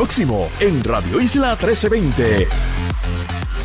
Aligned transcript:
próximo 0.00 0.48
en 0.60 0.82
Radio 0.82 1.20
Isla 1.20 1.58
1320. 1.60 2.48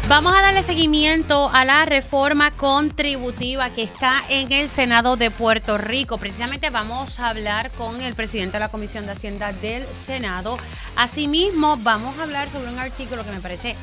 Vamos 0.09 0.35
a 0.35 0.42
darle 0.42 0.63
seguimiento 0.63 1.50
a 1.54 1.63
la 1.63 1.85
reforma 1.85 2.51
contributiva 2.51 3.69
que 3.69 3.83
está 3.83 4.22
en 4.27 4.51
el 4.51 4.67
Senado 4.67 5.16
de 5.16 5.32
Puerto 5.32 5.77
Rico. 5.77 6.17
Precisamente 6.17 6.69
vamos 6.71 7.21
a 7.21 7.29
hablar 7.29 7.71
con 7.71 8.02
el 8.02 8.16
presidente 8.16 8.57
de 8.57 8.59
la 8.59 8.68
Comisión 8.68 9.05
de 9.05 9.13
Hacienda 9.13 9.54
del 9.54 9.86
Senado. 9.86 10.57
Asimismo, 10.98 11.77
vamos 11.77 12.20
a 12.20 12.23
hablar 12.23 12.49
sobre 12.49 12.70
un 12.70 12.79
artículo 12.79 13.23
que 13.23 13.31
me 13.31 13.39
parece 13.39 13.77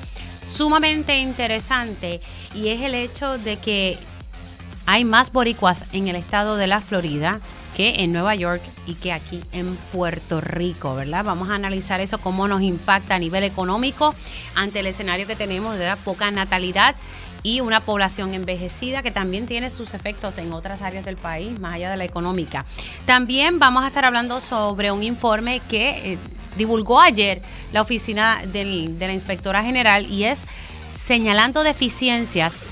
sumamente 0.45 1.17
interesante 1.21 2.21
y 2.55 2.69
es 2.69 2.83
el 2.83 2.95
hecho 2.95 3.39
de 3.39 3.57
que 3.57 3.99
hay 4.85 5.07
más 5.07 5.33
boricuas 5.33 5.87
en 5.95 6.09
el 6.09 6.17
estado 6.17 6.57
de 6.57 6.67
la 6.67 6.83
Florida 6.83 7.41
que 7.77 8.03
en 8.03 8.13
Nueva 8.13 8.35
York 8.35 8.63
y 8.87 8.95
que 8.95 9.13
aquí 9.13 9.43
en 9.53 9.77
Puerto 9.93 10.41
Rico, 10.41 10.95
¿verdad? 10.95 11.25
Vamos 11.25 11.51
a 11.51 11.55
analizar 11.55 12.01
eso, 12.01 12.19
cómo 12.19 12.49
nos 12.49 12.63
impacta 12.63 13.15
a 13.15 13.19
nivel 13.19 13.45
económico 13.45 14.15
ante 14.55 14.81
el 14.81 14.87
escenario 14.87 15.27
que 15.27 15.37
tenemos 15.37 15.79
de 15.79 15.93
poca 16.05 16.31
natalidad 16.31 16.95
y 17.43 17.61
una 17.61 17.81
población 17.81 18.35
envejecida 18.35 19.03
que 19.03 19.11
también 19.11 19.47
tiene 19.47 19.71
sus 19.71 19.95
efectos 19.95 20.39
en 20.39 20.53
otras 20.53 20.83
áreas 20.83 21.05
del 21.05 21.17
país, 21.17 21.59
más 21.59 21.75
allá 21.75 21.91
de 21.91 21.97
la 21.97 22.05
económica. 22.05 22.65
También 23.05 23.59
vamos 23.59 23.85
a 23.85 23.89
estar 23.89 24.05
hablando 24.05 24.41
sobre 24.41 24.93
un 24.93 25.03
informe 25.03 25.61
que 25.69 26.13
eh, 26.13 26.19
divulgó 26.57 27.01
ayer 27.01 27.43
la 27.73 27.83
oficina 27.83 28.41
de 28.47 28.95
la 28.99 29.13
inspectora 29.13 29.65
general 29.65 30.07
y 30.07 30.25
es 30.25 30.47
señalando 30.99 31.65
deficiencias 31.65 32.63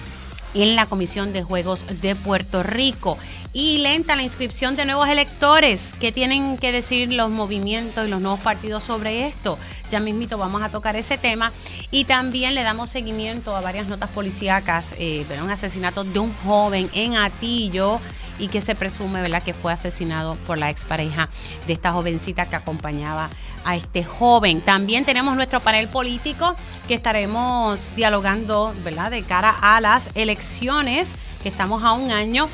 en 0.54 0.76
la 0.76 0.86
Comisión 0.86 1.32
de 1.32 1.42
Juegos 1.42 1.84
de 2.00 2.14
Puerto 2.14 2.62
Rico 2.62 3.16
y 3.52 3.78
lenta 3.78 4.14
la 4.14 4.22
inscripción 4.22 4.76
de 4.76 4.84
nuevos 4.84 5.08
electores. 5.08 5.94
¿Qué 5.98 6.12
tienen 6.12 6.56
que 6.56 6.72
decir 6.72 7.12
los 7.12 7.30
movimientos 7.30 8.06
y 8.06 8.10
los 8.10 8.20
nuevos 8.20 8.40
partidos 8.40 8.84
sobre 8.84 9.26
esto? 9.26 9.58
Ya 9.90 9.98
mismito 9.98 10.38
vamos 10.38 10.62
a 10.62 10.68
tocar 10.68 10.94
ese 10.94 11.18
tema 11.18 11.52
y 11.90 12.04
también 12.04 12.54
le 12.54 12.62
damos 12.62 12.90
seguimiento 12.90 13.56
a 13.56 13.60
varias 13.60 13.88
notas 13.88 14.10
policíacas, 14.10 14.94
eh, 14.98 15.26
un 15.42 15.50
asesinato 15.50 16.04
de 16.04 16.20
un 16.20 16.32
joven 16.44 16.88
en 16.94 17.16
Atillo 17.16 18.00
y 18.38 18.48
que 18.48 18.60
se 18.60 18.74
presume 18.74 19.20
¿verdad? 19.20 19.42
que 19.42 19.52
fue 19.52 19.72
asesinado 19.72 20.36
por 20.46 20.56
la 20.56 20.70
expareja 20.70 21.28
de 21.66 21.72
esta 21.72 21.92
jovencita 21.92 22.46
que 22.46 22.56
acompañaba 22.56 23.30
a 23.64 23.76
este 23.76 24.04
joven. 24.04 24.60
También 24.60 25.04
tenemos 25.04 25.34
nuestro 25.34 25.60
panel 25.60 25.88
político 25.88 26.54
que 26.86 26.94
estaremos 26.94 27.94
dialogando 27.96 28.72
¿verdad? 28.84 29.10
de 29.10 29.22
cara 29.24 29.54
a 29.60 29.80
las 29.80 30.10
elecciones, 30.14 31.10
que 31.42 31.48
estamos 31.48 31.82
a 31.82 31.92
un 31.92 32.12
año 32.12 32.48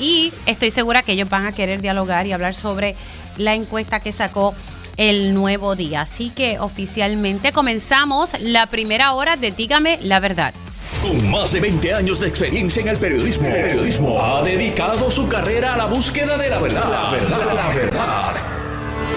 y 0.00 0.32
estoy 0.46 0.70
segura 0.70 1.02
que 1.02 1.12
ellos 1.12 1.28
van 1.28 1.46
a 1.46 1.52
querer 1.52 1.80
dialogar 1.80 2.26
y 2.26 2.32
hablar 2.32 2.54
sobre 2.54 2.96
la 3.36 3.54
encuesta 3.54 4.00
que 4.00 4.12
sacó 4.12 4.54
el 4.96 5.34
nuevo 5.34 5.76
día. 5.76 6.02
Así 6.02 6.30
que 6.30 6.58
oficialmente 6.58 7.52
comenzamos 7.52 8.38
la 8.40 8.66
primera 8.66 9.12
hora 9.12 9.36
de 9.36 9.50
Dígame 9.50 9.98
la 10.02 10.20
verdad. 10.20 10.54
Con 11.02 11.30
más 11.30 11.52
de 11.52 11.60
20 11.60 11.94
años 11.94 12.20
de 12.20 12.28
experiencia 12.28 12.82
en 12.82 12.88
el 12.88 12.96
periodismo, 12.96 13.44
periodismo 13.44 14.22
ha 14.22 14.42
dedicado 14.42 15.10
su 15.10 15.28
carrera 15.28 15.74
a 15.74 15.76
la 15.76 15.86
búsqueda 15.86 16.36
de 16.36 16.50
la 16.50 16.58
verdad. 16.58 16.90
La 16.90 17.10
verdad, 17.10 17.54
la 17.54 17.68
verdad. 17.68 18.34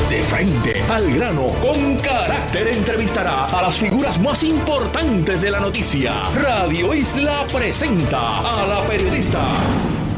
De 0.09 0.21
frente 0.21 0.81
al 0.89 1.13
grano, 1.13 1.47
con 1.61 1.97
carácter 1.97 2.67
entrevistará 2.69 3.45
a 3.45 3.61
las 3.63 3.77
figuras 3.77 4.19
más 4.19 4.43
importantes 4.43 5.41
de 5.41 5.51
la 5.51 5.59
noticia. 5.59 6.23
Radio 6.35 6.93
Isla 6.93 7.45
presenta 7.51 8.39
a 8.39 8.65
la 8.67 8.81
periodista 8.87 9.41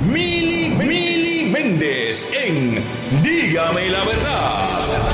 Mili, 0.05 0.69
Mili 0.69 1.49
Méndez 1.49 2.31
en 2.31 2.83
Dígame 3.23 3.89
la 3.89 4.03
verdad. 4.03 5.05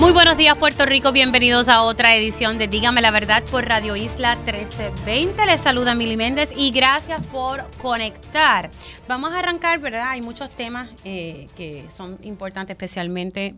Muy 0.00 0.12
buenos 0.12 0.36
días 0.36 0.56
Puerto 0.58 0.84
Rico, 0.84 1.12
bienvenidos 1.12 1.70
a 1.70 1.82
otra 1.82 2.14
edición 2.14 2.58
de 2.58 2.68
Dígame 2.68 3.00
la 3.00 3.10
verdad 3.10 3.42
por 3.50 3.64
Radio 3.64 3.96
Isla 3.96 4.36
1320. 4.36 5.46
Les 5.46 5.60
saluda 5.60 5.94
Mili 5.94 6.18
Méndez 6.18 6.52
y 6.54 6.70
gracias 6.70 7.26
por 7.28 7.64
conectar. 7.80 8.70
Vamos 9.08 9.32
a 9.32 9.38
arrancar, 9.38 9.78
¿verdad? 9.78 10.10
Hay 10.10 10.20
muchos 10.20 10.50
temas 10.50 10.90
eh, 11.04 11.48
que 11.56 11.86
son 11.96 12.18
importantes, 12.22 12.74
especialmente 12.74 13.54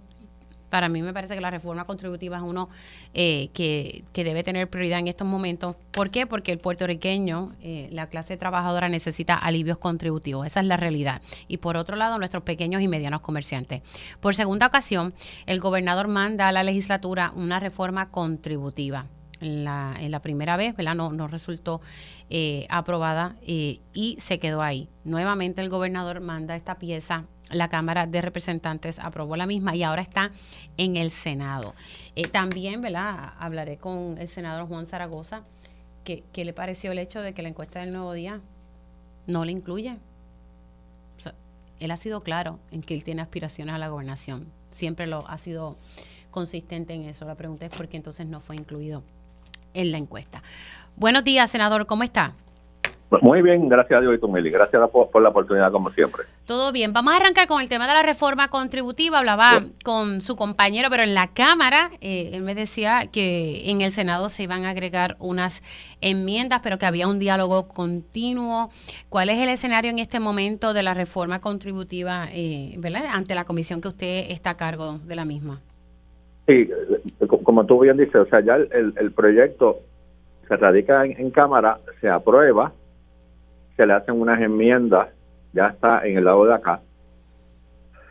para 0.69 0.89
mí 0.89 1.03
me 1.03 1.13
parece 1.13 1.35
que 1.35 1.41
la 1.41 1.51
reforma 1.51 1.85
contributiva 1.85 2.37
es 2.37 2.43
uno 2.43 2.69
eh, 3.15 3.49
que, 3.53 4.05
debe 4.13 4.43
tener 4.43 4.69
prioridad 4.69 4.99
en 4.99 5.09
estos 5.09 5.27
momentos. 5.27 5.77
¿Por 5.93 6.11
qué? 6.11 6.27
Porque 6.27 6.53
el 6.53 6.59
puertorriqueño, 6.59 7.53
eh, 7.63 7.89
la 7.93 8.09
clase 8.09 8.37
trabajadora 8.37 8.89
necesita 8.89 9.35
alivios 9.35 9.79
contributivos. 9.79 10.47
Esa 10.47 10.61
es 10.61 10.67
la 10.67 10.77
realidad. 10.77 11.23
Y 11.47 11.59
por 11.59 11.77
otro 11.77 11.97
lado, 11.97 12.19
nuestros 12.19 12.43
pequeños 12.43 12.83
y 12.83 12.89
medianos 12.89 13.21
comerciantes. 13.21 13.83
Por 14.21 14.35
segunda 14.35 14.67
ocasión, 14.67 15.15
el 15.47 15.61
gobernador 15.61 16.09
manda 16.09 16.49
a 16.49 16.53
la 16.53 16.63
legislatura 16.63 17.33
una 17.35 17.61
reforma 17.61 18.11
contributiva. 18.11 19.07
En 19.41 19.63
la, 19.63 19.95
en 20.01 20.11
la 20.11 20.21
primera 20.21 20.57
vez, 20.57 20.75
¿verdad? 20.75 20.97
No, 20.97 21.13
no 21.13 21.29
resultó 21.29 21.81
eh, 22.29 22.67
aprobada 22.71 23.37
y 23.41 24.17
se 24.19 24.41
quedó 24.41 24.63
ahí. 24.63 24.89
Nuevamente 25.05 25.61
el 25.61 25.69
gobernador 25.69 26.21
manda 26.21 26.57
esta 26.57 26.77
pieza 26.81 27.25
la 27.51 27.69
Cámara 27.69 28.07
de 28.07 28.21
Representantes 28.21 28.99
aprobó 28.99 29.37
la 29.37 29.47
misma 29.47 29.75
y 29.75 29.83
ahora 29.83 30.03
está 30.03 30.33
en 30.77 30.97
el 30.97 31.11
Senado. 31.11 31.75
Eh, 32.15 32.29
también, 32.29 32.83
¿verdad? 32.83 33.35
Hablaré 33.39 33.77
con 33.77 34.17
el 34.19 34.29
senador 34.29 34.69
Juan 34.69 34.87
Zaragoza. 34.87 35.43
¿Qué, 36.05 36.25
¿Qué, 36.33 36.45
le 36.45 36.53
pareció 36.53 36.93
el 36.93 36.99
hecho 36.99 37.21
de 37.21 37.35
que 37.35 37.43
la 37.43 37.49
encuesta 37.49 37.81
del 37.81 37.93
Nuevo 37.93 38.13
Día 38.13 38.41
no 39.27 39.45
le 39.45 39.53
incluye? 39.53 39.99
él 41.81 41.91
ha 41.91 41.97
sido 41.97 42.23
claro 42.23 42.59
en 42.71 42.83
que 42.83 42.95
él 42.95 43.05
tiene 43.05 43.23
aspiraciones 43.23 43.75
a 43.75 43.79
la 43.79 43.89
gobernación. 43.89 44.47
Siempre 44.71 45.07
lo 45.07 45.27
ha 45.29 45.39
sido 45.39 45.77
consistente 46.31 46.95
en 46.95 47.05
eso. 47.05 47.25
La 47.25 47.35
pregunta 47.35 47.67
es 47.67 47.77
por 47.77 47.89
qué 47.89 47.97
entonces 47.97 48.27
no 48.27 48.41
fue 48.41 48.57
incluido 48.57 49.03
en 49.75 49.93
la 49.93 49.99
encuesta. 49.99 50.43
Buenos 50.97 51.25
días, 51.25 51.51
senador. 51.51 51.87
¿Cómo 51.87 52.03
está? 52.03 52.35
Muy 53.23 53.41
bien, 53.41 53.69
gracias 53.71 53.99
a 53.99 54.01
Dios 54.03 54.15
y. 54.15 54.53
Gracias 54.53 54.91
por, 54.91 55.23
la 55.23 55.31
oportunidad, 55.31 55.73
como 55.73 55.91
siempre. 55.93 56.25
Todo 56.47 56.73
bien. 56.73 56.93
Vamos 56.93 57.15
a 57.15 57.17
arrancar 57.17 57.49
con 57.49 57.63
el 57.63 57.69
tema 57.69 57.87
de 57.87 57.95
la 57.95 58.03
reforma 58.03 58.49
contributiva. 58.49 59.19
Hablaba 59.19 59.65
con 59.83 60.21
su 60.21 60.37
compañero, 60.37 60.89
pero 60.91 61.05
en 61.05 61.15
la 61.15 61.29
Cámara 61.29 61.89
eh, 62.03 62.33
él 62.35 62.43
me 62.43 62.55
decía 62.55 63.09
que 63.11 63.71
en 63.71 63.81
el 63.81 63.91
Senado 63.93 64.29
se 64.29 64.43
iban 64.43 64.67
a 64.67 64.71
agregar 64.71 65.17
unas 65.21 65.63
enmiendas, 66.03 66.61
pero 66.63 66.79
que 66.79 66.85
había 66.85 67.09
un 67.09 67.19
diálogo 67.19 67.67
continuo. 67.67 68.69
¿Cuál 69.09 69.31
es 69.31 69.39
el 69.39 69.49
escenario 69.49 69.91
en 69.91 70.01
este 70.01 70.21
momento 70.21 70.75
de 70.75 70.83
la 70.83 70.93
reforma 70.93 71.41
contributiva 71.41 72.29
eh, 72.31 72.75
¿verdad? 72.77 73.07
ante 73.11 73.35
la 73.35 73.47
comisión 73.47 73.81
que 73.81 73.89
usted 73.89 74.31
está 74.31 74.51
a 74.51 74.57
cargo 74.59 74.99
de 75.07 75.17
la 75.17 75.25
misma? 75.25 75.61
Sí, 76.47 76.69
como 77.43 77.65
tú 77.65 77.81
bien 77.81 77.97
dices, 77.97 78.17
o 78.17 78.27
sea, 78.27 78.41
ya 78.41 78.57
el, 78.57 79.13
proyecto 79.13 79.81
se 80.47 80.57
radica 80.57 81.05
en 81.05 81.31
Cámara, 81.31 81.79
se 82.01 82.09
aprueba 82.09 82.73
se 83.79 83.87
le 83.87 83.93
hacen 83.93 84.21
unas 84.21 84.41
enmiendas, 84.41 85.09
ya 85.53 85.69
está 85.69 86.05
en 86.05 86.19
el 86.19 86.25
lado 86.25 86.45
de 86.45 86.53
acá. 86.53 86.81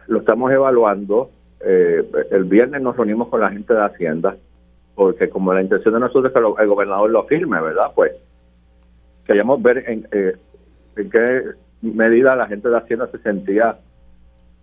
Lo 0.08 0.20
estamos 0.20 0.50
evaluando. 0.50 1.30
Eh, 1.60 2.10
el 2.32 2.46
viernes 2.46 2.82
nos 2.82 2.96
reunimos 2.96 3.28
con 3.28 3.42
la 3.42 3.50
gente 3.50 3.74
de 3.74 3.84
Hacienda, 3.84 4.38
porque 4.96 5.28
como 5.28 5.54
la 5.54 5.62
intención 5.62 5.94
de 5.94 6.00
nosotros 6.00 6.28
es 6.28 6.32
que 6.32 6.64
el 6.64 6.70
gobernador 6.70 7.10
lo 7.10 7.26
firme, 7.26 7.60
¿verdad? 7.60 7.92
Pues 7.94 8.14
queríamos 9.26 9.62
ver 9.62 9.84
en, 9.90 10.08
eh, 10.14 10.38
en 10.96 11.10
qué 11.10 11.42
medida 11.82 12.38
la 12.38 12.48
gente 12.48 12.70
de 12.70 12.78
Hacienda 12.78 13.08
se 13.08 13.18
sentía 13.18 13.78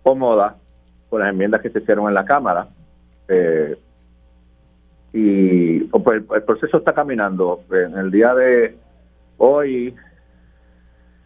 cómoda 0.01 0.55
con 1.11 1.21
las 1.21 1.29
enmiendas 1.29 1.61
que 1.61 1.69
se 1.69 1.79
hicieron 1.79 2.07
en 2.07 2.15
la 2.15 2.25
Cámara. 2.25 2.67
Eh, 3.27 3.77
y 5.13 5.81
pues, 5.81 6.23
el 6.33 6.43
proceso 6.43 6.77
está 6.77 6.93
caminando. 6.93 7.61
En 7.71 7.95
el 7.95 8.09
día 8.09 8.33
de 8.33 8.75
hoy 9.37 9.93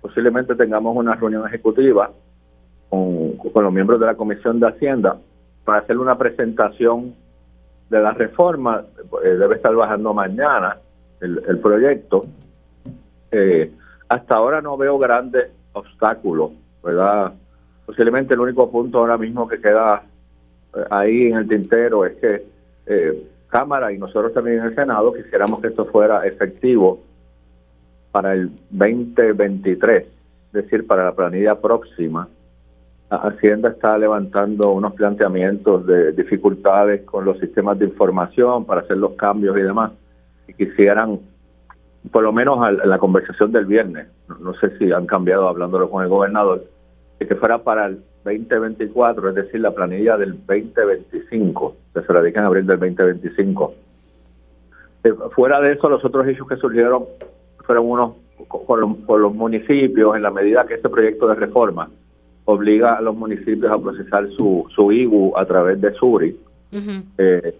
posiblemente 0.01 0.55
tengamos 0.55 0.95
una 0.95 1.15
reunión 1.15 1.45
ejecutiva 1.47 2.11
con, 2.89 3.37
los 3.53 3.73
miembros 3.73 3.99
de 3.99 4.05
la 4.05 4.15
Comisión 4.15 4.59
de 4.59 4.67
Hacienda 4.67 5.17
para 5.65 5.79
hacer 5.79 5.97
una 5.97 6.17
presentación 6.17 7.13
de 7.89 7.99
la 7.99 8.11
reforma. 8.11 8.83
Eh, 9.23 9.29
debe 9.29 9.55
estar 9.55 9.73
bajando 9.75 10.13
mañana 10.13 10.77
el, 11.21 11.59
proyecto. 11.59 12.25
Eh, 13.31 13.71
hasta 14.07 14.35
ahora 14.35 14.61
no 14.61 14.77
veo 14.77 14.97
grandes 14.97 15.51
obstáculos, 15.73 16.51
¿verdad? 16.83 17.33
Posiblemente 17.85 18.33
el 18.33 18.39
único 18.39 18.71
punto 18.71 18.99
ahora 18.99 19.17
mismo 19.17 19.47
que 19.47 19.59
queda 19.59 20.03
eh, 20.75 20.83
ahí 20.89 21.27
en 21.27 21.37
el 21.37 21.47
tintero 21.47 22.05
es 22.05 22.15
que 22.17 22.59
Cámara 23.49 23.91
y 23.91 23.99
nosotros 23.99 24.33
también 24.33 24.59
en 24.59 24.65
el 24.65 24.75
Senado 24.75 25.13
quisiéramos 25.13 25.59
que 25.59 25.67
esto 25.67 25.85
fuera 25.85 26.25
efectivo 26.25 27.01
para 28.11 28.33
el 28.33 28.51
2023, 28.71 30.03
es 30.03 30.51
decir, 30.51 30.87
para 30.87 31.05
la 31.05 31.15
planilla 31.15 31.55
próxima, 31.55 32.27
Hacienda 33.09 33.69
está 33.69 33.97
levantando 33.97 34.71
unos 34.71 34.93
planteamientos 34.93 35.85
de 35.87 36.11
dificultades 36.11 37.01
con 37.05 37.25
los 37.25 37.39
sistemas 37.39 37.79
de 37.79 37.85
información 37.85 38.65
para 38.65 38.81
hacer 38.81 38.97
los 38.97 39.13
cambios 39.13 39.57
y 39.57 39.61
demás, 39.61 39.91
y 40.47 40.53
quisieran, 40.53 41.19
por 42.11 42.23
lo 42.23 42.31
menos 42.31 42.59
a 42.61 42.71
la 42.71 42.99
conversación 42.99 43.51
del 43.51 43.65
viernes, 43.65 44.07
no, 44.39 44.53
sé 44.55 44.77
si 44.77 44.91
han 44.91 45.07
cambiado 45.07 45.47
hablándolo 45.47 45.89
con 45.89 46.03
el 46.03 46.09
gobernador, 46.09 46.65
que 47.17 47.35
fuera 47.35 47.57
para 47.63 47.87
el 47.87 48.03
2024, 48.25 49.29
es 49.29 49.35
decir, 49.35 49.59
la 49.59 49.71
planilla 49.71 50.15
del 50.17 50.33
2025, 50.45 51.75
se 51.93 52.01
se 52.03 52.13
radica 52.13 52.39
en 52.41 52.45
abril 52.45 52.67
del 52.67 52.79
2025. 52.79 53.73
Eh, 55.03 55.13
fuera 55.31 55.59
de 55.61 55.73
eso, 55.73 55.89
los 55.89 56.05
otros 56.05 56.27
hechos 56.27 56.47
que 56.47 56.57
surgieron 56.57 57.05
fueron 57.69 57.87
unos 57.87 58.13
con 58.47 58.81
los, 58.81 58.97
con 59.05 59.21
los 59.21 59.35
municipios, 59.35 60.15
en 60.15 60.23
la 60.23 60.31
medida 60.31 60.65
que 60.65 60.73
este 60.73 60.89
proyecto 60.89 61.27
de 61.27 61.35
reforma 61.35 61.87
obliga 62.45 62.95
a 62.95 63.01
los 63.01 63.15
municipios 63.15 63.71
a 63.71 63.77
procesar 63.77 64.27
su, 64.31 64.65
su 64.73 64.91
IBU 64.91 65.37
a 65.37 65.45
través 65.45 65.79
de 65.79 65.93
SURI 65.93 66.35
eh, 67.19 67.55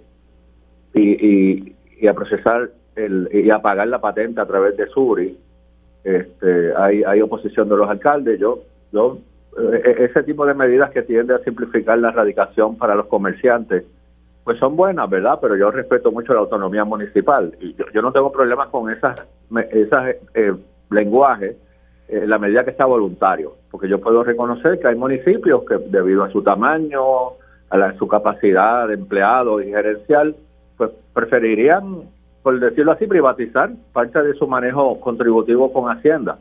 y, 0.96 1.76
y, 2.02 2.08
a 2.08 2.14
procesar 2.16 2.72
el, 2.96 3.30
y 3.32 3.52
a 3.52 3.60
pagar 3.60 3.88
la 3.88 4.02
patente 4.02 4.42
a 4.42 4.48
través 4.48 4.76
de 4.78 4.88
SURI. 4.88 5.38
Este, 6.04 6.74
hay, 6.76 7.04
hay 7.04 7.22
oposición 7.22 7.70
de 7.70 7.78
los 7.78 7.88
alcaldes. 7.88 8.40
Yo, 8.40 8.64
yo 8.92 9.20
eh, 9.60 10.10
ese 10.10 10.24
tipo 10.24 10.44
de 10.44 10.56
medidas 10.56 10.90
que 10.90 11.04
tienden 11.04 11.36
a 11.36 11.44
simplificar 11.44 12.00
la 12.00 12.10
erradicación 12.10 12.78
para 12.78 12.96
los 12.96 13.06
comerciantes, 13.06 13.84
pues 14.50 14.58
son 14.58 14.76
buenas, 14.76 15.08
¿verdad? 15.08 15.38
Pero 15.40 15.56
yo 15.56 15.70
respeto 15.70 16.12
mucho 16.12 16.34
la 16.34 16.40
autonomía 16.40 16.84
municipal 16.84 17.56
y 17.62 17.76
yo, 17.76 18.02
no 18.02 18.12
tengo 18.12 18.32
problemas 18.32 18.68
con 18.72 18.90
esas, 18.90 19.24
esas 19.70 20.16
eh, 20.34 20.56
lenguajes 20.90 21.56
en 22.08 22.28
la 22.28 22.40
medida 22.40 22.66
que 22.66 22.72
sea 22.72 22.88
voluntario, 22.88 23.54
porque 23.70 23.88
yo 23.88 24.02
puedo 24.02 24.24
reconocer 24.24 24.80
que 24.80 24.88
hay 24.88 24.96
municipios 24.96 25.62
que 25.66 25.78
debido 25.92 26.24
a 26.24 26.32
su 26.32 26.42
tamaño, 26.42 27.00
a 27.70 27.78
la, 27.78 27.96
su 28.00 28.08
capacidad 28.08 28.88
de 28.88 28.96
empleado 28.96 29.62
y 29.62 29.70
gerencial, 29.70 30.36
pues 30.78 30.90
preferirían, 31.14 32.10
por 32.42 32.60
decirlo 32.60 32.94
así, 32.94 33.06
privatizar 33.06 33.70
parte 33.94 34.20
de 34.24 34.34
su 34.34 34.48
manejo 34.48 35.00
contributivo 35.00 35.72
con 35.72 35.96
Hacienda. 35.96 36.40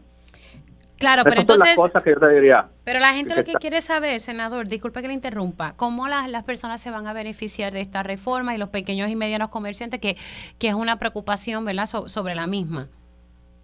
Claro, 0.99 1.23
pero 1.25 1.41
entonces... 1.41 1.75
Son 1.75 1.85
las 1.85 1.93
cosas 1.93 2.03
que 2.03 2.11
yo 2.11 2.21
te 2.21 2.29
diría. 2.31 2.69
Pero 2.85 2.99
la 2.99 3.12
gente 3.12 3.37
lo 3.37 3.45
que 3.45 3.53
quiere 3.55 3.81
saber, 3.81 4.21
senador, 4.21 4.67
disculpe 4.67 5.00
que 5.00 5.09
le 5.09 5.15
interrumpa, 5.15 5.75
¿cómo 5.77 6.09
las, 6.09 6.29
las 6.29 6.45
personas 6.45 6.81
se 6.81 6.91
van 6.91 7.06
a 7.06 7.12
beneficiar 7.12 7.73
de 7.73 7.81
esta 7.81 8.03
reforma 8.03 8.55
y 8.55 8.59
los 8.59 8.71
pequeños 8.71 9.09
y 9.09 9.17
medianos 9.17 9.49
comerciantes, 9.49 10.00
que, 10.00 10.17
que 10.59 10.69
es 10.69 10.75
una 10.75 10.99
preocupación, 10.99 11.65
¿verdad?, 11.65 11.87
sobre 11.87 12.35
la 12.35 12.47
misma. 12.47 12.89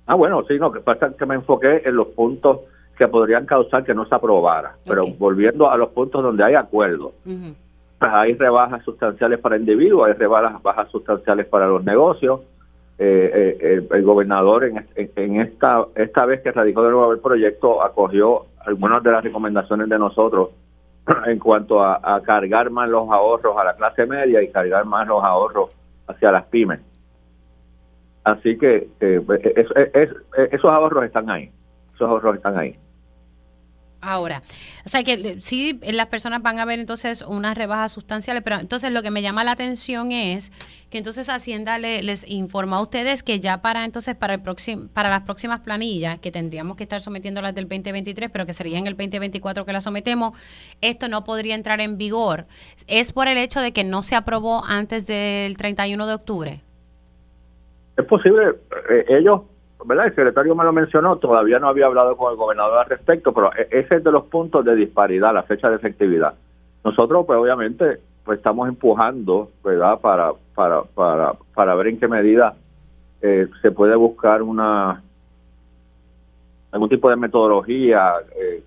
Ah, 0.06 0.14
bueno, 0.14 0.44
sí, 0.46 0.58
no, 0.58 0.70
que 0.70 0.81
pasa 0.81 1.14
que 1.16 1.26
me 1.26 1.34
enfoqué 1.34 1.82
en 1.84 1.96
los 1.96 2.08
puntos 2.08 2.60
que 2.96 3.08
podrían 3.08 3.46
causar 3.46 3.84
que 3.84 3.94
no 3.94 4.06
se 4.06 4.14
aprobara. 4.14 4.76
Pero 4.84 5.06
volviendo 5.19 5.70
a 5.70 5.76
los 5.76 5.90
puntos 5.90 6.22
donde 6.22 6.44
hay 6.44 6.54
acuerdo, 6.54 7.12
pues 7.25 8.12
hay 8.12 8.34
rebajas 8.34 8.84
sustanciales 8.84 9.40
para 9.40 9.56
individuos, 9.56 10.06
hay 10.06 10.14
rebajas 10.14 10.90
sustanciales 10.90 11.46
para 11.46 11.66
los 11.66 11.82
negocios. 11.84 12.40
Eh, 12.96 13.58
eh, 13.61 13.88
el, 13.91 14.02
gobernador 14.05 14.64
en, 14.64 14.87
en, 14.94 15.41
esta 15.41 15.85
esta 15.96 16.26
vez 16.26 16.43
que 16.43 16.52
radicó 16.52 16.85
de 16.85 16.93
nuevo 16.93 17.12
el 17.12 17.19
proyecto 17.19 17.82
acogió 17.82 18.46
algunas 18.61 19.02
de 19.02 19.11
las 19.11 19.25
recomendaciones 19.25 19.88
de 19.88 19.99
nosotros 19.99 20.50
en 21.26 21.41
cuanto 21.41 21.82
a, 21.82 22.23
cargar 22.23 22.70
más 22.70 22.88
los 22.88 23.11
ahorros 23.11 23.56
a 23.58 23.64
la 23.64 23.75
clase 23.75 24.06
media 24.06 24.41
y 24.43 24.52
cargar 24.52 24.85
más 24.85 25.08
los 25.08 25.25
ahorros 25.25 25.70
hacia 26.06 26.31
las 26.31 26.44
pymes. 26.44 26.81
Así 28.23 28.56
que 28.56 28.88
esos 30.52 30.70
ahorros 30.70 31.05
están 31.05 31.29
ahí, 31.29 31.50
esos 31.94 32.08
ahorros 32.08 32.37
están 32.37 32.56
ahí. 32.56 32.76
Ahora, 34.04 34.42
o 34.84 34.88
sea 34.88 35.02
que 35.02 35.40
sí, 35.40 35.80
las 35.82 36.08
personas 36.08 36.42
van 36.42 36.58
a 36.58 36.64
ver 36.64 36.78
entonces 36.78 37.22
unas 37.22 37.56
rebajas 37.56 37.92
sustanciales, 37.92 38.42
pero 38.42 38.56
entonces 38.56 38.92
lo 38.92 39.02
que 39.02 39.10
me 39.10 39.22
llama 39.22 39.44
la 39.44 39.52
atención 39.52 40.12
es 40.12 40.52
que 40.90 40.98
entonces 40.98 41.28
Hacienda 41.28 41.78
les 41.78 42.28
informa 42.30 42.76
a 42.76 42.82
ustedes 42.82 43.22
que 43.22 43.40
ya 43.40 43.62
para 43.62 43.84
entonces 43.84 44.14
para 44.14 44.34
el 44.34 44.42
próximo 44.42 44.88
para 44.92 45.08
las 45.08 45.22
próximas 45.22 45.60
planillas 45.60 46.18
que 46.18 46.30
tendríamos 46.30 46.76
que 46.76 46.82
estar 46.82 47.00
sometiendo 47.00 47.40
las 47.40 47.54
del 47.54 47.64
2023, 47.64 48.30
pero 48.30 48.44
que 48.44 48.52
sería 48.52 48.78
en 48.78 48.86
el 48.86 48.94
2024 48.94 49.64
que 49.64 49.72
las 49.72 49.84
sometemos, 49.84 50.38
esto 50.80 51.08
no 51.08 51.24
podría 51.24 51.54
entrar 51.54 51.80
en 51.80 51.96
vigor. 51.96 52.46
Es 52.86 53.12
por 53.12 53.28
el 53.28 53.38
hecho 53.38 53.60
de 53.60 53.72
que 53.72 53.84
no 53.84 54.02
se 54.02 54.16
aprobó 54.16 54.64
antes 54.64 55.06
del 55.06 55.56
31 55.56 56.06
de 56.06 56.14
octubre. 56.14 56.60
Es 57.96 58.04
posible, 58.06 58.42
eh, 58.90 59.04
ellos 59.08 59.42
¿verdad? 59.84 60.06
El 60.06 60.14
secretario 60.14 60.54
me 60.54 60.64
lo 60.64 60.72
mencionó, 60.72 61.16
todavía 61.16 61.58
no 61.58 61.69
había 61.69 61.86
hablado 61.86 62.16
con 62.16 62.31
el 62.32 62.36
gobernador 62.36 62.78
al 62.78 62.86
respecto, 62.86 63.32
pero 63.32 63.50
e-, 63.54 63.69
ese 63.70 63.96
es 63.96 64.04
de 64.04 64.10
los 64.10 64.25
puntos 64.25 64.64
de 64.64 64.75
disparidad, 64.75 65.34
la 65.34 65.42
fecha 65.42 65.69
de 65.69 65.76
efectividad. 65.76 66.34
Nosotros, 66.84 67.25
pues 67.26 67.38
obviamente, 67.38 67.98
pues 68.25 68.38
estamos 68.38 68.69
empujando, 68.69 69.50
¿verdad? 69.62 70.00
Para, 70.00 70.32
para, 70.54 70.82
para, 70.82 71.32
para 71.54 71.75
ver 71.75 71.88
en 71.88 72.00
qué 72.00 72.08
medida 72.08 72.54
eh, 73.26 73.48
se 73.62 73.70
puede 73.70 73.96
buscar 73.96 74.42
una 74.42 75.02
algún 76.72 76.88
tipo 76.88 77.08
de 77.08 77.16
metodología 77.16 78.14
eh, 78.36 78.62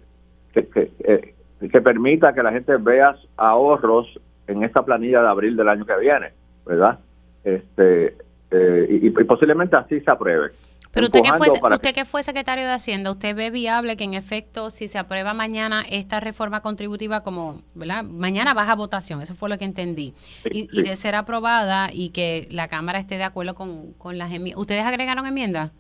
que, 0.54 0.92
eh, 1.00 1.34
que 1.60 1.82
permita 1.82 2.34
que 2.34 2.42
la 2.42 2.52
gente 2.52 2.78
vea 2.78 3.16
ahorros 3.36 4.20
en 4.48 4.64
esta 4.64 4.84
planilla 4.84 5.22
de 5.22 5.28
abril 5.28 5.58
del 5.58 5.68
año 5.68 5.86
que 5.86 5.98
viene, 5.98 6.32
¿verdad? 6.66 6.98
Este 7.44 8.16
y, 8.50 9.08
y 9.08 9.10
posiblemente 9.26 9.76
así 9.76 10.00
se 10.00 10.10
apruebe. 10.10 10.52
Pero 10.98 11.06
usted 11.06 11.22
que, 11.22 11.34
fue, 11.34 11.48
usted 11.76 11.94
que 11.94 12.06
fue 12.06 12.24
secretario 12.24 12.66
de 12.66 12.72
Hacienda, 12.72 13.12
¿usted 13.12 13.36
ve 13.36 13.52
viable 13.52 13.98
que 13.98 14.04
en 14.04 14.16
efecto, 14.16 14.72
si 14.72 14.88
se 14.88 14.98
aprueba 14.98 15.36
mañana 15.36 15.84
esta 15.88 16.20
reforma 16.20 16.62
contributiva 16.62 17.22
como, 17.22 17.62
¿verdad? 17.76 18.04
Mañana 18.04 18.56
baja 18.56 18.74
votación, 18.74 19.22
eso 19.22 19.36
fue 19.36 19.48
lo 19.48 19.60
que 19.60 19.66
entendí. 19.66 20.16
y, 20.50 20.82
de 20.82 20.96
ser 20.96 21.14
aprobada 21.14 21.90
y 21.94 22.10
que 22.10 22.48
la 22.50 22.68
Cámara 22.68 22.98
esté 22.98 23.18
de 23.18 23.26
acuerdo 23.26 23.54
con, 23.54 23.94
con 23.94 24.18
las 24.18 24.32
enmiendas. 24.32 24.60
¿Ustedes 24.60 24.86
agregaron 24.86 25.28
enmiendas? 25.28 25.72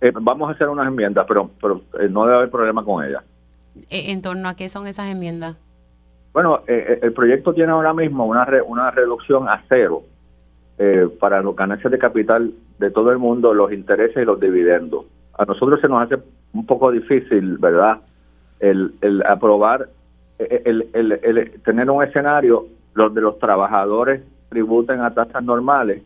Eh, 0.00 0.10
vamos 0.12 0.48
a 0.48 0.52
hacer 0.54 0.68
unas 0.68 0.88
enmiendas, 0.88 1.24
pero, 1.28 1.48
pero 1.60 1.80
eh, 2.00 2.08
no 2.10 2.24
debe 2.24 2.38
haber 2.38 2.50
problema 2.50 2.84
con 2.84 3.04
ellas. 3.04 3.22
Eh, 3.88 4.10
¿En 4.10 4.20
torno 4.20 4.48
a 4.48 4.56
qué 4.56 4.68
son 4.68 4.88
esas 4.88 5.08
enmiendas? 5.12 5.54
Bueno, 6.32 6.64
el 6.66 7.12
proyecto 7.14 7.54
tiene 7.54 7.70
ahora 7.70 7.94
mismo 7.94 8.26
una, 8.26 8.46
una 8.66 8.90
reducción 8.90 9.48
a 9.48 9.62
cero 9.68 10.02
eh, 10.78 11.08
para 11.18 11.40
los 11.40 11.56
ganancias 11.56 11.90
de 11.90 11.98
capital 11.98 12.52
de 12.78 12.90
todo 12.90 13.10
el 13.10 13.18
mundo, 13.18 13.54
los 13.54 13.72
intereses 13.72 14.22
y 14.22 14.26
los 14.26 14.40
dividendos. 14.40 15.06
A 15.38 15.44
nosotros 15.44 15.80
se 15.80 15.88
nos 15.88 16.02
hace 16.02 16.22
un 16.52 16.66
poco 16.66 16.90
difícil, 16.90 17.58
¿verdad?, 17.58 17.98
el, 18.60 18.94
el 19.02 19.22
aprobar, 19.26 19.88
el, 20.38 20.88
el, 20.92 21.12
el, 21.22 21.60
tener 21.62 21.90
un 21.90 22.02
escenario 22.02 22.66
donde 22.94 23.20
los 23.20 23.38
trabajadores 23.38 24.22
tributen 24.48 25.00
a 25.00 25.12
tasas 25.12 25.42
normales 25.42 26.02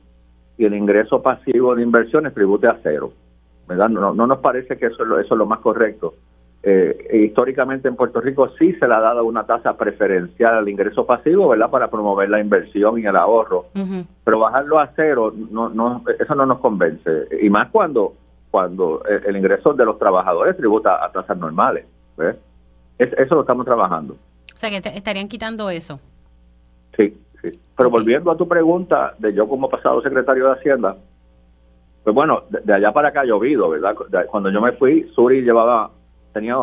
y 0.59 0.65
el 0.65 0.75
ingreso 0.75 1.23
pasivo 1.23 1.75
de 1.75 1.83
inversiones 1.83 2.35
tribute 2.35 2.67
a 2.67 2.79
cero. 2.83 3.13
¿verdad? 3.69 3.89
No, 3.89 4.13
no 4.13 4.27
nos 4.27 4.39
parece 4.41 4.77
que 4.77 4.87
eso, 4.87 5.05
eso 5.05 5.35
es 5.35 5.39
lo 5.39 5.47
más 5.47 5.61
correcto. 5.61 6.15
Eh, 6.63 7.25
históricamente 7.25 7.89
en 7.89 7.97
Puerto 7.97 8.21
Rico 8.21 8.51
sí 8.59 8.75
se 8.75 8.87
le 8.87 8.93
ha 8.93 9.01
dado 9.01 9.25
una 9.25 9.45
tasa 9.45 9.79
preferencial 9.79 10.57
al 10.57 10.69
ingreso 10.69 11.07
pasivo, 11.07 11.49
¿verdad? 11.49 11.71
Para 11.71 11.91
promover 11.91 12.29
la 12.29 12.41
inversión 12.41 12.99
y 12.99 13.07
el 13.07 13.17
ahorro. 13.17 13.67
Pero 14.25 14.39
bajarlo 14.39 14.79
a 14.79 14.93
cero, 14.95 15.33
no, 15.51 15.71
no, 15.71 16.03
eso 16.19 16.35
no 16.35 16.45
nos 16.45 16.59
convence. 16.59 17.29
Y 17.41 17.49
más 17.49 17.71
cuando, 17.71 18.15
cuando 18.51 19.03
el, 19.05 19.37
ingreso 19.37 19.73
de 19.73 19.87
los 19.87 19.99
trabajadores 19.99 20.57
tributa 20.57 21.03
a 21.03 21.11
tasas 21.11 21.39
normales. 21.39 21.87
eso 22.99 23.35
lo 23.35 23.41
estamos 23.41 23.65
trabajando. 23.65 24.15
O 24.55 24.59
sea, 24.59 24.69
que 24.69 24.87
estarían 24.91 25.29
quitando 25.29 25.71
eso. 25.71 25.99
Sí, 26.95 27.17
sí. 27.41 27.59
Pero 27.75 27.89
volviendo 27.89 28.31
a 28.31 28.37
tu 28.37 28.47
pregunta 28.47 29.15
de 29.19 29.33
yo 29.33 29.49
como 29.49 29.71
pasado 29.71 30.03
secretario 30.03 30.49
de 30.49 30.53
Hacienda, 30.53 30.97
pues 32.05 32.15
bueno, 32.15 32.43
de, 32.51 32.75
allá 32.75 32.93
para 32.93 33.09
acá 33.09 33.23
ha 33.23 33.25
llovido, 33.25 33.71
¿verdad? 33.71 33.95
Cuando 34.31 34.51
yo 34.51 34.61
me 34.61 34.73
fui, 34.73 35.11
Suri 35.15 35.41
llevaba 35.41 35.91
tenía 36.33 36.57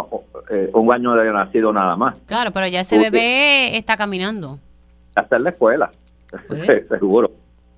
eh, 0.50 0.69
un 0.74 0.91
año 0.91 1.13
de 1.15 1.31
nacido 1.31 1.74
nada 1.74 1.95
más. 1.95 2.15
Claro, 2.25 2.51
pero 2.51 2.67
ya 2.67 2.81
ese 2.81 2.97
bebé 2.97 3.77
está 3.77 3.97
caminando. 3.97 4.59
Ya 5.15 5.24
está 5.24 5.38
en 5.38 5.43
la 5.43 5.50
escuela, 5.51 5.91
pues. 6.47 6.88
seguro. 6.89 7.31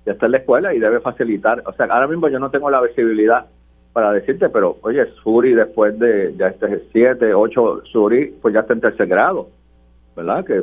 Ya 0.06 0.12
está 0.12 0.26
en 0.26 0.32
la 0.32 0.38
escuela 0.38 0.74
y 0.74 0.78
debe 0.78 1.00
facilitar. 1.00 1.62
O 1.66 1.72
sea, 1.72 1.86
ahora 1.86 2.06
mismo 2.06 2.28
yo 2.28 2.38
no 2.38 2.50
tengo 2.50 2.70
la 2.70 2.80
visibilidad 2.80 3.46
para 3.92 4.12
decirte, 4.12 4.48
pero 4.48 4.78
oye, 4.82 5.04
Suri 5.22 5.54
después 5.54 5.98
de 5.98 6.34
ya 6.36 6.48
este 6.48 6.84
7, 6.92 7.34
8, 7.34 7.82
Suri, 7.90 8.34
pues 8.40 8.54
ya 8.54 8.60
está 8.60 8.72
en 8.72 8.80
tercer 8.80 9.08
grado, 9.08 9.48
¿verdad? 10.16 10.44
Que 10.44 10.58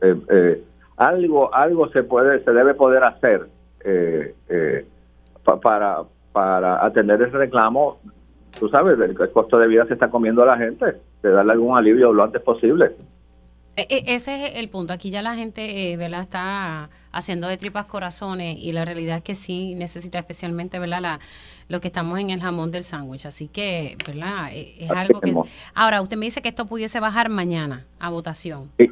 eh, 0.00 0.16
eh, 0.30 0.62
algo 0.96 1.54
algo 1.54 1.88
se 1.90 2.02
puede, 2.02 2.42
se 2.44 2.52
debe 2.52 2.74
poder 2.74 3.04
hacer 3.04 3.46
para, 5.60 6.02
para 6.32 6.84
atender 6.84 7.20
el 7.20 7.32
reclamo 7.32 7.98
tú 8.58 8.68
sabes, 8.68 8.98
el, 8.98 9.14
costo 9.32 9.58
de 9.58 9.66
vida 9.66 9.86
se 9.86 9.94
está 9.94 10.10
comiendo 10.10 10.42
a 10.42 10.46
la 10.46 10.56
gente, 10.56 10.96
de 11.22 11.30
darle 11.30 11.52
algún 11.52 11.76
alivio 11.76 12.12
lo 12.12 12.22
antes 12.24 12.42
posible. 12.42 12.92
E, 13.76 13.86
e, 13.88 14.14
ese 14.14 14.46
es 14.46 14.56
el 14.56 14.68
punto. 14.68 14.92
Aquí 14.92 15.10
ya 15.10 15.22
la 15.22 15.34
gente, 15.34 15.92
eh, 15.92 15.96
¿verdad? 15.96 16.20
Está 16.20 16.90
haciendo 17.10 17.48
de 17.48 17.56
tripas 17.56 17.86
corazones 17.86 18.58
y 18.58 18.72
la 18.72 18.84
realidad 18.84 19.18
es 19.18 19.22
que 19.22 19.34
sí 19.34 19.74
necesita 19.74 20.18
especialmente, 20.18 20.78
¿verdad? 20.78 21.00
La, 21.00 21.20
lo 21.68 21.80
que 21.80 21.88
estamos 21.88 22.18
en 22.18 22.30
el 22.30 22.40
jamón 22.40 22.70
del 22.70 22.84
sándwich. 22.84 23.26
Así 23.26 23.48
que, 23.48 23.96
¿verdad? 24.06 24.50
E, 24.52 24.84
es, 24.84 24.90
algo 24.90 25.20
que... 25.20 25.34
Ahora, 25.74 26.02
usted 26.02 26.16
me 26.16 26.26
dice 26.26 26.42
que 26.42 26.50
esto 26.50 26.66
pudiese 26.66 27.00
bajar 27.00 27.28
mañana 27.28 27.86
a 27.98 28.10
votación. 28.10 28.70
Sí, 28.78 28.90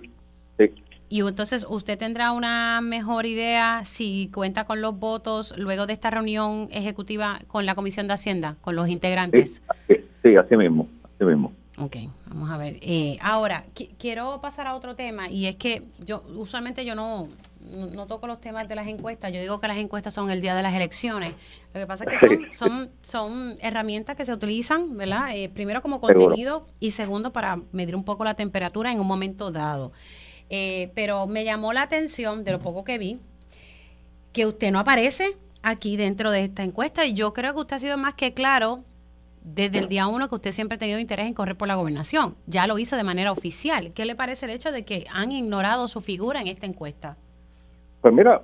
sí. 0.58 0.72
Y 1.10 1.22
entonces 1.26 1.66
usted 1.68 1.98
tendrá 1.98 2.30
una 2.30 2.80
mejor 2.80 3.26
idea 3.26 3.82
si 3.84 4.30
cuenta 4.32 4.64
con 4.64 4.80
los 4.80 4.96
votos 4.96 5.52
luego 5.58 5.88
de 5.88 5.92
esta 5.92 6.08
reunión 6.08 6.68
ejecutiva 6.70 7.40
con 7.48 7.66
la 7.66 7.74
Comisión 7.74 8.06
de 8.06 8.12
Hacienda, 8.12 8.56
con 8.60 8.76
los 8.76 8.88
integrantes. 8.88 9.60
Sí, 10.22 10.36
así 10.36 10.56
mismo, 10.56 10.88
así 11.02 11.24
mismo. 11.24 11.52
Ok, 11.78 11.96
vamos 12.26 12.48
a 12.48 12.56
ver. 12.58 12.76
Eh, 12.80 13.18
ahora, 13.22 13.64
quiero 13.98 14.40
pasar 14.40 14.68
a 14.68 14.76
otro 14.76 14.94
tema 14.94 15.28
y 15.28 15.46
es 15.46 15.56
que 15.56 15.82
yo 16.04 16.22
usualmente 16.36 16.84
yo 16.84 16.94
no, 16.94 17.26
no, 17.92 18.06
toco 18.06 18.28
los 18.28 18.40
temas 18.40 18.68
de 18.68 18.76
las 18.76 18.86
encuestas, 18.86 19.32
yo 19.32 19.40
digo 19.40 19.60
que 19.60 19.66
las 19.66 19.78
encuestas 19.78 20.14
son 20.14 20.30
el 20.30 20.40
día 20.40 20.54
de 20.54 20.62
las 20.62 20.74
elecciones. 20.74 21.32
Lo 21.74 21.80
que 21.80 21.86
pasa 21.88 22.04
es 22.04 22.10
que 22.10 22.18
son, 22.18 22.48
son, 22.52 22.90
son 23.00 23.56
herramientas 23.60 24.14
que 24.14 24.24
se 24.24 24.32
utilizan, 24.32 24.96
¿verdad? 24.96 25.34
Eh, 25.34 25.48
primero 25.48 25.82
como 25.82 26.00
contenido 26.00 26.68
y 26.78 26.92
segundo 26.92 27.32
para 27.32 27.58
medir 27.72 27.96
un 27.96 28.04
poco 28.04 28.22
la 28.22 28.34
temperatura 28.34 28.92
en 28.92 29.00
un 29.00 29.08
momento 29.08 29.50
dado. 29.50 29.90
Eh, 30.50 30.90
pero 30.94 31.26
me 31.26 31.44
llamó 31.44 31.72
la 31.72 31.82
atención 31.82 32.44
de 32.44 32.52
lo 32.52 32.58
poco 32.58 32.84
que 32.84 32.98
vi, 32.98 33.18
que 34.32 34.46
usted 34.46 34.70
no 34.72 34.80
aparece 34.80 35.36
aquí 35.62 35.96
dentro 35.96 36.30
de 36.30 36.44
esta 36.44 36.62
encuesta 36.62 37.06
y 37.06 37.14
yo 37.14 37.32
creo 37.32 37.54
que 37.54 37.60
usted 37.60 37.76
ha 37.76 37.78
sido 37.78 37.96
más 37.96 38.14
que 38.14 38.34
claro 38.34 38.80
desde 39.42 39.78
el 39.78 39.88
día 39.88 40.06
uno 40.06 40.28
que 40.28 40.34
usted 40.34 40.52
siempre 40.52 40.76
ha 40.76 40.78
tenido 40.78 40.98
interés 40.98 41.26
en 41.26 41.34
correr 41.34 41.56
por 41.56 41.68
la 41.68 41.74
gobernación. 41.74 42.34
Ya 42.46 42.66
lo 42.66 42.78
hizo 42.78 42.96
de 42.96 43.04
manera 43.04 43.32
oficial. 43.32 43.90
¿Qué 43.94 44.04
le 44.04 44.14
parece 44.14 44.46
el 44.46 44.52
hecho 44.52 44.72
de 44.72 44.84
que 44.84 45.04
han 45.12 45.32
ignorado 45.32 45.88
su 45.88 46.00
figura 46.00 46.40
en 46.40 46.48
esta 46.48 46.66
encuesta? 46.66 47.16
Pues 48.00 48.14
mira, 48.14 48.42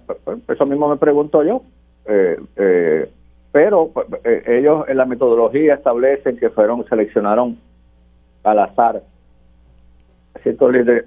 eso 0.48 0.66
mismo 0.66 0.88
me 0.88 0.96
pregunto 0.96 1.42
yo. 1.42 1.62
Eh, 2.06 2.38
eh, 2.56 3.10
pero 3.52 3.90
eh, 4.24 4.42
ellos 4.46 4.84
en 4.88 4.96
la 4.96 5.06
metodología 5.06 5.74
establecen 5.74 6.36
que 6.36 6.50
fueron, 6.50 6.86
seleccionaron 6.88 7.58
al 8.44 8.58
azar 8.58 9.02
ciertos 10.42 10.72
líderes. 10.72 11.06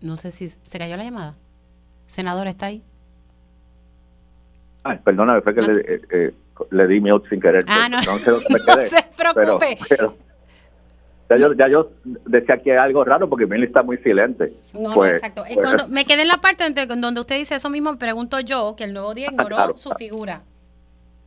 No 0.00 0.16
sé 0.16 0.30
si 0.30 0.48
se 0.48 0.78
cayó 0.78 0.96
la 0.96 1.04
llamada. 1.04 1.34
Senador, 2.06 2.46
¿está 2.48 2.66
ahí? 2.66 2.82
Ay, 4.84 4.98
perdóname, 5.04 5.40
fue 5.42 5.54
que 5.54 5.62
le, 5.62 6.34
le, 6.70 6.86
di 6.86 7.00
mute 7.00 7.28
sin 7.28 7.40
querer. 7.40 7.64
Ah, 7.66 7.88
no, 7.88 7.98
no, 8.00 8.18
se 8.18 9.04
preocupe. 9.16 9.78
Ya 11.30 11.36
yo, 11.36 11.52
ya 11.52 11.68
yo 11.68 11.90
decía 12.24 12.56
que 12.56 12.72
es 12.72 12.78
algo 12.78 13.04
raro 13.04 13.28
porque 13.28 13.46
Milly 13.46 13.66
está 13.66 13.82
muy 13.82 13.98
silente. 13.98 14.52
No, 14.72 14.94
pues, 14.94 15.14
exacto. 15.14 15.42
Pues, 15.46 15.58
cuando 15.58 15.88
me 15.88 16.06
quedé 16.06 16.22
en 16.22 16.28
la 16.28 16.38
parte 16.38 16.64
donde 16.70 17.20
usted 17.20 17.36
dice 17.36 17.56
eso 17.56 17.68
mismo, 17.68 17.92
me 17.92 17.98
pregunto 17.98 18.40
yo, 18.40 18.74
que 18.76 18.84
el 18.84 18.94
nuevo 18.94 19.12
día 19.12 19.28
ignoró 19.30 19.76
su 19.76 19.90
figura. 19.90 20.40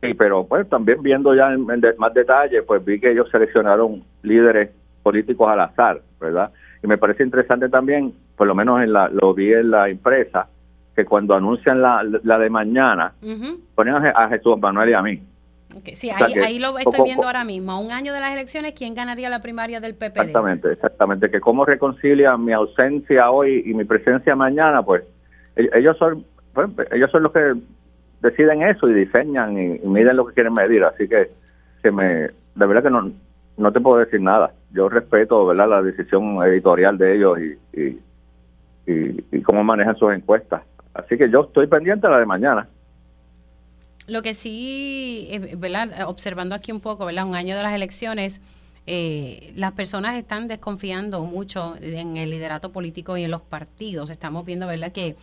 Sí, 0.02 0.14
pero 0.14 0.44
pues 0.44 0.68
también 0.68 1.00
viendo 1.00 1.32
ya 1.34 1.50
en, 1.50 1.64
más 1.64 2.12
detalle, 2.12 2.62
pues 2.62 2.84
vi 2.84 2.98
que 2.98 3.12
ellos 3.12 3.28
seleccionaron 3.30 4.02
líderes 4.22 4.70
políticos 5.04 5.48
al 5.48 5.60
azar, 5.60 6.02
¿verdad? 6.20 6.50
Y 6.82 6.88
me 6.88 6.98
parece 6.98 7.22
interesante 7.22 7.68
también, 7.68 8.12
por 8.36 8.46
lo 8.46 8.54
menos 8.54 8.82
en 8.82 8.92
la, 8.92 9.08
lo 9.08 9.34
vi 9.34 9.52
en 9.52 9.70
la 9.70 9.88
empresa, 9.88 10.48
que 10.94 11.04
cuando 11.04 11.34
anuncian 11.34 11.80
la, 11.80 12.04
la 12.22 12.38
de 12.38 12.50
mañana, 12.50 13.12
ponen 13.74 13.94
a 13.94 14.28
Jesús 14.28 14.58
Manuel 14.58 14.90
y 14.90 14.94
a 14.94 15.02
mí. 15.02 15.22
Sí, 15.94 16.10
ahí, 16.10 16.58
lo 16.58 16.76
estoy 16.78 17.02
viendo 17.04 17.26
ahora 17.26 17.44
mismo. 17.44 17.72
A 17.72 17.78
un 17.78 17.92
año 17.92 18.12
de 18.12 18.20
las 18.20 18.32
elecciones, 18.32 18.74
¿quién 18.74 18.94
ganaría 18.94 19.30
la 19.30 19.40
primaria 19.40 19.80
del 19.80 19.94
PPD? 19.94 20.18
Exactamente, 20.18 20.72
exactamente. 20.72 21.30
Que 21.30 21.40
cómo 21.40 21.64
reconcilia 21.64 22.36
mi 22.36 22.52
ausencia 22.52 23.30
hoy 23.30 23.62
y 23.64 23.74
mi 23.74 23.84
presencia 23.84 24.36
mañana, 24.36 24.82
pues 24.82 25.02
e-, 25.56 25.70
ellos 25.74 25.96
son, 25.98 26.24
pues, 26.52 26.68
ellos 26.92 27.10
son 27.10 27.22
los 27.22 27.32
que 27.32 27.54
deciden 28.20 28.62
eso 28.62 28.88
y 28.88 28.94
diseñan 28.94 29.58
y, 29.58 29.78
miden 29.86 30.16
lo 30.16 30.26
que 30.26 30.34
quieren 30.34 30.52
medir. 30.52 30.84
Así 30.84 31.08
que, 31.08 31.30
que 31.82 31.90
me, 31.90 32.04
de 32.04 32.66
verdad 32.66 32.82
que 32.82 32.90
no, 32.90 33.10
no 33.56 33.72
te 33.72 33.80
puedo 33.80 33.98
decir 33.98 34.20
nada. 34.20 34.52
Yo 34.72 34.88
respeto, 34.88 35.46
¿verdad?, 35.46 35.68
la 35.68 35.82
decisión 35.82 36.42
editorial 36.44 36.98
de 36.98 37.16
ellos 37.16 37.38
y, 37.40 37.80
y, 37.80 38.00
y, 38.86 39.36
y 39.36 39.42
cómo 39.42 39.62
manejan 39.64 39.96
sus 39.96 40.12
encuestas. 40.12 40.62
Así 40.94 41.16
que 41.16 41.30
yo 41.30 41.42
estoy 41.42 41.66
pendiente 41.66 42.06
a 42.06 42.10
la 42.10 42.18
de 42.18 42.26
mañana. 42.26 42.68
Lo 44.06 44.22
que 44.22 44.34
sí, 44.34 45.28
eh, 45.30 45.56
¿verdad? 45.56 46.08
Observando 46.08 46.54
aquí 46.54 46.72
un 46.72 46.80
poco, 46.80 47.06
¿verdad? 47.06 47.26
Un 47.26 47.36
año 47.36 47.56
de 47.56 47.62
las 47.62 47.74
elecciones, 47.74 48.40
eh, 48.86 49.52
las 49.54 49.72
personas 49.72 50.16
están 50.16 50.48
desconfiando 50.48 51.24
mucho 51.24 51.76
en 51.80 52.16
el 52.16 52.30
liderato 52.30 52.72
político 52.72 53.16
y 53.16 53.24
en 53.24 53.30
los 53.30 53.42
partidos. 53.42 54.10
Estamos 54.10 54.44
viendo, 54.44 54.66
¿verdad? 54.66 54.90
Que, 54.90 55.14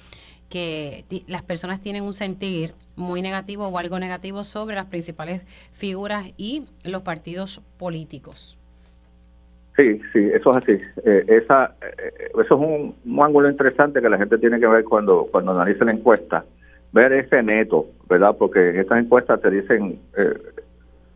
que 0.49 1.03
las 1.27 1.43
personas 1.43 1.81
tienen 1.81 2.03
un 2.03 2.13
sentir 2.13 2.73
muy 2.95 3.21
negativo 3.21 3.67
o 3.67 3.77
algo 3.77 3.99
negativo 3.99 4.43
sobre 4.43 4.75
las 4.75 4.85
principales 4.85 5.41
figuras 5.73 6.27
y 6.37 6.63
los 6.83 7.01
partidos 7.01 7.61
políticos. 7.77 8.58
Sí, 9.79 10.01
sí, 10.11 10.29
eso 10.33 10.51
es 10.51 10.57
así. 10.57 10.77
Eh, 11.05 11.23
esa, 11.29 11.73
eso 12.33 12.41
es 12.41 12.51
un, 12.51 12.95
un, 13.05 13.23
ángulo 13.23 13.49
interesante 13.49 14.01
que 14.01 14.09
la 14.09 14.17
gente 14.17 14.37
tiene 14.37 14.59
que 14.59 14.67
ver 14.67 14.83
cuando, 14.83 15.27
cuando 15.31 15.53
analiza 15.53 15.85
la 15.85 15.93
encuesta 15.93 16.43
ver 16.91 17.13
ese 17.13 17.41
neto, 17.41 17.85
¿verdad? 18.09 18.35
Porque 18.37 18.71
en 18.71 18.79
estas 18.79 18.99
encuestas 18.99 19.39
te 19.39 19.49
dicen 19.49 19.97
eh, 20.17 20.33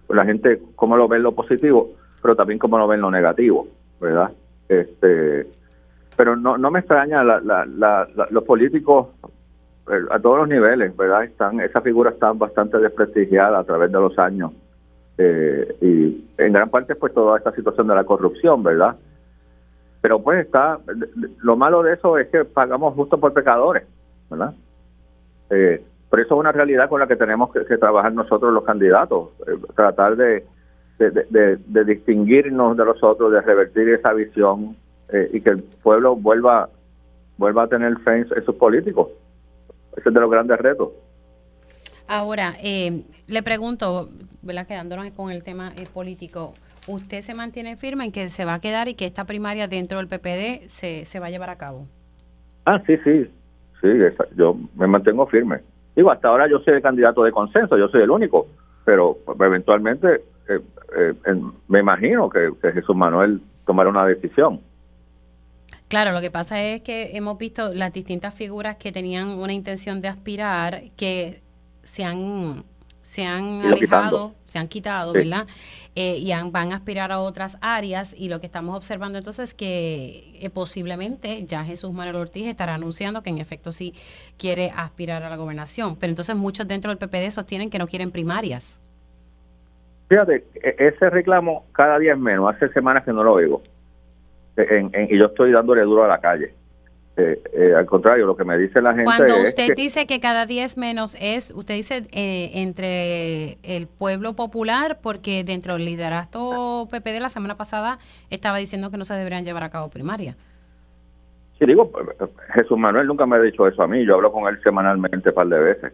la 0.08 0.24
gente 0.24 0.62
cómo 0.76 0.96
lo 0.96 1.10
ve 1.10 1.20
lo 1.20 1.34
positivo, 1.34 1.92
pero 2.22 2.38
también 2.38 2.58
cómo 2.58 2.78
lo 2.78 2.88
ven 2.88 3.02
lo 3.02 3.12
negativo, 3.12 3.68
¿verdad? 4.00 4.32
Este, 4.70 5.46
pero 6.16 6.38
no, 6.38 6.58
no 6.58 6.72
me 6.72 6.80
extraña, 6.80 7.22
la, 7.22 7.42
la, 7.42 8.08
los 8.30 8.44
políticos 8.46 9.08
eh, 9.92 10.06
a 10.10 10.20
todos 10.20 10.38
los 10.38 10.48
niveles, 10.48 10.96
¿verdad? 10.96 11.26
Están, 11.26 11.60
esa 11.60 11.82
figura 11.82 12.12
está 12.12 12.32
bastante 12.32 12.78
desprestigiada 12.78 13.60
a 13.60 13.64
través 13.66 13.92
de 13.92 14.00
los 14.00 14.18
años. 14.18 14.54
Eh, 15.18 15.76
y 15.82 16.26
en 16.38 16.54
gran 16.54 16.70
parte 16.70 16.96
pues 16.96 17.14
toda 17.14 17.38
esta 17.38 17.52
situación 17.54 17.88
de 17.88 17.96
la 17.96 18.04
corrupción, 18.04 18.64
¿verdad? 18.64 18.96
Pero 20.02 20.22
pues 20.22 20.46
está, 20.46 20.80
lo 21.42 21.56
malo 21.56 21.84
de 21.84 21.94
eso 21.94 22.18
es 22.18 22.28
que 22.28 22.44
pagamos 22.46 22.94
justo 22.96 23.18
por 23.20 23.34
pecadores, 23.34 23.84
¿verdad? 24.30 24.54
Eh, 25.50 25.84
pero 26.10 26.24
eso 26.24 26.36
es 26.36 26.40
una 26.40 26.52
realidad 26.52 26.90
con 26.90 27.00
la 27.00 27.08
que 27.08 27.16
tenemos 27.16 27.52
que, 27.52 27.78
trabajar 27.78 28.14
nosotros 28.14 28.54
los 28.54 28.64
candidatos, 28.64 29.30
eh, 29.48 29.58
tratar 29.76 30.16
de, 30.16 30.46
de, 31.00 31.86
distinguirnos 31.86 32.78
de 32.78 32.86
los 32.86 33.04
otros, 33.04 33.32
de 33.32 33.42
revertir 33.42 33.90
esa 33.90 34.14
visión 34.14 34.76
eh, 35.12 35.30
y 35.34 35.42
que 35.42 35.50
el 35.50 35.64
pueblo 35.82 36.16
vuelva 36.16 36.70
vuelva 37.38 37.64
a 37.64 37.68
tener 37.68 37.98
fe 38.00 38.20
en, 38.20 38.46
sus 38.46 38.56
políticos. 38.56 39.10
Ese 39.98 40.10
es 40.10 40.14
de 40.14 40.20
los 40.20 40.30
grandes 40.30 40.60
retos. 40.60 40.90
Ahora, 42.14 42.54
eh, 42.62 43.06
le 43.26 43.42
pregunto, 43.42 44.08
¿verdad? 44.44 44.68
quedándonos 44.68 45.12
con 45.14 45.32
el 45.32 45.44
tema 45.44 45.72
político, 45.96 46.54
¿usted 46.88 47.22
se 47.22 47.34
mantiene 47.34 47.76
firme 47.76 48.06
en 48.06 48.12
que 48.12 48.30
se 48.30 48.46
va 48.46 48.54
a 48.54 48.60
quedar 48.60 48.88
y 48.88 48.94
que 48.94 49.08
esta 49.08 49.26
primaria 49.26 49.68
dentro 49.68 49.98
del 49.98 50.08
PPD 50.08 50.70
se, 50.70 51.06
se 51.06 51.20
va 51.20 51.26
a 51.26 51.30
llevar 51.32 51.50
a 51.50 51.56
cabo? 51.56 51.88
Ah, 52.66 52.80
sí, 52.86 52.98
sí, 53.04 53.26
sí, 53.82 53.88
yo 54.38 54.56
me 54.76 54.86
mantengo 54.86 55.26
firme. 55.26 55.62
Digo, 55.96 56.12
hasta 56.12 56.28
ahora 56.28 56.48
yo 56.48 56.60
soy 56.60 56.76
el 56.76 56.84
candidato 56.84 57.24
de 57.24 57.32
consenso, 57.32 57.80
yo 57.80 57.88
soy 57.88 58.04
el 58.04 58.12
único, 58.12 58.46
pero 58.86 59.18
eventualmente 59.40 60.22
eh, 60.50 60.60
eh, 60.96 61.42
me 61.68 61.80
imagino 61.80 62.30
que, 62.30 62.52
Jesús 62.74 62.96
Manuel 62.96 63.42
tomará 63.66 63.90
una 63.90 64.06
decisión. 64.06 64.62
Claro, 65.88 66.12
lo 66.12 66.22
que 66.22 66.30
pasa 66.30 66.62
es 66.62 66.82
que 66.82 67.18
hemos 67.18 67.40
visto 67.40 67.74
las 67.74 67.92
distintas 67.92 68.36
figuras 68.36 68.76
que 68.76 68.92
tenían 68.92 69.30
una 69.30 69.54
intención 69.54 70.00
de 70.00 70.10
aspirar 70.10 70.84
que 70.96 71.43
se 71.84 72.04
han 72.04 72.64
se 73.04 73.26
han 73.26 73.62
alejado, 73.62 74.34
se 74.46 74.60
han 74.60 74.70
quitado, 74.70 75.12
¿verdad? 75.12 75.46
Eh, 75.94 76.16
y 76.20 76.32
van 76.52 76.72
a 76.72 76.78
aspirar 76.78 77.12
a 77.12 77.20
otras 77.20 77.58
áreas 77.62 78.16
y 78.18 78.30
lo 78.30 78.40
que 78.40 78.46
estamos 78.46 78.78
observando 78.78 79.18
entonces 79.18 79.50
es 79.50 79.54
que 79.54 80.40
eh, 80.40 80.50
posiblemente 80.50 81.44
ya 81.46 81.66
Jesús 81.66 81.92
Manuel 81.92 82.16
Ortiz 82.16 82.48
estará 82.48 82.76
anunciando 82.76 83.22
que 83.22 83.30
en 83.30 83.40
efecto 83.40 83.74
sí 83.74 83.94
quiere 84.38 84.72
aspirar 84.74 85.22
a 85.22 85.30
la 85.30 85.36
gobernación, 85.36 85.98
pero 86.00 86.12
entonces 86.12 86.36
muchos 86.38 86.66
dentro 86.66 86.96
del 86.96 86.98
PPD 86.98 87.30
sostienen 87.32 87.70
que 87.70 87.78
no 87.78 87.88
quieren 87.88 88.10
primarias. 88.10 88.82
Fíjate, 90.08 90.46
e, 90.56 90.76
ese 90.78 91.10
reclamo 91.10 91.66
cada 91.74 92.00
día 92.00 92.14
es 92.14 92.20
menos, 92.20 92.56
hace 92.56 92.70
semanas 92.70 93.04
que 93.04 93.12
no 93.12 93.22
lo 93.22 93.34
oigo 93.34 93.62
y 95.10 95.18
yo 95.18 95.26
estoy 95.26 95.52
dándole 95.52 95.82
duro 95.82 96.04
a 96.04 96.08
la 96.08 96.20
calle. 96.20 96.54
Eh, 97.16 97.40
eh, 97.54 97.76
al 97.76 97.86
contrario, 97.86 98.26
lo 98.26 98.36
que 98.36 98.44
me 98.44 98.58
dice 98.58 98.82
la 98.82 98.92
gente. 98.92 99.04
Cuando 99.04 99.40
usted 99.44 99.76
dice 99.76 100.08
que 100.08 100.20
cada 100.20 100.48
día 100.48 100.66
es 100.66 100.78
menos, 100.78 101.16
es, 101.22 101.54
usted 101.56 101.76
dice 101.76 102.04
eh, 102.12 102.50
entre 102.56 103.60
el 103.62 103.86
pueblo 103.86 104.34
popular, 104.34 104.98
porque 105.02 105.44
dentro 105.44 105.74
del 105.74 105.86
liderazgo 105.86 106.88
PPD 106.90 107.20
la 107.20 107.30
semana 107.30 107.56
pasada 107.56 108.00
estaba 108.32 108.58
diciendo 108.58 108.90
que 108.90 108.98
no 108.98 109.06
se 109.06 109.14
deberían 109.14 109.46
llevar 109.46 109.64
a 109.64 109.70
cabo 109.70 109.90
primaria. 109.90 110.36
Sí, 111.60 111.68
digo, 111.68 111.92
Jesús 112.56 112.80
Manuel 112.80 113.06
nunca 113.06 113.28
me 113.28 113.36
ha 113.36 113.42
dicho 113.42 113.68
eso 113.68 113.84
a 113.84 113.88
mí, 113.88 114.04
yo 114.06 114.16
hablo 114.16 114.32
con 114.32 114.48
él 114.52 114.60
semanalmente 114.64 115.30
un 115.30 115.36
par 115.36 115.48
de 115.48 115.60
veces. 115.60 115.94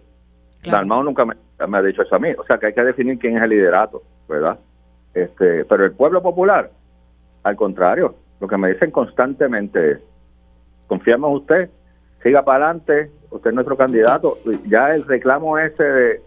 Claro. 0.61 1.03
nunca 1.03 1.25
me, 1.25 1.33
ha 1.77 1.81
dicho 1.81 2.01
eso 2.01 2.15
a 2.15 2.19
mí, 2.19 2.29
o 2.38 2.45
sea 2.45 2.57
que 2.57 2.67
hay 2.67 2.73
que 2.73 2.83
definir 2.83 3.19
quién 3.19 3.38
es 3.38 3.43
el 3.43 3.49
liderato, 3.49 4.03
¿verdad? 4.27 4.57
Este, 5.13 5.65
pero 5.65 5.83
el 5.83 5.91
pueblo 5.91 6.21
popular, 6.21 6.71
al 7.43 7.55
contrario, 7.57 8.15
lo 8.39 8.47
que 8.47 8.57
me 8.57 8.69
dicen 8.71 8.91
constantemente 8.91 9.91
es 9.91 9.99
confiamos 10.89 11.29
en 11.29 11.38
usted, 11.38 11.69
siga 12.22 12.43
para 12.43 12.65
adelante, 12.65 13.12
usted 13.29 13.51
es 13.51 13.55
nuestro 13.55 13.77
candidato. 13.77 14.38
Ya 14.67 14.93
el 14.93 15.05
reclamo 15.05 15.58
ese 15.58 16.22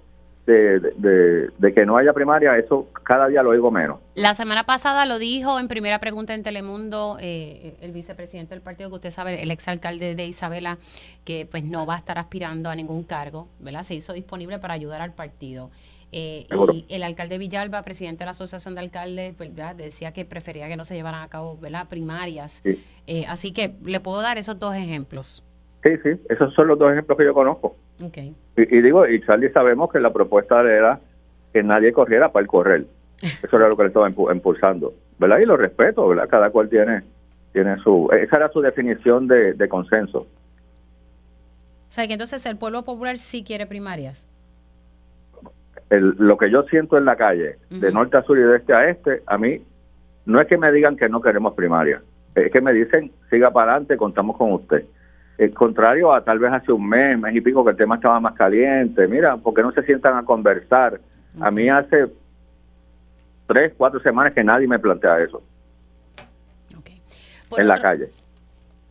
de, 0.46 1.50
de, 1.58 1.74
que 1.74 1.86
no 1.86 1.96
haya 1.96 2.12
primaria, 2.12 2.56
eso 2.56 2.88
cada 3.04 3.28
día 3.28 3.42
lo 3.42 3.50
oigo 3.50 3.70
menos. 3.70 4.00
La 4.14 4.34
semana 4.34 4.64
pasada 4.64 5.06
lo 5.06 5.18
dijo 5.18 5.60
en 5.60 5.68
primera 5.68 6.00
pregunta 6.00 6.34
en 6.34 6.42
Telemundo 6.42 7.16
eh, 7.20 7.76
el 7.80 7.92
vicepresidente 7.92 8.54
del 8.54 8.62
partido, 8.62 8.88
que 8.88 8.96
usted 8.96 9.10
sabe, 9.10 9.42
el 9.42 9.50
exalcalde 9.50 10.14
de 10.14 10.26
Isabela, 10.26 10.78
que 11.24 11.46
pues 11.48 11.64
no 11.64 11.86
va 11.86 11.94
a 11.94 11.98
estar 11.98 12.18
aspirando 12.18 12.70
a 12.70 12.74
ningún 12.74 13.04
cargo, 13.04 13.48
¿verdad? 13.60 13.82
Se 13.82 13.94
hizo 13.94 14.12
disponible 14.12 14.58
para 14.58 14.74
ayudar 14.74 15.00
al 15.00 15.12
partido. 15.12 15.70
Eh, 16.14 16.46
y 16.74 16.84
el 16.90 17.02
alcalde 17.02 17.38
Villalba, 17.38 17.82
presidente 17.82 18.18
de 18.18 18.26
la 18.26 18.32
Asociación 18.32 18.74
de 18.74 18.82
Alcaldes, 18.82 19.34
pues, 19.34 19.50
decía 19.76 20.12
que 20.12 20.26
prefería 20.26 20.68
que 20.68 20.76
no 20.76 20.84
se 20.84 20.94
llevaran 20.94 21.22
a 21.22 21.28
cabo 21.28 21.56
¿verdad? 21.58 21.88
primarias. 21.88 22.62
Eh, 23.06 23.24
así 23.28 23.52
que 23.52 23.74
le 23.82 23.98
puedo 23.98 24.20
dar 24.20 24.36
esos 24.36 24.58
dos 24.58 24.76
ejemplos. 24.76 25.42
Sí, 25.82 25.90
sí, 26.02 26.10
esos 26.28 26.52
son 26.54 26.68
los 26.68 26.78
dos 26.78 26.92
ejemplos 26.92 27.16
que 27.16 27.24
yo 27.24 27.32
conozco. 27.32 27.76
Okay. 28.00 28.36
Y, 28.56 28.82
digo, 28.82 29.08
y 29.08 29.24
Charlie 29.24 29.50
sabemos 29.52 29.90
que 29.90 30.00
la 30.00 30.12
propuesta 30.12 30.60
era 30.60 31.00
que 31.52 31.62
nadie 31.62 31.92
corriera 31.92 32.30
para 32.30 32.42
el 32.42 32.48
correr. 32.48 32.86
Eso 33.22 33.56
era 33.56 33.68
lo 33.68 33.76
que 33.76 33.84
le 33.84 33.88
estaba 33.88 34.08
impulsando, 34.08 34.92
¿verdad? 35.18 35.38
Y 35.38 35.46
lo 35.46 35.56
respeto, 35.56 36.06
¿verdad? 36.06 36.28
Cada 36.28 36.50
cual 36.50 36.68
tiene 36.68 37.02
tiene 37.52 37.76
su 37.82 38.08
esa 38.12 38.36
era 38.36 38.48
su 38.50 38.60
definición 38.60 39.28
de, 39.28 39.52
de 39.54 39.68
consenso. 39.68 40.20
O 40.20 41.94
sea, 41.94 42.06
que 42.06 42.14
entonces 42.14 42.44
el 42.46 42.56
pueblo 42.56 42.82
popular 42.84 43.18
sí 43.18 43.44
quiere 43.44 43.66
primarias 43.66 44.26
lo 46.00 46.38
que 46.38 46.50
yo 46.50 46.62
siento 46.64 46.96
en 46.96 47.04
la 47.04 47.16
calle, 47.16 47.56
de 47.70 47.92
norte 47.92 48.16
a 48.16 48.22
sur 48.22 48.38
y 48.38 48.42
de 48.42 48.56
este 48.56 48.72
a 48.72 48.88
este, 48.88 49.22
a 49.26 49.36
mí 49.36 49.60
no 50.24 50.40
es 50.40 50.46
que 50.46 50.56
me 50.56 50.72
digan 50.72 50.96
que 50.96 51.08
no 51.08 51.20
queremos 51.20 51.54
primaria, 51.54 52.00
es 52.34 52.50
que 52.50 52.60
me 52.60 52.72
dicen, 52.72 53.10
siga 53.30 53.50
para 53.50 53.72
adelante, 53.72 53.96
contamos 53.96 54.36
con 54.36 54.52
usted. 54.52 54.84
El 55.38 55.52
contrario 55.52 56.12
a 56.12 56.22
tal 56.22 56.38
vez 56.38 56.52
hace 56.52 56.72
un 56.72 56.88
mes, 56.88 57.18
mes 57.18 57.34
y 57.34 57.40
pico, 57.40 57.64
que 57.64 57.72
el 57.72 57.76
tema 57.76 57.96
estaba 57.96 58.20
más 58.20 58.34
caliente. 58.34 59.06
Mira, 59.08 59.36
porque 59.38 59.62
no 59.62 59.72
se 59.72 59.82
sientan 59.82 60.16
a 60.16 60.24
conversar? 60.24 61.00
A 61.40 61.50
mí 61.50 61.68
hace 61.68 62.06
tres, 63.46 63.72
cuatro 63.76 63.98
semanas 64.00 64.34
que 64.34 64.44
nadie 64.44 64.68
me 64.68 64.78
plantea 64.78 65.20
eso. 65.20 65.42
En 67.56 67.68
la 67.68 67.80
calle. 67.80 68.08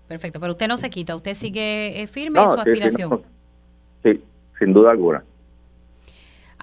Perfecto, 0.07 0.39
pero 0.39 0.51
usted 0.51 0.67
no 0.67 0.77
se 0.77 0.89
quita, 0.89 1.15
usted 1.15 1.33
sigue 1.33 2.01
eh, 2.01 2.07
firme 2.07 2.41
en 2.41 2.49
su 2.49 2.59
aspiración. 2.59 3.21
sí, 4.03 4.23
sin 4.59 4.73
duda 4.73 4.91
alguna. 4.91 5.23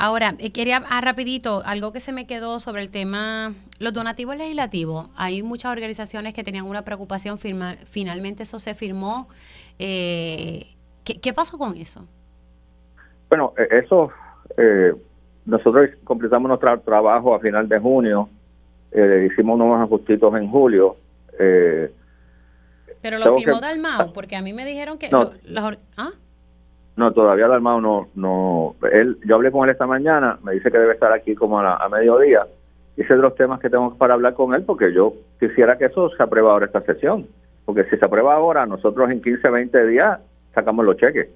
Ahora, 0.00 0.36
eh, 0.38 0.52
quería 0.52 0.84
ah, 0.88 1.00
rapidito, 1.00 1.60
algo 1.64 1.92
que 1.92 1.98
se 1.98 2.12
me 2.12 2.24
quedó 2.28 2.60
sobre 2.60 2.82
el 2.82 2.88
tema, 2.88 3.54
los 3.80 3.92
donativos 3.92 4.36
legislativos. 4.36 5.10
Hay 5.16 5.42
muchas 5.42 5.72
organizaciones 5.72 6.34
que 6.34 6.44
tenían 6.44 6.66
una 6.66 6.82
preocupación, 6.82 7.36
finalmente 7.36 8.44
eso 8.44 8.60
se 8.60 8.74
firmó. 8.74 9.28
Eh, 9.80 10.66
¿qué, 11.02 11.32
pasó 11.32 11.58
con 11.58 11.76
eso? 11.76 12.06
Bueno, 13.28 13.54
e, 13.58 13.76
eso, 13.76 14.12
eh, 14.56 14.94
nosotros 15.46 15.90
completamos 16.04 16.48
nuestro 16.48 16.78
trabajo 16.78 17.34
a 17.34 17.40
final 17.40 17.68
de 17.68 17.80
junio, 17.80 18.28
hicimos 18.92 19.58
unos 19.58 19.82
ajustitos 19.82 20.32
en 20.36 20.48
julio. 20.48 20.96
Pero 23.02 23.18
lo 23.18 23.36
firmó 23.36 23.58
Dalmau, 23.58 24.12
porque 24.12 24.36
a 24.36 24.42
mí 24.42 24.52
me 24.52 24.64
dijeron 24.64 24.96
que... 24.96 25.10
¿ah? 25.96 26.12
No, 26.98 27.12
todavía 27.12 27.46
el 27.46 27.52
armado 27.52 27.80
no, 27.80 28.08
no, 28.16 28.74
él, 28.90 29.20
yo 29.24 29.36
hablé 29.36 29.52
con 29.52 29.62
él 29.62 29.70
esta 29.70 29.86
mañana, 29.86 30.36
me 30.42 30.54
dice 30.54 30.68
que 30.68 30.78
debe 30.78 30.94
estar 30.94 31.12
aquí 31.12 31.36
como 31.36 31.60
a, 31.60 31.88
mediodía. 31.88 32.44
Ese 32.96 33.14
de 33.14 33.22
los 33.22 33.36
temas 33.36 33.60
que 33.60 33.70
tengo 33.70 33.94
para 33.94 34.14
hablar 34.14 34.34
con 34.34 34.52
él, 34.52 34.64
porque 34.64 34.92
yo 34.92 35.12
quisiera 35.38 35.78
que 35.78 35.84
eso 35.84 36.10
se 36.10 36.20
apruebe 36.20 36.48
ahora 36.48 36.66
esta 36.66 36.80
sesión. 36.80 37.28
Porque 37.64 37.84
si 37.84 37.96
se 37.96 38.04
aprueba 38.04 38.34
ahora, 38.34 38.66
nosotros 38.66 39.08
en 39.12 39.22
15, 39.22 39.48
20 39.48 39.86
días 39.86 40.18
sacamos 40.52 40.84
los 40.84 40.96
cheques. 40.96 41.28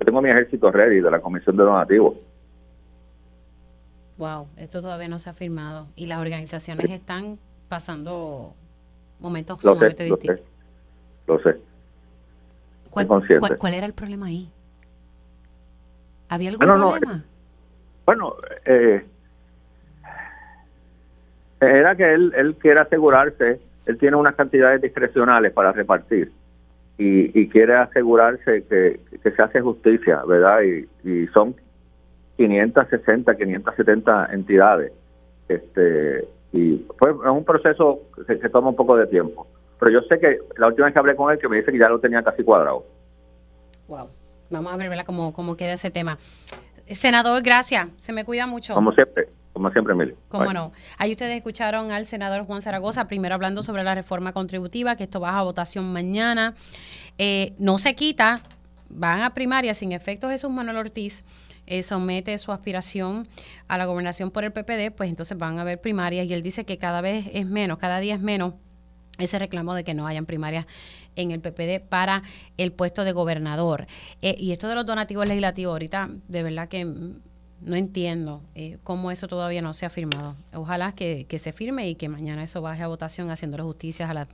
Yo 0.00 0.04
tengo 0.04 0.20
mi 0.20 0.30
ejército 0.30 0.72
ready 0.72 0.98
de 0.98 1.12
la 1.12 1.20
Comisión 1.20 1.56
de 1.56 1.62
Donativos. 1.62 2.16
Wow, 4.18 4.48
esto 4.56 4.82
todavía 4.82 5.06
no 5.06 5.20
se 5.20 5.30
ha 5.30 5.32
firmado. 5.32 5.86
Y 5.94 6.06
las 6.06 6.18
organizaciones 6.18 6.90
están 6.90 7.38
pasando 7.68 8.52
momentos 9.20 9.60
sumamente 9.62 10.02
distintos. 10.02 10.44
Lo 11.28 11.38
sé. 11.38 11.56
¿Cuál, 12.90 13.06
¿Cuál 13.58 13.74
era 13.74 13.86
el 13.86 13.92
problema 13.92 14.26
ahí? 14.26 14.50
¿Había 16.32 16.48
algún 16.48 16.66
problema? 16.66 17.24
bueno, 18.06 18.36
eh, 18.64 19.04
era 21.60 21.94
que 21.94 22.14
él, 22.14 22.32
él 22.34 22.54
quiere 22.54 22.80
asegurarse, 22.80 23.60
él 23.84 23.98
tiene 23.98 24.16
unas 24.16 24.34
cantidades 24.34 24.80
discrecionales 24.80 25.52
para 25.52 25.72
repartir 25.72 26.32
y, 26.96 27.48
quiere 27.48 27.74
asegurarse 27.74 28.64
que, 28.64 29.00
se 29.22 29.42
hace 29.42 29.60
justicia, 29.60 30.22
¿verdad? 30.26 30.60
Y, 30.62 31.26
son 31.34 31.54
560, 32.38 33.36
570 33.36 34.32
entidades. 34.32 34.92
Este, 35.48 36.26
y 36.54 36.86
fue 36.98 37.10
es 37.10 37.30
un 37.30 37.44
proceso 37.44 38.00
que, 38.26 38.38
que, 38.38 38.48
toma 38.48 38.70
un 38.70 38.76
poco 38.76 38.96
de 38.96 39.06
tiempo. 39.06 39.46
Pero 39.78 39.90
yo 39.90 40.00
sé 40.08 40.18
que 40.18 40.38
la 40.56 40.68
última 40.68 40.86
vez 40.86 40.94
que 40.94 40.98
hablé 40.98 41.14
con 41.14 41.30
él, 41.30 41.38
que 41.38 41.48
me 41.48 41.58
dice 41.58 41.72
que 41.72 41.78
ya 41.78 41.90
lo 41.90 41.98
tenía 41.98 42.22
casi 42.22 42.42
cuadrado. 42.42 42.86
Wow. 43.88 44.08
Vamos 44.52 44.72
a 44.72 44.76
ver 44.76 45.04
Cómo, 45.04 45.32
cómo 45.32 45.56
queda 45.56 45.72
ese 45.72 45.90
tema. 45.90 46.18
Senador, 46.86 47.42
gracias. 47.42 47.88
Se 47.96 48.12
me 48.12 48.24
cuida 48.24 48.46
mucho. 48.46 48.74
Como 48.74 48.92
siempre. 48.92 49.28
Como 49.52 49.70
siempre, 49.70 49.94
Emilio. 49.94 50.16
Cómo 50.28 50.52
no. 50.52 50.72
Ahí 50.98 51.12
ustedes 51.12 51.36
escucharon 51.36 51.90
al 51.90 52.06
senador 52.06 52.44
Juan 52.44 52.62
Zaragoza, 52.62 53.06
primero 53.06 53.34
hablando 53.34 53.62
sobre 53.62 53.82
la 53.84 53.94
reforma 53.94 54.32
contributiva, 54.32 54.96
que 54.96 55.04
esto 55.04 55.20
va 55.20 55.38
a 55.38 55.42
votación 55.42 55.92
mañana. 55.92 56.54
Eh, 57.18 57.54
no 57.58 57.78
se 57.78 57.94
quita, 57.94 58.40
van 58.88 59.20
a 59.22 59.34
primaria 59.34 59.74
sin 59.74 59.92
efecto 59.92 60.28
Jesús 60.28 60.50
Manuel 60.50 60.78
Ortiz. 60.78 61.24
Eh, 61.66 61.82
somete 61.82 62.36
su 62.38 62.50
aspiración 62.50 63.28
a 63.68 63.78
la 63.78 63.86
gobernación 63.86 64.30
por 64.30 64.44
el 64.44 64.52
PPD, 64.52 64.90
pues 64.94 65.08
entonces 65.08 65.38
van 65.38 65.58
a 65.58 65.62
haber 65.62 65.80
primarias 65.80 66.26
y 66.26 66.34
él 66.34 66.42
dice 66.42 66.64
que 66.64 66.76
cada 66.76 67.00
vez 67.00 67.26
es 67.32 67.46
menos, 67.46 67.78
cada 67.78 68.00
día 68.00 68.14
es 68.14 68.20
menos 68.20 68.54
ese 69.18 69.38
reclamo 69.38 69.74
de 69.74 69.84
que 69.84 69.94
no 69.94 70.06
hayan 70.06 70.26
primarias 70.26 70.66
en 71.16 71.30
el 71.30 71.40
PPD 71.40 71.80
para 71.86 72.22
el 72.56 72.72
puesto 72.72 73.04
de 73.04 73.12
gobernador. 73.12 73.86
Eh, 74.20 74.34
y 74.38 74.52
esto 74.52 74.68
de 74.68 74.74
los 74.74 74.86
donativos 74.86 75.26
legislativos, 75.26 75.72
ahorita 75.72 76.10
de 76.28 76.42
verdad 76.42 76.68
que 76.68 76.84
no 76.84 77.76
entiendo 77.76 78.42
eh, 78.54 78.78
cómo 78.82 79.10
eso 79.10 79.28
todavía 79.28 79.62
no 79.62 79.74
se 79.74 79.86
ha 79.86 79.90
firmado. 79.90 80.36
Ojalá 80.52 80.92
que, 80.92 81.26
se 81.40 81.52
firme 81.52 81.88
y 81.88 81.94
que 81.94 82.08
mañana 82.08 82.42
eso 82.42 82.60
baje 82.60 82.82
a 82.82 82.88
votación 82.88 83.30
haciéndole 83.30 83.62
justicia 83.62 84.10
a 84.10 84.14
las 84.14 84.28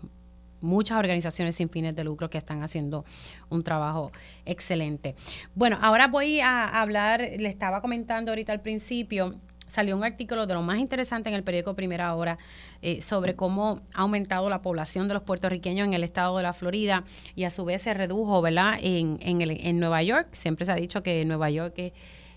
muchas 0.61 0.99
organizaciones 0.99 1.55
sin 1.55 1.69
fines 1.69 1.95
de 1.95 2.03
lucro 2.03 2.31
que 2.31 2.39
están 2.39 2.65
haciendo 2.65 3.05
un 3.49 3.63
trabajo 3.63 4.11
excelente. 4.45 5.15
Bueno, 5.55 5.79
ahora 5.81 6.09
voy 6.09 6.41
a 6.41 6.81
hablar, 6.81 7.21
le 7.21 7.49
estaba 7.49 7.81
comentando 7.81 8.33
ahorita 8.33 8.53
al 8.53 8.61
principio, 8.61 9.37
salió 9.69 9.97
un 9.97 10.05
artículo 10.05 10.47
de 10.47 10.55
lo 10.55 10.63
más 10.63 10.79
interesante 10.79 11.29
en 11.29 11.35
el 11.35 11.45
periódico 11.45 11.75
Primera 11.75 12.15
Hora 12.15 12.39
eh, 12.83 13.03
sobre 13.03 13.37
cómo 13.37 13.81
ha 13.95 14.03
aumentado 14.03 14.49
la 14.51 14.63
población 14.63 15.09
de 15.09 15.15
los 15.15 15.23
puertorriqueños 15.23 15.87
en 15.87 15.95
el 15.95 16.05
estado 16.05 16.37
de 16.37 16.43
la 16.43 16.53
Florida 16.53 17.05
y 17.35 17.45
a 17.45 17.51
su 17.51 17.65
vez 17.65 17.83
se 17.83 17.95
redujo, 17.95 18.43
¿verdad? 18.43 18.79
En, 18.81 19.19
en, 19.23 19.41
el, 19.41 19.51
en 19.51 19.79
Nueva 19.79 20.03
York. 20.03 20.29
Siempre 20.33 20.65
se 20.65 20.73
ha 20.73 20.77
dicho 20.77 21.03
que 21.03 21.25
Nueva 21.25 21.51
York 21.51 21.93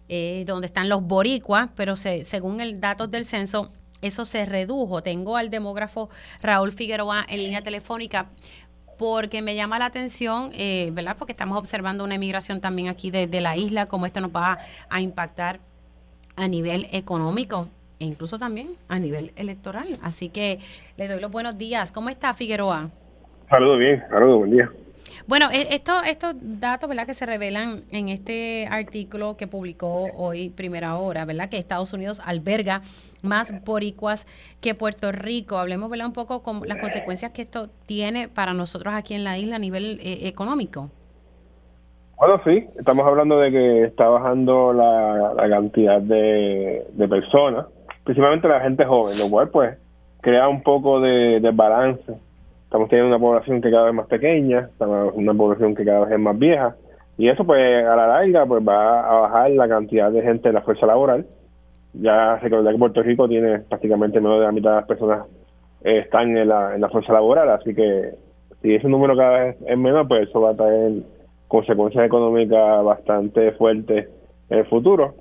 es 0.07 0.45
donde 0.45 0.67
están 0.67 0.89
los 0.89 1.03
boricuas, 1.03 1.69
pero 1.75 1.95
se, 1.95 2.25
según 2.25 2.59
el 2.59 2.81
datos 2.81 3.09
del 3.09 3.25
censo, 3.25 3.71
eso 4.01 4.25
se 4.25 4.45
redujo. 4.45 5.01
Tengo 5.01 5.37
al 5.37 5.49
demógrafo 5.49 6.09
Raúl 6.41 6.71
Figueroa 6.71 7.25
en 7.29 7.39
línea 7.39 7.61
telefónica 7.61 8.29
porque 8.97 9.41
me 9.41 9.55
llama 9.55 9.79
la 9.79 9.85
atención, 9.85 10.51
eh, 10.53 10.89
¿verdad? 10.93 11.15
Porque 11.17 11.31
estamos 11.31 11.57
observando 11.57 12.03
una 12.03 12.15
emigración 12.15 12.61
también 12.61 12.87
aquí 12.87 13.09
de, 13.09 13.25
de 13.25 13.41
la 13.41 13.57
isla, 13.57 13.87
cómo 13.87 14.05
esto 14.05 14.21
nos 14.21 14.29
va 14.29 14.59
a 14.89 15.01
impactar 15.01 15.59
a 16.35 16.47
nivel 16.47 16.87
económico 16.91 17.67
e 17.99 18.05
incluso 18.05 18.39
también 18.39 18.69
a 18.87 18.99
nivel 18.99 19.31
electoral. 19.35 19.87
Así 20.01 20.29
que 20.29 20.59
le 20.97 21.07
doy 21.07 21.19
los 21.19 21.31
buenos 21.31 21.57
días. 21.57 21.91
¿Cómo 21.91 22.09
está 22.09 22.33
Figueroa? 22.33 22.89
Saludos 23.49 23.79
bien, 23.79 24.03
saludos, 24.09 24.39
buen 24.39 24.51
día. 24.51 24.71
Bueno, 25.27 25.49
e, 25.51 25.75
esto, 25.75 26.01
estos 26.03 26.35
datos, 26.39 26.89
¿verdad? 26.89 27.05
Que 27.05 27.13
se 27.13 27.25
revelan 27.25 27.83
en 27.91 28.09
este 28.09 28.67
artículo 28.69 29.37
que 29.37 29.47
publicó 29.47 30.09
hoy 30.15 30.49
Primera 30.49 30.95
Hora, 30.95 31.25
¿verdad? 31.25 31.49
Que 31.49 31.57
Estados 31.57 31.93
Unidos 31.93 32.21
alberga 32.25 32.81
más 33.21 33.53
boricuas 33.63 34.25
que 34.61 34.73
Puerto 34.73 35.11
Rico. 35.11 35.57
Hablemos, 35.57 35.89
¿verdad? 35.89 36.07
Un 36.07 36.13
poco 36.13 36.43
con 36.43 36.67
las 36.67 36.77
consecuencias 36.77 37.31
que 37.31 37.43
esto 37.43 37.69
tiene 37.85 38.29
para 38.29 38.53
nosotros 38.53 38.93
aquí 38.95 39.13
en 39.13 39.23
la 39.23 39.37
isla 39.37 39.57
a 39.57 39.59
nivel 39.59 39.99
eh, 40.01 40.27
económico. 40.27 40.89
Bueno, 42.21 42.39
sí, 42.43 42.67
estamos 42.77 43.03
hablando 43.07 43.39
de 43.39 43.49
que 43.49 43.83
está 43.85 44.07
bajando 44.07 44.73
la, 44.73 45.33
cantidad 45.49 45.99
de, 45.99 46.85
personas, 47.09 47.65
principalmente 48.03 48.47
la 48.47 48.59
gente 48.59 48.85
joven, 48.85 49.17
lo 49.17 49.27
cual 49.27 49.49
pues 49.49 49.79
crea 50.21 50.47
un 50.47 50.61
poco 50.61 50.99
de, 50.99 51.39
balance. 51.51 52.13
Estamos 52.65 52.89
teniendo 52.89 53.07
una 53.07 53.17
población 53.17 53.59
que 53.59 53.71
cada 53.71 53.85
vez 53.85 53.95
más 53.95 54.05
pequeña, 54.05 54.69
una 55.15 55.33
población 55.33 55.73
que 55.73 55.83
cada 55.83 56.01
vez 56.01 56.11
es 56.11 56.19
más 56.19 56.37
vieja, 56.37 56.75
y 57.17 57.27
eso 57.27 57.43
pues 57.43 57.83
a 57.87 57.95
la 57.95 58.05
larga 58.05 58.45
pues 58.45 58.61
va 58.67 58.99
a 58.99 59.21
bajar 59.21 59.49
la 59.49 59.67
cantidad 59.67 60.11
de 60.11 60.21
gente 60.21 60.49
en 60.49 60.53
la 60.53 60.61
fuerza 60.61 60.85
laboral. 60.85 61.25
Ya 61.93 62.35
recordar 62.35 62.71
que 62.71 62.79
Puerto 62.79 63.01
Rico 63.01 63.27
tiene 63.27 63.61
prácticamente 63.61 64.21
menos 64.21 64.41
de 64.41 64.45
la 64.45 64.51
mitad 64.51 64.69
de 64.69 64.75
las 64.75 64.85
personas 64.85 65.25
eh, 65.83 66.03
están 66.05 66.37
en 66.37 66.47
la, 66.47 66.75
en 66.75 66.81
la 66.81 66.89
fuerza 66.89 67.13
laboral, 67.13 67.49
así 67.49 67.73
que 67.73 68.11
si 68.61 68.75
ese 68.75 68.87
número 68.87 69.17
cada 69.17 69.45
vez 69.45 69.57
es 69.65 69.77
menos, 69.79 70.07
pues 70.07 70.29
eso 70.29 70.39
va 70.39 70.51
a 70.51 70.55
traer 70.55 71.01
consecuencias 71.51 72.05
económicas 72.05 72.81
bastante 72.81 73.51
fuertes 73.51 74.07
en 74.49 74.59
el 74.59 74.65
futuro. 74.67 75.15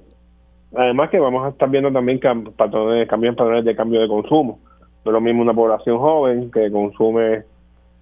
Además 0.77 1.11
que 1.11 1.19
vamos 1.19 1.45
a 1.45 1.49
estar 1.49 1.69
viendo 1.69 1.91
también 1.91 2.21
patrones, 2.57 3.09
cambios 3.09 3.35
patrones 3.35 3.65
de 3.65 3.75
cambio 3.75 4.01
de 4.01 4.07
consumo. 4.07 4.61
No 5.05 5.11
es 5.11 5.13
lo 5.13 5.21
mismo 5.21 5.43
una 5.43 5.55
población 5.55 5.99
joven 5.99 6.49
que 6.53 6.71
consume 6.71 7.43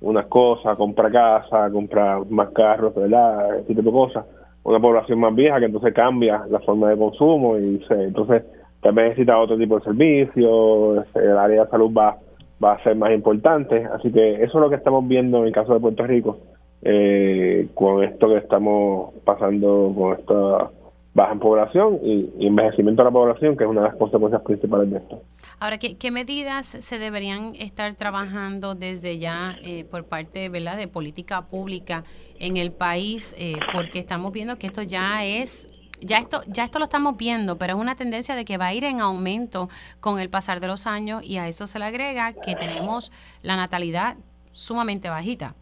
unas 0.02 0.26
cosas, 0.26 0.76
compra 0.76 1.10
casa, 1.10 1.70
compra 1.72 2.20
más 2.28 2.50
carros, 2.50 2.94
¿verdad? 2.94 3.60
Ese 3.60 3.74
tipo 3.74 3.82
de 3.82 3.92
cosas. 3.92 4.26
una 4.62 4.78
población 4.78 5.20
más 5.20 5.34
vieja 5.34 5.58
que 5.58 5.64
entonces 5.64 5.94
cambia 5.94 6.42
la 6.50 6.60
forma 6.60 6.90
de 6.90 6.98
consumo 6.98 7.56
y 7.56 7.82
se, 7.88 7.94
entonces 7.94 8.42
también 8.82 9.08
necesita 9.08 9.38
otro 9.38 9.56
tipo 9.56 9.78
de 9.78 9.84
servicios, 9.84 11.06
el 11.14 11.38
área 11.38 11.64
de 11.64 11.70
salud 11.70 11.90
va, 11.96 12.18
va 12.62 12.72
a 12.72 12.82
ser 12.82 12.94
más 12.94 13.10
importante, 13.12 13.86
así 13.86 14.12
que 14.12 14.34
eso 14.34 14.58
es 14.58 14.62
lo 14.62 14.68
que 14.68 14.76
estamos 14.76 15.08
viendo 15.08 15.38
en 15.38 15.46
el 15.46 15.52
caso 15.52 15.72
de 15.72 15.80
Puerto 15.80 16.06
Rico 16.06 16.36
eh, 16.82 17.68
con 17.74 18.04
esto 18.04 18.28
que 18.28 18.38
estamos 18.38 19.14
pasando 19.24 19.92
con 19.96 20.18
esta 20.18 20.70
baja 21.14 21.32
en 21.32 21.40
población 21.40 21.98
y, 22.02 22.46
envejecimiento 22.46 23.02
de 23.02 23.06
la 23.06 23.12
población, 23.12 23.56
que 23.56 23.64
es 23.64 23.70
una 23.70 23.82
de 23.82 23.88
las 23.88 23.96
consecuencias 23.96 24.42
principales 24.42 24.90
de 24.90 24.98
esto. 24.98 25.22
Ahora, 25.58 25.78
¿qué, 25.78 26.10
medidas 26.10 26.66
se 26.66 26.98
deberían 26.98 27.54
estar 27.56 27.92
trabajando 27.94 28.76
desde 28.76 29.18
ya 29.18 29.56
eh, 29.64 29.84
por 29.84 30.04
parte 30.04 30.48
¿verdad? 30.48 30.76
de 30.76 30.86
política 30.86 31.46
pública 31.46 32.04
en 32.38 32.56
el 32.56 32.70
país? 32.70 33.34
Eh, 33.38 33.56
porque 33.72 33.98
estamos 33.98 34.32
viendo 34.32 34.56
que 34.58 34.68
esto 34.68 34.82
ya 34.82 35.24
es 35.24 35.68
ya 36.00 36.18
esto, 36.18 36.42
ya 36.46 36.62
esto 36.62 36.78
lo 36.78 36.84
estamos 36.84 37.16
viendo, 37.16 37.58
pero 37.58 37.74
es 37.74 37.80
una 37.80 37.96
tendencia 37.96 38.36
de 38.36 38.44
que 38.44 38.56
va 38.56 38.66
a 38.66 38.74
ir 38.74 38.84
en 38.84 39.00
aumento 39.00 39.68
con 39.98 40.20
el 40.20 40.30
pasar 40.30 40.60
de 40.60 40.68
los 40.68 40.86
años 40.86 41.24
y 41.24 41.38
a 41.38 41.48
eso 41.48 41.66
se 41.66 41.80
le 41.80 41.86
agrega 41.86 42.34
que 42.34 42.54
tenemos 42.54 43.10
la 43.42 43.56
natalidad 43.56 44.16
sumamente 44.52 45.08
bajita. 45.08 45.56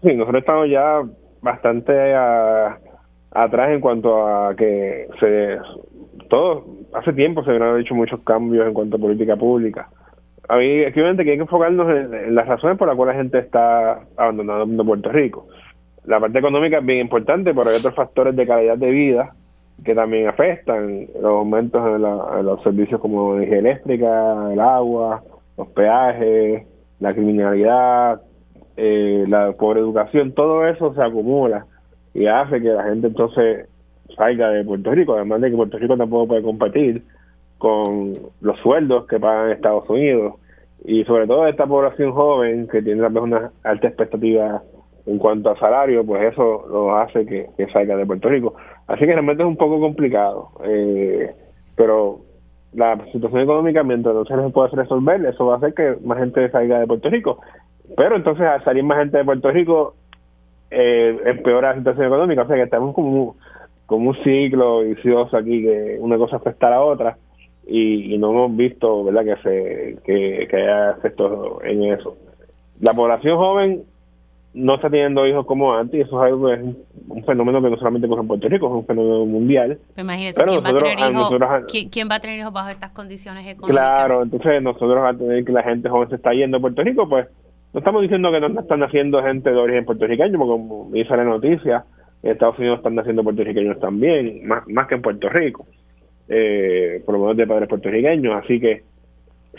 Sí, 0.00 0.14
nosotros 0.14 0.40
estamos 0.40 0.68
ya 0.68 1.02
bastante 1.40 2.14
atrás 3.30 3.70
en 3.70 3.80
cuanto 3.80 4.26
a 4.26 4.54
que 4.54 5.08
se 5.20 5.58
todo 6.28 6.64
hace 6.94 7.12
tiempo 7.12 7.44
se 7.44 7.50
han 7.50 7.80
hecho 7.80 7.94
muchos 7.94 8.20
cambios 8.22 8.66
en 8.66 8.74
cuanto 8.74 8.96
a 8.96 9.00
política 9.00 9.36
pública. 9.36 9.88
A 10.48 10.56
mí, 10.56 10.84
que 10.92 11.00
hay 11.00 11.24
que 11.24 11.34
enfocarnos 11.34 11.88
en, 11.88 12.34
las 12.34 12.46
razones 12.46 12.78
por 12.78 12.88
las 12.88 12.96
cuales 12.96 13.16
la 13.16 13.22
gente 13.22 13.38
está 13.38 14.00
abandonando 14.16 14.84
Puerto 14.84 15.10
Rico 15.10 15.46
la 16.04 16.18
parte 16.18 16.38
económica 16.38 16.78
es 16.78 16.84
bien 16.84 17.00
importante, 17.00 17.54
pero 17.54 17.70
hay 17.70 17.76
otros 17.76 17.94
factores 17.94 18.34
de 18.34 18.46
calidad 18.46 18.76
de 18.76 18.90
vida 18.90 19.34
que 19.84 19.94
también 19.94 20.28
afectan 20.28 21.06
los 21.14 21.24
aumentos 21.24 21.82
en, 21.86 22.02
los 22.44 22.62
servicios 22.62 23.00
como 23.00 23.36
energía 23.36 23.58
eléctrica, 23.58 24.52
el 24.52 24.60
agua, 24.60 25.22
los 25.56 25.68
peajes, 25.68 26.66
la 27.00 27.14
criminalidad, 27.14 28.20
eh, 28.76 29.24
la 29.28 29.52
pobre 29.52 29.80
educación, 29.80 30.32
todo 30.32 30.66
eso 30.66 30.94
se 30.94 31.02
acumula 31.02 31.66
y 32.14 32.26
hace 32.26 32.60
que 32.60 32.68
la 32.68 32.84
gente 32.84 33.08
entonces 33.08 33.68
salga 34.16 34.50
de 34.50 34.64
Puerto 34.64 34.90
Rico, 34.92 35.14
además 35.14 35.40
de 35.40 35.50
que 35.50 35.56
Puerto 35.56 35.78
Rico 35.78 35.96
tampoco 35.96 36.28
puede 36.28 36.42
competir 36.42 37.02
con 37.58 38.14
los 38.40 38.58
sueldos 38.60 39.06
que 39.06 39.20
pagan 39.20 39.50
Estados 39.50 39.88
Unidos 39.88 40.34
y 40.84 41.04
sobre 41.04 41.26
todo 41.26 41.46
esta 41.46 41.66
población 41.66 42.12
joven 42.12 42.66
que 42.68 42.82
tiene 42.82 43.00
tal 43.00 43.12
vez 43.12 43.22
una 43.22 43.52
alta 43.62 43.88
expectativa 43.88 44.62
en 45.06 45.18
cuanto 45.18 45.50
a 45.50 45.58
salario, 45.58 46.04
pues 46.04 46.32
eso 46.32 46.64
lo 46.68 46.96
hace 46.96 47.26
que, 47.26 47.48
salga 47.72 47.96
de 47.96 48.06
Puerto 48.06 48.28
Rico. 48.28 48.54
Así 48.86 49.00
que 49.00 49.12
realmente 49.12 49.42
es 49.42 49.48
un 49.48 49.56
poco 49.56 49.80
complicado, 49.80 50.50
eh, 50.64 51.34
pero 51.76 52.20
la 52.72 52.98
situación 53.12 53.42
económica, 53.42 53.82
mientras 53.82 54.14
no 54.14 54.24
se 54.24 54.36
les 54.36 54.52
pueda 54.52 54.68
resolver, 54.68 55.24
eso 55.26 55.46
va 55.46 55.54
a 55.54 55.56
hacer 55.58 55.74
que 55.74 55.96
más 56.04 56.18
gente 56.18 56.50
salga 56.50 56.80
de 56.80 56.86
Puerto 56.86 57.10
Rico. 57.10 57.40
Pero 57.96 58.16
entonces 58.16 58.46
al 58.46 58.64
salir 58.64 58.82
más 58.82 58.98
gente 58.98 59.18
de 59.18 59.24
Puerto 59.24 59.50
Rico, 59.50 59.94
eh, 60.70 61.18
empeora 61.26 61.70
la 61.70 61.78
situación 61.78 62.06
económica, 62.06 62.42
o 62.42 62.46
sea 62.46 62.56
que 62.56 62.62
estamos 62.62 62.94
como, 62.94 63.36
como 63.86 64.10
un 64.10 64.16
ciclo 64.24 64.80
vicioso 64.80 65.36
aquí, 65.36 65.62
que 65.62 65.98
una 66.00 66.16
cosa 66.16 66.36
afecta 66.36 66.68
a 66.68 66.70
la 66.70 66.82
otra, 66.82 67.16
y, 67.66 68.16
no 68.18 68.30
hemos 68.30 68.56
visto 68.56 69.04
verdad 69.04 69.24
que 69.24 69.42
se 69.42 69.96
que, 70.04 70.48
que 70.48 70.56
haya 70.56 70.92
efectos 70.92 71.58
en 71.64 71.84
eso. 71.84 72.16
La 72.80 72.92
población 72.92 73.36
joven 73.36 73.84
no 74.54 74.74
está 74.74 74.90
teniendo 74.90 75.26
hijos 75.26 75.46
como 75.46 75.74
antes 75.74 75.98
y 75.98 76.02
eso 76.02 76.22
es 76.22 76.32
algo 76.32 76.48
que 76.48 76.54
es 76.54 76.60
un 77.08 77.24
fenómeno 77.24 77.62
que 77.62 77.70
no 77.70 77.76
solamente 77.78 78.06
ocurre 78.06 78.22
en 78.22 78.28
Puerto 78.28 78.48
Rico, 78.48 78.66
es 78.66 78.72
un 78.72 78.86
fenómeno 78.86 79.24
mundial. 79.24 79.78
imagínese, 79.96 80.42
¿quién, 80.44 80.62
va 80.62 80.68
a 80.68 80.72
tener 80.72 80.98
hijos, 80.98 81.34
¿quién, 81.90 82.08
va 82.10 82.14
a 82.16 82.20
tener 82.20 82.38
hijos 82.38 82.52
bajo 82.52 82.68
estas 82.68 82.90
condiciones 82.90 83.46
económicas? 83.46 83.94
Claro, 83.94 84.22
entonces 84.22 84.62
nosotros 84.62 84.98
al 85.02 85.18
tener 85.18 85.44
que 85.44 85.52
la 85.52 85.62
gente 85.62 85.88
joven 85.88 86.08
se 86.10 86.16
está 86.16 86.32
yendo 86.32 86.58
a 86.58 86.60
Puerto 86.60 86.82
Rico, 86.82 87.08
pues 87.08 87.28
no 87.72 87.78
estamos 87.78 88.02
diciendo 88.02 88.30
que 88.30 88.40
no 88.40 88.60
están 88.60 88.80
naciendo 88.80 89.22
gente 89.22 89.50
de 89.50 89.56
origen 89.56 89.84
puertorriqueño, 89.84 90.38
porque 90.38 90.52
como 90.52 90.90
dice 90.92 91.16
la 91.16 91.24
noticia, 91.24 91.84
en 92.22 92.32
Estados 92.32 92.58
Unidos 92.58 92.78
están 92.78 92.94
naciendo 92.94 93.24
puertorriqueños 93.24 93.80
también, 93.80 94.46
más, 94.46 94.66
más 94.68 94.86
que 94.86 94.96
en 94.96 95.02
Puerto 95.02 95.28
Rico, 95.28 95.66
eh, 96.28 97.02
por 97.04 97.14
lo 97.14 97.20
menos 97.22 97.36
de 97.36 97.46
padres 97.46 97.68
puertorriqueños, 97.68 98.34
así 98.42 98.60
que 98.60 98.82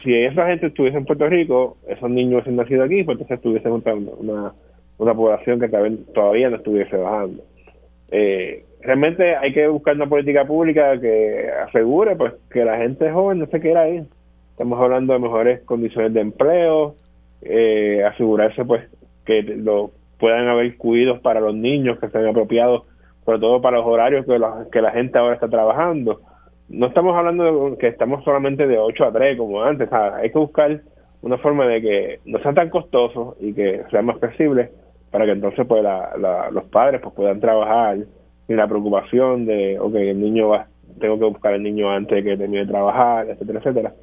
si 0.03 0.13
esa 0.15 0.47
gente 0.47 0.67
estuviese 0.67 0.97
en 0.97 1.05
Puerto 1.05 1.27
Rico, 1.27 1.77
esos 1.87 2.09
niños 2.09 2.33
hubiesen 2.33 2.55
nacido 2.55 2.83
aquí, 2.83 3.03
pues 3.03 3.19
entonces 3.19 3.37
estuviesen 3.37 3.71
una, 3.71 3.93
una 4.17 4.53
una 4.97 5.13
población 5.13 5.59
que 5.59 5.69
todavía 6.13 6.49
no 6.49 6.57
estuviese 6.57 6.95
bajando. 6.95 7.43
Eh, 8.11 8.63
realmente 8.81 9.35
hay 9.35 9.53
que 9.53 9.67
buscar 9.67 9.95
una 9.95 10.07
política 10.07 10.45
pública 10.45 10.99
que 10.99 11.49
asegure 11.67 12.15
pues 12.15 12.33
que 12.51 12.63
la 12.63 12.77
gente 12.77 13.11
joven 13.11 13.39
no 13.39 13.47
se 13.47 13.59
quiera 13.59 13.89
ir. 13.89 14.05
Estamos 14.51 14.79
hablando 14.79 15.13
de 15.13 15.19
mejores 15.19 15.61
condiciones 15.61 16.13
de 16.13 16.21
empleo, 16.21 16.95
eh, 17.45 18.03
asegurarse 18.03 18.65
pues 18.65 18.89
que 19.25 19.41
lo 19.43 19.91
puedan 20.19 20.47
haber 20.47 20.77
cuidados 20.77 21.19
para 21.19 21.39
los 21.39 21.55
niños 21.55 21.99
que 21.99 22.05
estén 22.05 22.27
apropiados, 22.27 22.83
sobre 23.25 23.39
todo 23.39 23.61
para 23.61 23.77
los 23.77 23.85
horarios 23.85 24.25
que 24.25 24.39
la, 24.39 24.67
que 24.71 24.81
la 24.81 24.91
gente 24.91 25.17
ahora 25.17 25.35
está 25.35 25.49
trabajando. 25.49 26.21
No 26.69 26.87
estamos 26.87 27.15
hablando 27.15 27.71
de 27.71 27.77
que 27.77 27.87
estamos 27.87 28.23
solamente 28.23 28.67
de 28.67 28.77
8 28.77 29.05
a 29.05 29.11
3 29.11 29.37
como 29.37 29.63
antes, 29.63 29.91
hay 29.91 30.31
que 30.31 30.39
buscar 30.39 30.81
una 31.21 31.37
forma 31.37 31.65
de 31.67 31.81
que 31.81 32.19
no 32.25 32.39
sea 32.39 32.53
tan 32.53 32.69
costoso 32.69 33.35
y 33.39 33.53
que 33.53 33.83
sea 33.89 34.01
más 34.01 34.19
flexible 34.19 34.71
para 35.11 35.25
que 35.25 35.31
entonces 35.31 35.65
pues 35.67 35.83
los 36.51 36.63
padres 36.65 36.99
pues 37.01 37.13
puedan 37.13 37.39
trabajar 37.39 37.97
sin 38.47 38.57
la 38.57 38.67
preocupación 38.67 39.45
de, 39.45 39.79
ok, 39.79 39.95
el 39.95 40.19
niño 40.19 40.49
va, 40.49 40.67
tengo 40.99 41.19
que 41.19 41.25
buscar 41.25 41.53
al 41.53 41.63
niño 41.63 41.89
antes 41.89 42.15
de 42.15 42.23
que 42.23 42.37
termine 42.37 42.65
de 42.65 42.71
trabajar, 42.71 43.29
etcétera, 43.29 43.59
etcétera. 43.59 43.93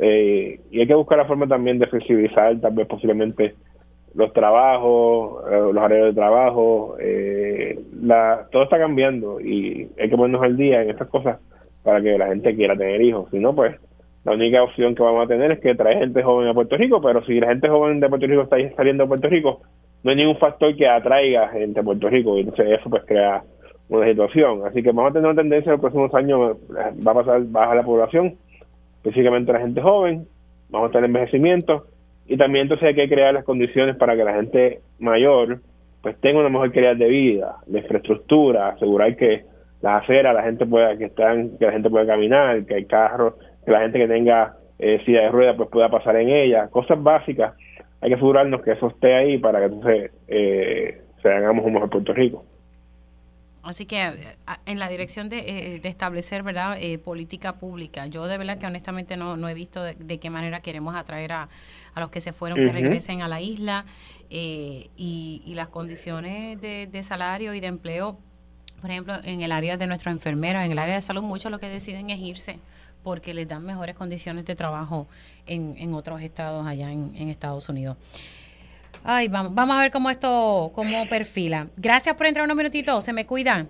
Eh, 0.00 0.60
y 0.70 0.80
hay 0.80 0.86
que 0.86 0.94
buscar 0.94 1.18
la 1.18 1.26
forma 1.26 1.46
también 1.46 1.78
de 1.78 1.86
flexibilizar 1.86 2.58
tal 2.60 2.72
vez 2.74 2.86
posiblemente 2.86 3.54
los 4.14 4.32
trabajos, 4.32 5.44
eh, 5.50 5.56
los 5.56 5.76
horarios 5.76 6.08
de 6.08 6.20
trabajo, 6.20 6.96
eh, 7.00 7.78
la, 8.00 8.46
todo 8.50 8.64
está 8.64 8.78
cambiando 8.78 9.40
y 9.40 9.88
hay 9.98 10.10
que 10.10 10.16
ponernos 10.16 10.42
al 10.42 10.56
día 10.56 10.82
en 10.82 10.90
estas 10.90 11.08
cosas 11.08 11.38
para 11.82 12.00
que 12.00 12.18
la 12.18 12.28
gente 12.28 12.54
quiera 12.54 12.76
tener 12.76 13.00
hijos. 13.00 13.30
Si 13.30 13.38
no, 13.38 13.54
pues 13.54 13.76
la 14.24 14.32
única 14.32 14.62
opción 14.62 14.94
que 14.94 15.02
vamos 15.02 15.24
a 15.24 15.28
tener 15.28 15.50
es 15.52 15.60
que 15.60 15.74
trae 15.74 15.98
gente 15.98 16.22
joven 16.22 16.48
a 16.48 16.54
Puerto 16.54 16.76
Rico, 16.76 17.00
pero 17.00 17.24
si 17.24 17.40
la 17.40 17.48
gente 17.48 17.68
joven 17.68 18.00
de 18.00 18.08
Puerto 18.08 18.26
Rico 18.26 18.42
está 18.42 18.56
saliendo 18.76 19.04
a 19.04 19.08
Puerto 19.08 19.28
Rico, 19.28 19.62
no 20.02 20.10
hay 20.10 20.16
ningún 20.16 20.36
factor 20.36 20.76
que 20.76 20.88
atraiga 20.88 21.48
gente 21.48 21.80
a 21.80 21.82
Puerto 21.82 22.08
Rico 22.08 22.36
y 22.36 22.40
entonces 22.40 22.78
eso 22.78 22.90
pues 22.90 23.04
crea 23.06 23.42
una 23.88 24.06
situación. 24.06 24.66
Así 24.66 24.82
que 24.82 24.92
vamos 24.92 25.10
a 25.10 25.14
tener 25.14 25.30
una 25.30 25.40
tendencia 25.40 25.70
en 25.70 25.72
los 25.72 25.80
próximos 25.80 26.14
años, 26.14 26.56
va 26.70 27.12
a 27.12 27.14
pasar 27.14 27.42
baja 27.46 27.74
la 27.74 27.82
población, 27.82 28.36
específicamente 29.02 29.52
la 29.52 29.60
gente 29.60 29.82
joven, 29.82 30.26
vamos 30.70 30.88
a 30.88 30.92
tener 30.92 31.06
envejecimiento 31.06 31.86
y 32.26 32.36
también 32.36 32.62
entonces 32.62 32.88
hay 32.88 32.94
que 32.94 33.08
crear 33.08 33.34
las 33.34 33.44
condiciones 33.44 33.96
para 33.96 34.16
que 34.16 34.24
la 34.24 34.34
gente 34.34 34.80
mayor 35.00 35.60
pues 36.02 36.16
tenga 36.20 36.40
una 36.40 36.48
mejor 36.48 36.72
calidad 36.72 36.96
de 36.96 37.08
vida, 37.08 37.56
de 37.66 37.80
infraestructura, 37.80 38.68
asegurar 38.68 39.16
que 39.16 39.44
las 39.80 40.04
aceras 40.04 40.34
la 40.34 40.42
gente 40.42 40.66
pueda 40.66 40.96
que 40.96 41.06
están 41.06 41.58
que 41.58 41.66
la 41.66 41.72
gente 41.72 41.90
pueda 41.90 42.06
caminar, 42.06 42.64
que 42.64 42.74
hay 42.76 42.84
carros, 42.84 43.34
que 43.64 43.72
la 43.72 43.80
gente 43.80 43.98
que 43.98 44.08
tenga 44.08 44.54
eh, 44.78 45.00
silla 45.04 45.22
de 45.22 45.30
ruedas 45.30 45.56
pues 45.56 45.68
pueda 45.68 45.88
pasar 45.88 46.16
en 46.16 46.28
ella, 46.28 46.68
cosas 46.68 47.02
básicas 47.02 47.54
hay 48.02 48.08
que 48.08 48.16
asegurarnos 48.16 48.62
que 48.62 48.72
eso 48.72 48.88
esté 48.88 49.14
ahí 49.14 49.38
para 49.38 49.60
que 49.60 49.64
entonces 49.66 50.10
eh, 50.26 51.02
se 51.22 51.28
hagamos 51.28 51.64
un 51.64 51.74
mejor 51.74 51.88
Puerto 51.88 52.12
Rico. 52.12 52.44
Así 53.62 53.86
que 53.86 54.02
eh, 54.02 54.14
en 54.66 54.78
la 54.78 54.88
dirección 54.88 55.28
de, 55.28 55.38
eh, 55.38 55.80
establecer 55.84 56.42
verdad 56.42 56.76
eh, 56.80 56.98
política 56.98 57.56
pública, 57.56 58.06
yo 58.06 58.26
de 58.26 58.36
verdad 58.36 58.58
que 58.58 58.66
honestamente 58.66 59.16
no, 59.16 59.36
no 59.36 59.48
he 59.48 59.54
visto 59.54 59.82
de, 59.82 60.18
qué 60.18 60.30
manera 60.30 60.60
queremos 60.60 60.96
atraer 60.96 61.32
a, 61.32 61.48
a 61.94 62.00
los 62.00 62.10
que 62.10 62.20
se 62.20 62.32
fueron, 62.32 62.58
que 62.58 62.72
regresen 62.72 63.22
a 63.22 63.28
la 63.28 63.40
isla 63.40 63.84
y, 64.28 64.90
y, 64.96 65.54
las 65.54 65.68
condiciones 65.68 66.60
de, 66.60 66.88
de, 66.90 67.02
salario 67.02 67.54
y 67.54 67.60
de 67.60 67.66
empleo, 67.68 68.18
por 68.80 68.90
ejemplo, 68.90 69.14
en 69.22 69.42
el 69.42 69.52
área 69.52 69.76
de 69.76 69.86
nuestros 69.86 70.12
enfermeros, 70.12 70.64
en 70.64 70.72
el 70.72 70.78
área 70.78 70.96
de 70.96 71.00
salud, 71.00 71.22
muchos 71.22 71.50
lo 71.52 71.60
que 71.60 71.68
deciden 71.68 72.10
es 72.10 72.18
irse 72.18 72.58
porque 73.04 73.34
les 73.34 73.48
dan 73.48 73.64
mejores 73.64 73.94
condiciones 73.94 74.44
de 74.44 74.54
trabajo 74.54 75.06
en, 75.46 75.74
en 75.78 75.94
otros 75.94 76.20
estados 76.22 76.66
allá 76.66 76.90
en, 76.90 77.12
en 77.16 77.28
Estados 77.28 77.68
Unidos. 77.68 77.96
Ay, 79.04 79.28
vamos, 79.28 79.54
vamos 79.54 79.76
a 79.76 79.80
ver 79.80 79.90
cómo 79.90 80.10
esto, 80.10 80.70
cómo 80.74 81.08
perfila. 81.08 81.68
Gracias 81.76 82.14
por 82.14 82.26
entrar 82.26 82.44
unos 82.44 82.56
minutitos, 82.56 83.04
se 83.04 83.12
me 83.12 83.26
cuidan. 83.26 83.68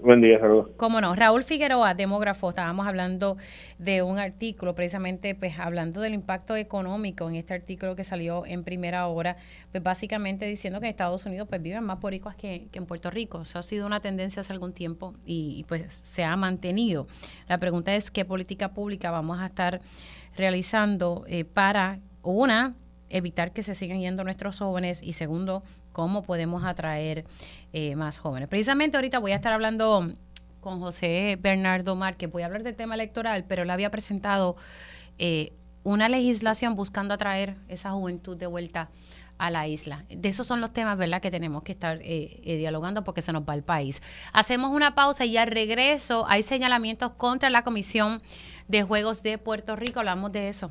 Buen 0.00 0.20
día, 0.20 0.40
saludos. 0.40 0.70
Cómo 0.76 1.00
no. 1.00 1.14
Raúl 1.14 1.44
Figueroa, 1.44 1.94
demógrafo, 1.94 2.48
estábamos 2.48 2.88
hablando 2.88 3.36
de 3.78 4.02
un 4.02 4.18
artículo, 4.18 4.74
precisamente, 4.74 5.36
pues 5.36 5.60
hablando 5.60 6.00
del 6.00 6.12
impacto 6.12 6.56
económico 6.56 7.28
en 7.28 7.36
este 7.36 7.54
artículo 7.54 7.94
que 7.94 8.02
salió 8.02 8.44
en 8.44 8.64
primera 8.64 9.06
hora, 9.06 9.36
pues 9.70 9.80
básicamente 9.80 10.44
diciendo 10.46 10.80
que 10.80 10.86
en 10.86 10.90
Estados 10.90 11.24
Unidos 11.24 11.46
pues 11.48 11.62
viven 11.62 11.84
más 11.84 12.00
boricuas 12.00 12.34
que, 12.34 12.66
que 12.72 12.80
en 12.80 12.86
Puerto 12.86 13.10
Rico. 13.10 13.42
Eso 13.42 13.60
ha 13.60 13.62
sido 13.62 13.86
una 13.86 14.00
tendencia 14.00 14.40
hace 14.40 14.52
algún 14.52 14.72
tiempo 14.72 15.14
y, 15.24 15.64
pues 15.68 15.94
se 15.94 16.24
ha 16.24 16.36
mantenido. 16.36 17.06
La 17.46 17.58
pregunta 17.58 17.94
es 17.94 18.10
qué 18.10 18.24
política 18.24 18.72
pública 18.72 19.12
vamos 19.12 19.38
a 19.38 19.46
estar 19.46 19.80
realizando 20.36 21.24
eh, 21.28 21.44
para, 21.44 22.00
una, 22.22 22.74
evitar 23.12 23.52
que 23.52 23.62
se 23.62 23.74
sigan 23.74 24.00
yendo 24.00 24.24
nuestros 24.24 24.58
jóvenes 24.58 25.02
y 25.02 25.12
segundo, 25.12 25.62
cómo 25.92 26.22
podemos 26.22 26.64
atraer 26.64 27.24
eh, 27.72 27.94
más 27.96 28.18
jóvenes. 28.18 28.48
Precisamente 28.48 28.96
ahorita 28.96 29.18
voy 29.18 29.32
a 29.32 29.36
estar 29.36 29.52
hablando 29.52 30.08
con 30.60 30.80
José 30.80 31.38
Bernardo 31.40 31.94
Mar, 31.96 32.16
que 32.16 32.26
voy 32.26 32.42
a 32.42 32.46
hablar 32.46 32.62
del 32.62 32.76
tema 32.76 32.94
electoral, 32.94 33.44
pero 33.46 33.62
él 33.62 33.70
había 33.70 33.90
presentado 33.90 34.56
eh, 35.18 35.52
una 35.84 36.08
legislación 36.08 36.74
buscando 36.74 37.14
atraer 37.14 37.56
esa 37.68 37.90
juventud 37.90 38.36
de 38.36 38.46
vuelta 38.46 38.88
a 39.38 39.50
la 39.50 39.66
isla. 39.66 40.04
De 40.08 40.28
esos 40.28 40.46
son 40.46 40.60
los 40.60 40.72
temas, 40.72 40.96
¿verdad?, 40.96 41.20
que 41.20 41.30
tenemos 41.30 41.64
que 41.64 41.72
estar 41.72 41.98
eh, 42.02 42.40
eh, 42.44 42.56
dialogando 42.56 43.02
porque 43.02 43.22
se 43.22 43.32
nos 43.32 43.42
va 43.42 43.54
el 43.54 43.64
país. 43.64 44.00
Hacemos 44.32 44.70
una 44.70 44.94
pausa 44.94 45.24
y 45.24 45.36
al 45.36 45.48
regreso 45.48 46.24
hay 46.28 46.42
señalamientos 46.42 47.10
contra 47.16 47.50
la 47.50 47.62
Comisión 47.62 48.22
de 48.68 48.84
Juegos 48.84 49.22
de 49.24 49.38
Puerto 49.38 49.74
Rico. 49.74 49.98
Hablamos 49.98 50.30
de 50.30 50.48
eso. 50.48 50.70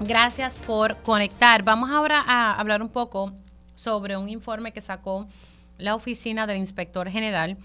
Gracias 0.00 0.56
por 0.56 0.96
conectar. 0.98 1.62
Vamos 1.62 1.90
ahora 1.90 2.22
a 2.26 2.60
hablar 2.60 2.82
un 2.82 2.90
poco 2.90 3.32
sobre 3.74 4.16
un 4.18 4.28
informe 4.28 4.72
que 4.72 4.82
sacó 4.82 5.26
la 5.78 5.94
oficina 5.94 6.46
del 6.46 6.58
inspector 6.58 7.08
general 7.08 7.56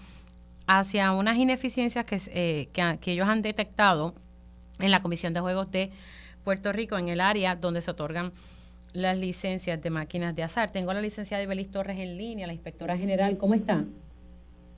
hacia 0.66 1.12
unas 1.12 1.36
ineficiencias 1.36 2.06
que, 2.06 2.18
eh, 2.32 2.98
ellos 3.04 3.28
han 3.28 3.42
detectado 3.42 4.14
en 4.78 4.90
la 4.90 5.02
Comisión 5.02 5.34
de 5.34 5.40
Juegos 5.40 5.70
de 5.70 5.90
Puerto 6.42 6.72
Rico, 6.72 6.96
en 6.96 7.08
el 7.08 7.20
área 7.20 7.54
donde 7.54 7.82
se 7.82 7.90
otorgan 7.90 8.32
las 8.94 9.16
licencias 9.18 9.82
de 9.82 9.90
máquinas 9.90 10.34
de 10.34 10.42
azar. 10.42 10.70
Tengo 10.72 10.94
la 10.94 11.02
licenciada 11.02 11.42
Ibelis 11.42 11.70
Torres 11.70 11.98
en 11.98 12.16
línea, 12.16 12.46
la 12.46 12.54
inspectora 12.54 12.96
general. 12.96 13.36
¿Cómo 13.36 13.52
está? 13.54 13.84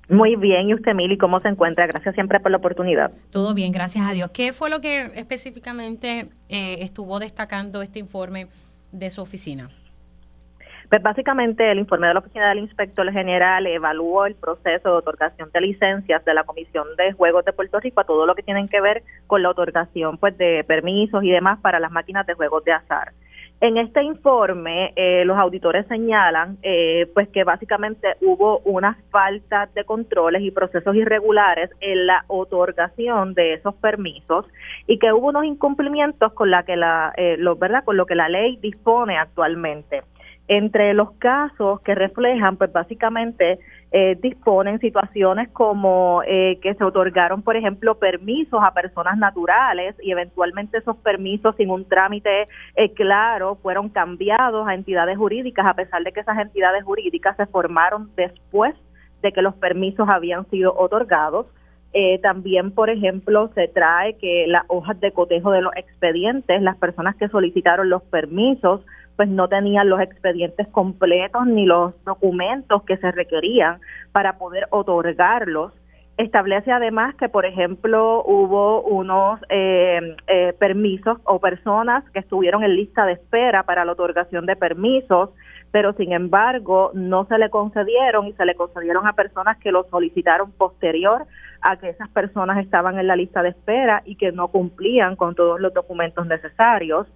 Muy 0.09 0.37
bien, 0.37 0.69
¿y 0.69 0.75
usted, 0.75 0.95
Mili, 0.95 1.17
cómo 1.17 1.41
se 1.41 1.49
encuentra? 1.49 1.87
Gracias 1.87 2.15
siempre 2.15 2.41
por 2.41 2.51
la 2.51 2.59
oportunidad. 2.59 3.13
Todo 3.31 3.55
bien, 3.55 3.73
gracias 3.73 4.07
a 4.07 4.13
Dios. 4.13 4.31
¿Qué 4.33 4.53
fue 4.53 4.69
lo 4.71 4.81
que 4.81 5.11
específicamente 5.15 6.29
eh, 6.49 6.77
estuvo 6.81 7.19
destacando 7.19 7.81
este 7.81 8.01
informe 8.01 8.49
de 8.93 9.11
su 9.11 9.23
oficina? 9.23 9.71
Pues 10.91 11.03
básicamente 11.03 11.71
el 11.73 11.79
informe 11.79 12.09
de 12.09 12.15
la 12.15 12.21
Oficina 12.21 12.51
del 12.51 12.59
Inspector 12.59 13.11
General 13.11 13.67
evaluó 13.67 14.27
el 14.27 14.35
proceso 14.35 14.91
de 14.91 14.97
otorgación 14.97 15.51
de 15.53 15.61
licencias 15.61 16.25
de 16.25 16.35
la 16.35 16.45
Comisión 16.45 16.87
de 16.97 17.13
Juegos 17.13 17.45
de 17.45 17.53
Puerto 17.53 17.81
Rico 17.81 18.01
a 18.01 18.05
todo 18.05 18.27
lo 18.27 18.35
que 18.35 18.43
tienen 18.43 18.69
que 18.69 18.81
ver 18.81 19.03
con 19.27 19.43
la 19.43 19.51
otorgación 19.51 20.19
pues 20.19 20.37
de 20.37 20.63
permisos 20.65 21.25
y 21.25 21.31
demás 21.31 21.59
para 21.61 21.81
las 21.81 21.91
máquinas 21.91 22.27
de 22.27 22.35
juegos 22.35 22.65
de 22.65 22.73
azar. 22.73 23.13
En 23.65 23.79
este 23.79 24.03
informe, 24.03 24.93
eh, 24.95 25.25
los 25.25 25.39
auditores 25.39 25.87
señalan 25.87 26.59
eh, 26.63 27.11
pues 27.15 27.31
que 27.31 27.45
básicamente 27.45 28.09
hubo 28.21 28.59
una 28.59 28.99
falta 29.11 29.71
de 29.75 29.85
controles 29.85 30.43
y 30.43 30.51
procesos 30.51 30.95
irregulares 30.95 31.71
en 31.81 32.07
la 32.07 32.27
otorgación 32.27 33.33
de 33.33 33.55
esos 33.55 33.75
permisos 33.77 34.45
y 34.87 34.99
que 34.99 35.15
hubo 35.15 35.29
unos 35.29 35.47
incumplimientos 35.47 36.35
con 36.35 36.51
la 36.51 36.65
que 36.65 36.77
la, 36.77 37.15
eh, 37.17 37.39
verdad, 37.59 37.85
con 37.85 37.97
lo 37.97 38.05
que 38.05 38.15
la 38.15 38.29
ley 38.29 38.59
dispone 38.59 39.17
actualmente. 39.17 40.03
Entre 40.47 40.93
los 40.93 41.13
casos 41.13 41.81
que 41.81 41.95
reflejan, 41.95 42.59
pues 42.59 42.71
básicamente 42.71 43.61
eh, 43.97 44.19
disponen 44.21 44.81
situaciones 44.81 45.51
como 45.51 46.21
eh, 46.27 46.59
que 46.61 46.75
se 46.75 46.83
otorgaron, 46.83 47.43
por 47.43 47.55
ejemplo, 47.55 47.95
permisos 47.95 48.61
a 48.61 48.75
personas 48.75 49.17
naturales 49.19 49.95
y 50.03 50.11
eventualmente 50.11 50.79
esos 50.79 50.97
permisos 50.97 51.55
sin 51.55 51.71
un 51.71 51.85
trámite 51.85 52.49
eh, 52.75 52.93
claro 52.93 53.55
fueron 53.63 53.89
cambiados 53.89 54.67
a 54.67 54.75
entidades 54.75 55.17
jurídicas, 55.17 55.65
a 55.65 55.75
pesar 55.75 56.03
de 56.03 56.11
que 56.11 56.19
esas 56.19 56.37
entidades 56.41 56.83
jurídicas 56.83 57.37
se 57.37 57.47
formaron 57.47 58.11
después 58.17 58.75
de 59.23 59.31
que 59.31 59.43
los 59.43 59.55
permisos 59.55 60.09
habían 60.09 60.51
sido 60.51 60.75
otorgados. 60.77 61.47
también, 62.21 62.73
por 62.73 62.91
ejemplo, 62.91 63.53
se 63.55 63.69
trae 63.69 64.17
que 64.17 64.47
las 64.49 64.65
hojas 64.67 64.99
de 64.99 65.13
cotejo 65.13 65.53
de 65.53 65.63
los 65.63 65.73
expedientes, 65.77 66.61
las 66.61 66.77
personas 66.79 67.15
que 67.15 67.29
solicitaron 67.29 67.89
los 67.89 68.03
permisos, 68.03 68.81
pues 69.17 69.29
no 69.29 69.49
tenían 69.49 69.89
los 69.89 70.01
expedientes 70.01 70.67
completos 70.69 71.47
ni 71.47 71.67
los 71.67 71.95
documentos 72.05 72.83
que 72.85 72.97
se 72.97 73.11
requerían 73.13 73.81
para 74.13 74.39
poder 74.39 74.67
otorgarlos. 74.71 75.73
Establece 76.17 76.71
además 76.71 77.17
que, 77.17 77.29
por 77.29 77.45
ejemplo, 77.45 78.23
hubo 78.25 78.83
unos 78.83 79.41
eh, 79.49 80.17
eh, 80.29 80.53
permisos 80.59 81.19
o 81.25 81.41
personas 81.41 82.09
que 82.11 82.21
estuvieron 82.21 82.63
en 82.63 82.77
lista 82.77 83.05
de 83.05 83.15
espera 83.15 83.65
para 83.65 83.85
la 83.85 83.93
otorgación 83.93 84.47
de 84.47 84.55
permisos, 84.55 85.31
pero 85.73 85.93
sin 85.95 86.13
embargo 86.13 86.93
no 86.95 87.27
se 87.27 87.37
le 87.37 87.51
concedieron 87.51 88.29
y 88.29 88.33
se 88.35 88.45
le 88.45 88.55
concedieron 88.55 89.09
a 89.09 89.15
personas 89.15 89.59
que 89.59 89.73
lo 89.73 89.83
solicitaron 89.91 90.53
posterior 90.53 91.27
a 91.63 91.79
que 91.79 91.89
esas 91.89 92.09
personas 92.11 92.59
estaban 92.59 92.97
en 92.99 93.09
la 93.09 93.17
lista 93.17 93.43
de 93.43 93.49
espera 93.49 94.03
y 94.05 94.15
que 94.15 94.31
no 94.31 94.49
cumplían 94.49 95.17
con 95.17 95.35
todos 95.35 95.59
los 95.59 95.75
documentos 95.75 96.27
necesarios. 96.27 97.09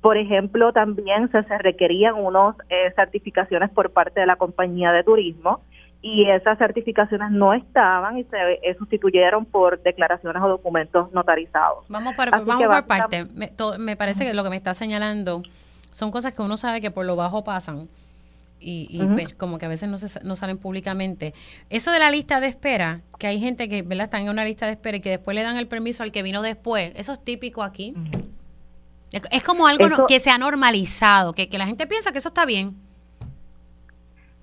Por 0.00 0.16
ejemplo, 0.16 0.72
también 0.72 1.30
se, 1.30 1.42
requerían 1.58 2.14
unas 2.14 2.56
eh, 2.68 2.92
certificaciones 2.96 3.70
por 3.70 3.90
parte 3.90 4.20
de 4.20 4.26
la 4.26 4.36
compañía 4.36 4.92
de 4.92 5.04
turismo 5.04 5.60
y 6.02 6.28
esas 6.30 6.56
certificaciones 6.56 7.30
no 7.30 7.52
estaban 7.52 8.16
y 8.16 8.24
se 8.24 8.36
eh, 8.62 8.74
sustituyeron 8.78 9.44
por 9.44 9.82
declaraciones 9.82 10.42
o 10.42 10.48
documentos 10.48 11.12
notarizados. 11.12 11.84
Vamos, 11.88 12.14
para, 12.14 12.30
vamos 12.30 12.64
por 12.64 12.86
parte. 12.86 13.26
Me, 13.34 13.52
me, 13.78 13.96
parece 13.96 14.24
que 14.24 14.32
lo 14.32 14.42
que 14.42 14.50
me 14.50 14.56
está 14.56 14.72
señalando 14.72 15.42
son 15.90 16.10
cosas 16.10 16.32
que 16.32 16.40
uno 16.40 16.56
sabe 16.56 16.80
que 16.80 16.90
por 16.90 17.04
lo 17.04 17.16
bajo 17.16 17.44
pasan 17.44 17.88
y, 18.60 19.02
pues, 19.14 19.34
como 19.34 19.58
que 19.58 19.66
a 19.66 19.68
veces 19.68 19.88
no, 19.88 19.98
se, 19.98 20.22
no 20.22 20.36
salen 20.36 20.58
públicamente. 20.58 21.34
Eso 21.70 21.90
de 21.92 21.98
la 21.98 22.10
lista 22.10 22.40
de 22.40 22.48
espera, 22.48 23.00
que 23.18 23.26
hay 23.26 23.40
gente 23.40 23.68
que 23.68 23.82
¿verdad? 23.82 24.04
está 24.04 24.20
en 24.20 24.28
una 24.28 24.44
lista 24.44 24.66
de 24.66 24.72
espera 24.72 24.98
y 24.98 25.00
que 25.00 25.10
después 25.10 25.34
le 25.34 25.42
dan 25.42 25.56
el 25.56 25.66
permiso 25.66 26.02
al 26.02 26.12
que 26.12 26.22
vino 26.22 26.42
después, 26.42 26.92
eso 26.96 27.14
es 27.14 27.24
típico 27.24 27.62
aquí. 27.62 27.94
Es 29.12 29.42
como 29.42 29.66
algo 29.66 30.06
que 30.06 30.20
se 30.20 30.30
ha 30.30 30.38
normalizado, 30.38 31.32
que, 31.32 31.48
que 31.48 31.58
la 31.58 31.66
gente 31.66 31.86
piensa 31.86 32.12
que 32.12 32.18
eso 32.18 32.28
está 32.28 32.46
bien. 32.46 32.76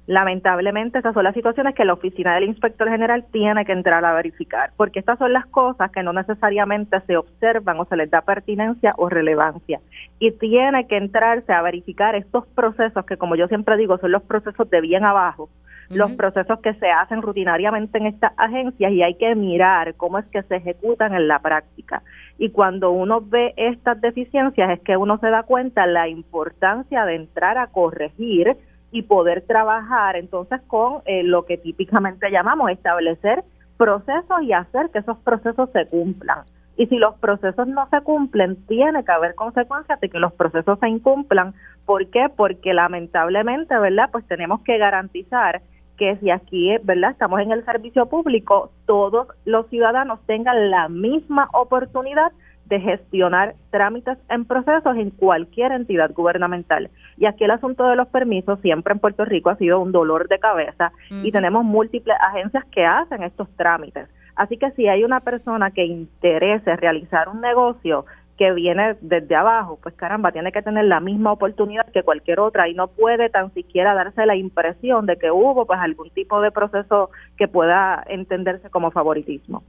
Lamentablemente 0.07 0.99
esas 0.99 1.13
son 1.13 1.25
las 1.25 1.33
situaciones 1.33 1.75
que 1.75 1.83
la 1.83 1.91
oficina 1.91 2.33
del 2.33 2.45
inspector 2.45 2.87
general 2.89 3.25
tiene 3.29 3.65
que 3.65 3.73
entrar 3.73 4.05
a 4.05 4.13
verificar, 4.13 4.71
porque 4.77 4.99
estas 4.99 5.19
son 5.19 5.33
las 5.33 5.45
cosas 5.47 5.91
que 5.91 6.01
no 6.01 6.13
necesariamente 6.13 7.01
se 7.01 7.17
observan 7.17 7.77
o 7.77 7.85
se 7.85 7.97
les 7.97 8.09
da 8.09 8.21
pertinencia 8.21 8.93
o 8.97 9.09
relevancia. 9.09 9.81
Y 10.19 10.31
tiene 10.31 10.87
que 10.87 10.95
entrarse 10.95 11.51
a 11.51 11.61
verificar 11.61 12.15
estos 12.15 12.47
procesos 12.47 13.05
que, 13.05 13.17
como 13.17 13.35
yo 13.35 13.47
siempre 13.47 13.75
digo, 13.75 13.97
son 13.97 14.13
los 14.13 14.23
procesos 14.23 14.69
de 14.69 14.79
bien 14.79 15.03
abajo, 15.03 15.49
los 15.89 16.11
procesos 16.13 16.59
que 16.61 16.73
se 16.75 16.89
hacen 16.89 17.21
rutinariamente 17.21 17.97
en 17.97 18.07
estas 18.07 18.31
agencias 18.37 18.91
y 18.91 19.03
hay 19.03 19.15
que 19.15 19.35
mirar 19.35 19.95
cómo 19.95 20.19
es 20.19 20.25
que 20.27 20.43
se 20.43 20.57
ejecutan 20.57 21.13
en 21.15 21.27
la 21.27 21.39
práctica. 21.39 22.01
Y 22.37 22.51
cuando 22.51 22.91
uno 22.91 23.21
ve 23.21 23.53
estas 23.57 23.99
deficiencias 23.99 24.69
es 24.69 24.79
que 24.81 24.95
uno 24.95 25.17
se 25.19 25.29
da 25.29 25.43
cuenta 25.43 25.87
la 25.87 26.07
importancia 26.07 27.05
de 27.05 27.15
entrar 27.15 27.57
a 27.57 27.67
corregir 27.67 28.57
y 28.91 29.01
poder 29.03 29.41
trabajar 29.45 30.15
entonces 30.15 30.61
con 30.67 31.01
eh, 31.05 31.23
lo 31.23 31.45
que 31.45 31.57
típicamente 31.57 32.31
llamamos 32.31 32.69
establecer 32.71 33.43
procesos 33.77 34.41
y 34.43 34.53
hacer 34.53 34.89
que 34.91 34.99
esos 34.99 35.17
procesos 35.19 35.69
se 35.71 35.87
cumplan. 35.87 36.45
Y 36.77 36.85
si 36.87 36.97
los 36.97 37.15
procesos 37.15 37.67
no 37.67 37.87
se 37.89 38.01
cumplen, 38.01 38.55
tiene 38.67 39.03
que 39.03 39.11
haber 39.11 39.33
consecuencias 39.33 39.99
de 39.99 40.09
que 40.09 40.19
los 40.19 40.31
procesos 40.33 40.77
se 40.79 40.87
incumplan. 40.87 41.55
¿Por 41.85 42.07
qué? 42.09 42.29
Porque 42.35 42.73
lamentablemente, 42.73 43.77
¿verdad? 43.79 44.09
Pues 44.11 44.27
tenemos 44.27 44.61
que 44.61 44.77
garantizar 44.77 45.61
que 45.97 46.15
si 46.17 46.29
aquí, 46.29 46.75
¿verdad? 46.83 47.11
Estamos 47.11 47.39
en 47.41 47.51
el 47.51 47.65
servicio 47.65 48.05
público, 48.07 48.71
todos 48.85 49.27
los 49.45 49.67
ciudadanos 49.67 50.19
tengan 50.25 50.69
la 50.69 50.87
misma 50.89 51.47
oportunidad 51.53 52.31
de 52.65 52.79
gestionar 52.79 53.55
trámites 53.71 54.17
en 54.29 54.45
procesos 54.45 54.97
en 54.97 55.09
cualquier 55.11 55.71
entidad 55.71 56.11
gubernamental. 56.13 56.89
Y 57.17 57.25
aquí 57.25 57.45
el 57.45 57.51
asunto 57.51 57.87
de 57.87 57.95
los 57.95 58.07
permisos 58.09 58.59
siempre 58.61 58.93
en 58.93 58.99
Puerto 58.99 59.25
Rico 59.25 59.49
ha 59.49 59.55
sido 59.55 59.79
un 59.79 59.91
dolor 59.91 60.27
de 60.27 60.39
cabeza 60.39 60.91
y 61.09 61.31
tenemos 61.31 61.63
múltiples 61.63 62.17
agencias 62.19 62.65
que 62.65 62.85
hacen 62.85 63.23
estos 63.23 63.49
trámites. 63.55 64.09
Así 64.35 64.57
que 64.57 64.71
si 64.71 64.87
hay 64.87 65.03
una 65.03 65.21
persona 65.21 65.71
que 65.71 65.85
interese 65.85 66.75
realizar 66.75 67.29
un 67.29 67.41
negocio 67.41 68.05
que 68.37 68.51
viene 68.53 68.95
desde 69.01 69.35
abajo, 69.35 69.79
pues 69.81 69.95
caramba, 69.95 70.31
tiene 70.31 70.51
que 70.51 70.61
tener 70.61 70.85
la 70.85 70.99
misma 70.99 71.31
oportunidad 71.31 71.85
que 71.91 72.03
cualquier 72.03 72.39
otra 72.39 72.69
y 72.69 72.73
no 72.73 72.87
puede 72.87 73.29
tan 73.29 73.53
siquiera 73.53 73.93
darse 73.93 74.25
la 74.25 74.35
impresión 74.35 75.05
de 75.05 75.17
que 75.17 75.31
hubo 75.31 75.65
pues 75.65 75.79
algún 75.79 76.09
tipo 76.11 76.39
de 76.41 76.51
proceso 76.51 77.09
que 77.37 77.47
pueda 77.47 78.03
entenderse 78.07 78.69
como 78.69 78.91
favoritismo. 78.91 79.63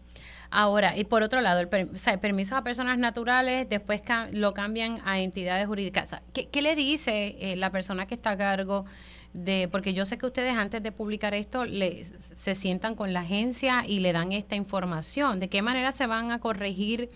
Ahora, 0.51 0.97
y 0.97 1.05
por 1.05 1.23
otro 1.23 1.41
lado, 1.41 1.61
el, 1.61 1.69
permiso 1.69 2.57
a 2.57 2.63
personas 2.63 2.99
naturales, 2.99 3.69
después 3.69 4.03
lo 4.33 4.55
cambian 4.55 4.99
a 5.05 5.21
entidades 5.21 5.67
jurídicas. 5.67 6.23
¿Qué, 6.33 6.63
le 6.63 6.75
dice 6.75 7.37
eh, 7.39 7.57
la 7.57 7.71
persona 7.71 8.07
que 8.07 8.15
está 8.15 8.31
a 8.31 8.39
cargo 8.39 8.87
de, 9.35 9.69
porque 9.71 9.93
yo 9.93 10.07
sé 10.07 10.17
que 10.17 10.25
ustedes 10.25 10.57
antes 10.57 10.83
de 10.83 10.91
publicar 10.91 11.35
esto 11.35 11.67
le, 11.67 12.05
se 12.05 12.55
sientan 12.55 12.95
con 12.95 13.13
la 13.13 13.21
agencia 13.21 13.85
y 13.87 14.01
le 14.01 14.13
dan 14.13 14.33
esta 14.33 14.57
información. 14.57 15.39
¿De 15.39 15.49
qué 15.49 15.61
manera 15.61 15.93
se 15.93 16.07
van 16.07 16.33
a 16.33 16.39
corregir 16.39 17.11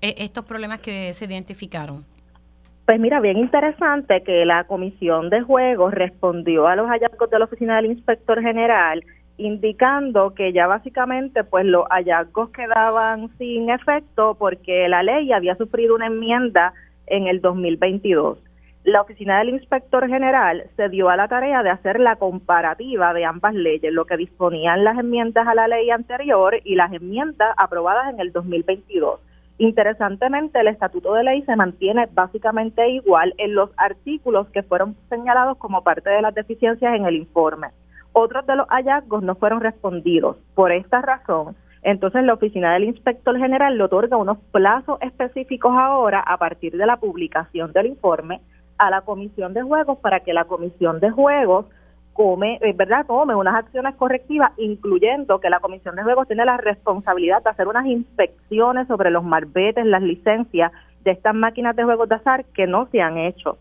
estos 0.00 0.44
problemas 0.44 0.80
que 0.80 1.12
se 1.12 1.24
identificaron? 1.24 2.04
Pues 2.86 2.98
mira, 2.98 3.20
bien 3.20 3.36
interesante 3.36 4.22
que 4.22 4.46
la 4.46 4.64
Comisión 4.64 5.28
de 5.28 5.42
Juegos 5.42 5.92
respondió 5.92 6.66
a 6.66 6.76
los 6.76 6.88
hallazgos 6.88 7.28
de 7.30 7.38
la 7.38 7.44
Oficina 7.44 7.76
del 7.76 7.86
Inspector 7.86 8.40
General 8.40 9.04
indicando 9.38 10.34
que 10.34 10.52
ya 10.52 10.66
básicamente 10.66 11.44
pues 11.44 11.64
los 11.64 11.86
hallazgos 11.90 12.50
quedaban 12.50 13.30
sin 13.38 13.70
efecto 13.70 14.36
porque 14.38 14.88
la 14.88 15.02
ley 15.02 15.32
había 15.32 15.54
sufrido 15.54 15.94
una 15.94 16.06
enmienda 16.06 16.74
en 17.06 17.28
el 17.28 17.40
2022. 17.40 18.38
La 18.84 19.02
oficina 19.02 19.38
del 19.38 19.50
inspector 19.50 20.08
general 20.08 20.64
se 20.76 20.88
dio 20.88 21.08
a 21.08 21.16
la 21.16 21.28
tarea 21.28 21.62
de 21.62 21.70
hacer 21.70 22.00
la 22.00 22.16
comparativa 22.16 23.12
de 23.12 23.24
ambas 23.24 23.54
leyes, 23.54 23.92
lo 23.92 24.06
que 24.06 24.16
disponían 24.16 24.82
las 24.82 24.98
enmiendas 24.98 25.46
a 25.46 25.54
la 25.54 25.68
ley 25.68 25.90
anterior 25.90 26.56
y 26.64 26.74
las 26.74 26.92
enmiendas 26.92 27.54
aprobadas 27.56 28.12
en 28.12 28.20
el 28.20 28.32
2022. 28.32 29.20
Interesantemente, 29.58 30.60
el 30.60 30.68
estatuto 30.68 31.14
de 31.14 31.24
ley 31.24 31.42
se 31.42 31.56
mantiene 31.56 32.08
básicamente 32.12 32.88
igual 32.90 33.34
en 33.38 33.56
los 33.56 33.70
artículos 33.76 34.46
que 34.50 34.62
fueron 34.62 34.96
señalados 35.08 35.58
como 35.58 35.82
parte 35.82 36.10
de 36.10 36.22
las 36.22 36.34
deficiencias 36.34 36.94
en 36.94 37.06
el 37.06 37.16
informe. 37.16 37.68
Otros 38.12 38.46
de 38.46 38.54
los 38.54 38.68
hallazgos 38.68 39.22
no 39.24 39.34
fueron 39.34 39.60
respondidos. 39.60 40.36
Por 40.54 40.70
esta 40.70 41.02
razón, 41.02 41.56
entonces 41.82 42.22
la 42.22 42.34
oficina 42.34 42.72
del 42.72 42.84
inspector 42.84 43.36
general 43.36 43.76
le 43.76 43.84
otorga 43.84 44.16
unos 44.16 44.38
plazos 44.52 44.98
específicos 45.00 45.72
ahora 45.76 46.20
a 46.20 46.36
partir 46.36 46.76
de 46.76 46.86
la 46.86 46.96
publicación 46.96 47.72
del 47.72 47.86
informe 47.86 48.40
a 48.78 48.90
la 48.90 49.00
comisión 49.00 49.54
de 49.54 49.62
juegos 49.62 49.98
para 49.98 50.20
que 50.20 50.32
la 50.32 50.44
comisión 50.44 51.00
de 51.00 51.10
juegos 51.10 51.66
come, 52.18 52.58
eh, 52.62 52.72
¿verdad? 52.74 53.06
tome 53.06 53.36
unas 53.36 53.54
acciones 53.54 53.94
correctivas, 53.94 54.50
incluyendo 54.56 55.38
que 55.38 55.48
la 55.48 55.60
comisión 55.60 55.94
de 55.94 56.02
juegos 56.02 56.26
tiene 56.26 56.44
la 56.44 56.56
responsabilidad 56.56 57.44
de 57.44 57.50
hacer 57.50 57.68
unas 57.68 57.86
inspecciones 57.86 58.88
sobre 58.88 59.12
los 59.12 59.22
marbetes, 59.22 59.86
las 59.86 60.02
licencias 60.02 60.72
de 61.04 61.12
estas 61.12 61.32
máquinas 61.32 61.76
de 61.76 61.84
juegos 61.84 62.08
de 62.08 62.16
azar 62.16 62.44
que 62.46 62.66
no 62.66 62.88
se 62.90 63.00
han 63.00 63.18
hecho. 63.18 63.58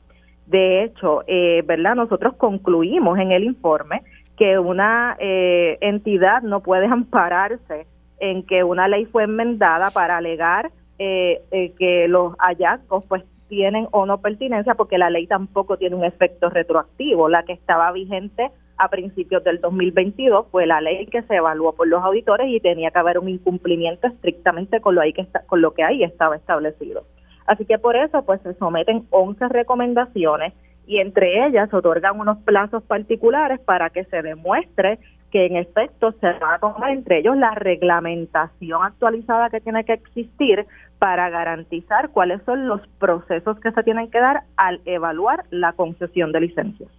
De 0.48 0.84
hecho, 0.84 1.22
eh, 1.28 1.62
¿verdad? 1.68 1.94
Nosotros 1.94 2.34
concluimos 2.34 3.20
en 3.20 3.32
el 3.32 3.44
informe 3.44 4.02
que 4.38 4.58
una 4.58 5.16
eh, 5.20 5.78
entidad 5.82 6.42
no 6.42 6.62
puede 6.62 6.88
ampararse 6.92 7.86
en 8.20 8.42
que 8.42 8.64
una 8.64 8.88
ley 8.88 9.06
fue 9.06 9.26
enmendada 9.26 9.92
para 9.92 10.18
alegar 10.18 10.72
eh, 10.98 11.44
eh, 11.52 11.74
que 11.78 12.08
los 12.08 12.36
hallazgos 12.40 13.06
pues 13.08 13.24
tienen 13.48 13.88
o 13.92 14.06
no 14.06 14.20
pertinencia 14.20 14.76
porque 14.76 14.98
la 14.98 15.10
ley 15.10 15.28
tampoco 15.28 15.78
tiene 15.78 15.96
un 15.96 16.04
efecto 16.04 16.50
retroactivo. 16.50 17.30
La 17.30 17.44
que 17.44 17.54
estaba 17.54 17.92
vigente 17.92 18.52
a 18.78 18.90
principios 18.90 19.44
del 19.44 19.60
2022 19.60 20.50
fue 20.50 20.66
la 20.66 20.82
ley 20.82 21.08
que 21.08 21.24
se 21.24 21.36
evaluó 21.36 21.74
por 21.74 21.88
los 21.88 22.04
auditores 22.04 22.48
y 22.50 22.60
tenía 22.60 22.92
que 22.92 23.00
haber 23.00 23.20
un 23.20 23.30
incumplimiento 23.30 24.08
estrictamente 24.08 24.80
con 24.82 24.96
lo, 24.96 25.02
ahí 25.02 25.14
que 25.14 25.22
está, 25.22 25.44
con 25.46 25.62
lo 25.62 25.74
que 25.74 25.84
ahí 25.84 26.04
estaba 26.04 26.36
establecido. 26.36 27.04
Así 27.46 27.66
que 27.66 27.80
por 27.80 27.96
eso 27.96 28.24
pues 28.24 28.42
se 28.42 28.54
someten 28.56 29.08
11 29.10 29.48
recomendaciones 29.48 30.54
y 30.86 31.00
entre 31.00 31.46
ellas 31.46 31.74
otorgan 31.74 32.20
unos 32.20 32.38
plazos 32.40 32.84
particulares 32.84 33.60
para 33.60 33.90
que 33.90 34.06
se 34.06 34.22
demuestre 34.22 35.00
que 35.38 35.46
en 35.46 35.56
efecto 35.56 36.14
se 36.20 36.34
va 36.40 36.56
a 36.56 36.60
tomar 36.60 36.90
entre 36.90 37.20
ellos 37.20 37.38
la 37.38 37.52
reglamentación 37.52 38.84
actualizada 38.84 39.52
que 39.52 39.62
tiene 39.62 39.84
que 39.86 39.94
existir 39.94 40.66
para 40.98 41.30
garantizar 41.30 42.10
cuáles 42.10 42.42
son 42.44 42.68
los 42.68 42.82
procesos 42.98 43.60
que 43.60 43.72
se 43.72 43.84
tienen 43.84 44.10
que 44.10 44.20
dar 44.20 44.46
al 44.56 44.82
evaluar 44.86 45.46
la 45.52 45.74
concesión 45.74 46.32
de 46.32 46.42
licencias. 46.42 46.90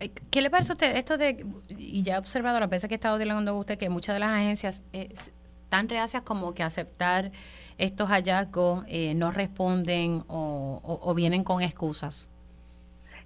Eh, 0.00 0.10
¿Qué 0.32 0.42
le 0.42 0.50
parece 0.50 0.72
a 0.72 0.74
usted 0.74 0.96
esto 0.96 1.16
de, 1.16 1.46
y 1.68 2.02
ya 2.02 2.16
he 2.16 2.18
observado 2.18 2.58
la 2.58 2.66
veces 2.66 2.88
que 2.88 2.94
he 2.94 2.96
estado 2.96 3.16
dialogando 3.16 3.52
con 3.52 3.60
usted, 3.60 3.78
que 3.78 3.88
muchas 3.88 4.16
de 4.16 4.20
las 4.20 4.30
agencias 4.30 4.84
eh, 4.92 5.10
están 5.44 5.88
reacias 5.88 6.22
como 6.22 6.52
que 6.54 6.64
aceptar 6.64 7.30
estos 7.78 8.08
hallazgos, 8.08 8.84
eh, 8.88 9.14
no 9.14 9.30
responden 9.30 10.24
o 10.26 11.14
vienen 11.14 11.44
con 11.44 11.62
excusas? 11.62 12.31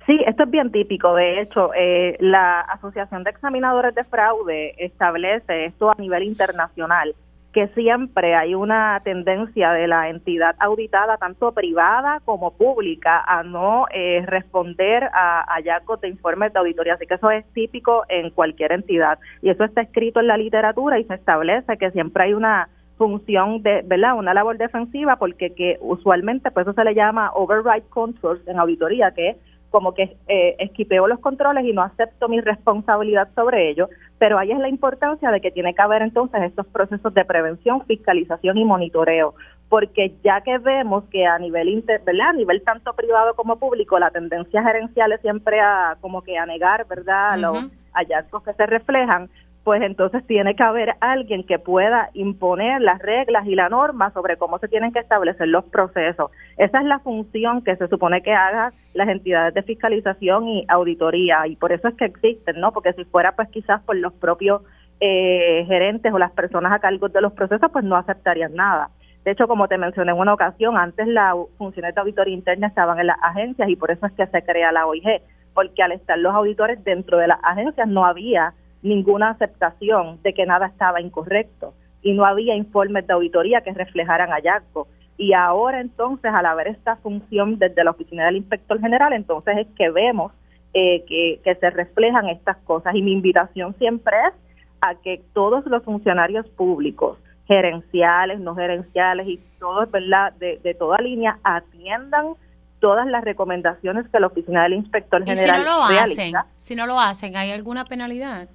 Sí, 0.06 0.20
esto 0.24 0.44
es 0.44 0.50
bien 0.50 0.70
típico. 0.70 1.14
De 1.14 1.40
hecho, 1.40 1.72
eh, 1.74 2.16
la 2.20 2.60
Asociación 2.60 3.24
de 3.24 3.30
Examinadores 3.30 3.92
de 3.94 4.04
Fraude 4.04 4.74
establece 4.78 5.64
esto 5.66 5.90
a 5.90 5.96
nivel 5.98 6.22
internacional, 6.22 7.16
que 7.52 7.66
siempre 7.68 8.36
hay 8.36 8.54
una 8.54 9.00
tendencia 9.02 9.72
de 9.72 9.88
la 9.88 10.08
entidad 10.08 10.54
auditada, 10.60 11.16
tanto 11.16 11.50
privada 11.50 12.20
como 12.24 12.52
pública, 12.52 13.24
a 13.26 13.42
no 13.42 13.86
eh, 13.92 14.22
responder 14.26 15.10
a 15.12 15.44
hallazgos 15.48 16.00
de 16.00 16.08
informes 16.08 16.52
de 16.52 16.60
auditoría. 16.60 16.94
Así 16.94 17.06
que 17.06 17.14
eso 17.14 17.32
es 17.32 17.44
típico 17.52 18.04
en 18.08 18.30
cualquier 18.30 18.70
entidad. 18.70 19.18
Y 19.42 19.50
eso 19.50 19.64
está 19.64 19.80
escrito 19.80 20.20
en 20.20 20.28
la 20.28 20.36
literatura 20.36 21.00
y 21.00 21.04
se 21.04 21.14
establece 21.14 21.78
que 21.78 21.90
siempre 21.90 22.24
hay 22.24 22.34
una 22.34 22.68
función 22.96 23.60
de, 23.62 23.82
¿verdad? 23.84 24.16
Una 24.16 24.34
labor 24.34 24.56
defensiva 24.56 25.16
porque 25.16 25.52
que 25.52 25.78
usualmente 25.80 26.50
pues 26.50 26.64
eso 26.64 26.74
se 26.74 26.84
le 26.84 26.94
llama 26.94 27.30
override 27.34 27.86
controls 27.90 28.46
en 28.46 28.58
auditoría, 28.58 29.10
que 29.10 29.30
es 29.30 29.36
como 29.70 29.94
que 29.94 30.16
eh, 30.28 30.56
esquipeo 30.58 31.06
los 31.06 31.20
controles 31.20 31.64
y 31.64 31.72
no 31.72 31.82
acepto 31.82 32.28
mi 32.28 32.40
responsabilidad 32.40 33.28
sobre 33.34 33.70
ello, 33.70 33.88
pero 34.18 34.38
ahí 34.38 34.52
es 34.52 34.58
la 34.58 34.68
importancia 34.68 35.30
de 35.30 35.40
que 35.40 35.50
tiene 35.50 35.74
que 35.74 35.82
haber 35.82 36.02
entonces 36.02 36.42
estos 36.42 36.66
procesos 36.66 37.12
de 37.12 37.24
prevención, 37.24 37.84
fiscalización 37.86 38.56
y 38.58 38.64
monitoreo, 38.64 39.34
porque 39.68 40.14
ya 40.24 40.40
que 40.40 40.58
vemos 40.58 41.04
que 41.10 41.26
a 41.26 41.38
nivel 41.38 41.68
inter, 41.68 42.00
¿verdad? 42.04 42.30
a 42.30 42.32
nivel 42.32 42.62
tanto 42.62 42.94
privado 42.94 43.34
como 43.34 43.58
público 43.58 43.98
la 43.98 44.10
tendencia 44.10 44.62
gerencial 44.62 45.12
es 45.12 45.20
siempre 45.20 45.60
a 45.60 45.96
como 46.00 46.22
que 46.22 46.38
a 46.38 46.46
negar, 46.46 46.86
¿verdad? 46.86 47.38
los 47.38 47.66
hallazgos 47.92 48.42
que 48.42 48.52
se 48.54 48.66
reflejan, 48.66 49.28
pues 49.66 49.82
entonces 49.82 50.24
tiene 50.28 50.54
que 50.54 50.62
haber 50.62 50.94
alguien 51.00 51.42
que 51.42 51.58
pueda 51.58 52.10
imponer 52.14 52.80
las 52.80 53.00
reglas 53.00 53.48
y 53.48 53.56
la 53.56 53.68
norma 53.68 54.12
sobre 54.12 54.36
cómo 54.36 54.60
se 54.60 54.68
tienen 54.68 54.92
que 54.92 55.00
establecer 55.00 55.48
los 55.48 55.64
procesos. 55.64 56.30
Esa 56.56 56.78
es 56.78 56.84
la 56.84 57.00
función 57.00 57.64
que 57.64 57.74
se 57.74 57.88
supone 57.88 58.22
que 58.22 58.32
hagan 58.32 58.70
las 58.94 59.08
entidades 59.08 59.54
de 59.54 59.64
fiscalización 59.64 60.46
y 60.46 60.64
auditoría 60.68 61.48
y 61.48 61.56
por 61.56 61.72
eso 61.72 61.88
es 61.88 61.96
que 61.96 62.04
existen, 62.04 62.60
¿no? 62.60 62.70
Porque 62.70 62.92
si 62.92 63.04
fuera 63.06 63.34
pues 63.34 63.48
quizás 63.48 63.82
por 63.82 63.96
los 63.96 64.12
propios 64.12 64.62
eh, 65.00 65.64
gerentes 65.66 66.14
o 66.14 66.18
las 66.20 66.30
personas 66.30 66.72
a 66.72 66.78
cargo 66.78 67.08
de 67.08 67.20
los 67.20 67.32
procesos 67.32 67.68
pues 67.72 67.84
no 67.84 67.96
aceptarían 67.96 68.54
nada. 68.54 68.90
De 69.24 69.32
hecho, 69.32 69.48
como 69.48 69.66
te 69.66 69.78
mencioné 69.78 70.12
en 70.12 70.18
una 70.18 70.34
ocasión, 70.34 70.76
antes 70.76 71.08
las 71.08 71.34
funciones 71.58 71.92
de 71.92 72.00
auditoría 72.02 72.34
interna 72.34 72.68
estaban 72.68 73.00
en 73.00 73.08
las 73.08 73.18
agencias 73.20 73.68
y 73.68 73.74
por 73.74 73.90
eso 73.90 74.06
es 74.06 74.12
que 74.12 74.28
se 74.28 74.42
crea 74.44 74.70
la 74.70 74.86
OIG, 74.86 75.22
porque 75.54 75.82
al 75.82 75.90
estar 75.90 76.16
los 76.16 76.32
auditores 76.32 76.84
dentro 76.84 77.18
de 77.18 77.26
las 77.26 77.40
agencias 77.42 77.88
no 77.88 78.06
había 78.06 78.54
ninguna 78.86 79.30
aceptación 79.30 80.20
de 80.22 80.32
que 80.34 80.46
nada 80.46 80.66
estaba 80.66 81.00
incorrecto 81.00 81.74
y 82.02 82.12
no 82.12 82.24
había 82.24 82.54
informes 82.54 83.06
de 83.06 83.12
auditoría 83.12 83.60
que 83.62 83.72
reflejaran 83.72 84.30
hallazgos. 84.30 84.88
Y 85.18 85.32
ahora 85.32 85.80
entonces, 85.80 86.30
al 86.32 86.46
haber 86.46 86.68
esta 86.68 86.96
función 86.96 87.58
desde 87.58 87.82
la 87.82 87.90
oficina 87.90 88.26
del 88.26 88.36
inspector 88.36 88.80
general, 88.80 89.12
entonces 89.12 89.56
es 89.58 89.66
que 89.76 89.90
vemos 89.90 90.32
eh, 90.74 91.04
que, 91.08 91.40
que 91.42 91.54
se 91.54 91.70
reflejan 91.70 92.28
estas 92.28 92.58
cosas. 92.58 92.94
Y 92.94 93.02
mi 93.02 93.12
invitación 93.12 93.74
siempre 93.78 94.14
es 94.28 94.34
a 94.82 94.94
que 94.94 95.22
todos 95.32 95.64
los 95.66 95.82
funcionarios 95.82 96.46
públicos, 96.50 97.18
gerenciales, 97.46 98.40
no 98.40 98.54
gerenciales 98.54 99.26
y 99.26 99.40
todos, 99.58 99.90
¿verdad?, 99.90 100.32
de, 100.34 100.58
de 100.62 100.74
toda 100.74 100.98
línea, 100.98 101.38
atiendan 101.42 102.34
todas 102.80 103.06
las 103.06 103.24
recomendaciones 103.24 104.06
que 104.10 104.20
la 104.20 104.26
oficina 104.26 104.64
del 104.64 104.74
inspector 104.74 105.24
general 105.24 105.60
¿Y 105.60 105.62
si 105.62 105.64
no 105.64 105.76
lo 105.76 105.84
hacen, 105.84 106.34
si 106.56 106.76
no 106.76 106.86
lo 106.86 107.00
hacen, 107.00 107.36
¿hay 107.36 107.50
alguna 107.50 107.84
penalidad? 107.84 108.48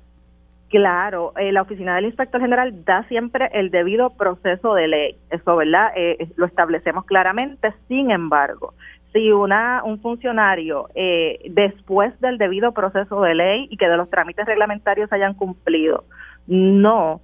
Claro, 0.72 1.34
eh, 1.36 1.52
la 1.52 1.64
oficina 1.64 1.96
del 1.96 2.06
inspector 2.06 2.40
general 2.40 2.86
da 2.86 3.04
siempre 3.10 3.50
el 3.52 3.72
debido 3.72 4.12
proceso 4.12 4.74
de 4.74 4.88
ley, 4.88 5.18
eso, 5.30 5.58
¿verdad? 5.58 5.92
Eh, 5.98 6.30
lo 6.38 6.46
establecemos 6.46 7.04
claramente. 7.04 7.74
Sin 7.90 8.10
embargo, 8.10 8.74
si 9.12 9.34
una 9.34 9.82
un 9.84 10.00
funcionario 10.00 10.88
eh, 10.96 11.40
después 11.50 12.18
del 12.22 12.38
debido 12.38 12.72
proceso 12.72 13.22
de 13.22 13.36
ley 13.36 13.68
y 13.70 13.76
que 13.76 13.90
de 13.90 13.98
los 13.98 14.10
trámites 14.10 14.46
reglamentarios 14.46 15.12
hayan 15.12 15.34
cumplido 15.34 16.06
no 16.48 17.20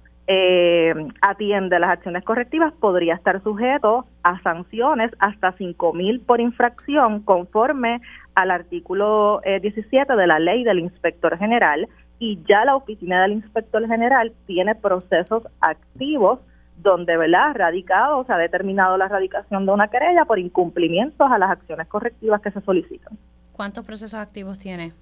atiende 1.22 1.78
las 1.78 1.88
acciones 1.88 2.22
correctivas, 2.22 2.74
podría 2.74 3.14
estar 3.14 3.42
sujeto 3.42 4.04
a 4.22 4.38
sanciones 4.42 5.10
hasta 5.20 5.52
cinco 5.52 5.94
mil 5.94 6.20
por 6.20 6.42
infracción 6.42 7.22
conforme 7.22 8.02
al 8.34 8.50
artículo 8.50 9.40
17 9.62 10.14
de 10.14 10.26
la 10.26 10.38
ley 10.38 10.64
del 10.64 10.80
inspector 10.80 11.38
general 11.38 11.88
y 12.18 12.40
ya 12.48 12.64
la 12.64 12.76
oficina 12.76 13.22
del 13.22 13.32
inspector 13.32 13.86
general 13.86 14.32
tiene 14.46 14.74
procesos 14.74 15.44
activos 15.60 16.40
donde, 16.76 17.16
¿verdad?, 17.16 17.54
radicado, 17.54 18.18
o 18.18 18.24
se 18.24 18.32
ha 18.32 18.38
determinado 18.38 18.96
la 18.96 19.08
radicación 19.08 19.66
de 19.66 19.72
una 19.72 19.88
querella 19.88 20.24
por 20.24 20.38
incumplimientos 20.38 21.30
a 21.30 21.38
las 21.38 21.50
acciones 21.50 21.86
correctivas 21.88 22.40
que 22.40 22.50
se 22.50 22.60
solicitan. 22.60 23.18
¿Cuántos 23.52 23.84
procesos 23.84 24.14
activos 24.14 24.58
tiene? 24.58 24.92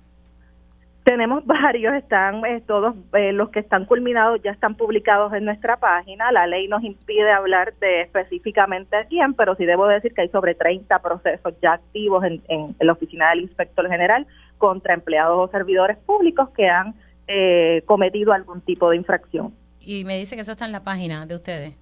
Tenemos 1.05 1.45
varios, 1.47 1.95
están 1.95 2.45
eh, 2.47 2.63
todos 2.67 2.95
eh, 3.13 3.33
los 3.33 3.51
que 3.51 3.61
están 3.61 3.85
culminados 3.85 4.41
ya 4.43 4.51
están 4.51 4.75
publicados 4.75 5.35
en 5.35 5.45
nuestra 5.45 5.77
página. 5.77 6.33
La 6.33 6.47
ley 6.47 6.67
nos 6.67 6.83
impide 6.83 7.31
hablar 7.31 7.75
de 7.75 8.01
específicamente 8.03 8.97
a 8.97 9.05
quién, 9.05 9.35
pero 9.35 9.55
sí 9.55 9.67
debo 9.67 9.87
decir 9.87 10.15
que 10.15 10.23
hay 10.23 10.29
sobre 10.31 10.55
30 10.55 10.99
procesos 11.01 11.55
ya 11.61 11.75
activos 11.75 12.25
en, 12.25 12.43
en 12.49 12.75
la 12.81 12.93
oficina 12.93 13.31
del 13.31 13.43
inspector 13.43 13.87
general 13.89 14.27
contra 14.57 14.95
empleados 14.95 15.39
o 15.39 15.53
servidores 15.53 15.99
públicos 15.99 16.49
que 16.57 16.69
han 16.69 16.95
eh, 17.29 17.83
cometido 17.87 18.33
algún 18.33 18.61
tipo 18.61 18.91
de 18.91 18.97
infracción. 18.97 19.53
Y 19.81 20.05
me 20.05 20.17
dice 20.19 20.37
que 20.37 20.43
eso 20.43 20.53
está 20.53 20.65
en 20.67 20.73
la 20.73 20.85
página 20.85 21.27
de 21.27 21.35
ustedes. 21.35 21.75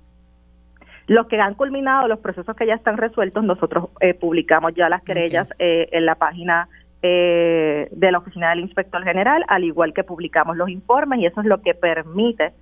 Los 1.06 1.26
que 1.26 1.38
han 1.38 1.54
culminado, 1.54 2.08
los 2.08 2.20
procesos 2.20 2.56
que 2.56 2.66
ya 2.66 2.74
están 2.74 2.96
resueltos, 2.96 3.44
nosotros 3.44 3.90
eh, 4.00 4.14
publicamos 4.14 4.72
ya 4.74 4.88
las 4.88 5.02
querellas 5.02 5.46
eh, 5.58 5.88
en 5.92 6.06
la 6.06 6.14
página 6.14 6.68
de 7.02 8.08
la 8.10 8.16
Oficina 8.16 8.48
del 8.48 8.60
Inspector 8.60 9.04
General, 9.04 9.44
al 9.48 9.62
igual 9.64 9.92
que 9.92 10.04
publicamos 10.04 10.56
los 10.56 10.70
informes, 10.70 11.20
y 11.20 11.26
eso 11.26 11.42
es 11.42 11.46
lo 11.46 11.60
que 11.60 11.74
permite 11.74 12.54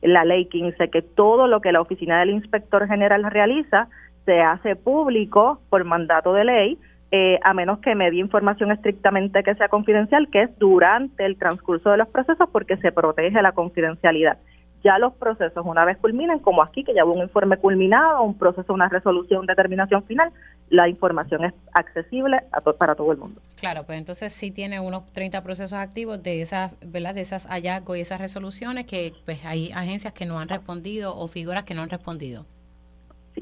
la 0.00 0.24
ley 0.24 0.46
15, 0.46 0.88
que 0.88 1.02
todo 1.02 1.46
lo 1.46 1.60
que 1.60 1.70
la 1.70 1.82
Oficina 1.82 2.20
del 2.20 2.30
Inspector 2.30 2.88
General 2.88 3.22
realiza 3.30 3.88
se 4.24 4.40
hace 4.40 4.76
público 4.76 5.60
por 5.68 5.84
mandato 5.84 6.32
de 6.32 6.44
ley, 6.44 6.78
eh, 7.16 7.38
a 7.44 7.54
menos 7.54 7.78
que 7.78 7.94
me 7.94 8.10
dé 8.10 8.16
información 8.16 8.72
estrictamente 8.72 9.44
que 9.44 9.54
sea 9.54 9.68
confidencial, 9.68 10.28
que 10.32 10.42
es 10.42 10.58
durante 10.58 11.24
el 11.24 11.36
transcurso 11.36 11.92
de 11.92 11.98
los 11.98 12.08
procesos 12.08 12.48
porque 12.50 12.76
se 12.78 12.90
protege 12.90 13.40
la 13.40 13.52
confidencialidad. 13.52 14.38
Ya 14.82 14.98
los 14.98 15.14
procesos, 15.14 15.64
una 15.64 15.84
vez 15.84 15.96
culminen, 15.98 16.40
como 16.40 16.60
aquí, 16.60 16.82
que 16.82 16.92
ya 16.92 17.04
hubo 17.04 17.12
un 17.12 17.22
informe 17.22 17.56
culminado, 17.56 18.20
un 18.24 18.36
proceso, 18.36 18.74
una 18.74 18.88
resolución, 18.88 19.46
determinación 19.46 20.02
final, 20.02 20.32
la 20.70 20.88
información 20.88 21.44
es 21.44 21.54
accesible 21.72 22.40
para 22.80 22.96
todo 22.96 23.12
el 23.12 23.18
mundo. 23.18 23.40
Claro, 23.60 23.84
pues 23.84 23.96
entonces 23.96 24.32
sí 24.32 24.50
tiene 24.50 24.80
unos 24.80 25.06
30 25.12 25.40
procesos 25.44 25.78
activos 25.78 26.20
de 26.20 26.42
esas, 26.42 26.72
¿verdad? 26.84 27.14
De 27.14 27.20
esas 27.20 27.46
hallazgos 27.46 27.96
y 27.96 28.00
esas 28.00 28.20
resoluciones 28.20 28.86
que 28.86 29.12
pues 29.24 29.44
hay 29.44 29.70
agencias 29.70 30.12
que 30.14 30.26
no 30.26 30.40
han 30.40 30.48
respondido 30.48 31.16
o 31.16 31.28
figuras 31.28 31.62
que 31.62 31.74
no 31.74 31.82
han 31.82 31.90
respondido 31.90 32.44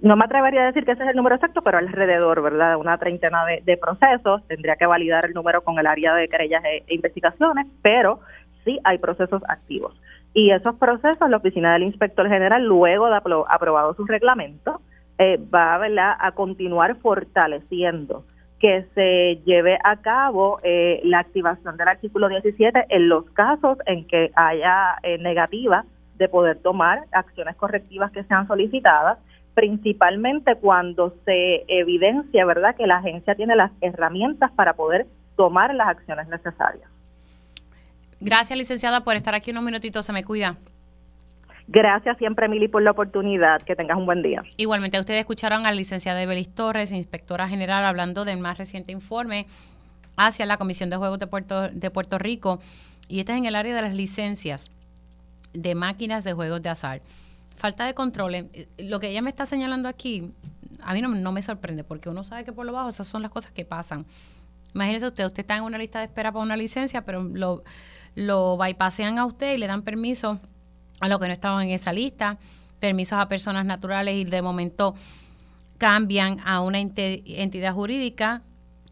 no 0.01 0.16
me 0.16 0.24
atrevería 0.24 0.62
a 0.62 0.66
decir 0.66 0.84
que 0.84 0.93
ese 0.93 1.03
es 1.03 1.11
el 1.11 1.16
número 1.16 1.34
exacto, 1.34 1.61
pero 1.62 1.78
alrededor, 1.78 2.40
¿verdad? 2.43 2.76
Una 2.76 2.97
treintena 2.97 3.45
de, 3.45 3.76
procesos. 3.76 4.47
Tendría 4.49 4.76
que 4.76 4.86
validar 4.86 5.26
el 5.26 5.34
número 5.34 5.62
con 5.62 5.78
el 5.78 5.86
área 5.86 6.14
de 6.14 6.28
querellas 6.28 6.64
e, 6.64 6.84
e, 6.86 6.95
investigaciones, 6.95 7.66
pero 7.82 8.20
sí 8.64 8.80
hay 8.84 8.99
procesos 8.99 9.43
activos. 9.49 9.95
Y 10.34 10.51
esos 10.51 10.76
procesos, 10.76 11.28
la 11.28 11.36
Oficina 11.36 11.74
del 11.74 11.82
Inspector 11.82 12.26
General, 12.28 12.64
luego 12.64 13.09
de 13.09 13.16
aprobado 13.49 13.95
su 13.95 14.07
reglamento, 14.07 14.80
eh, 15.18 15.38
va 15.53 15.78
a 16.18 16.32
continuar 16.32 16.97
fortaleciendo 16.97 18.24
que 18.59 18.86
se 18.95 19.43
lleve 19.45 19.76
a 19.84 19.97
cabo 19.97 20.59
eh, 20.62 21.01
la 21.05 21.18
activación 21.18 21.76
del 21.76 21.88
artículo 21.88 22.28
17 22.28 22.86
en 22.88 23.09
los 23.09 23.28
casos 23.32 23.76
en 23.86 24.07
que 24.07 24.30
haya 24.36 24.97
eh, 25.03 25.18
negativa 25.18 25.84
de 26.16 26.28
poder 26.28 26.62
tomar 26.62 27.03
acciones 27.11 27.57
correctivas 27.57 28.12
que 28.12 28.22
sean 28.24 28.47
solicitadas 28.47 29.18
principalmente 29.55 30.57
cuando 30.57 31.14
se 31.24 31.64
evidencia, 31.68 32.44
¿verdad?, 32.44 32.74
que 32.76 32.86
la 32.86 32.96
agencia 32.98 33.34
tiene 33.34 33.57
las 33.57 33.70
herramientas 33.80 34.50
para 34.53 34.74
poder 34.74 35.07
tomar 35.36 35.74
las 35.74 35.88
acciones 35.88 36.28
necesarias. 36.28 36.88
Gracias, 38.20 38.59
licenciada, 38.59 39.03
por 39.03 39.16
estar 39.16 39.34
aquí 39.34 39.50
unos 39.50 39.64
minutitos. 39.64 40.07
Se 40.07 40.12
me 40.12 40.24
cuida. 40.24 40.57
Gracias 41.66 42.18
siempre, 42.18 42.46
Emily, 42.46 42.68
por 42.68 42.82
la 42.82 42.92
oportunidad. 42.92 43.62
Que 43.62 43.74
tengas 43.74 43.96
un 43.96 44.07
buen 44.07 44.22
día. 44.22 44.42
Igualmente, 44.57 44.98
ustedes 44.98 45.20
escucharon 45.20 45.66
a 45.66 45.70
la 45.70 45.76
licenciada 45.76 46.22
Evelis 46.22 46.55
Torres, 46.55 46.92
inspectora 46.92 47.48
general, 47.48 47.84
hablando 47.84 48.24
del 48.24 48.38
más 48.38 48.59
reciente 48.59 48.92
informe 48.92 49.46
hacia 50.16 50.46
la 50.46 50.57
Comisión 50.57 50.90
de 50.90 50.96
Juegos 50.96 51.18
de 51.18 51.26
Puerto, 51.26 51.68
de 51.68 51.90
Puerto 51.90 52.18
Rico. 52.18 52.61
Y 53.09 53.20
este 53.20 53.32
es 53.32 53.38
en 53.38 53.46
el 53.46 53.57
área 53.57 53.74
de 53.74 53.82
las 53.82 53.94
licencias 53.94 54.70
de 55.53 55.74
máquinas 55.74 56.24
de 56.24 56.32
juegos 56.32 56.62
de 56.62 56.68
azar 56.68 57.00
falta 57.62 57.86
de 57.86 57.94
control. 57.94 58.34
Eh, 58.34 58.68
lo 58.78 58.98
que 58.98 59.08
ella 59.08 59.22
me 59.22 59.30
está 59.30 59.46
señalando 59.46 59.88
aquí, 59.88 60.32
a 60.80 60.94
mí 60.94 61.00
no, 61.00 61.32
me 61.32 61.42
sorprende, 61.42 61.84
porque 61.84 62.08
uno 62.08 62.24
sabe 62.24 62.44
que 62.44 62.52
por 62.52 62.66
lo 62.66 62.72
bajo 62.72 62.88
esas 62.88 63.06
son 63.06 63.22
las 63.22 63.30
cosas 63.30 63.52
que 63.52 63.64
pasan. 63.64 64.04
Imagínese 64.74 65.06
usted, 65.06 65.24
usted 65.26 65.42
está 65.42 65.58
en 65.58 65.62
una 65.62 65.78
lista 65.78 66.00
de 66.00 66.06
espera 66.06 66.32
para 66.32 66.42
una 66.42 66.56
licencia, 66.56 67.04
pero 67.04 67.22
lo, 67.22 67.62
lo 68.16 68.56
bypassean 68.56 69.16
a 69.20 69.26
usted 69.26 69.54
y 69.54 69.58
le 69.58 69.68
dan 69.68 69.82
permiso 69.82 70.40
a 70.98 71.06
los 71.06 71.20
que 71.20 71.28
no 71.28 71.32
estaban 71.32 71.62
en 71.62 71.70
esa 71.70 71.92
lista, 71.92 72.36
permisos 72.80 73.16
a 73.20 73.28
personas 73.28 73.64
naturales 73.64 74.16
y 74.16 74.24
de 74.24 74.42
momento 74.42 74.96
cambian 75.78 76.38
a 76.44 76.62
una 76.62 76.80
entidad 76.80 77.74
jurídica 77.74 78.42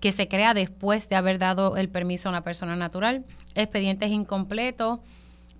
que 0.00 0.12
se 0.12 0.28
crea 0.28 0.54
después 0.54 1.08
de 1.08 1.16
haber 1.16 1.40
dado 1.40 1.76
el 1.76 1.88
permiso 1.88 2.28
a 2.28 2.30
una 2.30 2.44
persona 2.44 2.76
natural, 2.76 3.24
expedientes 3.56 4.12
incompletos, 4.12 5.00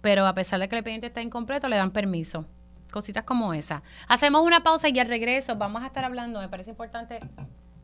pero 0.00 0.28
a 0.28 0.34
pesar 0.34 0.61
de 0.61 0.68
que 0.68 0.76
el 0.76 0.78
expediente 0.78 1.08
está 1.08 1.22
incompleto, 1.22 1.68
le 1.68 1.74
dan 1.74 1.90
permiso 1.90 2.46
cositas 2.91 3.24
como 3.24 3.55
esa. 3.55 3.82
Hacemos 4.09 4.43
una 4.43 4.62
pausa 4.62 4.88
y 4.88 4.99
al 4.99 5.09
regreso 5.09 5.57
vamos 5.57 5.82
a 5.82 5.86
estar 5.86 6.05
hablando, 6.05 6.41
me 6.41 6.49
parece 6.49 6.70
importante 6.70 7.20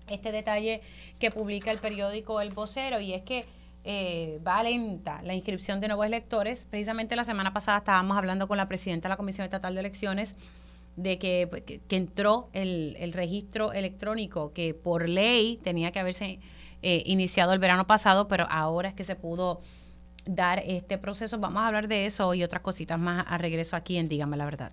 este 0.09 0.33
detalle 0.33 0.83
que 1.19 1.31
publica 1.31 1.71
el 1.71 1.79
periódico 1.79 2.41
El 2.41 2.51
Vocero 2.51 3.01
y 3.01 3.13
es 3.13 3.23
que 3.23 3.45
eh, 3.85 4.41
va 4.47 4.63
lenta 4.63 5.23
la 5.23 5.35
inscripción 5.35 5.81
de 5.81 5.89
nuevos 5.89 6.07
electores. 6.07 6.67
Precisamente 6.69 7.15
la 7.15 7.25
semana 7.25 7.53
pasada 7.53 7.79
estábamos 7.79 8.17
hablando 8.17 8.49
con 8.49 8.57
la 8.57 8.67
presidenta 8.67 9.09
de 9.09 9.11
la 9.11 9.17
Comisión 9.17 9.45
Estatal 9.45 9.75
de 9.75 9.81
Elecciones 9.81 10.35
de 10.97 11.19
que, 11.19 11.47
pues, 11.49 11.63
entró 11.91 12.49
el, 12.53 13.13
registro 13.13 13.73
electrónico 13.73 14.53
que 14.53 14.75
por 14.75 15.09
ley 15.09 15.59
tenía 15.63 15.93
que 15.93 16.01
haberse 16.01 16.41
eh, 16.83 17.03
iniciado 17.07 17.53
el 17.53 17.59
verano 17.59 17.87
pasado, 17.87 18.29
pero 18.29 18.47
ahora 18.51 18.89
es 18.89 18.95
que 18.95 19.05
se 19.05 19.15
pudo 19.15 19.61
dar 20.25 20.63
este 20.67 20.99
proceso. 20.99 21.39
Vamos 21.39 21.63
a 21.63 21.69
hablar 21.69 21.87
de 21.87 22.07
eso 22.07 22.35
y 22.35 22.43
otras 22.43 22.63
cositas 22.63 22.99
más 22.99 23.25
a 23.29 23.39
regreso 23.39 23.77
aquí 23.77 23.99
en 23.99 24.09
Dígame 24.09 24.37
la 24.37 24.47
Verdad. 24.47 24.73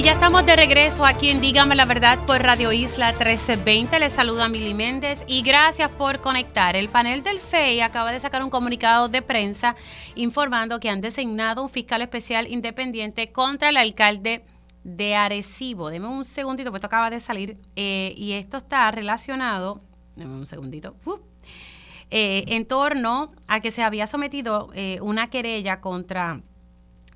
y 0.00 0.02
ya 0.02 0.12
estamos 0.12 0.46
de 0.46 0.56
regreso 0.56 1.04
aquí 1.04 1.28
en 1.28 1.42
Dígame 1.42 1.74
la 1.74 1.84
Verdad 1.84 2.18
por 2.24 2.40
Radio 2.42 2.72
Isla 2.72 3.08
1320. 3.08 3.98
Les 3.98 4.10
saluda 4.10 4.48
Mili 4.48 4.72
Méndez 4.72 5.24
y 5.26 5.42
gracias 5.42 5.90
por 5.90 6.22
conectar. 6.22 6.74
El 6.74 6.88
panel 6.88 7.22
del 7.22 7.38
FEI 7.38 7.82
acaba 7.82 8.10
de 8.10 8.18
sacar 8.18 8.42
un 8.42 8.48
comunicado 8.48 9.10
de 9.10 9.20
prensa 9.20 9.76
informando 10.14 10.80
que 10.80 10.88
han 10.88 11.02
designado 11.02 11.62
un 11.62 11.68
fiscal 11.68 12.00
especial 12.00 12.46
independiente 12.46 13.30
contra 13.30 13.68
el 13.68 13.76
alcalde 13.76 14.42
de 14.84 15.16
Arecibo. 15.16 15.90
Deme 15.90 16.08
un 16.08 16.24
segundito, 16.24 16.70
pues 16.70 16.78
esto 16.78 16.86
acaba 16.86 17.10
de 17.10 17.20
salir. 17.20 17.58
Eh, 17.76 18.14
y 18.16 18.32
esto 18.32 18.56
está 18.56 18.90
relacionado. 18.90 19.82
Deme 20.16 20.34
un 20.34 20.46
segundito. 20.46 20.96
Eh, 22.10 22.44
en 22.48 22.64
torno 22.64 23.32
a 23.48 23.60
que 23.60 23.70
se 23.70 23.82
había 23.82 24.06
sometido 24.06 24.70
eh, 24.72 24.98
una 25.02 25.28
querella 25.28 25.82
contra 25.82 26.40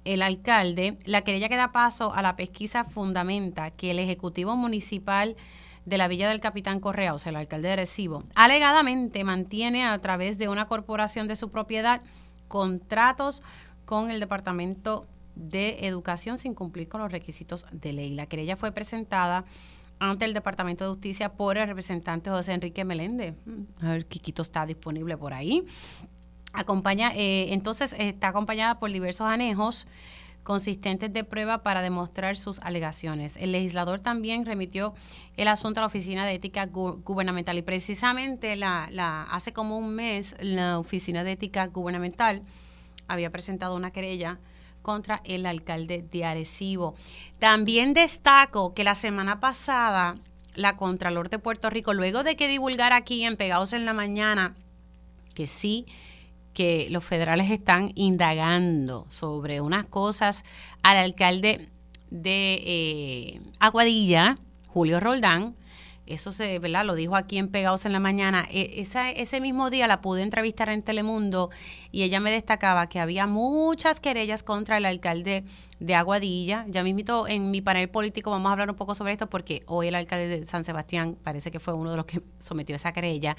el 0.05 0.23
alcalde, 0.23 0.99
la 1.05 1.23
querella 1.23 1.49
que 1.49 1.57
da 1.57 1.73
paso 1.73 2.13
a 2.15 2.23
la 2.23 2.37
pesquisa 2.37 2.85
fundamenta 2.85 3.71
que 3.71 3.91
el 3.91 3.99
Ejecutivo 3.99 4.57
Municipal 4.57 5.37
de 5.85 5.99
la 5.99 6.09
Villa 6.09 6.29
del 6.29 6.41
Capitán 6.41 6.81
Correa, 6.81 7.15
o 7.15 7.19
sea, 7.19 7.31
el 7.31 7.37
alcalde 7.37 7.69
de 7.69 7.77
Recibo, 7.77 8.25
alegadamente 8.35 9.25
mantiene 9.25 9.85
a 9.85 9.99
través 10.01 10.39
de 10.39 10.49
una 10.49 10.67
corporación 10.67 11.29
de 11.29 11.37
su 11.37 11.51
propiedad 11.51 12.03
contratos 12.49 13.43
con 13.85 14.11
el 14.11 14.21
Departamento 14.21 15.07
de 15.35 15.87
Educación 15.87 16.39
sin 16.39 16.55
cumplir 16.55 16.89
con 16.89 17.01
los 17.01 17.13
requisitos 17.13 17.67
de 17.73 17.93
ley. 17.93 18.15
La 18.15 18.27
querella 18.27 18.57
fue 18.57 18.73
presentada 18.73 19.45
ante 19.99 20.25
el 20.25 20.35
Departamento 20.35 20.85
de 20.85 20.91
Justicia 20.91 21.33
por 21.33 21.59
el 21.59 21.67
representante 21.67 22.31
José 22.31 22.53
Enrique 22.53 22.85
Meléndez. 22.85 23.35
A 23.81 23.93
ver, 23.93 24.07
está 24.37 24.67
disponible 24.67 25.17
por 25.17 25.33
ahí. 25.33 25.65
Acompaña, 26.55 27.13
eh, 27.15 27.53
entonces 27.53 27.95
está 27.99 28.29
acompañada 28.29 28.79
por 28.79 28.91
diversos 28.91 29.27
anejos 29.27 29.87
consistentes 30.45 31.13
de 31.13 31.25
prueba 31.25 31.63
para 31.63 31.83
demostrar 31.83 32.37
sus 32.37 32.61
alegaciones. 32.61 33.37
El 33.39 33.51
legislador 33.51 33.99
también 33.99 34.47
remitió 34.47 34.95
el 35.37 35.49
asunto 35.49 35.81
a 35.81 35.83
la 35.83 35.87
Oficina 35.89 36.25
de 36.27 36.35
Ética 36.35 36.67
Gubernamental 36.67 37.59
y 37.59 37.63
precisamente 37.63 38.55
la, 38.55 39.25
hace 39.31 39.53
como 39.53 39.77
un 39.77 39.95
mes 39.97 40.37
la 40.41 40.79
Oficina 40.79 41.25
de 41.25 41.33
Ética 41.33 41.67
Gubernamental 41.67 42.43
había 43.09 43.33
presentado 43.33 43.75
una 43.75 43.91
querella 43.91 44.39
contra 44.83 45.23
el 45.25 45.47
alcalde 45.47 46.05
de 46.09 46.25
Arecibo. 46.25 46.95
También 47.39 47.95
destaco 47.95 48.75
que 48.75 48.85
la 48.85 48.95
semana 48.95 49.41
pasada 49.41 50.17
la 50.55 50.77
Contralor 50.77 51.31
de 51.31 51.41
Puerto 51.41 51.69
Rico, 51.69 51.95
luego 51.95 52.23
de 52.23 52.37
que 52.37 52.47
divulgara 52.47 52.97
aquí 52.97 53.25
en 53.25 53.37
Pegados 53.37 53.73
en 53.73 53.87
la 53.87 53.93
Mañana 53.93 54.55
que 55.35 55.47
sí 55.47 55.87
que 56.55 56.89
los 56.91 57.05
federales 57.05 57.51
están 57.51 57.91
indagando 57.95 59.07
sobre 59.11 59.61
unas 59.61 59.85
cosas 59.85 60.45
al 60.83 60.97
alcalde 60.97 61.69
de 62.11 62.63
eh, 62.65 63.41
Aguadilla, 63.59 64.39
Julio 64.69 65.01
Roldán, 65.01 65.57
eso 66.07 66.33
se, 66.33 66.59
¿verdad? 66.59 66.85
Lo 66.85 66.95
dijo 66.95 67.17
aquí 67.17 67.39
en 67.39 67.49
Pegados 67.49 67.87
en 67.87 67.93
la 67.93 68.01
Mañana. 68.01 68.47
E, 68.51 68.85
ese 69.17 69.41
mismo 69.41 69.71
día 69.71 69.87
la 69.87 70.03
pude 70.03 70.23
entrevistar 70.23 70.69
en 70.69 70.83
Telemundo 70.83 71.51
y 71.93 72.03
ella 72.03 72.21
me 72.21 72.31
destacaba 72.31 72.89
que 72.89 73.01
había 73.01 73.27
muchas 73.27 74.01
querellas 74.01 74.43
contra 74.43 74.77
el 74.77 74.85
alcalde 74.85 75.45
de 75.81 75.95
Aguadilla. 75.95 76.67
Ya 76.69 76.83
mismito 76.83 77.27
en 77.27 77.51
mi 77.51 77.63
panel 77.63 77.89
político 77.89 78.31
vamos 78.31 78.51
a 78.51 78.53
hablar 78.53 78.69
un 78.69 78.77
poco 78.77 78.95
sobre 78.95 79.13
esto 79.13 79.31
porque 79.31 79.63
hoy 79.67 79.89
el 79.89 79.95
alcalde 79.95 80.29
de 80.29 80.45
San 80.45 80.65
Sebastián 80.65 81.17
parece 81.23 81.51
que 81.51 81.59
fue 81.59 81.73
uno 81.73 81.91
de 81.91 81.97
los 81.97 82.07
que 82.07 82.21
sometió 82.39 82.77
esa 82.77 82.93
querella. 82.93 83.35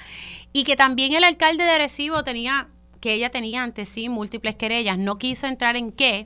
Y 0.51 0.63
que 0.63 0.75
también 0.75 1.13
el 1.13 1.23
alcalde 1.23 1.65
de 1.65 1.71
Arecibo 1.71 2.23
tenía, 2.23 2.69
que 3.05 3.13
ella 3.13 3.29
tenía 3.29 3.61
ante 3.61 3.85
sí 3.85 4.09
múltiples 4.09 4.55
querellas. 4.55 4.97
No 4.97 5.19
quiso 5.19 5.45
entrar 5.45 5.75
en 5.75 5.91
qué, 5.91 6.25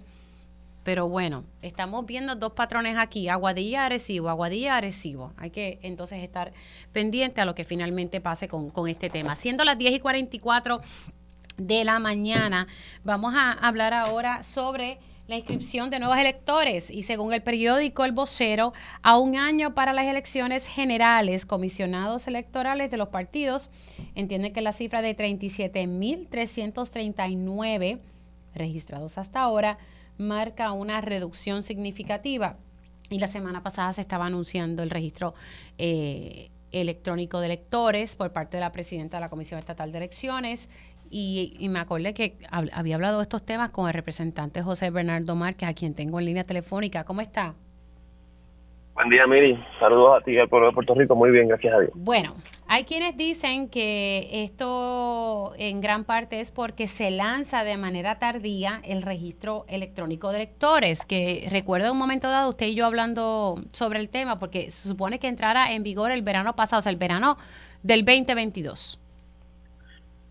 pero 0.86 1.10
bueno, 1.10 1.44
estamos 1.62 2.06
viendo 2.06 2.36
dos 2.36 2.54
patrones 2.54 2.98
aquí, 2.98 3.28
Aguadilla 3.28 3.84
Arecibo, 3.84 4.30
Aguadilla 4.30 4.78
Arecibo. 4.78 5.34
Hay 5.36 5.50
que 5.50 5.80
entonces 5.82 6.24
estar 6.24 6.54
pendiente 6.94 7.42
a 7.42 7.46
lo 7.46 7.54
que 7.54 7.66
finalmente 7.66 8.22
pase 8.22 8.48
con, 8.48 8.70
con 8.70 8.88
este 8.88 9.10
tema. 9.10 9.36
Siendo 9.36 9.66
las 9.66 9.78
10 9.78 9.96
y 9.96 10.00
44 10.00 10.80
de 11.58 11.84
la 11.84 12.00
mañana, 12.00 12.66
vamos 13.04 13.34
a 13.36 13.52
hablar 13.52 13.94
ahora 13.94 14.44
sobre 14.44 15.00
la 15.30 15.38
inscripción 15.38 15.90
de 15.92 16.00
nuevos 16.00 16.18
electores 16.18 16.90
y 16.90 17.04
según 17.04 17.32
el 17.34 17.44
periódico 17.44 18.04
El 18.04 18.14
Vocero, 18.14 18.74
a 19.04 19.20
un 19.20 19.38
año 19.38 19.76
para 19.76 19.94
las 19.94 20.06
elecciones 20.06 20.66
generales, 20.66 21.46
comisionados 21.46 22.28
electorales 22.28 22.90
de 22.90 22.98
los 22.98 23.10
partidos 23.10 23.70
entienden 24.16 24.54
que 24.54 24.62
la 24.62 24.72
cifra 24.72 25.04
de 25.04 25.16
37.339 25.16 28.00
registrados 28.56 29.20
hasta 29.20 29.42
ahora 29.42 29.78
marca 30.18 30.72
una 30.72 31.00
reducción 31.00 31.62
significativa. 31.62 32.58
Y 33.12 33.20
la 33.20 33.28
semana 33.28 33.62
pasada 33.62 33.94
se 33.94 34.02
estaba 34.02 34.26
anunciando 34.26 34.82
el 34.82 34.90
registro 34.90 35.36
eh, 35.78 36.50
electrónico 36.72 37.40
de 37.40 37.46
electores 37.46 38.16
por 38.16 38.34
parte 38.34 38.58
de 38.58 38.62
la 38.62 38.72
presidenta 38.72 39.18
de 39.18 39.22
la 39.22 39.30
Comisión 39.30 39.60
Estatal 39.60 39.92
de 39.92 40.00
Elecciones. 40.00 40.70
Y, 41.10 41.68
me 41.70 41.80
acordé 41.80 42.14
que 42.14 42.38
había 42.52 42.96
hablado 42.96 43.18
de 43.18 43.24
estos 43.24 43.46
temas 43.46 43.72
con 43.72 43.88
el 43.88 43.94
representante 43.94 44.62
José 44.62 44.92
Bernardo 44.92 45.36
Márquez, 45.36 45.70
a 45.70 45.74
quien 45.74 45.96
tengo 45.96 46.20
en 46.20 46.26
línea 46.26 46.44
telefónica. 46.44 47.04
¿Cómo 47.04 47.22
está? 47.22 47.56
Buen 49.00 49.12
día, 49.12 49.26
Miri. 49.28 49.58
Saludos 49.80 50.20
a 50.20 50.26
ti 50.26 50.38
al 50.38 50.50
pueblo 50.50 50.68
de 50.68 50.74
Puerto 50.74 50.94
Rico. 50.94 51.16
Muy 51.16 51.32
bien, 51.32 51.48
gracias 51.48 51.74
a 51.74 51.80
Dios. 51.80 51.92
Bueno, 51.96 52.36
hay 52.68 52.84
quienes 52.84 53.16
dicen 53.16 53.70
que 53.70 54.28
esto 54.44 55.54
en 55.58 55.80
gran 55.80 56.04
parte 56.04 56.42
es 56.42 56.52
porque 56.52 56.90
se 56.90 57.10
lanza 57.10 57.64
de 57.64 57.78
manera 57.78 58.20
tardía 58.20 58.82
el 58.84 59.02
registro 59.02 59.64
electrónico 59.70 60.32
de 60.32 60.36
electores, 60.36 61.06
que 61.06 61.48
recuerdo 61.50 61.94
un 61.94 61.98
momento 61.98 62.30
dado 62.30 62.50
usted 62.50 62.66
y 62.66 62.76
yo 62.76 62.86
hablando 62.86 63.64
sobre 63.72 64.00
el 64.00 64.10
tema, 64.10 64.38
porque 64.38 64.70
se 64.70 64.90
supone 64.90 65.18
que 65.18 65.30
entrara 65.30 65.72
en 65.72 65.82
vigor 65.82 66.12
el 66.12 66.22
verano 66.22 66.58
pasado, 66.58 66.80
o 66.80 66.82
sea, 66.82 66.92
el 66.92 66.98
verano 66.98 67.38
del 67.84 68.04
2022. 68.04 69.00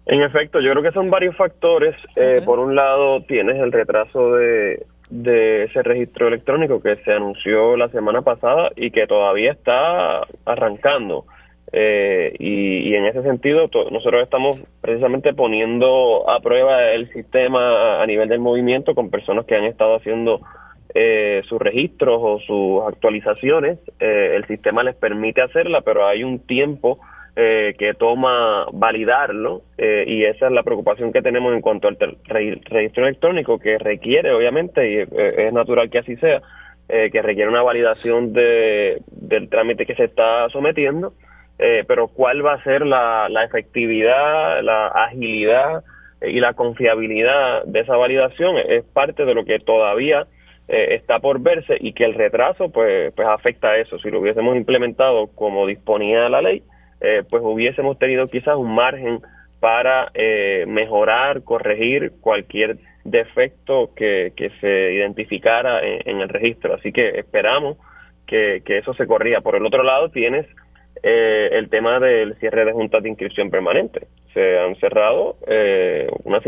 En 0.09 0.23
efecto, 0.23 0.61
yo 0.61 0.73
creo 0.73 0.83
que 0.83 0.93
son 0.93 1.11
varios 1.11 1.37
factores. 1.37 1.95
Eh, 2.17 2.43
por 2.45 2.59
un 2.59 2.75
lado, 2.75 3.21
tienes 3.23 3.57
el 3.57 3.71
retraso 3.71 4.35
de 4.35 4.85
de 5.11 5.65
ese 5.65 5.83
registro 5.83 6.29
electrónico 6.29 6.83
que 6.83 6.97
se 6.97 7.13
anunció 7.13 7.77
la 7.77 7.89
semana 7.89 8.23
pasada 8.23 8.71
y 8.77 8.91
que 8.91 9.07
todavía 9.07 9.53
está 9.53 10.21
arrancando. 10.45 11.25
Eh, 11.71 12.35
y, 12.39 12.95
en 12.95 13.07
ese 13.07 13.23
sentido, 13.23 13.69
nosotros 13.91 14.23
estamos 14.23 14.63
precisamente 14.81 15.35
poniendo 15.35 16.29
a 16.29 16.41
prueba 16.41 16.93
el 16.93 17.13
sistema 17.13 18.03
a 18.03 18.07
nivel 18.07 18.29
del 18.29 18.41
movimiento 18.41 18.95
con 18.95 19.11
personas 19.11 19.45
que 19.45 19.55
han 19.55 19.65
estado 19.65 19.97
haciendo 19.97 20.41
eh, 20.95 21.43
sus 21.47 21.59
registros 21.59 22.21
o 22.23 22.39
sus 22.41 22.89
actualizaciones. 22.89 23.79
Eh, 24.01 24.33
el 24.37 24.47
sistema 24.47 24.83
les 24.83 24.97
permite 24.97 25.43
hacerla, 25.43 25.83
pero 25.83 26.07
hay 26.07 26.25
un 26.25 26.39
tiempo 26.39 27.01
eh, 27.41 27.77
que 27.79 27.95
toma 27.95 28.67
validarlo 28.73 29.63
eh, 29.77 30.03
y 30.09 30.25
esa 30.25 30.47
es 30.47 30.53
la 30.53 30.65
preocupación 30.65 31.13
que 31.13 31.23
tenemos 31.23 31.55
en 31.55 31.61
cuanto 31.61 31.87
al 31.87 31.97
registro 32.25 33.07
electrónico 33.07 33.61
que 33.61 33.79
requiere 33.79 34.33
obviamente 34.33 34.91
y 34.91 34.97
eh, 34.97 35.07
es 35.47 35.53
natural 35.53 35.89
que 35.89 35.99
así 35.99 36.17
sea 36.17 36.43
que 36.89 37.23
requiere 37.23 37.49
una 37.49 37.63
validación 37.63 38.33
de, 38.33 39.01
del 39.07 39.49
trámite 39.51 39.87
que 39.87 39.95
se 39.95 40.03
está 40.03 40.49
sometiendo 40.49 41.13
pero 41.87 42.09
cuál 42.09 42.45
va 42.45 42.55
a 42.55 42.65
ser 42.65 42.85
la, 42.85 43.29
la 43.29 43.45
efectividad 43.45 44.61
la 44.65 44.89
agilidad 44.89 45.85
y 46.23 46.41
la 46.41 46.55
confiabilidad 46.55 47.63
de 47.67 47.81
esa 47.81 47.95
validación 47.95 48.57
es 48.57 48.83
parte 48.83 49.25
de 49.25 49.35
lo 49.35 49.45
que 49.45 49.61
todavía 49.61 50.27
está 50.67 51.21
por 51.21 51.41
verse 51.41 51.77
y 51.79 51.93
que 51.93 52.05
el 52.05 52.15
retraso 52.15 52.71
pues 52.71 53.13
pues 53.15 53.29
afecta 53.29 53.69
a 53.69 53.77
eso. 53.77 53.99
Si 53.99 54.11
lo 54.11 54.21
hubiésemos 54.21 54.57
implementado 54.57 55.29
como 55.35 55.67
disponía 55.67 56.29
la 56.29 56.43
ley 56.43 56.65
eh, 57.01 57.23
pues 57.29 57.43
hubiésemos 57.45 57.99
tenido 57.99 58.29
quizás 58.29 58.57
un 58.57 58.75
margen 58.75 59.21
para 59.61 60.11
eh, 60.15 60.65
mejorar, 60.67 61.43
corregir 61.43 62.13
cualquier 62.21 62.79
defecto 63.05 63.91
que, 63.95 64.33
que 64.37 64.51
se 64.61 64.93
identificara 64.95 65.81
en, 65.83 66.21
el 66.21 66.29
registro. 66.29 66.75
Así 66.75 66.93
que 66.93 67.19
esperamos 67.19 67.77
que, 68.27 68.63
que, 68.65 68.79
eso 68.79 68.95
se 68.95 69.07
corría. 69.07 69.41
Por 69.41 69.57
el 69.57 69.67
otro 69.67 69.83
lado, 69.83 70.11
tienes 70.11 70.47
eh, 71.03 71.51
el 71.53 71.69
tema 71.71 71.99
del 71.99 72.37
cierre 72.37 72.65
de 72.65 72.73
juntas 72.73 73.03
de 73.03 73.09
inscripción 73.09 73.51
permanente. 73.51 74.07
Se 74.35 74.59
han 74.59 74.77
cerrado 74.77 75.37
unas, 76.25 76.43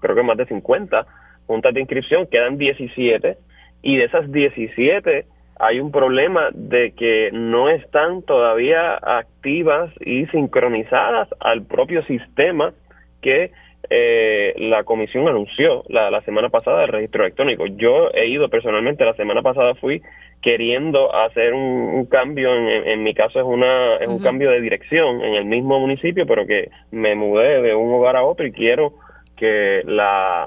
creo 0.00 0.14
que 0.14 0.22
más 0.22 0.36
de 0.36 0.46
50 0.46 1.06
juntas 1.46 1.74
de 1.74 1.80
inscripción, 1.80 2.26
quedan 2.30 2.56
17, 2.56 3.36
y 3.82 3.96
de 3.96 4.04
esas 4.04 4.30
17 4.32 5.26
hay 5.58 5.80
un 5.80 5.92
problema 5.92 6.48
de 6.52 6.92
que 6.92 7.30
no 7.32 7.68
están 7.68 8.22
todavía 8.22 8.94
activas 8.94 9.90
y 10.00 10.26
sincronizadas 10.26 11.28
al 11.40 11.64
propio 11.64 12.04
sistema 12.04 12.72
que 13.22 13.52
eh, 13.90 14.54
la 14.56 14.84
comisión 14.84 15.28
anunció 15.28 15.84
la, 15.88 16.10
la 16.10 16.22
semana 16.22 16.48
pasada 16.48 16.80
del 16.80 16.88
registro 16.88 17.22
electrónico. 17.24 17.66
Yo 17.66 18.10
he 18.12 18.28
ido 18.28 18.48
personalmente, 18.48 19.04
la 19.04 19.14
semana 19.14 19.42
pasada 19.42 19.74
fui 19.74 20.02
queriendo 20.40 21.14
hacer 21.14 21.54
un, 21.54 22.04
cambio, 22.06 22.54
en, 22.54 22.86
en, 22.86 23.02
mi 23.02 23.14
caso 23.14 23.38
es, 23.40 23.46
una, 23.46 23.96
es 23.96 24.08
un 24.08 24.22
cambio 24.22 24.50
de 24.50 24.60
dirección 24.60 25.22
en 25.22 25.34
el 25.34 25.46
mismo 25.46 25.80
municipio, 25.80 26.26
pero 26.26 26.46
que 26.46 26.70
me 26.90 27.14
mudé 27.14 27.62
de 27.62 27.74
un 27.74 27.94
hogar 27.94 28.16
a 28.16 28.24
otro 28.24 28.46
y 28.46 28.52
quiero 28.52 28.92
que 29.36 29.82
la 29.86 30.46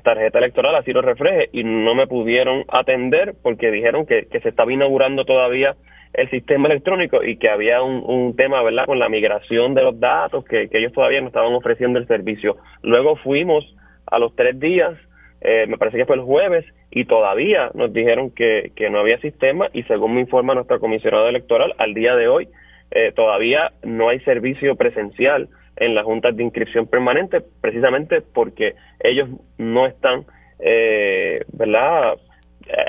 tarjeta 0.00 0.38
electoral 0.38 0.74
así 0.74 0.92
lo 0.92 1.02
refleje 1.02 1.48
y 1.52 1.64
no 1.64 1.94
me 1.94 2.06
pudieron 2.06 2.64
atender 2.68 3.34
porque 3.42 3.70
dijeron 3.70 4.06
que, 4.06 4.26
se 4.30 4.48
estaba 4.48 4.72
inaugurando 4.72 5.24
todavía 5.24 5.76
el 6.12 6.28
sistema 6.30 6.68
electrónico 6.68 7.22
y 7.22 7.36
que 7.36 7.48
había 7.48 7.82
un, 7.82 8.34
tema, 8.36 8.62
¿verdad?, 8.62 8.86
con 8.86 8.98
la 8.98 9.08
migración 9.08 9.74
de 9.74 9.82
los 9.82 10.00
datos, 10.00 10.44
que, 10.44 10.68
ellos 10.72 10.92
todavía 10.92 11.20
no 11.20 11.28
estaban 11.28 11.52
ofreciendo 11.54 11.98
el 11.98 12.06
servicio. 12.06 12.56
Luego 12.82 13.16
fuimos 13.16 13.64
a 14.06 14.18
los 14.18 14.34
tres 14.34 14.58
días, 14.58 14.94
eh, 15.40 15.66
me 15.68 15.78
parece 15.78 15.98
que 15.98 16.06
fue 16.06 16.16
el 16.16 16.22
jueves, 16.22 16.64
y 16.90 17.04
todavía 17.04 17.70
nos 17.74 17.92
dijeron 17.92 18.30
que, 18.30 18.72
que 18.74 18.90
no 18.90 18.98
había 18.98 19.18
sistema 19.20 19.68
y 19.72 19.84
según 19.84 20.14
me 20.14 20.20
informa 20.20 20.54
nuestra 20.54 20.80
comisionada 20.80 21.28
electoral, 21.28 21.74
al 21.78 21.94
día 21.94 22.16
de 22.16 22.26
hoy 22.26 22.48
eh, 22.90 23.12
todavía 23.14 23.72
no 23.84 24.08
hay 24.08 24.18
servicio 24.20 24.74
presencial 24.74 25.48
en 25.80 25.94
las 25.94 26.04
juntas 26.04 26.36
de 26.36 26.44
inscripción 26.44 26.86
permanente, 26.86 27.42
precisamente 27.60 28.20
porque 28.20 28.74
ellos 29.00 29.28
no 29.58 29.86
están, 29.86 30.24
eh, 30.60 31.44
¿verdad?, 31.52 32.14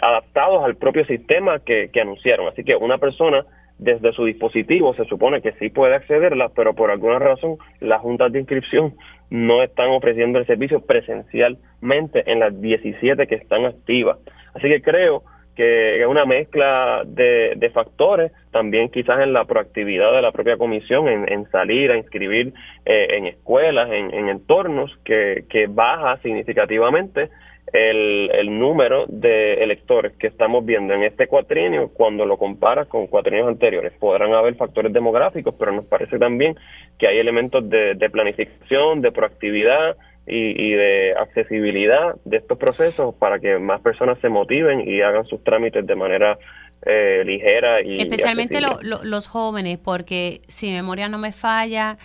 adaptados 0.02 0.64
al 0.64 0.76
propio 0.76 1.06
sistema 1.06 1.60
que, 1.60 1.90
que 1.92 2.02
anunciaron. 2.02 2.48
Así 2.48 2.64
que 2.64 2.76
una 2.76 3.00
persona 3.00 3.46
desde 3.80 4.14
su 4.14 4.26
dispositivo 4.26 4.94
se 4.94 5.06
supone 5.06 5.42
que 5.42 5.54
sí 5.54 5.70
puede 5.70 5.96
accederla, 5.96 6.50
pero 6.56 6.76
por 6.76 6.92
alguna 6.92 7.18
razón 7.18 7.58
las 7.80 8.00
juntas 8.02 8.32
de 8.32 8.40
inscripción 8.40 8.94
no 9.32 9.64
están 9.64 9.90
ofreciendo 9.90 10.38
el 10.38 10.46
servicio 10.46 10.86
presencialmente 10.86 12.30
en 12.32 12.40
las 12.40 12.62
17 12.62 13.26
que 13.26 13.36
están 13.36 13.66
activas. 13.66 14.20
Así 14.54 14.68
que 14.68 14.82
creo 14.82 15.24
que 15.56 16.02
es 16.02 16.08
una 16.08 16.26
mezcla 16.26 17.04
de, 17.06 17.72
factores, 17.74 18.32
también 18.52 18.90
quizás 18.90 19.22
en 19.22 19.34
la 19.34 19.46
proactividad 19.46 20.12
de 20.14 20.22
la 20.22 20.32
propia 20.32 20.58
comisión, 20.58 21.08
en, 21.08 21.50
salir 21.52 21.92
a 21.92 21.98
inscribir 21.98 22.54
eh, 22.86 23.08
en 23.18 23.28
escuelas, 23.28 23.90
en, 23.92 24.30
entornos, 24.30 24.92
que, 25.04 25.68
baja 25.70 26.18
significativamente 26.22 27.30
el, 27.74 28.30
el, 28.34 28.60
número 28.60 29.06
de 29.08 29.64
electores 29.64 30.14
que 30.18 30.28
estamos 30.28 30.66
viendo 30.66 30.94
en 30.94 31.04
este 31.04 31.28
cuatrienio 31.28 31.90
cuando 31.94 32.26
lo 32.26 32.38
comparas 32.38 32.88
con 32.88 33.08
cuatrienios 33.08 33.48
anteriores. 33.48 33.94
Podrán 34.00 34.34
haber 34.34 34.56
factores 34.56 34.92
demográficos, 34.92 35.56
pero 35.58 35.72
nos 35.72 35.86
parece 35.86 36.18
también 36.18 36.56
que 36.98 37.08
hay 37.08 37.20
elementos 37.20 37.70
de, 37.70 37.96
de 37.96 38.10
planificación, 38.10 39.02
de 39.02 39.12
proactividad, 39.12 39.96
y, 40.28 40.72
de 40.72 41.14
accesibilidad 41.14 42.16
de 42.26 42.38
estos 42.38 42.58
procesos 42.58 43.16
para 43.16 43.40
que 43.40 43.58
más 43.58 43.82
personas 43.82 44.20
se 44.20 44.30
motiven 44.30 44.88
y 44.88 45.02
hagan 45.02 45.26
sus 45.26 45.44
trámites 45.44 45.86
de 45.86 45.96
manera 45.96 46.38
eh, 46.86 47.24
ligera 47.26 47.82
y 47.82 47.98
especialmente 47.98 48.60
los 48.62 49.28
jóvenes 49.28 49.78
porque 49.78 50.42
si 50.48 50.68
mi 50.68 50.74
memoria 50.74 51.10
no 51.10 51.18
me 51.18 51.32
falla 51.32 51.98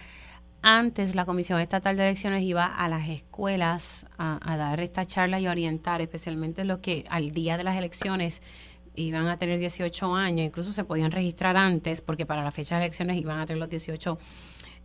antes 0.62 1.14
la 1.14 1.24
Comisión 1.24 1.60
Estatal 1.60 1.96
de 1.96 2.04
Elecciones 2.04 2.42
iba 2.42 2.66
a 2.66 2.88
las 2.88 3.08
escuelas 3.08 4.06
a, 4.18 4.56
dar 4.56 4.80
esta 4.80 5.06
charla 5.06 5.38
y 5.38 5.46
orientar 5.46 6.00
especialmente 6.00 6.64
los 6.64 6.78
que 6.78 7.04
al 7.08 7.30
día 7.30 7.56
de 7.56 7.64
las 7.64 7.76
elecciones 7.76 8.42
iban 8.96 9.28
a 9.28 9.38
tener 9.38 9.60
18 9.60 10.14
años, 10.14 10.44
incluso 10.44 10.72
se 10.72 10.82
podían 10.82 11.12
registrar 11.12 11.56
antes, 11.56 12.00
porque 12.00 12.26
para 12.26 12.42
la 12.42 12.50
fecha 12.50 12.76
de 12.76 12.86
elecciones 12.86 13.16
iban 13.16 13.38
a 13.38 13.46
tener 13.46 13.60
los 13.60 13.68
18 13.68 14.18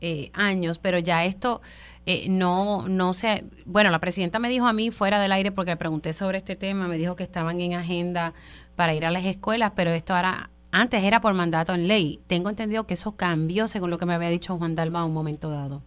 eh, 0.02 0.32
años, 0.34 0.80
pero 0.80 0.99
ya 0.99 1.26
esto 1.26 1.62
eh, 2.06 2.28
no, 2.30 2.88
no 2.88 3.14
se... 3.14 3.45
Bueno, 3.66 3.91
la 3.91 3.99
presidenta 3.99 4.39
me 4.39 4.49
dijo 4.49 4.68
a 4.68 4.74
mí 4.74 4.91
fuera 4.91 5.20
del 5.20 5.32
aire 5.32 5.52
porque 5.52 5.72
le 5.72 5.78
pregunté 5.78 6.14
sobre 6.14 6.39
este 6.39 6.56
tema, 6.56 6.88
me 6.88 6.97
dijo 6.97 7.16
que 7.16 7.24
estaban 7.24 7.62
en 7.62 7.74
agenda 7.74 8.34
para 8.76 8.93
ir 8.93 9.06
a 9.06 9.12
las 9.12 9.26
escuelas, 9.26 9.74
pero 9.76 9.91
esto 9.91 10.16
ahora, 10.16 10.49
antes 10.72 11.04
era 11.04 11.22
por 11.22 11.34
mandato 11.34 11.74
en 11.74 11.88
ley. 11.88 12.20
Tengo 12.28 12.49
entendido 12.49 12.88
que 12.88 12.95
eso 12.95 13.16
cambió 13.16 13.68
según 13.68 13.91
lo 13.91 13.97
que 13.97 14.06
me 14.06 14.14
había 14.14 14.30
dicho 14.30 14.58
Juan 14.58 14.76
Dalma 14.76 15.02
a 15.02 15.06
un 15.06 15.14
momento 15.14 15.49
dado. 15.49 15.84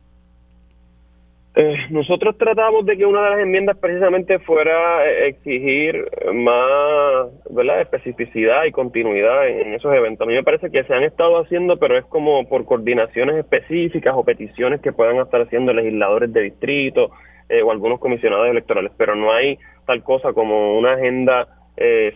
Eh, 1.56 1.76
nosotros 1.90 2.36
tratamos 2.36 2.84
de 2.84 2.96
que 2.96 3.06
una 3.06 3.22
de 3.22 3.30
las 3.30 3.38
enmiendas 3.38 3.76
precisamente 3.78 4.40
fuera 4.40 5.06
eh, 5.06 5.28
exigir 5.28 6.04
más 6.32 7.28
¿verdad? 7.48 7.80
especificidad 7.80 8.64
y 8.64 8.72
continuidad 8.72 9.46
en, 9.46 9.72
esos 9.72 9.94
eventos. 9.94 10.26
A 10.26 10.28
mí 10.28 10.34
me 10.34 10.42
parece 10.42 10.70
que 10.70 10.82
se 10.82 10.92
han 10.92 11.04
estado 11.04 11.38
haciendo, 11.38 11.76
pero 11.78 11.96
es 11.96 12.04
como 12.06 12.48
por 12.48 12.64
coordinaciones 12.64 13.36
específicas 13.36 14.14
o 14.16 14.24
peticiones 14.24 14.80
que 14.80 14.92
puedan 14.92 15.18
estar 15.18 15.42
haciendo 15.42 15.72
legisladores 15.72 16.32
de 16.32 16.40
distrito 16.40 17.12
eh, 17.48 17.62
o 17.62 17.70
algunos 17.70 18.00
comisionados 18.00 18.48
electorales, 18.48 18.90
pero 18.96 19.14
no 19.14 19.32
hay 19.32 19.56
tal 19.86 20.02
cosa 20.02 20.32
como 20.32 20.76
una 20.76 20.94
agenda 20.94 21.48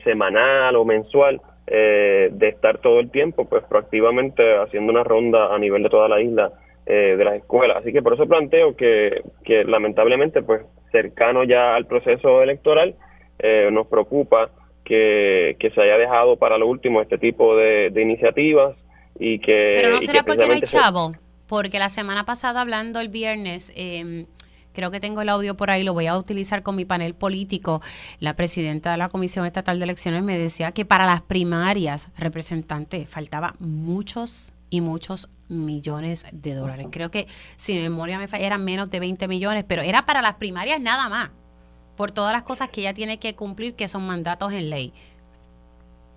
semanal 0.05 0.77
o 0.77 0.85
mensual 0.85 1.41
de 1.67 2.49
estar 2.49 2.79
todo 2.79 3.01
el 3.01 3.11
tiempo 3.11 3.49
pues 3.49 3.65
proactivamente 3.65 4.57
haciendo 4.57 4.93
una 4.93 5.03
ronda 5.03 5.53
a 5.53 5.59
nivel 5.59 5.83
de 5.83 5.91
toda 5.91 6.09
la 6.09 6.21
isla 6.21 6.53
eh, 6.91 7.17
de 7.19 7.25
las 7.25 7.35
escuelas. 7.35 7.77
Así 7.77 7.93
que 7.93 8.01
por 8.01 8.15
eso 8.15 8.27
planteo 8.27 8.75
que, 8.75 9.23
que 9.45 9.63
lamentablemente, 9.65 10.41
pues 10.41 10.63
cercano 10.91 11.45
ya 11.45 11.75
al 11.75 11.87
proceso 11.87 12.43
electoral, 12.43 12.95
eh, 13.39 13.69
nos 13.71 13.89
preocupa 13.89 14.51
que, 14.87 15.55
se 15.61 15.81
haya 15.83 15.99
dejado 15.99 16.39
para 16.39 16.57
lo 16.57 16.67
último 16.67 17.03
este 17.03 17.19
tipo 17.19 17.55
de, 17.57 17.93
iniciativas 17.95 18.75
y 19.19 19.39
que... 19.39 19.53
Pero 19.53 19.91
no 19.91 20.01
será 20.01 20.23
porque 20.23 20.47
no 20.47 20.55
hay 20.55 20.63
chavo, 20.63 21.13
porque 21.47 21.79
la 21.79 21.91
semana 21.91 22.25
pasada 22.25 22.63
hablando 22.63 23.01
el 23.01 23.11
viernes... 23.11 23.71
Eh, 23.77 24.25
creo 24.73 24.91
que 24.91 25.01
tengo 25.01 25.21
el 25.21 25.29
audio 25.29 25.57
por 25.57 25.71
ahí, 25.71 25.83
lo 25.83 25.93
voy 25.93 26.07
a 26.07 26.17
utilizar 26.17 26.63
con 26.63 26.77
mi 26.77 26.87
panel 26.87 27.13
político. 27.13 27.83
La 28.21 28.35
presidenta 28.35 28.93
de 28.93 28.97
la 28.97 29.09
Comisión 29.09 29.45
Estatal 29.45 29.79
de 29.79 29.85
Elecciones 29.85 30.23
me 30.23 30.39
decía 30.39 30.71
que 30.71 30.85
para 30.85 31.05
las 31.05 31.21
primarias, 31.21 32.11
representante, 32.17 33.05
faltaba 33.05 33.55
muchos 33.59 34.53
y 34.71 34.81
muchos 34.81 35.29
millones 35.49 36.27
de 36.33 36.55
dólares. 36.55 36.89
Creo 36.91 37.11
que, 37.11 37.27
si 37.57 37.75
mi 37.75 37.83
memoria 37.83 38.19
me 38.19 38.29
falla, 38.29 38.47
eran 38.47 38.65
menos 38.65 38.91
de 38.91 39.01
20 39.01 39.29
millones, 39.29 39.65
pero 39.67 39.83
era 39.83 40.03
para 40.03 40.23
las 40.23 40.35
primarias 40.35 40.81
nada 40.81 41.09
más, 41.09 41.31
por 41.97 42.11
todas 42.11 42.33
las 42.33 42.43
cosas 42.43 42.69
que 42.69 42.83
ella 42.83 42.95
tiene 42.95 43.19
que 43.19 43.35
cumplir, 43.35 43.75
que 43.75 43.89
son 43.89 44.07
mandatos 44.07 44.53
en 44.53 44.71
ley. 44.71 44.93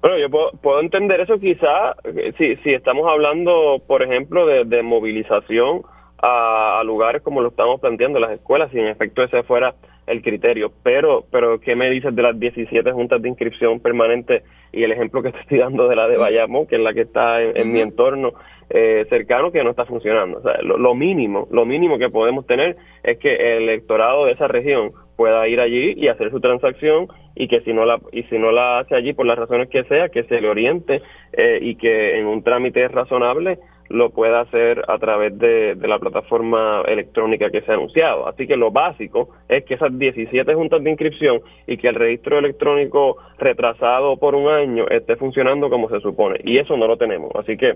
Bueno, 0.02 0.18
yo 0.18 0.30
puedo, 0.30 0.82
entender 0.82 1.22
eso 1.22 1.40
quizá, 1.40 1.96
eh, 2.04 2.34
si, 2.38 2.56
si 2.58 2.74
estamos 2.74 3.08
hablando, 3.08 3.82
por 3.86 4.02
ejemplo, 4.02 4.48
de, 4.48 4.82
movilización 4.82 5.84
a, 6.18 6.82
lugares 6.84 7.22
como 7.22 7.42
lo 7.42 7.50
estamos 7.50 7.80
planteando, 7.80 8.20
las 8.20 8.32
escuelas, 8.32 8.72
si 8.72 8.80
en 8.80 8.88
efecto 8.88 9.22
ese 9.22 9.44
fuera 9.44 9.76
el 10.08 10.24
criterio. 10.24 10.72
Pero, 10.82 11.26
pero 11.32 11.60
¿qué 11.60 11.76
me 11.76 11.90
dices 11.92 12.16
de 12.16 12.22
las 12.24 12.40
17 12.40 12.92
juntas 12.92 13.22
de 13.22 13.30
inscripción 13.30 13.80
permanente 13.80 14.44
y 14.72 14.84
el 14.84 14.92
ejemplo 14.92 15.22
que 15.22 15.32
te 15.32 15.40
estoy 15.42 15.60
dando 15.60 15.88
de 15.88 15.96
la 15.96 16.08
de 16.08 16.18
Bayamón, 16.18 16.68
que 16.68 16.76
es 16.76 16.82
la 16.82 16.94
que 16.94 17.02
está 17.02 17.42
en, 17.42 17.72
mi 17.72 17.82
entorno 17.82 18.34
eh, 18.70 19.06
cercano, 19.10 19.52
que 19.52 19.64
no 19.64 19.72
está 19.72 19.86
funcionando? 19.86 20.40
O 20.40 20.42
sea, 20.42 20.62
lo, 20.62 20.96
mínimo, 20.96 21.48
lo 21.52 21.66
mínimo 21.66 21.98
que 21.98 22.10
podemos 22.10 22.46
tener 22.46 22.78
es 23.04 23.18
que 23.20 23.34
el 23.36 23.64
electorado 23.64 24.26
de 24.26 24.34
esa 24.34 24.48
región 24.48 24.92
pueda 25.18 25.48
ir 25.48 25.60
allí 25.60 25.94
y 25.98 26.08
hacer 26.08 26.32
su 26.32 26.40
transacción 26.40 27.08
y 27.36 27.48
que 27.48 27.62
si 27.62 27.74
no 27.74 27.86
la 27.86 28.00
y 28.12 28.24
si 28.24 28.38
no 28.38 28.52
la 28.52 28.80
hace 28.80 28.96
allí 28.96 29.14
por 29.14 29.26
las 29.26 29.38
razones 29.38 29.70
que 29.70 29.84
sea 29.84 30.10
que 30.10 30.24
se 30.24 30.42
le 30.42 30.50
oriente 30.50 31.02
eh, 31.34 31.60
y 31.62 31.76
que 31.76 32.18
en 32.18 32.26
un 32.26 32.44
trámite 32.44 32.88
razonable 32.88 33.60
lo 33.92 34.10
pueda 34.10 34.42
hacer 34.42 34.84
a 34.88 34.98
través 34.98 35.38
de, 35.38 35.76
la 35.76 36.00
plataforma 36.00 36.82
electrónica 36.88 37.50
que 37.50 37.62
se 37.62 37.72
ha 37.72 37.76
anunciado. 37.76 38.28
Así 38.28 38.48
que 38.48 38.56
lo 38.56 38.72
básico 38.72 39.30
es 39.50 39.66
que 39.66 39.76
esas 39.76 39.98
17 39.98 40.54
juntas 40.54 40.84
de 40.84 40.90
inscripción 40.90 41.42
y 41.68 41.78
que 41.78 41.88
el 41.88 41.96
registro 41.96 42.40
electrónico 42.40 43.18
retrasado 43.38 44.18
por 44.18 44.36
un 44.36 44.48
año 44.48 44.88
esté 44.90 45.16
funcionando 45.16 45.70
como 45.70 45.90
se 45.90 46.00
supone. 46.00 46.40
Y 46.44 46.58
eso 46.58 46.78
no 46.78 46.88
lo 46.88 46.98
tenemos. 46.98 47.32
Así 47.36 47.58
que 47.58 47.76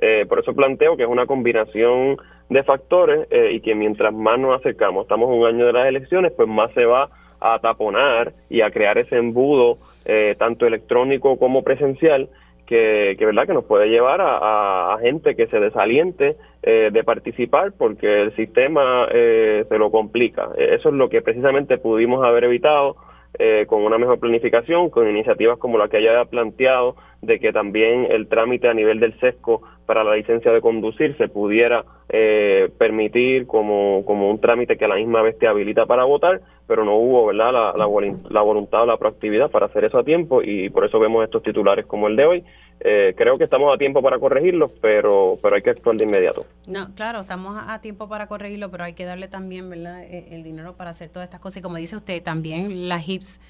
eh, 0.00 0.26
por 0.28 0.40
eso 0.40 0.54
planteo 0.54 0.96
que 0.96 1.04
es 1.04 1.08
una 1.08 1.26
combinación 1.26 2.16
de 2.48 2.62
factores 2.64 3.26
eh, 3.30 3.52
y 3.52 3.60
que 3.60 3.74
mientras 3.74 4.12
más 4.12 4.38
nos 4.38 4.58
acercamos, 4.58 5.02
estamos 5.02 5.28
un 5.30 5.46
año 5.46 5.66
de 5.66 5.72
las 5.72 5.86
elecciones, 5.86 6.32
pues 6.36 6.48
más 6.48 6.72
se 6.72 6.84
va 6.84 7.08
a 7.40 7.58
taponar 7.58 8.32
y 8.48 8.60
a 8.60 8.70
crear 8.70 8.98
ese 8.98 9.16
embudo 9.16 9.78
eh, 10.04 10.36
tanto 10.38 10.66
electrónico 10.66 11.38
como 11.38 11.62
presencial 11.62 12.28
que, 12.72 13.26
verdad 13.26 13.46
que 13.46 13.54
nos 13.54 13.64
puede 13.64 13.88
llevar 13.88 14.20
a, 14.22 14.96
gente 15.00 15.34
que 15.34 15.46
se 15.48 15.60
desaliente 15.60 16.36
eh, 16.62 16.90
de 16.92 17.04
participar 17.04 17.72
porque 17.76 18.22
el 18.22 18.36
sistema 18.36 19.06
eh, 19.12 19.64
se 19.68 19.78
lo 19.78 19.90
complica. 19.90 20.48
Eso 20.56 20.88
es 20.88 20.94
lo 20.94 21.08
que 21.08 21.22
precisamente 21.22 21.78
pudimos 21.78 22.24
haber 22.24 22.44
evitado 22.44 22.96
eh, 23.38 23.64
con 23.66 23.82
una 23.82 23.96
mejor 23.96 24.20
planificación, 24.20 24.90
con 24.90 25.08
iniciativas 25.08 25.58
como 25.58 25.78
la 25.78 25.88
que 25.88 25.96
haya 25.96 26.24
planteado, 26.26 26.96
de 27.22 27.40
que 27.40 27.50
también 27.50 28.06
el 28.10 28.28
trámite 28.28 28.68
a 28.68 28.74
nivel 28.74 29.00
del 29.00 29.18
SESCO 29.20 29.62
para 29.86 30.04
la 30.04 30.14
licencia 30.14 30.52
de 30.52 30.60
conducir 30.60 31.16
se 31.16 31.28
pudiera 31.28 31.84
eh, 32.10 32.68
permitir 32.78 33.46
como, 33.46 34.04
como 34.04 34.30
un 34.30 34.40
trámite 34.40 34.76
que 34.76 34.84
a 34.84 34.88
la 34.88 34.96
misma 34.96 35.22
vez 35.22 35.38
te 35.38 35.46
habilita 35.46 35.86
para 35.86 36.04
votar, 36.04 36.40
pero 36.66 36.84
no 36.84 36.96
hubo 36.96 37.26
verdad 37.26 37.52
la, 37.52 37.72
la, 37.74 38.42
voluntad 38.42 38.82
o 38.82 38.86
la 38.86 38.98
proactividad 38.98 39.50
para 39.50 39.66
hacer 39.66 39.84
eso 39.84 39.98
a 39.98 40.04
tiempo 40.04 40.42
y 40.42 40.68
por 40.68 40.84
eso 40.84 40.98
vemos 40.98 41.24
estos 41.24 41.42
titulares 41.42 41.86
como 41.86 42.08
el 42.08 42.16
de 42.16 42.26
hoy. 42.26 42.44
Eh, 42.84 43.14
creo 43.16 43.38
que 43.38 43.44
estamos 43.44 43.72
a 43.72 43.78
tiempo 43.78 44.02
para 44.02 44.18
corregirlos, 44.18 44.72
pero, 44.80 45.38
pero 45.40 45.54
hay 45.54 45.62
que 45.62 45.70
actuar 45.70 45.96
de 45.96 46.04
inmediato. 46.04 46.44
No, 46.66 46.92
claro, 46.96 47.20
estamos 47.20 47.56
a 47.56 47.80
tiempo 47.80 48.08
para 48.08 48.26
corregirlo, 48.26 48.72
pero 48.72 48.82
hay 48.82 48.94
que 48.94 49.04
darle 49.04 49.28
también 49.28 49.70
¿verdad? 49.70 50.02
E, 50.02 50.34
el 50.34 50.42
dinero 50.42 50.74
para 50.76 50.90
hacer 50.90 51.08
todas 51.08 51.26
estas 51.26 51.38
cosas. 51.38 51.58
Y 51.58 51.62
como 51.62 51.76
dice 51.76 51.96
usted, 51.96 52.20
también 52.22 52.88
las 52.88 53.06
HIPS, 53.06 53.40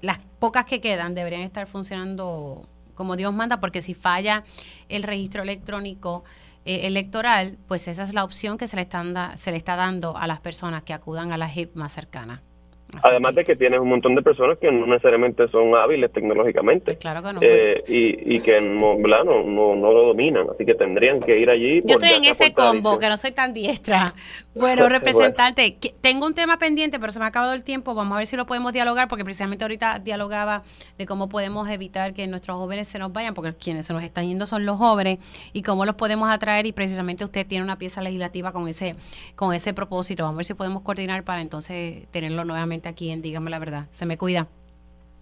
las 0.00 0.20
pocas 0.38 0.64
que 0.64 0.80
quedan, 0.80 1.14
deberían 1.14 1.42
estar 1.42 1.66
funcionando 1.66 2.62
como 2.94 3.16
Dios 3.16 3.32
manda, 3.34 3.60
porque 3.60 3.82
si 3.82 3.92
falla 3.92 4.42
el 4.88 5.02
registro 5.02 5.42
electrónico, 5.42 6.24
eh, 6.64 6.86
electoral, 6.86 7.58
pues 7.68 7.88
esa 7.88 8.02
es 8.02 8.14
la 8.14 8.24
opción 8.24 8.58
que 8.58 8.68
se 8.68 8.76
le, 8.76 8.82
están 8.82 9.14
se 9.36 9.50
le 9.50 9.58
está 9.58 9.76
dando 9.76 10.16
a 10.16 10.26
las 10.26 10.40
personas 10.40 10.82
que 10.82 10.92
acudan 10.94 11.32
a 11.32 11.38
la 11.38 11.48
HIP 11.48 11.76
más 11.76 11.92
cercana. 11.92 12.42
Además 13.02 13.34
de 13.34 13.44
que 13.44 13.54
tienes 13.54 13.80
un 13.80 13.88
montón 13.88 14.14
de 14.14 14.22
personas 14.22 14.56
que 14.58 14.72
no 14.72 14.86
necesariamente 14.86 15.46
son 15.48 15.74
hábiles 15.74 16.10
tecnológicamente. 16.10 16.84
Pues 16.86 16.96
claro 16.96 17.22
que 17.22 17.32
no. 17.34 17.40
Eh, 17.42 17.84
y, 17.86 18.36
y, 18.36 18.40
que 18.40 18.62
no, 18.62 18.96
no, 18.96 19.76
no, 19.76 19.92
lo 19.92 20.06
dominan, 20.06 20.46
así 20.50 20.64
que 20.64 20.74
tendrían 20.74 21.20
que 21.20 21.38
ir 21.38 21.50
allí. 21.50 21.80
Yo 21.84 21.98
estoy 21.98 22.16
en 22.16 22.24
ese 22.24 22.54
combo, 22.54 22.98
que 22.98 23.08
no 23.08 23.16
soy 23.16 23.32
tan 23.32 23.52
diestra. 23.52 24.12
Bueno, 24.58 24.88
representante, 24.88 25.78
tengo 26.00 26.26
un 26.26 26.34
tema 26.34 26.58
pendiente, 26.58 26.98
pero 26.98 27.12
se 27.12 27.20
me 27.20 27.26
ha 27.26 27.28
acabado 27.28 27.52
el 27.52 27.62
tiempo. 27.62 27.94
Vamos 27.94 28.16
a 28.16 28.18
ver 28.18 28.26
si 28.26 28.34
lo 28.34 28.44
podemos 28.44 28.72
dialogar, 28.72 29.06
porque 29.06 29.22
precisamente 29.22 29.62
ahorita 29.62 30.00
dialogaba 30.00 30.64
de 30.96 31.06
cómo 31.06 31.28
podemos 31.28 31.70
evitar 31.70 32.12
que 32.12 32.26
nuestros 32.26 32.56
jóvenes 32.56 32.88
se 32.88 32.98
nos 32.98 33.12
vayan, 33.12 33.34
porque 33.34 33.54
quienes 33.54 33.86
se 33.86 33.92
nos 33.92 34.02
están 34.02 34.26
yendo 34.26 34.46
son 34.46 34.66
los 34.66 34.76
jóvenes, 34.76 35.20
y 35.52 35.62
cómo 35.62 35.84
los 35.84 35.94
podemos 35.94 36.28
atraer. 36.28 36.66
Y 36.66 36.72
precisamente 36.72 37.24
usted 37.24 37.46
tiene 37.46 37.62
una 37.62 37.78
pieza 37.78 38.02
legislativa 38.02 38.50
con 38.50 38.66
ese, 38.66 38.96
con 39.36 39.54
ese 39.54 39.72
propósito. 39.74 40.24
Vamos 40.24 40.34
a 40.34 40.38
ver 40.38 40.44
si 40.46 40.54
podemos 40.54 40.82
coordinar 40.82 41.22
para 41.22 41.40
entonces 41.40 42.08
tenerlo 42.10 42.44
nuevamente 42.44 42.77
aquí 42.86 43.10
en 43.10 43.22
Dígame 43.22 43.50
la 43.50 43.58
Verdad. 43.58 43.86
Se 43.90 44.06
me 44.06 44.18
cuida. 44.18 44.46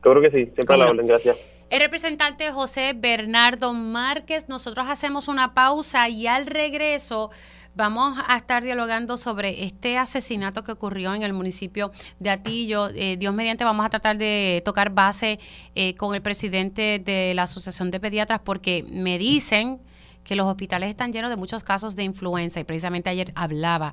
Seguro 0.02 0.20
que 0.20 0.30
sí, 0.30 0.52
siempre 0.54 0.74
a 0.74 0.76
la 0.76 0.86
orden, 0.86 1.06
gracias. 1.06 1.36
El 1.68 1.80
representante 1.80 2.52
José 2.52 2.92
Bernardo 2.96 3.74
Márquez, 3.74 4.48
nosotros 4.48 4.86
hacemos 4.88 5.26
una 5.26 5.52
pausa 5.52 6.08
y 6.08 6.26
al 6.28 6.46
regreso 6.46 7.30
vamos 7.74 8.18
a 8.26 8.36
estar 8.36 8.62
dialogando 8.62 9.16
sobre 9.16 9.64
este 9.64 9.98
asesinato 9.98 10.62
que 10.64 10.72
ocurrió 10.72 11.12
en 11.14 11.22
el 11.22 11.32
municipio 11.32 11.90
de 12.20 12.30
Atillo. 12.30 12.88
Eh, 12.94 13.16
Dios 13.18 13.34
mediante 13.34 13.64
vamos 13.64 13.84
a 13.84 13.90
tratar 13.90 14.16
de 14.16 14.62
tocar 14.64 14.90
base 14.90 15.38
eh, 15.74 15.94
con 15.96 16.14
el 16.14 16.22
presidente 16.22 17.00
de 17.04 17.34
la 17.34 17.42
Asociación 17.42 17.90
de 17.90 17.98
Pediatras 17.98 18.40
porque 18.42 18.84
me 18.88 19.18
dicen 19.18 19.80
que 20.24 20.36
los 20.36 20.46
hospitales 20.46 20.88
están 20.88 21.12
llenos 21.12 21.30
de 21.30 21.36
muchos 21.36 21.64
casos 21.64 21.96
de 21.96 22.04
influenza 22.04 22.60
y 22.60 22.64
precisamente 22.64 23.10
ayer 23.10 23.32
hablaba 23.34 23.92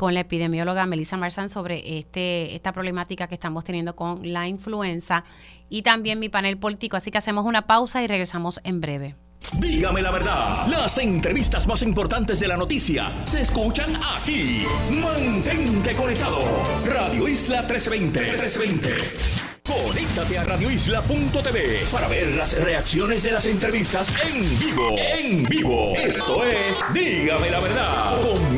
con 0.00 0.14
la 0.14 0.20
epidemióloga 0.20 0.86
Melissa 0.86 1.18
Marzán 1.18 1.50
sobre 1.50 1.98
este, 1.98 2.54
esta 2.54 2.72
problemática 2.72 3.26
que 3.26 3.34
estamos 3.34 3.64
teniendo 3.64 3.94
con 3.94 4.32
la 4.32 4.48
influenza 4.48 5.24
y 5.68 5.82
también 5.82 6.18
mi 6.18 6.30
panel 6.30 6.56
político. 6.56 6.96
Así 6.96 7.10
que 7.10 7.18
hacemos 7.18 7.44
una 7.44 7.66
pausa 7.66 8.02
y 8.02 8.06
regresamos 8.06 8.62
en 8.64 8.80
breve. 8.80 9.14
Dígame 9.58 10.00
la 10.00 10.10
verdad, 10.10 10.66
las 10.68 10.96
entrevistas 10.96 11.66
más 11.66 11.82
importantes 11.82 12.40
de 12.40 12.48
la 12.48 12.56
noticia 12.56 13.12
se 13.26 13.42
escuchan 13.42 13.94
aquí. 14.16 14.64
Mantente 15.02 15.94
conectado. 15.94 16.38
Radio 16.86 17.28
Isla 17.28 17.60
1320. 17.60 18.20
1320. 18.20 19.50
Conéctate 19.70 20.38
a 20.38 20.44
radioisla.tv 20.44 21.84
para 21.92 22.08
ver 22.08 22.34
las 22.34 22.60
reacciones 22.60 23.22
de 23.22 23.30
las 23.30 23.46
entrevistas 23.46 24.12
en 24.24 24.58
vivo. 24.58 24.96
En 24.98 25.42
vivo. 25.44 25.92
Esto 25.94 26.42
es 26.44 26.82
Dígame 26.92 27.50
la 27.50 27.60
verdad 27.60 28.20
con 28.20 28.56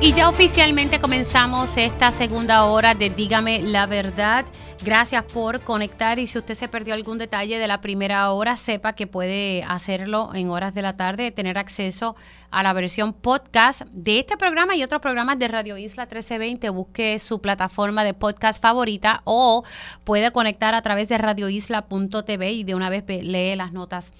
y 0.00 0.12
ya 0.12 0.28
oficialmente 0.28 1.00
comenzamos 1.00 1.76
esta 1.76 2.12
segunda 2.12 2.64
hora 2.64 2.94
de 2.94 3.10
Dígame 3.10 3.62
la 3.62 3.86
verdad. 3.86 4.44
Gracias 4.84 5.24
por 5.24 5.60
conectar 5.62 6.20
y 6.20 6.28
si 6.28 6.38
usted 6.38 6.54
se 6.54 6.68
perdió 6.68 6.94
algún 6.94 7.18
detalle 7.18 7.58
de 7.58 7.66
la 7.66 7.80
primera 7.80 8.30
hora, 8.30 8.56
sepa 8.56 8.92
que 8.92 9.08
puede 9.08 9.64
hacerlo 9.64 10.30
en 10.34 10.50
horas 10.50 10.72
de 10.72 10.82
la 10.82 10.96
tarde, 10.96 11.32
tener 11.32 11.58
acceso 11.58 12.14
a 12.52 12.62
la 12.62 12.72
versión 12.72 13.12
podcast 13.12 13.82
de 13.90 14.20
este 14.20 14.36
programa 14.36 14.76
y 14.76 14.84
otros 14.84 15.02
programas 15.02 15.36
de 15.40 15.48
Radio 15.48 15.76
Isla 15.76 16.04
1320. 16.04 16.70
Busque 16.70 17.18
su 17.18 17.40
plataforma 17.40 18.04
de 18.04 18.14
podcast 18.14 18.62
favorita 18.62 19.20
o 19.24 19.64
puede 20.04 20.30
conectar 20.30 20.76
a 20.76 20.82
través 20.82 21.08
de 21.08 21.18
radioisla.tv 21.18 22.52
y 22.52 22.62
de 22.62 22.74
una 22.76 22.88
vez 22.88 23.04
lee 23.08 23.56
las 23.56 23.72
notas 23.72 24.12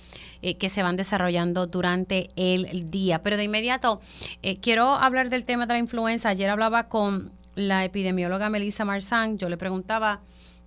eh, 0.43 0.57
que 0.57 0.71
se 0.71 0.83
van 0.83 0.97
desarrollando 0.97 1.69
durante 1.69 2.31
el 2.35 2.91
día. 2.91 3.23
Pero 3.23 3.37
de 3.37 3.45
inmediato, 3.45 4.01
eh, 4.43 4.59
quiero 4.59 4.95
hablar 4.95 5.31
del 5.31 5.45
tema 5.45 5.67
de 5.67 5.75
la 5.75 5.79
influenza. 5.79 6.31
Ayer 6.31 6.51
hablaba 6.51 6.89
con 6.89 7.31
la 7.55 7.85
epidemióloga 7.85 8.51
Melissa 8.51 8.85
Marzán. 8.85 9.39
Yo 9.39 9.49
le 9.49 9.57
preguntaba 9.57 10.21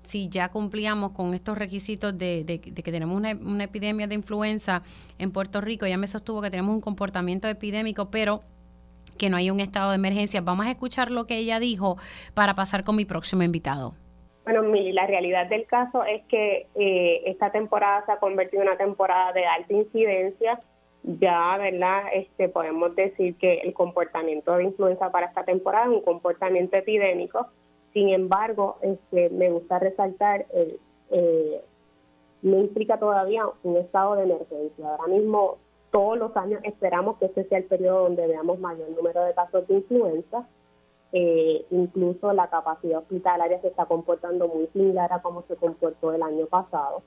si 0.04 0.30
ya 0.30 0.50
cumplíamos 0.50 1.12
con 1.12 1.34
estos 1.34 1.58
requisitos 1.58 2.18
de, 2.18 2.46
que 2.62 2.92
tenemos 2.92 3.16
una, 3.18 3.64
epidemia 3.64 4.08
de 4.08 4.16
influenza 4.16 4.82
en 5.20 5.32
Puerto 5.32 5.62
Rico. 5.62 5.86
Ella 5.86 5.98
me 5.98 6.08
sostuvo 6.08 6.42
que 6.42 6.50
tenemos 6.50 6.74
un 6.76 6.82
comportamiento 6.82 7.48
epidémico, 7.48 8.10
pero 8.10 8.42
que 9.18 9.30
no 9.30 9.38
hay 9.38 9.52
un 9.52 9.60
estado 9.60 9.92
de 9.92 9.96
emergencia. 9.96 10.42
Vamos 10.42 10.66
a 10.66 10.72
escuchar 10.72 11.12
lo 11.12 11.26
que 11.26 11.38
ella 11.38 11.60
dijo 11.60 11.98
para 12.34 12.56
pasar 12.56 12.84
con 12.84 12.96
mi 12.96 13.06
próximo 13.06 13.44
invitado. 13.44 13.94
Bueno, 14.44 14.64
Mili, 14.64 14.92
la 14.92 15.06
realidad 15.06 15.48
del 15.48 15.66
caso 15.66 16.04
es 16.04 16.24
que 16.24 16.68
eh, 16.76 17.22
esta 17.26 17.52
temporada 17.52 18.04
se 18.06 18.12
ha 18.12 18.18
convertido 18.18 18.64
en 18.64 18.70
una 18.70 18.78
temporada 18.78 19.32
de 19.34 19.46
alta 19.46 19.74
incidencia. 19.74 20.60
Ya, 21.04 21.58
¿verdad? 21.58 22.04
Este, 22.14 22.50
podemos 22.50 22.96
decir 22.96 23.36
que 23.38 23.60
el 23.60 23.74
comportamiento 23.74 24.56
de 24.56 24.66
influenza 24.66 25.12
para 25.12 25.28
esta 25.28 25.44
temporada 25.44 25.86
es 25.86 25.92
un 25.92 26.02
comportamiento 26.02 26.78
epidémico. 26.78 27.48
Sin 27.94 28.10
embargo, 28.10 28.78
este, 28.82 29.30
me 29.30 29.50
gusta 29.50 29.80
resaltar, 29.80 30.46
el, 30.54 30.80
eh, 31.10 31.62
no 32.42 32.58
implica 32.60 33.00
todavía 33.00 33.44
un 33.64 33.78
estado 33.78 34.16
de 34.16 34.24
emergencia. 34.24 34.90
Ahora 34.90 35.08
mismo, 35.08 35.58
todos 35.92 36.18
los 36.18 36.36
años 36.38 36.62
esperamos 36.64 37.18
que 37.18 37.26
este 37.26 37.44
sea 37.46 37.58
el 37.58 37.66
periodo 37.66 38.04
donde 38.04 38.28
veamos 38.28 38.60
mayor 38.60 38.90
número 38.90 39.24
de 39.24 39.34
casos 39.34 39.68
de 39.68 39.76
influenza 39.76 40.48
eh, 41.14 41.66
incluso 41.72 42.32
la 42.32 42.50
capacidad 42.50 43.00
hospitalaria 43.00 43.60
se 43.60 43.68
está 43.68 43.86
comportando 43.86 44.48
muy 44.48 44.68
similar 44.68 45.12
a 45.12 45.22
como 45.22 45.44
se 45.44 45.56
comportó 45.58 46.14
el 46.14 46.24
año 46.24 46.46
pasado. 46.46 47.04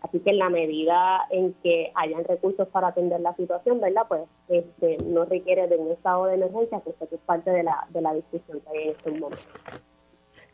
Así 0.00 0.20
que 0.20 0.30
en 0.30 0.38
la 0.38 0.50
medida 0.50 1.20
en 1.30 1.54
que 1.62 1.92
hayan 1.94 2.24
recursos 2.24 2.68
para 2.68 2.88
atender 2.88 3.20
la 3.20 3.34
situación, 3.36 3.80
¿verdad? 3.80 4.06
Pues 4.08 4.22
este, 4.48 4.98
no 4.98 5.24
requiere 5.24 5.66
de 5.68 5.76
un 5.76 5.92
estado 5.92 6.26
de 6.26 6.34
emergencia, 6.34 6.82
que 6.82 6.90
es 6.90 7.20
parte 7.24 7.50
de 7.50 7.62
la, 7.62 7.86
de 7.90 8.02
la 8.02 8.12
discusión 8.12 8.60
que 8.60 8.68
hay 8.70 8.84
en 8.84 8.90
este 8.90 9.10
momento. 9.12 9.38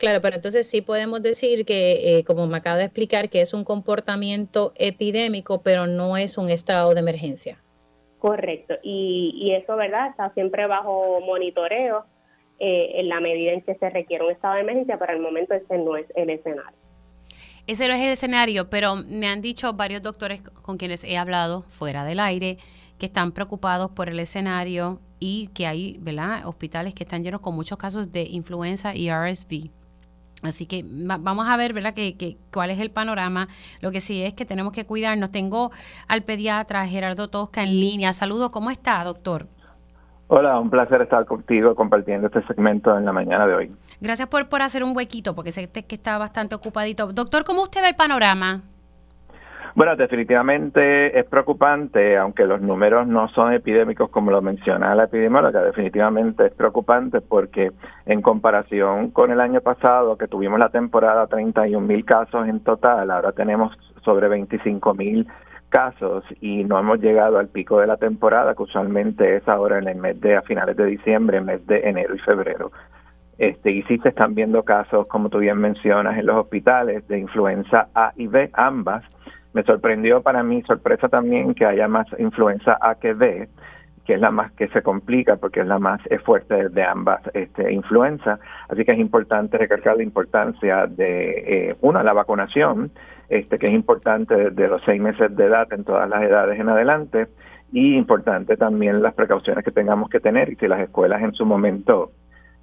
Claro, 0.00 0.22
pero 0.22 0.36
entonces 0.36 0.66
sí 0.66 0.80
podemos 0.80 1.22
decir 1.22 1.66
que, 1.66 2.16
eh, 2.18 2.24
como 2.24 2.46
me 2.46 2.56
acaba 2.56 2.78
de 2.78 2.84
explicar, 2.84 3.28
que 3.28 3.42
es 3.42 3.52
un 3.52 3.64
comportamiento 3.64 4.72
epidémico, 4.76 5.60
pero 5.60 5.86
no 5.86 6.16
es 6.16 6.38
un 6.38 6.48
estado 6.48 6.94
de 6.94 7.00
emergencia. 7.00 7.58
Correcto, 8.18 8.76
y, 8.82 9.34
y 9.36 9.54
eso, 9.54 9.76
¿verdad? 9.76 10.08
Está 10.08 10.32
siempre 10.32 10.66
bajo 10.66 11.20
monitoreo 11.20 12.06
eh, 12.58 12.92
en 12.94 13.10
la 13.10 13.20
medida 13.20 13.52
en 13.52 13.60
que 13.60 13.74
se 13.74 13.90
requiere 13.90 14.24
un 14.24 14.30
estado 14.30 14.54
de 14.54 14.60
emergencia, 14.62 14.98
pero 14.98 15.12
al 15.12 15.20
momento 15.20 15.52
ese 15.52 15.76
no 15.76 15.94
es 15.98 16.06
el 16.16 16.30
escenario. 16.30 16.78
Ese 17.66 17.86
no 17.86 17.92
es 17.92 18.00
el 18.00 18.08
escenario, 18.08 18.70
pero 18.70 18.96
me 18.96 19.26
han 19.26 19.42
dicho 19.42 19.74
varios 19.74 20.00
doctores 20.00 20.40
con 20.40 20.78
quienes 20.78 21.04
he 21.04 21.18
hablado 21.18 21.60
fuera 21.60 22.06
del 22.06 22.20
aire 22.20 22.56
que 22.98 23.04
están 23.04 23.32
preocupados 23.32 23.90
por 23.90 24.08
el 24.08 24.18
escenario 24.18 24.98
y 25.18 25.48
que 25.48 25.66
hay 25.66 25.98
¿verdad? 26.00 26.46
hospitales 26.46 26.94
que 26.94 27.04
están 27.04 27.22
llenos 27.22 27.42
con 27.42 27.54
muchos 27.54 27.76
casos 27.76 28.12
de 28.12 28.22
influenza 28.22 28.94
y 28.94 29.10
RSV. 29.10 29.79
Así 30.42 30.66
que 30.66 30.84
vamos 30.86 31.48
a 31.48 31.56
ver, 31.56 31.72
¿verdad?, 31.72 31.92
que, 31.94 32.16
que, 32.16 32.38
cuál 32.52 32.70
es 32.70 32.80
el 32.80 32.90
panorama. 32.90 33.48
Lo 33.80 33.90
que 33.90 34.00
sí 34.00 34.22
es 34.22 34.34
que 34.34 34.44
tenemos 34.44 34.72
que 34.72 34.86
cuidarnos. 34.86 35.30
Tengo 35.30 35.70
al 36.08 36.22
pediatra 36.22 36.86
Gerardo 36.86 37.28
Tosca 37.28 37.62
en 37.62 37.70
línea. 37.70 38.12
Saludos, 38.12 38.50
¿cómo 38.50 38.70
está, 38.70 39.04
doctor? 39.04 39.48
Hola, 40.28 40.60
un 40.60 40.70
placer 40.70 41.02
estar 41.02 41.26
contigo 41.26 41.74
compartiendo 41.74 42.28
este 42.28 42.46
segmento 42.46 42.96
en 42.96 43.04
la 43.04 43.12
mañana 43.12 43.48
de 43.48 43.54
hoy. 43.54 43.70
Gracias 44.00 44.28
por, 44.28 44.48
por 44.48 44.62
hacer 44.62 44.84
un 44.84 44.96
huequito, 44.96 45.34
porque 45.34 45.50
sé 45.50 45.68
que 45.68 45.94
está 45.94 46.18
bastante 46.18 46.54
ocupadito. 46.54 47.12
Doctor, 47.12 47.44
¿cómo 47.44 47.62
usted 47.62 47.82
ve 47.82 47.88
el 47.88 47.96
panorama? 47.96 48.62
Bueno, 49.74 49.94
definitivamente 49.96 51.18
es 51.18 51.24
preocupante, 51.26 52.16
aunque 52.16 52.46
los 52.46 52.60
números 52.60 53.06
no 53.06 53.28
son 53.28 53.52
epidémicos 53.52 54.10
como 54.10 54.30
lo 54.30 54.42
menciona 54.42 54.94
la 54.94 55.04
epidemióloga, 55.04 55.62
definitivamente 55.62 56.46
es 56.46 56.52
preocupante 56.52 57.20
porque 57.20 57.70
en 58.06 58.20
comparación 58.20 59.10
con 59.10 59.30
el 59.30 59.40
año 59.40 59.60
pasado, 59.60 60.18
que 60.18 60.26
tuvimos 60.26 60.58
la 60.58 60.70
temporada 60.70 61.26
31 61.28 61.86
mil 61.86 62.04
casos 62.04 62.48
en 62.48 62.60
total, 62.60 63.10
ahora 63.10 63.32
tenemos 63.32 63.72
sobre 64.04 64.28
25 64.28 64.94
mil 64.94 65.26
casos 65.68 66.24
y 66.40 66.64
no 66.64 66.78
hemos 66.78 67.00
llegado 67.00 67.38
al 67.38 67.48
pico 67.48 67.80
de 67.80 67.86
la 67.86 67.96
temporada, 67.96 68.54
que 68.54 68.64
usualmente 68.64 69.36
es 69.36 69.48
ahora 69.48 69.78
en 69.78 69.88
el 69.88 69.96
mes 69.96 70.20
de 70.20 70.36
a 70.36 70.42
finales 70.42 70.76
de 70.76 70.86
diciembre, 70.86 71.40
mes 71.40 71.64
de 71.66 71.88
enero 71.88 72.14
y 72.14 72.18
febrero. 72.18 72.72
Este, 73.38 73.70
y 73.70 73.82
sí 73.84 73.96
se 73.98 74.10
están 74.10 74.34
viendo 74.34 74.64
casos, 74.64 75.06
como 75.06 75.30
tú 75.30 75.38
bien 75.38 75.56
mencionas, 75.56 76.18
en 76.18 76.26
los 76.26 76.36
hospitales 76.36 77.08
de 77.08 77.20
influenza 77.20 77.88
A 77.94 78.12
y 78.16 78.26
B, 78.26 78.50
ambas. 78.52 79.02
Me 79.52 79.62
sorprendió 79.64 80.22
para 80.22 80.42
mí, 80.42 80.62
sorpresa 80.62 81.08
también, 81.08 81.54
que 81.54 81.66
haya 81.66 81.88
más 81.88 82.06
influenza 82.18 82.78
A 82.80 82.94
que 82.94 83.14
B, 83.14 83.48
que 84.04 84.14
es 84.14 84.20
la 84.20 84.30
más 84.30 84.52
que 84.52 84.68
se 84.68 84.82
complica 84.82 85.36
porque 85.36 85.60
es 85.60 85.66
la 85.66 85.78
más 85.78 86.00
fuerte 86.24 86.68
de 86.68 86.82
ambas 86.84 87.20
este, 87.34 87.72
influencias. 87.72 88.38
Así 88.68 88.84
que 88.84 88.92
es 88.92 88.98
importante 88.98 89.58
recalcar 89.58 89.96
la 89.96 90.02
importancia 90.02 90.86
de, 90.86 91.70
eh, 91.70 91.76
una, 91.80 92.02
la 92.02 92.12
vacunación, 92.12 92.90
este, 93.28 93.58
que 93.58 93.66
es 93.66 93.72
importante 93.72 94.34
desde 94.34 94.68
los 94.68 94.82
seis 94.84 95.00
meses 95.00 95.34
de 95.36 95.44
edad 95.44 95.72
en 95.72 95.84
todas 95.84 96.08
las 96.08 96.22
edades 96.22 96.58
en 96.58 96.68
adelante, 96.68 97.26
y 97.72 97.96
importante 97.96 98.56
también 98.56 99.02
las 99.02 99.14
precauciones 99.14 99.64
que 99.64 99.70
tengamos 99.70 100.10
que 100.10 100.20
tener 100.20 100.50
y 100.50 100.56
si 100.56 100.66
las 100.66 100.80
escuelas 100.80 101.22
en 101.22 101.32
su 101.34 101.46
momento 101.46 102.10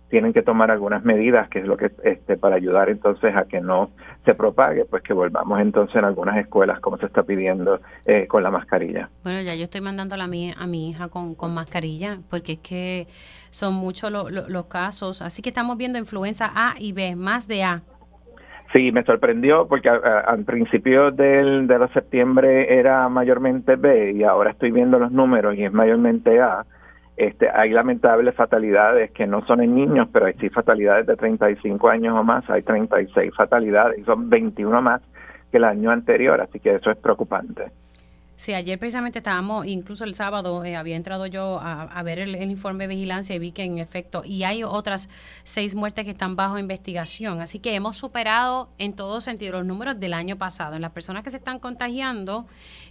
tienen 0.10 0.34
que 0.34 0.41
tomar 0.41 0.72
algunas 0.72 1.03
medidas, 1.03 1.49
que 1.49 1.60
es 1.60 1.66
lo 1.66 1.78
que 1.78 1.91
este 2.03 2.38
para 2.38 2.55
ayudar 2.55 2.89
entonces 2.89 3.36
a 3.36 3.45
que 3.45 3.60
no 3.60 3.91
se 4.26 4.34
propague, 4.34 4.86
pues 4.86 5.03
que 5.03 5.14
volvamos 5.14 5.60
entonces 5.60 5.95
en 5.95 6.05
algunas 6.05 6.38
escuelas 6.38 6.80
como 6.80 6.97
se 6.97 7.05
está 7.05 7.24
pidiendo 7.24 7.80
eh, 8.05 8.28
con 8.28 8.43
la 8.43 8.51
mascarilla. 8.51 9.10
Bueno, 9.24 9.41
ya 9.41 9.55
yo 9.55 9.64
estoy 9.64 9.82
mandando 9.82 10.16
a, 10.16 10.28
mi, 10.28 10.53
a 10.58 10.68
mi 10.68 10.89
hija 10.89 11.10
con, 11.10 11.36
con 11.36 11.53
mascarilla, 11.53 12.20
porque 12.30 12.53
es 12.53 12.60
que 12.60 13.08
son 13.49 13.74
muchos 13.74 14.12
los 14.12 14.66
casos, 14.66 15.22
así 15.22 15.41
que 15.41 15.49
estamos 15.49 15.78
viendo 15.78 15.97
influenza 15.99 16.51
A 16.55 16.74
y 16.80 16.93
B, 16.93 17.16
más 17.16 17.47
de 17.47 17.64
A. 17.64 17.82
Sí, 18.74 18.91
me 18.91 19.03
sorprendió 19.03 19.66
porque 19.68 19.88
al 19.88 20.43
principio 20.43 21.12
del, 21.12 21.68
de 21.68 21.88
septiembre 21.93 22.78
era 22.78 23.08
mayormente 23.08 23.78
B 23.78 24.12
y 24.12 24.24
ahora 24.24 24.51
estoy 24.51 24.72
viendo 24.72 24.99
los 24.99 25.12
números 25.12 25.55
y 25.55 25.64
es 25.64 25.72
mayormente 25.72 26.41
A 26.41 26.66
este, 27.18 27.49
hay 27.49 27.72
lamentables 27.72 28.36
fatalidades 28.36 29.09
que 29.09 29.26
no 29.26 29.43
son 29.47 29.61
en 29.61 29.74
niños, 29.74 30.07
pero 30.13 30.28
hay 30.28 30.34
sí 30.34 30.49
fatalidades 30.49 31.07
de 31.07 31.15
35 31.15 31.89
años 31.89 32.15
o 32.15 32.24
más, 32.24 32.47
hay 32.47 32.61
36 32.61 33.34
fatalidades 33.36 33.97
y 33.99 34.03
son 34.03 34.30
21 34.30 34.82
más 34.84 35.01
que 35.51 35.57
el 35.57 35.63
año 35.63 35.89
anterior, 35.89 36.39
así 36.39 36.59
que 36.59 36.76
eso 36.76 36.91
es 36.91 36.97
preocupante. 36.97 37.72
Sí, 38.36 38.53
ayer 38.53 38.78
precisamente 38.78 39.18
estábamos, 39.18 39.65
incluso 39.65 40.03
el 40.03 40.13
sábado 40.13 40.63
eh, 40.63 40.76
había 40.76 40.95
entrado 40.95 41.26
yo 41.26 41.59
a, 41.59 42.03
ver 42.03 42.20
el, 42.20 42.36
informe 42.51 42.84
de 42.84 42.93
vigilancia 42.93 43.36
y 43.36 43.39
vi 43.39 43.51
que 43.51 43.63
en 43.63 43.80
efecto, 43.80 44.22
y 44.24 44.43
hay 44.43 44.63
otras 44.63 45.09
seis 45.43 45.74
muertes 45.74 46.05
que 46.05 46.11
están 46.11 46.36
bajo 46.36 46.59
investigación, 46.59 47.41
así 47.41 47.57
que 47.57 47.74
hemos 47.74 47.97
superado 47.97 48.70
en 48.78 48.93
todo 48.93 49.22
sentido 49.22 49.53
los 49.53 49.65
números 49.65 49.99
del 49.99 50.13
año 50.13 50.38
pasado, 50.38 50.76
en 50.76 50.84
las 50.84 50.91
personas 50.91 51.24
que 51.24 51.32
se 51.32 51.38
están 51.38 51.57
contagiando 51.57 52.45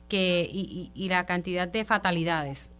que, 0.08 0.48
y 0.50 1.08
la 1.08 1.26
cantidad 1.26 1.68
de 1.68 1.84
fatalidades. 1.84 2.75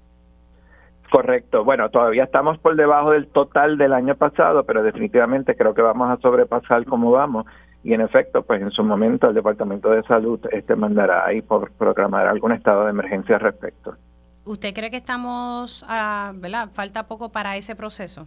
Correcto. 1.11 1.65
Bueno, 1.65 1.89
todavía 1.91 2.25
estamos 2.25 2.59
por 2.59 2.77
debajo 2.77 3.13
del 3.13 3.29
total 3.29 3.79
del 3.79 3.93
año 3.93 4.17
pasado, 4.17 4.65
pero 4.65 4.83
definitivamente 4.83 5.55
creo 5.55 5.75
que 5.75 5.83
vamos 5.83 6.11
a 6.11 6.21
sobrepasar 6.21 6.85
como 6.85 7.11
vamos. 7.11 7.47
Y 7.85 7.95
en 7.95 8.01
efecto, 8.01 8.43
pues 8.43 8.61
en 8.61 8.71
su 8.73 8.83
momento 8.83 9.29
el 9.29 9.35
Departamento 9.35 9.91
de 9.91 10.03
Salud 10.03 10.41
este 10.51 10.75
mandará 10.75 11.25
ahí 11.25 11.43
por 11.43 11.71
programar 11.73 12.27
algún 12.27 12.53
estado 12.53 12.85
de 12.85 12.91
emergencia 12.91 13.37
al 13.37 13.43
respecto. 13.43 13.95
¿Usted 14.45 14.75
cree 14.75 14.91
que 14.91 14.97
estamos, 14.97 15.85
a, 15.89 16.33
¿verdad? 16.35 16.69
Falta 16.73 17.07
poco 17.07 17.31
para 17.31 17.57
ese 17.57 17.77
proceso. 17.77 18.27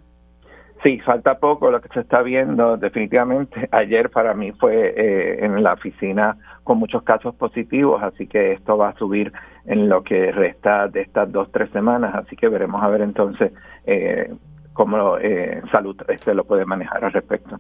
Sí, 0.84 0.98
falta 1.00 1.40
poco 1.40 1.72
lo 1.72 1.82
que 1.82 1.90
se 1.90 2.00
está 2.00 2.22
viendo. 2.22 2.78
Definitivamente, 2.78 3.68
ayer 3.72 4.10
para 4.10 4.34
mí 4.34 4.52
fue 4.54 4.94
eh, 4.96 5.46
en 5.46 5.62
la 5.62 5.74
oficina 5.74 6.38
con 6.64 6.78
muchos 6.78 7.04
casos 7.04 7.36
positivos, 7.36 8.02
así 8.02 8.28
que 8.28 8.54
esto 8.54 8.78
va 8.78 8.90
a 8.90 8.98
subir 8.98 9.34
en 9.66 9.90
lo 9.90 10.04
que 10.04 10.32
resta 10.32 10.88
de 10.88 11.02
estas 11.02 11.32
dos, 11.32 11.52
tres 11.52 11.70
semanas, 11.72 12.16
así 12.16 12.36
que 12.36 12.48
veremos 12.48 12.82
a 12.82 12.88
ver 12.88 13.02
entonces 13.02 13.52
eh, 13.86 14.34
cómo 14.74 15.18
eh, 15.18 15.62
salud 15.72 15.98
este 16.08 16.34
lo 16.34 16.46
puede 16.46 16.66
manejar 16.66 17.04
al 17.04 17.12
respecto. 17.12 17.60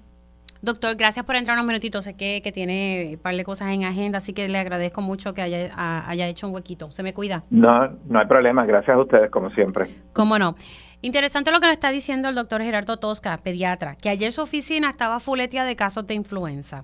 Doctor, 0.61 0.95
gracias 0.97 1.25
por 1.25 1.37
entrar 1.37 1.55
unos 1.55 1.67
minutitos. 1.67 2.03
Sé 2.03 2.17
que, 2.17 2.41
que, 2.43 2.51
tiene 2.51 3.11
un 3.13 3.21
par 3.21 3.33
de 3.33 3.45
cosas 3.45 3.69
en 3.69 3.85
agenda, 3.85 4.17
así 4.17 4.33
que 4.33 4.49
le 4.49 4.57
agradezco 4.57 5.01
mucho 5.01 5.33
que 5.33 5.41
haya, 5.41 5.69
haya 6.09 6.27
hecho 6.27 6.47
un 6.47 6.53
huequito. 6.53 6.91
Se 6.91 7.01
me 7.01 7.13
cuida. 7.13 7.43
No, 7.49 7.87
no 8.09 8.19
hay 8.19 8.27
problema. 8.27 8.65
Gracias 8.65 8.93
a 8.93 8.99
ustedes, 8.99 9.31
como 9.31 9.49
siempre. 9.51 9.87
Cómo 10.11 10.37
no. 10.37 10.55
Interesante 11.01 11.51
lo 11.51 11.61
que 11.61 11.67
nos 11.67 11.75
está 11.75 11.91
diciendo 11.91 12.27
el 12.27 12.35
doctor 12.35 12.61
Gerardo 12.61 12.97
Tosca, 12.97 13.37
pediatra, 13.37 13.95
que 13.95 14.09
ayer 14.09 14.33
su 14.33 14.41
oficina 14.41 14.89
estaba 14.89 15.21
fuleteada 15.21 15.65
de 15.65 15.77
casos 15.77 16.05
de 16.05 16.13
influenza. 16.13 16.83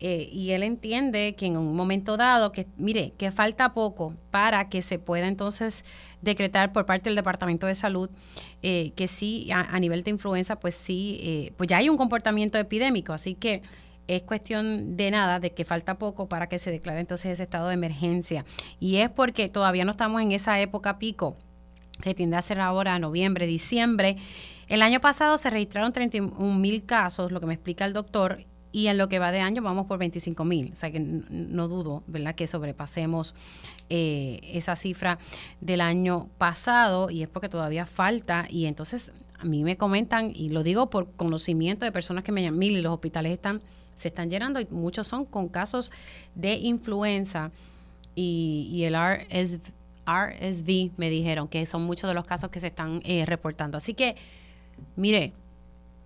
Eh, 0.00 0.28
y 0.32 0.50
él 0.50 0.64
entiende 0.64 1.36
que 1.36 1.46
en 1.46 1.56
un 1.56 1.76
momento 1.76 2.16
dado, 2.16 2.50
que 2.50 2.66
mire, 2.76 3.12
que 3.16 3.30
falta 3.30 3.72
poco 3.72 4.16
para 4.32 4.68
que 4.68 4.82
se 4.82 4.98
pueda 4.98 5.28
entonces 5.28 5.84
decretar 6.22 6.72
por 6.72 6.86
parte 6.86 7.08
del 7.08 7.14
Departamento 7.14 7.68
de 7.68 7.76
Salud 7.76 8.10
eh, 8.64 8.90
que 8.96 9.06
sí, 9.06 9.48
a, 9.52 9.78
nivel 9.78 10.02
de 10.02 10.10
influenza, 10.10 10.58
pues 10.58 10.74
sí, 10.74 11.20
eh, 11.22 11.52
pues 11.56 11.68
ya 11.68 11.76
hay 11.76 11.88
un 11.88 11.96
comportamiento 11.96 12.58
epidémico. 12.58 13.12
Así 13.12 13.36
que 13.36 13.62
es 14.08 14.22
cuestión 14.22 14.96
de 14.96 15.12
nada, 15.12 15.38
de 15.38 15.52
que 15.52 15.64
falta 15.64 15.98
poco 15.98 16.28
para 16.28 16.48
que 16.48 16.58
se 16.58 16.72
declare 16.72 16.98
entonces 16.98 17.30
ese 17.30 17.44
estado 17.44 17.68
de 17.68 17.74
emergencia. 17.74 18.44
Y 18.80 18.96
es 18.96 19.08
porque 19.08 19.48
todavía 19.48 19.84
no 19.84 19.92
estamos 19.92 20.20
en 20.20 20.32
esa 20.32 20.60
época 20.60 20.98
pico 20.98 21.36
que 22.00 22.14
tiende 22.14 22.36
a 22.36 22.42
ser 22.42 22.60
ahora 22.60 22.98
noviembre, 22.98 23.46
diciembre. 23.46 24.16
El 24.68 24.82
año 24.82 25.00
pasado 25.00 25.36
se 25.38 25.50
registraron 25.50 25.92
31 25.92 26.54
mil 26.58 26.84
casos, 26.84 27.32
lo 27.32 27.40
que 27.40 27.46
me 27.46 27.54
explica 27.54 27.84
el 27.84 27.92
doctor, 27.92 28.44
y 28.72 28.86
en 28.86 28.96
lo 28.96 29.08
que 29.08 29.18
va 29.18 29.30
de 29.32 29.40
año 29.40 29.62
vamos 29.62 29.86
por 29.86 29.98
25 29.98 30.44
mil. 30.44 30.70
O 30.72 30.76
sea 30.76 30.90
que 30.90 30.98
no 30.98 31.68
dudo, 31.68 32.02
¿verdad?, 32.06 32.34
que 32.34 32.46
sobrepasemos 32.46 33.34
eh, 33.90 34.40
esa 34.44 34.76
cifra 34.76 35.18
del 35.60 35.82
año 35.82 36.28
pasado 36.38 37.10
y 37.10 37.22
es 37.22 37.28
porque 37.28 37.50
todavía 37.50 37.84
falta. 37.84 38.46
Y 38.48 38.64
entonces 38.64 39.12
a 39.38 39.44
mí 39.44 39.62
me 39.62 39.76
comentan, 39.76 40.32
y 40.34 40.48
lo 40.48 40.62
digo 40.62 40.88
por 40.88 41.10
conocimiento 41.12 41.84
de 41.84 41.92
personas 41.92 42.24
que 42.24 42.32
me 42.32 42.42
llaman, 42.42 42.58
mil 42.58 42.76
y 42.76 42.80
los 42.80 42.94
hospitales 42.94 43.32
están, 43.32 43.60
se 43.94 44.08
están 44.08 44.30
llenando 44.30 44.58
y 44.58 44.66
muchos 44.70 45.06
son 45.06 45.26
con 45.26 45.48
casos 45.48 45.90
de 46.34 46.54
influenza 46.54 47.50
y, 48.14 48.68
y 48.70 48.84
el 48.84 48.94
RSV 48.94 49.81
RSV, 50.06 50.92
me 50.96 51.10
dijeron, 51.10 51.48
que 51.48 51.64
son 51.66 51.82
muchos 51.82 52.08
de 52.08 52.14
los 52.14 52.24
casos 52.24 52.50
que 52.50 52.60
se 52.60 52.68
están 52.68 53.00
eh, 53.04 53.24
reportando. 53.26 53.78
Así 53.78 53.94
que, 53.94 54.16
mire, 54.96 55.32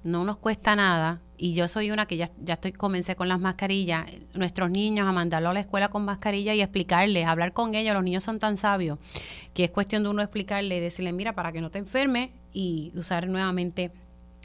no 0.04 0.24
nos 0.24 0.36
cuesta 0.36 0.76
nada 0.76 1.20
y 1.36 1.54
yo 1.54 1.68
soy 1.68 1.90
una 1.90 2.06
que 2.06 2.16
ya, 2.16 2.30
ya 2.42 2.54
estoy 2.54 2.72
comencé 2.72 3.16
con 3.16 3.28
las 3.28 3.40
mascarillas, 3.40 4.06
nuestros 4.34 4.70
niños 4.70 5.06
a 5.06 5.12
mandarlo 5.12 5.50
a 5.50 5.52
la 5.52 5.60
escuela 5.60 5.88
con 5.88 6.04
mascarilla 6.04 6.54
y 6.54 6.62
explicarles, 6.62 7.26
hablar 7.26 7.52
con 7.52 7.74
ellos, 7.74 7.94
los 7.94 8.04
niños 8.04 8.24
son 8.24 8.38
tan 8.38 8.56
sabios 8.56 8.98
que 9.52 9.64
es 9.64 9.70
cuestión 9.70 10.04
de 10.04 10.10
uno 10.10 10.22
explicarle 10.22 10.76
y 10.76 10.80
decirle, 10.80 11.12
mira, 11.12 11.34
para 11.34 11.52
que 11.52 11.60
no 11.60 11.70
te 11.70 11.78
enfermes 11.78 12.30
y 12.52 12.92
usar 12.94 13.28
nuevamente 13.28 13.90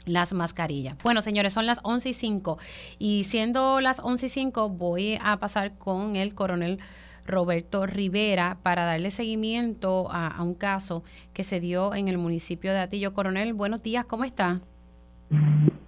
las 0.04 0.32
mascarillas. 0.32 0.96
Bueno, 1.02 1.22
señores, 1.22 1.52
son 1.52 1.66
las 1.66 1.80
11 1.84 2.08
y 2.08 2.14
5 2.14 2.58
y 2.98 3.24
siendo 3.24 3.80
las 3.80 4.00
11 4.00 4.26
y 4.26 4.28
5 4.28 4.68
voy 4.70 5.18
a 5.22 5.38
pasar 5.38 5.78
con 5.78 6.16
el 6.16 6.34
coronel 6.34 6.80
Roberto 7.26 7.86
Rivera 7.86 8.58
para 8.62 8.84
darle 8.84 9.10
seguimiento 9.10 10.08
a, 10.10 10.42
un 10.42 10.54
caso 10.54 11.02
que 11.32 11.44
se 11.44 11.60
dio 11.60 11.94
en 11.94 12.08
el 12.08 12.18
municipio 12.18 12.72
de 12.72 12.78
Atillo. 12.78 13.12
Coronel, 13.12 13.52
buenos 13.52 13.82
días, 13.82 14.04
¿cómo 14.04 14.24
está? 14.24 14.60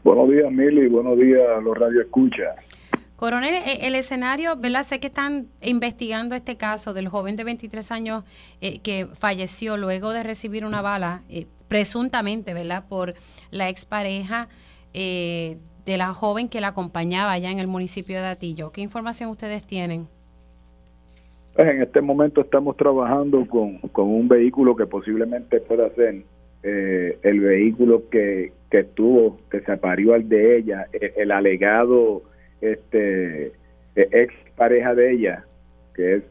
Buenos 0.02 0.30
días, 0.30 0.50
Mili, 0.50 0.88
buenos 0.88 1.18
días 1.18 1.42
a 1.56 1.60
los 1.60 1.76
Radio 1.76 2.00
Escucha. 2.02 2.54
Coronel, 3.16 3.54
e, 3.54 3.86
el 3.86 3.94
escenario, 3.94 4.56
¿verdad? 4.56 4.84
Sé 4.84 5.00
que 5.00 5.06
están 5.06 5.48
investigando 5.62 6.34
este 6.34 6.56
caso 6.56 6.94
del 6.94 7.08
joven 7.08 7.36
de 7.36 7.44
23 7.44 7.90
años 7.92 8.24
eh, 8.60 8.80
que 8.80 9.06
falleció 9.14 9.76
luego 9.76 10.12
de 10.12 10.22
recibir 10.22 10.64
una 10.64 10.82
bala, 10.82 11.22
eh, 11.28 11.46
presuntamente, 11.68 12.54
¿verdad? 12.54 12.84
Por 12.88 13.14
la 13.50 13.68
expareja 13.68 14.48
eh, 14.92 15.58
de 15.86 15.96
la 15.96 16.12
joven 16.12 16.48
que 16.48 16.60
la 16.60 16.68
acompañaba 16.68 17.32
allá 17.32 17.50
en 17.50 17.58
el 17.58 17.66
municipio 17.66 18.20
de 18.20 18.26
Atillo. 18.26 18.72
¿Qué 18.72 18.80
información 18.80 19.30
ustedes 19.30 19.64
tienen? 19.64 20.08
Pues 21.54 21.68
en 21.68 21.82
este 21.82 22.00
momento 22.00 22.40
estamos 22.40 22.76
trabajando 22.76 23.46
con, 23.46 23.78
con 23.78 24.08
un 24.08 24.26
vehículo 24.26 24.74
que 24.74 24.86
posiblemente 24.86 25.60
pueda 25.60 25.88
ser 25.90 26.22
eh, 26.64 27.16
el 27.22 27.40
vehículo 27.40 28.08
que, 28.10 28.52
que 28.70 28.82
tuvo, 28.82 29.38
que 29.50 29.60
se 29.60 29.70
aparió 29.70 30.14
al 30.14 30.28
de 30.28 30.56
ella, 30.56 30.88
e, 30.92 31.12
el, 31.16 31.30
alegado 31.30 32.22
este 32.60 33.46
e, 33.46 33.52
ex 33.94 34.34
pareja 34.56 34.96
de 34.96 35.12
ella, 35.12 35.44
que 35.94 36.16
es 36.16 36.22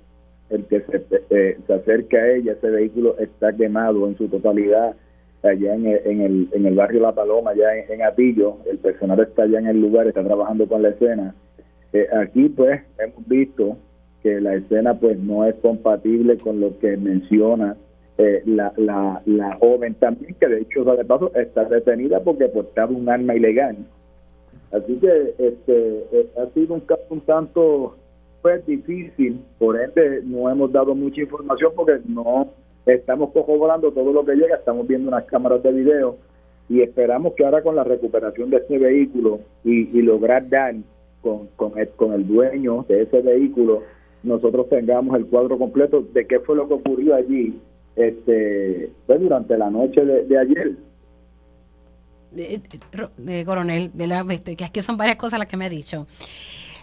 el 0.50 0.66
que 0.66 0.82
se, 0.82 1.06
eh, 1.30 1.58
se 1.66 1.74
acerca 1.74 2.18
a 2.18 2.32
ella, 2.32 2.52
ese 2.54 2.70
vehículo 2.70 3.18
está 3.18 3.56
quemado 3.56 4.06
en 4.08 4.18
su 4.18 4.28
totalidad 4.28 4.94
allá 5.42 5.74
en 5.76 5.88
en 5.88 6.22
el, 6.22 6.50
en 6.52 6.66
el 6.66 6.76
barrio 6.76 7.02
La 7.02 7.14
Paloma, 7.14 7.52
allá 7.52 7.78
en, 7.78 8.02
Atillo, 8.02 8.58
el 8.70 8.78
personal 8.80 9.22
está 9.22 9.44
allá 9.44 9.60
en 9.60 9.68
el 9.68 9.80
lugar, 9.80 10.08
está 10.08 10.24
trabajando 10.24 10.68
con 10.68 10.82
la 10.82 10.90
escena. 10.90 11.34
Eh, 11.94 12.08
aquí 12.14 12.50
pues 12.50 12.82
hemos 12.98 13.28
visto 13.28 13.78
que 14.24 14.40
la 14.40 14.56
escena 14.56 14.94
pues 14.96 15.20
no 15.20 15.46
es 15.46 15.54
compatible 15.56 16.38
con 16.38 16.60
lo 16.60 16.80
que 16.80 16.96
menciona 16.98 17.76
eh, 18.18 18.42
la, 18.46 18.72
la, 18.78 19.22
la, 19.26 19.56
joven 19.58 19.96
también, 19.96 20.36
que 20.40 20.48
de 20.48 20.62
hecho, 20.62 20.84
de 20.84 21.04
paso, 21.04 21.32
está 21.36 21.66
detenida 21.66 22.24
porque 22.24 22.48
portaba 22.48 22.92
un 22.92 23.10
arma 23.10 23.36
ilegal. 23.36 23.78
Así 24.72 24.96
que 24.96 25.36
este 25.38 25.98
eh, 26.12 26.30
ha 26.38 26.46
sido 26.54 26.76
un 26.76 26.82
caso 26.82 27.04
un 27.10 27.22
tanto 27.22 27.98
pues 28.42 28.66
difícil, 28.66 29.42
por 29.58 29.80
ende 29.80 30.22
no 30.26 30.50
hemos 30.50 30.72
dado 30.72 30.94
mucha 30.96 31.22
información 31.22 31.72
porque 31.76 32.00
no 32.08 32.50
estamos 32.86 33.32
corroborando 33.32 33.92
todo 33.92 34.12
lo 34.12 34.26
que 34.26 34.36
llega, 34.36 34.58
estamos 34.58 34.88
viendo 34.88 35.08
unas 35.08 35.26
cámaras 35.26 35.64
de 35.64 35.72
video 35.72 36.18
y 36.70 36.82
esperamos 36.82 37.34
que 37.34 37.46
ahora 37.46 37.62
con 37.62 37.76
la 37.76 37.84
recuperación 37.84 38.50
de 38.50 38.58
este 38.58 38.78
vehículo 38.78 39.40
y, 39.64 39.98
y 39.98 40.02
lograr 40.02 40.48
dar 40.50 40.76
con, 41.22 41.48
con, 41.56 41.78
el, 41.78 41.90
con 41.90 42.14
el 42.14 42.28
dueño 42.28 42.86
de 42.88 43.04
ese 43.04 43.22
vehículo 43.22 43.84
nosotros 44.24 44.70
tengamos 44.70 45.16
el 45.18 45.26
cuadro 45.26 45.58
completo 45.58 46.02
de 46.02 46.26
qué 46.26 46.40
fue 46.40 46.56
lo 46.56 46.68
que 46.68 46.76
ocurrió 46.76 47.16
allí 47.16 47.60
este 47.96 48.92
pues, 49.06 49.22
durante 49.22 49.58
la 49.58 49.70
noche 49.70 50.04
de, 50.04 50.38
ayer. 50.38 50.76
Eh, 52.36 53.44
coronel, 53.46 53.92
de 53.94 54.08
la, 54.08 54.26
que 54.26 54.64
es 54.64 54.72
que 54.72 54.82
son 54.82 54.98
varias 54.98 55.18
cosas 55.18 55.40
las 55.40 55.48
que 55.48 55.58
me 55.58 55.66
ha 55.66 55.70
dicho. 55.70 56.08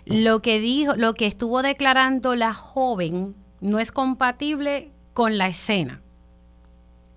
Lo 0.07 0.41
que 0.41 0.61
dijo, 0.61 0.95
lo 0.97 1.15
que 1.15 1.27
estuvo 1.27 1.63
declarando 1.63 2.37
la 2.37 2.55
joven 2.55 3.35
no 3.61 3.79
es 3.79 3.91
compatible 3.91 4.91
con 5.13 5.39
la 5.39 5.49
escena. 5.49 6.01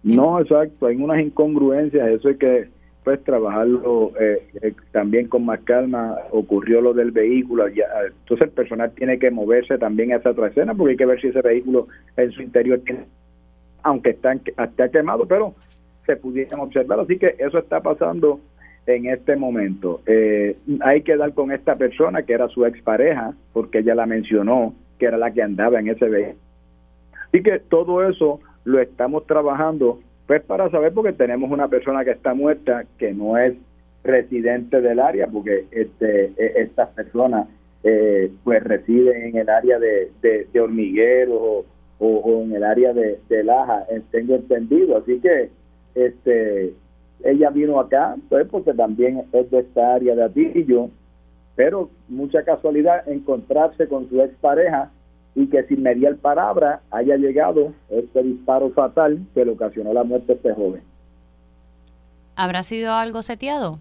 No, 0.04 0.40
exacto, 0.40 0.88
hay 0.88 0.98
unas 0.98 1.22
incongruencias, 1.22 2.10
eso 2.10 2.30
es 2.30 2.38
que 2.38 2.70
pues 3.04 3.24
trabajarlo 3.24 4.12
eh, 4.20 4.48
eh, 4.62 4.74
también 4.92 5.28
con 5.28 5.46
más 5.46 5.60
calma. 5.62 6.18
Ocurrió 6.32 6.82
lo 6.82 6.94
del 6.94 7.12
vehículo, 7.12 7.68
ya, 7.68 7.86
entonces 8.06 8.48
el 8.48 8.54
personal 8.54 8.92
tiene 8.92 9.20
que 9.20 9.32
moverse 9.32 9.78
también 9.78 10.14
a 10.14 10.18
esa 10.18 10.32
otra 10.32 10.48
escena 10.48 10.74
porque 10.74 10.92
hay 10.92 10.98
que 10.98 11.06
ver 11.06 11.22
si 11.22 11.28
ese 11.28 11.42
vehículo 11.42 11.88
en 12.18 12.32
su 12.32 12.42
interior 12.42 12.82
aunque 13.84 14.12
está, 14.12 14.34
está 14.34 14.90
quemado, 14.90 15.26
pero 15.28 15.54
se 16.06 16.16
pudieran 16.16 16.60
observar. 16.62 17.02
Así 17.02 17.18
que 17.18 17.36
eso 17.38 17.60
está 17.60 17.82
pasando 17.82 18.40
en 18.86 19.06
este 19.06 19.36
momento. 19.36 20.02
Eh, 20.06 20.58
hay 20.82 21.02
que 21.02 21.16
dar 21.16 21.34
con 21.34 21.52
esta 21.52 21.76
persona 21.76 22.24
que 22.24 22.34
era 22.34 22.48
su 22.48 22.66
expareja, 22.66 23.34
porque 23.54 23.80
ella 23.80 23.96
la 23.96 24.06
mencionó, 24.06 24.74
que 25.00 25.06
era 25.06 25.18
la 25.18 25.32
que 25.32 25.42
andaba 25.42 25.80
en 25.80 25.90
ese 25.90 26.08
vehículo. 26.08 26.40
Así 27.28 27.44
que 27.44 27.60
todo 27.60 28.08
eso 28.08 28.40
lo 28.64 28.80
estamos 28.80 29.26
trabajando 29.28 30.00
pues 30.28 30.42
para 30.44 30.70
saber 30.70 30.94
porque 30.94 31.14
tenemos 31.14 31.52
una 31.52 31.68
persona 31.68 32.04
que 32.06 32.12
está 32.12 32.34
muerta 32.34 32.86
que 32.98 33.14
no 33.14 33.38
es 33.38 33.54
residente 34.04 34.82
del 34.82 35.00
área 35.00 35.28
porque 35.28 35.66
este 35.72 36.34
e, 36.38 36.62
estas 36.62 36.90
personas 36.90 37.48
eh, 37.84 38.32
pues 38.44 38.64
residen 38.64 39.24
en 39.24 39.38
el 39.38 39.50
área 39.50 39.78
de, 39.80 40.12
de, 40.22 40.60
hormiguero 40.62 41.66
o, 42.00 42.42
en 42.44 42.54
el 42.54 42.64
área 42.64 42.94
de, 42.94 43.20
de 43.30 43.44
Laja, 43.44 43.86
eh, 43.90 44.02
tengo 44.12 44.36
entendido. 44.36 44.98
Así 44.98 45.20
que 45.20 45.50
este 45.96 46.74
ella 47.24 47.50
vino 47.50 47.80
acá 47.80 48.16
pues 48.30 48.48
porque 48.50 48.74
también 48.74 49.24
es 49.32 49.52
de 49.52 49.60
esta 49.60 49.96
área 49.96 50.16
de 50.16 50.24
Atillo, 50.24 50.90
pero 51.56 51.90
mucha 52.08 52.44
casualidad 52.44 53.08
encontrarse 53.08 53.88
con 53.88 54.10
su 54.10 54.22
expareja 54.22 54.92
y 55.36 55.48
que 55.48 55.64
sin 55.64 55.82
mediar 55.82 56.16
palabra 56.18 56.82
haya 56.92 57.18
llegado 57.18 57.74
este 57.90 58.24
disparo 58.24 58.70
fatal 58.72 59.20
que 59.34 59.46
le 59.46 59.52
ocasionó 59.52 59.94
la 59.94 60.04
muerte 60.04 60.28
de 60.28 60.34
este 60.34 60.54
joven. 60.54 60.82
¿Habrá 62.36 62.64
sido 62.64 62.94
algo 62.94 63.24
seteado? 63.24 63.80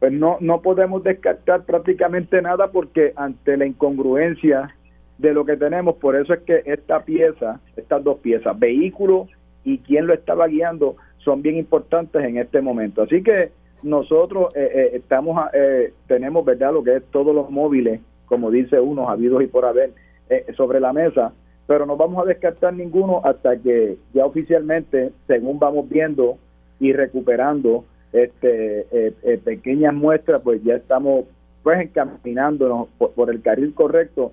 Pues 0.00 0.12
no, 0.12 0.36
no 0.40 0.62
podemos 0.62 1.02
descartar 1.04 1.62
prácticamente 1.64 2.42
nada 2.42 2.72
porque 2.72 3.12
ante 3.16 3.56
la 3.56 3.66
incongruencia 3.66 4.74
de 5.18 5.32
lo 5.32 5.44
que 5.44 5.56
tenemos, 5.56 5.96
por 5.96 6.16
eso 6.16 6.34
es 6.34 6.40
que 6.40 6.62
esta 6.66 7.04
pieza, 7.04 7.60
estas 7.76 8.02
dos 8.02 8.18
piezas, 8.18 8.58
vehículo 8.58 9.28
y 9.64 9.78
quién 9.78 10.06
lo 10.06 10.14
estaba 10.14 10.48
guiando, 10.48 10.96
son 11.18 11.42
bien 11.42 11.56
importantes 11.56 12.22
en 12.24 12.38
este 12.38 12.60
momento. 12.60 13.02
Así 13.02 13.22
que 13.22 13.52
nosotros 13.82 14.54
eh, 14.56 14.70
eh, 14.74 14.90
estamos, 14.94 15.40
eh, 15.52 15.92
tenemos, 16.06 16.44
¿verdad?, 16.44 16.72
lo 16.72 16.82
que 16.82 16.96
es 16.96 17.04
todos 17.10 17.34
los 17.34 17.50
móviles, 17.50 18.00
como 18.26 18.50
dice 18.50 18.80
uno, 18.80 19.08
habidos 19.08 19.42
y 19.42 19.46
por 19.46 19.64
haber, 19.64 19.92
eh, 20.32 20.52
sobre 20.56 20.80
la 20.80 20.92
mesa, 20.92 21.32
pero 21.66 21.86
no 21.86 21.96
vamos 21.96 22.22
a 22.22 22.28
descartar 22.28 22.74
ninguno 22.74 23.20
hasta 23.24 23.56
que 23.56 23.98
ya 24.12 24.26
oficialmente, 24.26 25.12
según 25.26 25.58
vamos 25.58 25.88
viendo 25.88 26.38
y 26.80 26.92
recuperando 26.92 27.84
este 28.12 28.80
eh, 28.90 29.14
eh, 29.22 29.40
pequeñas 29.42 29.94
muestras, 29.94 30.42
pues 30.42 30.62
ya 30.62 30.74
estamos 30.74 31.24
pues 31.62 31.80
encaminándonos 31.80 32.88
por, 32.98 33.30
el 33.30 33.40
carril 33.40 33.72
correcto, 33.72 34.32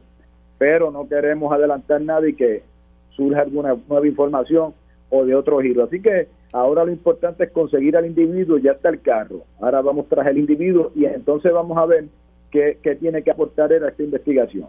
pero 0.58 0.92
no 0.92 1.08
queremos 1.08 1.54
adelantar 1.54 2.02
nada 2.02 2.28
y 2.28 2.34
que 2.34 2.64
surja 3.12 3.42
alguna 3.42 3.76
nueva 3.88 4.08
información 4.08 4.74
o 5.10 5.26
de 5.26 5.36
otro 5.36 5.60
giro. 5.60 5.84
Así 5.84 6.02
que 6.02 6.28
Ahora 6.52 6.84
lo 6.84 6.92
importante 6.92 7.44
es 7.44 7.52
conseguir 7.52 7.96
al 7.96 8.08
individuo, 8.08 8.58
ya 8.58 8.72
está 8.72 8.90
el 8.90 9.02
carro. 9.02 9.44
Ahora 9.62 9.82
vamos 9.82 10.08
tras 10.10 10.26
el 10.28 10.40
individuo 10.40 10.92
y 10.96 11.06
entonces 11.06 11.54
vamos 11.54 11.78
a 11.78 11.86
ver 11.86 12.06
qué, 12.50 12.78
tiene 13.00 13.22
que 13.22 13.32
aportar 13.32 13.72
a 13.72 13.88
esta 13.88 14.04
investigación. 14.04 14.68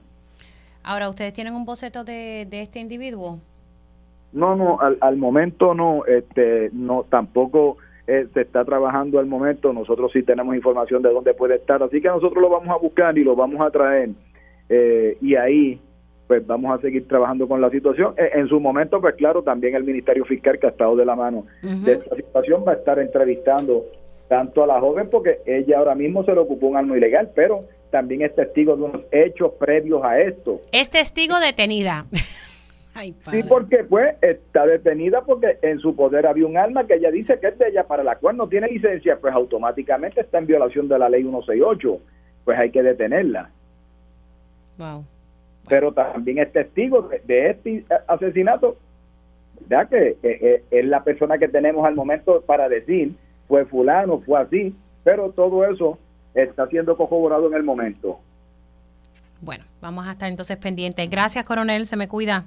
Ahora, 0.83 1.09
¿ustedes 1.09 1.33
tienen 1.33 1.55
un 1.55 1.65
boceto 1.65 2.05
de, 2.05 2.47
de 2.49 2.63
este 2.63 2.79
individuo? 2.79 3.39
No, 4.33 4.55
no, 4.55 4.81
al, 4.81 4.97
al 5.01 5.17
momento 5.17 5.75
no, 5.75 6.05
este, 6.07 6.71
no, 6.73 7.05
tampoco 7.09 7.79
eh, 8.07 8.27
se 8.33 8.41
está 8.41 8.65
trabajando 8.65 9.19
al 9.19 9.27
momento. 9.27 9.73
Nosotros 9.73 10.11
sí 10.13 10.23
tenemos 10.23 10.55
información 10.55 11.03
de 11.03 11.13
dónde 11.13 11.35
puede 11.35 11.57
estar, 11.57 11.83
así 11.83 12.01
que 12.01 12.09
nosotros 12.09 12.43
lo 12.43 12.49
vamos 12.49 12.69
a 12.69 12.79
buscar 12.81 13.17
y 13.17 13.25
lo 13.25 13.37
vamos 13.37 13.61
a 13.61 13.71
traer. 13.71 14.11
Eh, 14.69 15.17
y 15.21 15.35
ahí 15.35 15.81
pues 16.27 16.47
vamos 16.47 16.77
a 16.79 16.81
seguir 16.81 17.09
trabajando 17.09 17.49
con 17.49 17.61
la 17.61 17.71
situación. 17.71 18.15
Eh, 18.17 18.31
en 18.35 18.49
su 18.49 18.61
momento, 18.61 19.01
pues 19.01 19.17
claro, 19.17 19.43
también 19.43 19.75
el 19.75 19.85
Ministerio 19.85 20.25
Fiscal 20.25 20.59
que 20.59 20.67
ha 20.67 20.71
estado 20.71 20.97
de 20.97 21.05
la 21.05 21.17
mano 21.17 21.45
de 21.63 21.93
esta 21.93 22.17
situación 22.17 22.65
va 22.67 22.73
a 22.73 22.77
estar 22.77 22.99
entrevistando 22.99 23.85
tanto 24.29 24.63
a 24.63 24.67
la 24.67 24.81
joven 24.81 25.09
porque 25.11 25.41
ella 25.45 25.79
ahora 25.79 25.97
mismo 25.97 26.25
se 26.25 26.33
le 26.33 26.39
ocupó 26.39 26.69
un 26.69 26.77
arma 26.77 26.97
ilegal, 26.97 27.31
pero 27.35 27.65
también 27.91 28.23
es 28.23 28.35
testigo 28.35 28.77
de 28.77 28.83
unos 28.83 29.03
hechos 29.11 29.53
previos 29.59 30.03
a 30.05 30.21
esto. 30.21 30.61
Es 30.73 30.91
testigo 30.91 31.39
detenida. 31.41 32.07
sí, 33.31 33.43
porque 33.49 33.85
pues 33.85 34.15
está 34.21 34.67
detenida 34.67 35.23
porque 35.23 35.59
en 35.63 35.79
su 35.79 35.95
poder 35.95 36.27
había 36.27 36.47
un 36.47 36.57
arma 36.57 36.87
que 36.87 36.95
ella 36.95 37.11
dice 37.11 37.39
que 37.39 37.49
es 37.49 37.59
de 37.59 37.69
ella, 37.69 37.85
para 37.85 38.05
la 38.05 38.17
cual 38.17 38.37
no 38.37 38.49
tiene 38.49 38.69
licencia, 38.69 39.19
pues 39.21 39.35
automáticamente 39.35 40.21
está 40.21 40.39
en 40.39 40.47
violación 40.47 40.89
de 40.89 40.99
la 40.99 41.09
ley 41.09 41.23
168, 41.23 42.01
pues 42.45 42.59
hay 42.59 42.71
que 42.71 42.83
detenerla. 42.83 43.51
Wow 44.79 45.05
pero 45.71 45.93
también 45.93 46.39
es 46.39 46.53
testigo 46.53 47.09
de, 47.25 47.51
este 47.51 47.85
asesinato, 48.09 48.77
ya 49.69 49.87
que 49.87 50.17
es 50.71 50.85
la 50.85 51.05
persona 51.05 51.39
que 51.39 51.49
tenemos 51.49 51.87
al 51.87 51.95
momento 51.95 52.43
para 52.43 52.69
decir, 52.69 53.15
fue 53.47 53.65
fulano, 53.65 54.21
fue 54.21 54.41
así, 54.41 54.75
pero 55.05 55.31
todo 55.31 55.65
eso 55.65 55.97
está 56.35 56.67
siendo 56.69 56.97
corroborado 56.97 57.47
en 57.49 57.55
el 57.55 57.63
momento. 57.63 58.21
Bueno, 59.41 59.65
vamos 59.81 60.07
a 60.07 60.13
estar 60.13 60.29
entonces 60.29 60.57
pendientes. 60.59 61.09
Gracias, 61.09 61.45
coronel, 61.45 61.87
se 61.87 61.97
me 61.97 62.09
cuida. 62.09 62.45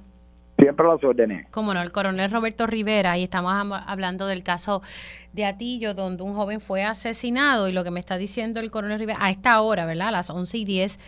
Siempre 0.59 0.87
las 0.87 1.03
órdenes. 1.03 1.47
Como 1.49 1.73
no, 1.73 1.81
el 1.81 1.91
coronel 1.91 2.29
Roberto 2.29 2.67
Rivera, 2.67 3.17
y 3.17 3.23
estamos 3.23 3.51
hablando 3.85 4.27
del 4.27 4.43
caso 4.43 4.81
de 5.33 5.45
Atillo, 5.45 5.95
donde 5.95 6.21
un 6.23 6.33
joven 6.33 6.61
fue 6.61 6.83
asesinado, 6.83 7.67
y 7.67 7.71
lo 7.71 7.83
que 7.83 7.89
me 7.89 7.99
está 7.99 8.17
diciendo 8.17 8.59
el 8.59 8.69
coronel 8.69 8.99
Rivera 8.99 9.17
a 9.19 9.31
esta 9.31 9.59
hora, 9.61 9.85
¿verdad? 9.85 10.09
A 10.09 10.11
las 10.11 10.29
11 10.29 10.59
y 10.59 10.65
10, 10.65 10.99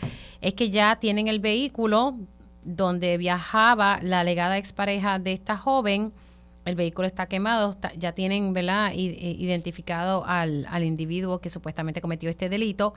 es 0.41 0.53
que 0.55 0.71
ya 0.71 0.95
tienen 0.95 1.27
el 1.27 1.39
vehículo 1.39 2.15
donde 2.63 3.17
viajaba 3.17 3.99
la 4.01 4.21
alegada 4.21 4.57
expareja 4.57 5.19
de 5.19 5.33
esta 5.33 5.55
joven. 5.55 6.11
El 6.65 6.75
vehículo 6.75 7.07
está 7.07 7.27
quemado, 7.27 7.77
ya 7.95 8.11
tienen, 8.11 8.53
¿verdad?, 8.53 8.91
identificado 8.93 10.25
al, 10.25 10.65
al 10.69 10.83
individuo 10.83 11.39
que 11.39 11.49
supuestamente 11.49 12.01
cometió 12.01 12.29
este 12.29 12.49
delito 12.49 12.93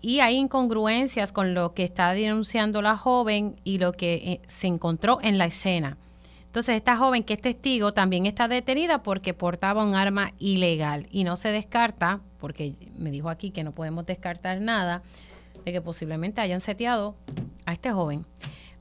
y 0.00 0.20
hay 0.20 0.36
incongruencias 0.36 1.32
con 1.32 1.54
lo 1.54 1.74
que 1.74 1.84
está 1.84 2.12
denunciando 2.12 2.80
la 2.82 2.96
joven 2.96 3.56
y 3.64 3.78
lo 3.78 3.92
que 3.92 4.14
eh, 4.14 4.40
se 4.46 4.66
encontró 4.66 5.18
en 5.22 5.38
la 5.38 5.44
escena. 5.46 5.98
Entonces, 6.46 6.76
esta 6.76 6.96
joven 6.96 7.22
que 7.22 7.34
es 7.34 7.40
testigo 7.40 7.92
también 7.92 8.26
está 8.26 8.48
detenida 8.48 9.02
porque 9.02 9.34
portaba 9.34 9.84
un 9.84 9.94
arma 9.94 10.32
ilegal 10.38 11.06
y 11.12 11.22
no 11.24 11.36
se 11.36 11.52
descarta, 11.52 12.20
porque 12.38 12.74
me 12.96 13.10
dijo 13.10 13.28
aquí 13.28 13.50
que 13.50 13.62
no 13.62 13.72
podemos 13.72 14.06
descartar 14.06 14.60
nada, 14.60 15.02
de 15.64 15.72
que 15.72 15.80
posiblemente 15.80 16.40
hayan 16.40 16.60
seteado 16.60 17.14
a 17.66 17.72
este 17.72 17.92
joven. 17.92 18.24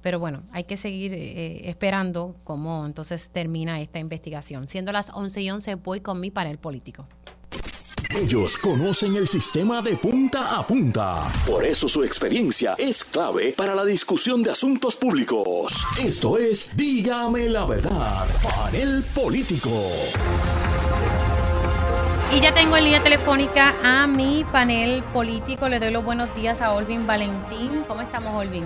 Pero 0.02 0.20
bueno, 0.20 0.44
hay 0.52 0.64
que 0.64 0.78
seguir 0.78 1.14
eh, 1.14 1.70
esperando 1.70 2.36
cómo 2.44 2.86
entonces 2.86 3.30
termina 3.30 3.82
esta 3.82 4.00
investigación. 4.00 4.68
Siendo 4.68 4.92
las 4.92 5.12
11 5.14 5.42
y 5.42 5.52
11, 5.52 5.76
voy 5.76 6.02
con 6.02 6.20
mi 6.20 6.32
panel 6.32 6.58
político. 6.58 7.06
Ellos 8.16 8.58
conocen 8.58 9.16
el 9.18 9.28
sistema 9.28 9.84
de 9.84 9.96
punta 9.96 10.58
a 10.58 10.66
punta. 10.66 11.30
Por 11.46 11.64
eso 11.64 11.88
su 11.88 12.04
experiencia 12.04 12.74
es 12.76 13.04
clave 13.04 13.54
para 13.56 13.76
la 13.76 13.86
discusión 13.86 14.42
de 14.42 14.50
asuntos 14.50 14.96
públicos. 14.96 15.86
Esto 16.02 16.40
es 16.40 16.76
Dígame 16.76 17.50
la 17.50 17.66
verdad, 17.66 18.26
panel 18.42 19.04
político. 19.14 19.92
Y 22.36 22.42
ya 22.42 22.52
tengo 22.52 22.78
en 22.78 22.86
línea 22.86 23.04
telefónica 23.04 23.76
a 23.84 24.08
mi 24.08 24.44
panel 24.52 25.04
político. 25.14 25.70
Le 25.70 25.80
doy 25.80 25.92
los 25.92 26.04
buenos 26.04 26.34
días 26.36 26.62
a 26.62 26.74
Olvin 26.74 27.06
Valentín. 27.06 27.84
¿Cómo 27.88 28.02
estamos, 28.02 28.34
Olvin? 28.34 28.66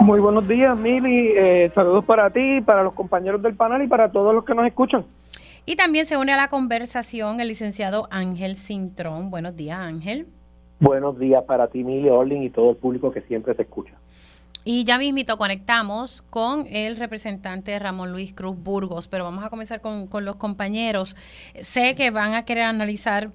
Muy 0.00 0.20
buenos 0.20 0.46
días, 0.48 0.76
Mili. 0.76 1.32
Eh, 1.36 1.70
saludos 1.74 2.04
para 2.04 2.30
ti, 2.30 2.60
para 2.62 2.82
los 2.82 2.94
compañeros 2.94 3.42
del 3.42 3.54
panel 3.54 3.82
y 3.82 3.88
para 3.88 4.10
todos 4.10 4.34
los 4.34 4.44
que 4.44 4.54
nos 4.54 4.66
escuchan. 4.66 5.04
Y 5.66 5.76
también 5.76 6.06
se 6.06 6.16
une 6.16 6.32
a 6.32 6.36
la 6.36 6.48
conversación 6.48 7.40
el 7.40 7.48
licenciado 7.48 8.08
Ángel 8.10 8.56
Cintrón. 8.56 9.30
Buenos 9.30 9.54
días, 9.54 9.78
Ángel. 9.78 10.26
Buenos 10.80 11.18
días 11.18 11.44
para 11.44 11.68
ti, 11.68 11.84
Mili 11.84 12.08
Orling, 12.08 12.42
y 12.42 12.50
todo 12.50 12.70
el 12.70 12.76
público 12.76 13.10
que 13.10 13.20
siempre 13.22 13.54
se 13.54 13.62
escucha. 13.62 13.94
Y 14.64 14.84
ya 14.84 14.98
mismito 14.98 15.38
conectamos 15.38 16.22
con 16.22 16.66
el 16.68 16.96
representante 16.96 17.78
Ramón 17.78 18.12
Luis 18.12 18.32
Cruz 18.32 18.56
Burgos, 18.56 19.08
pero 19.08 19.24
vamos 19.24 19.44
a 19.44 19.50
comenzar 19.50 19.80
con, 19.80 20.08
los 20.24 20.36
compañeros. 20.36 21.16
Sé 21.54 21.94
que 21.94 22.10
van 22.10 22.34
a 22.34 22.44
querer 22.44 22.64
analizar 22.64 23.30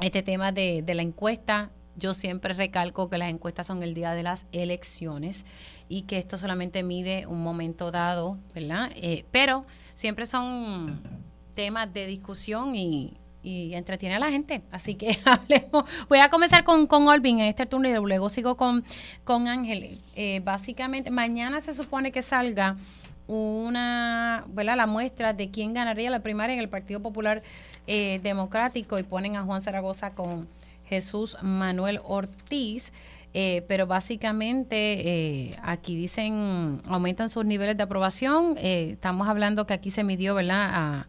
este 0.00 0.22
tema 0.22 0.52
de, 0.52 0.84
la 0.86 1.02
encuesta. 1.02 1.70
Yo 1.96 2.14
siempre 2.14 2.54
recalco 2.54 3.10
que 3.10 3.18
las 3.18 3.28
encuestas 3.28 3.66
son 3.66 3.82
el 3.82 3.94
día 3.94 4.12
de 4.12 4.22
las 4.22 4.46
elecciones 4.52 5.44
y 5.88 6.02
que 6.02 6.18
esto 6.18 6.38
solamente 6.38 6.82
mide 6.82 7.26
un 7.26 7.42
momento 7.42 7.90
dado, 7.90 8.38
¿verdad? 8.54 8.90
Eh, 8.96 9.24
pero 9.30 9.64
siempre 9.92 10.24
son 10.24 11.00
temas 11.54 11.92
de 11.92 12.06
discusión 12.06 12.74
y, 12.74 13.18
entretiene 13.44 14.14
a 14.14 14.18
la 14.20 14.30
gente. 14.30 14.62
Así 14.70 14.94
que 14.94 15.18
hablemos. 15.24 15.84
Voy 16.08 16.20
a 16.20 16.30
comenzar 16.30 16.62
con, 16.62 16.86
con 16.86 17.08
Olvin 17.08 17.40
en 17.40 17.46
este 17.46 17.66
turno 17.66 17.88
y 17.88 17.92
luego 17.92 18.28
sigo 18.28 18.56
con, 18.56 18.84
con 19.24 19.48
Ángel. 19.48 20.00
Eh, 20.14 20.40
básicamente, 20.44 21.10
mañana 21.10 21.60
se 21.60 21.74
supone 21.74 22.12
que 22.12 22.22
salga 22.22 22.76
una, 23.26 24.44
¿verdad? 24.48 24.76
La 24.76 24.86
muestra 24.86 25.32
de 25.32 25.50
quién 25.50 25.74
ganaría 25.74 26.08
la 26.08 26.20
primaria 26.20 26.54
en 26.54 26.60
el 26.60 26.68
Partido 26.68 27.00
Popular 27.00 27.42
eh, 27.86 28.20
Democrático 28.22 28.98
y 28.98 29.02
ponen 29.02 29.36
a 29.36 29.42
Juan 29.42 29.60
Zaragoza 29.60 30.14
con 30.14 30.48
Jesús 30.84 31.36
Manuel 31.42 32.00
Ortiz. 32.04 32.92
Eh, 33.34 33.64
pero 33.66 33.86
básicamente 33.86 35.56
aquí 35.62 35.96
dicen 35.96 36.82
aumentan 36.86 37.30
sus 37.30 37.46
niveles 37.46 37.78
de 37.78 37.82
aprobación. 37.82 38.58
estamos 38.58 39.26
hablando 39.26 39.66
que 39.66 39.72
aquí 39.72 39.88
se 39.88 40.04
midió, 40.04 40.34
¿verdad? 40.34 40.70
A, 40.70 41.08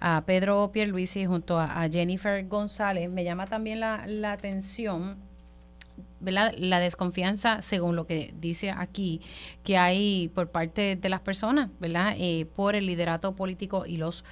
a 0.00 0.22
Pedro 0.26 0.70
Pierluisi 0.72 1.26
junto 1.26 1.58
a, 1.58 1.88
Jennifer 1.90 2.46
González. 2.46 3.10
Me 3.10 3.24
llama 3.24 3.46
también 3.46 3.80
la, 3.80 4.04
la 4.06 4.32
atención 4.32 5.16
la 6.20 6.80
desconfianza, 6.80 7.62
según 7.62 7.96
lo 7.96 8.06
que 8.06 8.34
dice 8.38 8.70
aquí, 8.70 9.20
que 9.62 9.76
hay 9.76 10.30
por 10.34 10.50
parte 10.50 10.96
de 10.96 11.08
las 11.08 11.20
personas, 11.20 11.70
¿verdad? 11.78 12.14
Eh, 12.18 12.46
por 12.56 12.74
el 12.74 12.86
liderato 12.86 13.34
político 13.36 13.86
y 13.86 13.96
los 13.96 14.24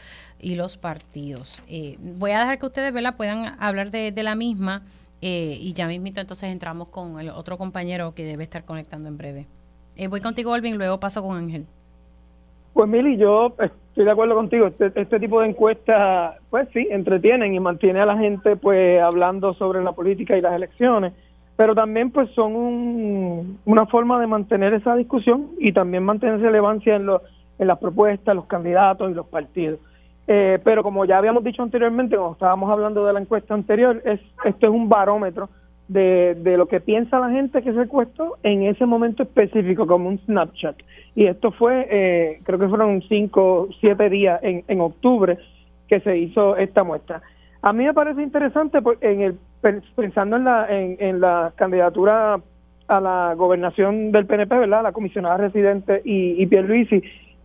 y 0.44 0.56
los 0.56 0.76
partidos. 0.76 1.62
Eh, 1.68 1.96
voy 2.18 2.32
a 2.32 2.40
dejar 2.40 2.58
que 2.58 2.66
ustedes, 2.66 2.92
¿verdad? 2.92 3.16
Puedan 3.16 3.56
hablar 3.58 3.90
de, 3.90 4.12
la 4.22 4.34
misma 4.34 4.82
eh, 5.22 5.56
y 5.58 5.72
ya 5.72 5.88
mismito 5.88 6.20
entonces 6.20 6.50
entramos 6.50 6.88
con 6.88 7.18
el 7.18 7.30
otro 7.30 7.56
compañero 7.56 8.14
que 8.14 8.24
debe 8.24 8.42
estar 8.42 8.64
conectando 8.64 9.08
en 9.08 9.16
breve. 9.16 9.46
voy 10.10 10.20
contigo, 10.20 10.52
Olvin, 10.52 10.76
luego 10.76 11.00
paso 11.00 11.22
con 11.22 11.36
Ángel. 11.36 11.64
Pues 12.74 12.88
Mili, 12.88 13.16
yo 13.16 13.54
estoy 13.58 14.04
de 14.04 14.10
acuerdo 14.10 14.34
contigo. 14.34 14.66
Este, 14.66 14.92
este 14.94 15.18
tipo 15.18 15.40
de 15.40 15.48
encuestas, 15.48 16.34
pues 16.50 16.68
sí, 16.74 16.86
entretienen 16.90 17.54
y 17.54 17.60
mantiene 17.60 18.00
a 18.00 18.06
la 18.06 18.18
gente 18.18 18.56
pues 18.56 19.00
hablando 19.00 19.54
sobre 19.54 19.82
la 19.82 19.92
política 19.92 20.36
y 20.36 20.42
las 20.42 20.54
elecciones, 20.54 21.14
pero 21.56 21.74
también 21.74 22.10
pues 22.10 22.28
son 22.32 23.58
una 23.64 23.86
forma 23.86 24.20
de 24.20 24.26
mantener 24.26 24.74
esa 24.74 24.94
discusión 24.96 25.52
y 25.58 25.72
también 25.72 26.02
mantener 26.04 26.40
relevancia 26.40 26.96
en, 26.96 27.08
en 27.58 27.66
las 27.66 27.78
propuestas, 27.78 28.36
los 28.36 28.46
candidatos 28.46 29.10
y 29.10 29.14
los 29.14 29.26
partidos. 29.26 29.78
Eh, 30.26 30.58
pero 30.64 30.82
como 30.82 31.04
ya 31.04 31.18
habíamos 31.18 31.44
dicho 31.44 31.62
anteriormente, 31.62 32.16
cuando 32.16 32.34
estábamos 32.34 32.70
hablando 32.70 33.04
de 33.04 33.12
la 33.12 33.20
encuesta 33.20 33.54
anterior, 33.54 34.00
es 34.04 34.20
esto 34.44 34.66
es 34.66 34.72
un 34.72 34.88
barómetro 34.88 35.50
de, 35.88 36.34
de 36.40 36.56
lo 36.56 36.66
que 36.66 36.80
piensa 36.80 37.18
la 37.18 37.30
gente 37.30 37.62
que 37.62 37.72
se 37.72 37.86
cuestó 37.88 38.36
en 38.42 38.62
ese 38.62 38.86
momento 38.86 39.22
específico, 39.22 39.86
como 39.86 40.08
un 40.08 40.18
Snapchat. 40.20 40.76
Y 41.14 41.26
esto 41.26 41.52
fue, 41.52 41.86
eh, 41.90 42.40
creo 42.44 42.58
que 42.58 42.68
fueron 42.68 43.02
cinco, 43.02 43.68
siete 43.80 44.08
días 44.08 44.40
en, 44.42 44.64
en 44.66 44.80
octubre 44.80 45.38
que 45.88 46.00
se 46.00 46.16
hizo 46.16 46.56
esta 46.56 46.84
muestra. 46.84 47.22
A 47.60 47.72
mí 47.72 47.84
me 47.84 47.94
parece 47.94 48.22
interesante 48.22 48.78
en 49.00 49.20
el, 49.20 49.38
pensando 49.94 50.36
en 50.36 50.44
la, 50.44 50.66
en, 50.68 50.96
en 51.00 51.20
la 51.20 51.52
candidatura 51.56 52.40
a 52.88 53.00
la 53.00 53.34
gobernación 53.34 54.12
del 54.12 54.26
PNP, 54.26 54.58
¿verdad? 54.58 54.82
La 54.82 54.92
comisionada 54.92 55.38
residente 55.38 56.02
y, 56.04 56.42
y 56.42 56.46
Pierluisi, 56.46 57.02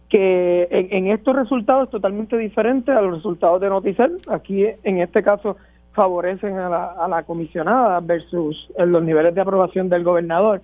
que 0.09 0.67
en, 0.71 1.07
estos 1.07 1.35
resultados 1.35 1.83
es 1.83 1.89
totalmente 1.89 2.37
diferente 2.37 2.91
a 2.91 3.01
los 3.01 3.15
resultados 3.15 3.61
de 3.61 3.69
Noticel. 3.69 4.17
Aquí, 4.27 4.65
en 4.83 4.99
este 4.99 5.21
caso, 5.21 5.55
favorecen 5.93 6.57
a 6.57 7.07
la, 7.07 7.23
comisionada 7.23 7.99
versus 7.99 8.71
los 8.77 9.03
niveles 9.03 9.35
de 9.35 9.41
aprobación 9.41 9.87
del 9.87 10.03
gobernador. 10.03 10.61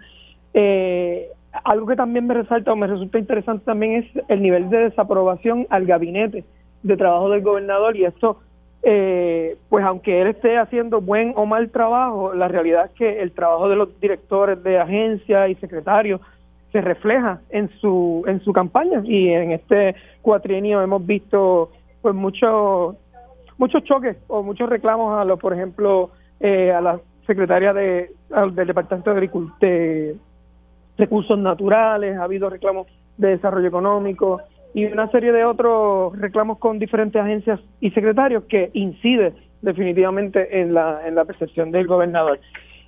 Eh, 0.54 1.30
algo 1.64 1.86
que 1.86 1.96
también 1.96 2.26
me 2.26 2.34
resalta 2.34 2.74
o 2.74 2.76
me 2.76 2.88
resulta 2.88 3.20
interesante 3.20 3.66
también 3.66 4.04
es 4.04 4.24
el 4.28 4.42
nivel 4.42 4.70
de 4.70 4.90
desaprobación 4.90 5.68
al 5.70 5.86
gabinete 5.86 6.44
de 6.84 6.98
trabajo 6.98 7.30
del 7.30 7.42
gobernador 7.42 7.96
y 7.96 8.06
esto, 8.06 8.40
eh, 8.84 9.58
pues 9.70 9.86
aunque 9.86 10.22
él 10.22 10.28
esté 10.28 10.58
haciendo 10.58 11.02
buen 11.02 11.34
o 11.36 11.46
mal 11.46 11.70
trabajo, 11.70 12.34
la 12.34 12.48
realidad 12.48 12.86
es 12.86 12.92
que 12.92 13.22
el 13.22 13.32
trabajo 13.32 13.70
de 13.70 13.76
los 13.76 14.00
directores 14.00 14.62
de 14.64 14.80
agencias 14.80 15.50
y 15.50 15.56
secretarios 15.56 16.22
se 16.76 16.82
refleja 16.82 17.40
en 17.52 17.70
su 17.80 18.26
en 18.28 18.42
su 18.42 18.52
campaña. 18.52 19.02
Y 19.06 19.30
en 19.30 19.54
este 19.54 19.96
cuatrienio 20.22 20.82
hemos 20.82 21.06
visto 21.06 21.72
pues 22.02 22.14
muchos 22.14 22.98
muchos 23.58 23.82
choques 23.86 24.18
o 24.28 24.44
muchos 24.44 24.70
reclamos 24.70 25.18
a 25.18 25.24
los 25.24 25.40
por 25.40 25.54
ejemplo 25.54 26.10
eh, 26.42 26.74
a 26.74 26.82
la 26.82 27.00
secretaria 27.26 27.72
de 27.72 28.12
del 28.52 28.68
departamento 28.68 29.10
de 29.10 29.16
agricultura 29.16 29.72
recursos 30.98 31.40
naturales. 31.40 32.18
Ha 32.18 32.24
habido 32.24 32.50
reclamos 32.50 32.88
de 33.18 33.30
desarrollo 33.30 33.70
económico 33.70 34.42
y 34.74 34.84
una 34.84 35.10
serie 35.12 35.32
de 35.32 35.46
otros 35.46 36.18
reclamos 36.20 36.58
con 36.58 36.78
diferentes 36.78 37.22
agencias 37.22 37.62
y 37.80 37.92
secretarios 37.92 38.44
que 38.50 38.70
incide 38.74 39.34
definitivamente 39.62 40.60
en 40.60 40.74
la 40.74 41.08
en 41.08 41.16
la 41.16 41.24
percepción 41.24 41.72
del 41.72 41.88
gobernador 41.88 42.42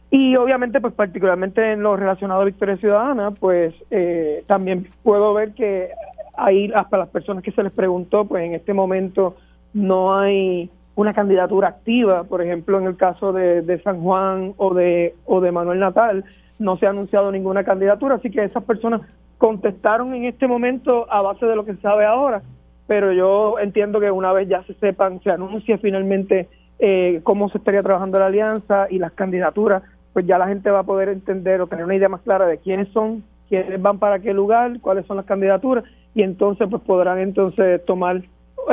y 0.09 0.35
obviamente, 0.35 0.79
pues 0.79 0.93
particularmente 0.93 1.73
en 1.73 1.83
lo 1.83 1.97
relacionado 1.97 2.41
a 2.41 2.45
Victoria 2.45 2.77
Ciudadana, 2.77 3.31
pues 3.31 3.73
eh, 3.91 4.43
también 4.47 4.87
puedo 5.03 5.33
ver 5.33 5.53
que 5.53 5.89
ahí 6.37 6.71
hasta 6.73 6.97
las 6.97 7.09
personas 7.09 7.43
que 7.43 7.51
se 7.51 7.63
les 7.63 7.73
preguntó, 7.73 8.25
pues 8.25 8.45
en 8.45 8.53
este 8.53 8.73
momento 8.73 9.35
no 9.73 10.17
hay 10.17 10.69
una 10.95 11.13
candidatura 11.13 11.67
activa, 11.67 12.23
por 12.23 12.41
ejemplo, 12.41 12.79
en 12.79 12.87
el 12.87 12.95
caso 12.95 13.33
de, 13.33 13.81
San 13.83 14.01
Juan 14.01 14.53
o 14.57 14.73
de, 14.73 15.13
o 15.25 15.41
de 15.41 15.51
Manuel 15.51 15.79
Natal, 15.79 16.23
no 16.57 16.77
se 16.77 16.87
ha 16.87 16.89
anunciado 16.89 17.31
ninguna 17.31 17.63
candidatura, 17.63 18.15
así 18.15 18.31
que 18.31 18.43
esas 18.43 18.63
personas 18.63 19.01
contestaron 19.37 20.13
en 20.15 20.25
este 20.25 20.47
momento 20.47 21.05
a 21.11 21.21
base 21.21 21.45
de 21.45 21.55
lo 21.55 21.65
que 21.65 21.75
se 21.75 21.81
sabe 21.81 22.05
ahora, 22.05 22.41
pero 22.87 23.11
yo 23.11 23.59
entiendo 23.59 23.99
que 23.99 24.09
una 24.09 24.33
vez 24.33 24.47
ya 24.47 24.63
se 24.63 24.73
sepan, 24.75 25.21
se 25.21 25.29
anuncie 25.29 25.77
finalmente 25.77 26.47
eh, 26.79 27.21
cómo 27.23 27.49
se 27.49 27.57
estaría 27.57 27.83
trabajando 27.83 28.19
la 28.19 28.27
alianza 28.27 28.87
y 28.89 28.97
las 28.99 29.11
candidaturas, 29.11 29.83
pues 30.17 30.25
ya 30.25 30.39
la 30.39 30.47
gente 30.47 30.71
va 30.71 30.79
a 30.79 30.83
poder 30.83 31.09
entender 31.09 31.61
o 31.61 31.67
tener 31.67 31.85
una 31.85 31.93
idea 31.93 32.09
más 32.09 32.21
clara 32.21 32.47
de 32.47 32.57
quiénes 32.57 32.87
son, 32.91 33.23
quiénes 33.49 33.79
van 33.79 33.99
para 33.99 34.17
qué 34.17 34.33
lugar, 34.33 34.79
cuáles 34.81 35.05
son 35.05 35.17
las 35.17 35.27
candidaturas 35.27 35.83
y 36.15 36.23
entonces 36.23 36.67
pues 36.71 36.81
podrán 36.81 37.19
entonces 37.19 37.85
tomar 37.85 38.23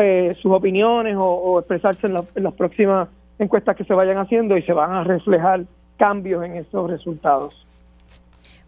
eh, 0.00 0.34
sus 0.40 0.50
opiniones 0.50 1.16
o, 1.18 1.58
expresarse 1.58 2.06
en, 2.06 2.16
en 2.34 2.44
las 2.44 2.54
próximas 2.54 3.10
encuestas 3.38 3.76
que 3.76 3.84
se 3.84 3.92
vayan 3.92 4.16
haciendo 4.16 4.56
y 4.56 4.62
se 4.62 4.72
van 4.72 4.90
a 4.92 5.04
reflejar 5.04 5.66
cambios 5.98 6.42
en 6.46 6.54
esos 6.54 6.90
resultados. 6.90 7.66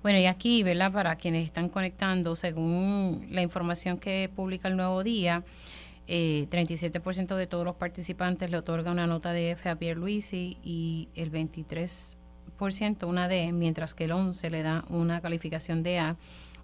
Bueno, 0.03 0.19
y 0.19 0.27
aquí, 0.27 0.63
¿verdad? 0.63 0.93
Para 0.93 1.17
quienes 1.17 1.47
están 1.47 1.71
conectando, 1.71 2.37
según 2.37 3.27
la 3.31 3.41
información 3.41 3.97
que 3.97 4.29
publica 4.37 4.69
el 4.69 4.77
Nuevo 4.77 5.03
Día, 5.03 5.45
eh, 6.09 6.47
37% 6.51 7.37
de 7.37 7.47
todos 7.47 7.65
los 7.65 7.77
participantes 7.77 8.51
le 8.51 8.59
otorga 8.59 8.91
una 8.91 9.07
nota 9.07 9.33
de 9.33 9.53
F 9.53 9.67
a 9.67 9.77
Pierre 9.77 9.99
Luisi 9.99 10.59
y 10.63 11.09
el 11.15 11.33
23% 11.33 12.26
una 13.03 13.29
D, 13.29 13.53
mientras 13.53 13.95
que 13.95 14.05
el 14.05 14.13
11 14.13 14.51
le 14.51 14.63
da 14.63 14.85
una 14.89 15.21
calificación 15.21 15.83
de 15.83 15.99
A, 15.99 16.17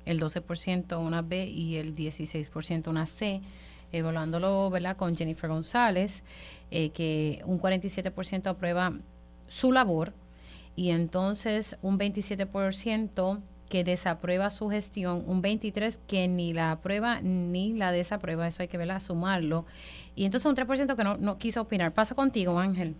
el 0.04 0.20
12% 0.20 0.98
una 0.98 1.22
B 1.22 1.46
y 1.46 1.76
el 1.76 1.94
16% 1.94 2.88
una 2.88 3.06
C, 3.06 3.40
evaluándolo 3.92 4.70
¿verdad? 4.70 4.96
con 4.96 5.16
Jennifer 5.16 5.50
González, 5.50 6.22
eh, 6.70 6.90
que 6.90 7.42
un 7.44 7.60
47% 7.60 8.46
aprueba 8.46 8.94
su 9.48 9.70
labor 9.70 10.12
y 10.74 10.90
entonces 10.90 11.76
un 11.82 11.98
27% 11.98 13.40
que 13.68 13.84
desaprueba 13.84 14.50
su 14.50 14.68
gestión, 14.68 15.24
un 15.26 15.42
23% 15.42 15.98
que 16.06 16.28
ni 16.28 16.52
la 16.52 16.72
aprueba 16.72 17.20
ni 17.22 17.72
la 17.72 17.92
desaprueba, 17.92 18.46
eso 18.46 18.62
hay 18.62 18.68
que 18.68 18.76
verla, 18.76 19.00
sumarlo, 19.00 19.64
y 20.14 20.24
entonces 20.26 20.46
un 20.46 20.56
3% 20.56 20.94
que 20.94 21.04
no, 21.04 21.16
no 21.16 21.38
quiso 21.38 21.62
opinar. 21.62 21.92
Pasa 21.92 22.14
contigo, 22.14 22.58
Ángel. 22.58 22.94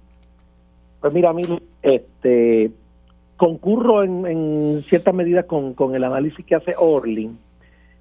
Pues 1.03 1.13
mira, 1.13 1.33
mí, 1.33 1.43
este, 1.83 2.71
concurro 3.37 4.03
en, 4.05 4.83
cierta 4.83 5.13
medida 5.13 5.45
con, 5.45 5.95
el 5.95 6.05
análisis 6.05 6.45
que 6.45 6.55
hace 6.55 6.75
Orlin. 6.79 7.39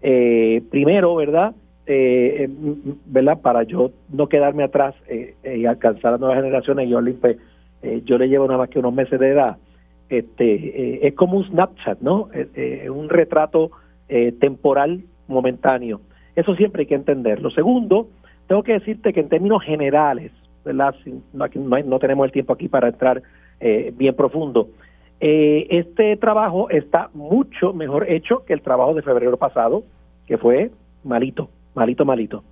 Eh, 0.01 0.61
primero, 0.69 1.15
¿verdad? 1.15 1.53
Eh, 1.85 2.47
¿verdad? 3.05 3.39
Para 3.41 3.63
yo 3.63 3.91
no 4.09 4.27
quedarme 4.27 4.63
atrás 4.63 4.95
eh, 5.07 5.35
y 5.43 5.65
alcanzar 5.65 6.13
a 6.13 6.17
nuevas 6.17 6.37
generaciones, 6.37 6.87
y 6.87 6.93
Orlin, 6.93 7.17
pues, 7.19 7.37
yo 8.05 8.19
le 8.19 8.29
llevo 8.29 8.45
nada 8.45 8.59
más 8.59 8.69
que 8.69 8.77
unos 8.77 8.93
meses 8.93 9.19
de 9.19 9.29
edad. 9.29 9.57
Este, 10.09 11.07
es 11.07 11.15
como 11.15 11.37
un 11.37 11.47
Snapchat, 11.47 12.01
¿no? 12.01 12.29
un 12.93 13.09
retrato 13.09 13.71
temporal 14.39 15.01
momentáneo. 15.27 16.01
Eso 16.35 16.53
siempre 16.55 16.81
hay 16.81 16.85
que 16.85 16.93
entender. 16.93 17.41
Lo 17.41 17.49
segundo, 17.49 18.09
tengo 18.47 18.61
que 18.61 18.73
decirte 18.73 19.13
que 19.13 19.21
en 19.21 19.29
términos 19.29 19.63
generales, 19.63 20.31
¿verdad? 20.63 20.93
No, 21.33 21.47
no, 21.47 21.99
tenemos 21.99 22.25
el 22.25 22.31
tiempo 22.31 22.53
aquí 22.53 22.67
para 22.67 22.89
entrar 22.89 23.23
bien 23.59 24.15
profundo. 24.15 24.67
Eh, 25.23 25.67
este 25.69 26.17
trabajo 26.17 26.67
está 26.71 27.11
mucho 27.13 27.73
mejor 27.73 28.09
hecho 28.09 28.43
que 28.43 28.53
el 28.53 28.63
trabajo 28.63 28.95
de 28.95 29.03
febrero 29.03 29.37
pasado, 29.37 29.83
que 30.25 30.39
fue 30.39 30.71
malito, 31.03 31.47
malito, 31.75 32.05
malito. 32.05 32.43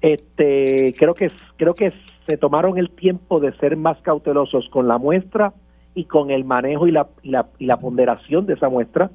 Este, 0.00 0.94
creo 0.98 1.12
que 1.12 1.28
creo 1.58 1.74
que 1.74 1.92
se 2.26 2.38
tomaron 2.38 2.78
el 2.78 2.88
tiempo 2.90 3.38
de 3.38 3.52
ser 3.58 3.76
más 3.76 3.98
cautelosos 4.00 4.66
con 4.70 4.88
la 4.88 4.96
muestra 4.96 5.52
y 5.94 6.04
con 6.04 6.30
el 6.30 6.44
manejo 6.44 6.86
y 6.86 6.92
la, 6.92 7.06
y 7.22 7.30
la, 7.30 7.48
y 7.58 7.66
la 7.66 7.76
ponderación 7.76 8.46
de 8.46 8.54
esa 8.54 8.70
muestra 8.70 9.10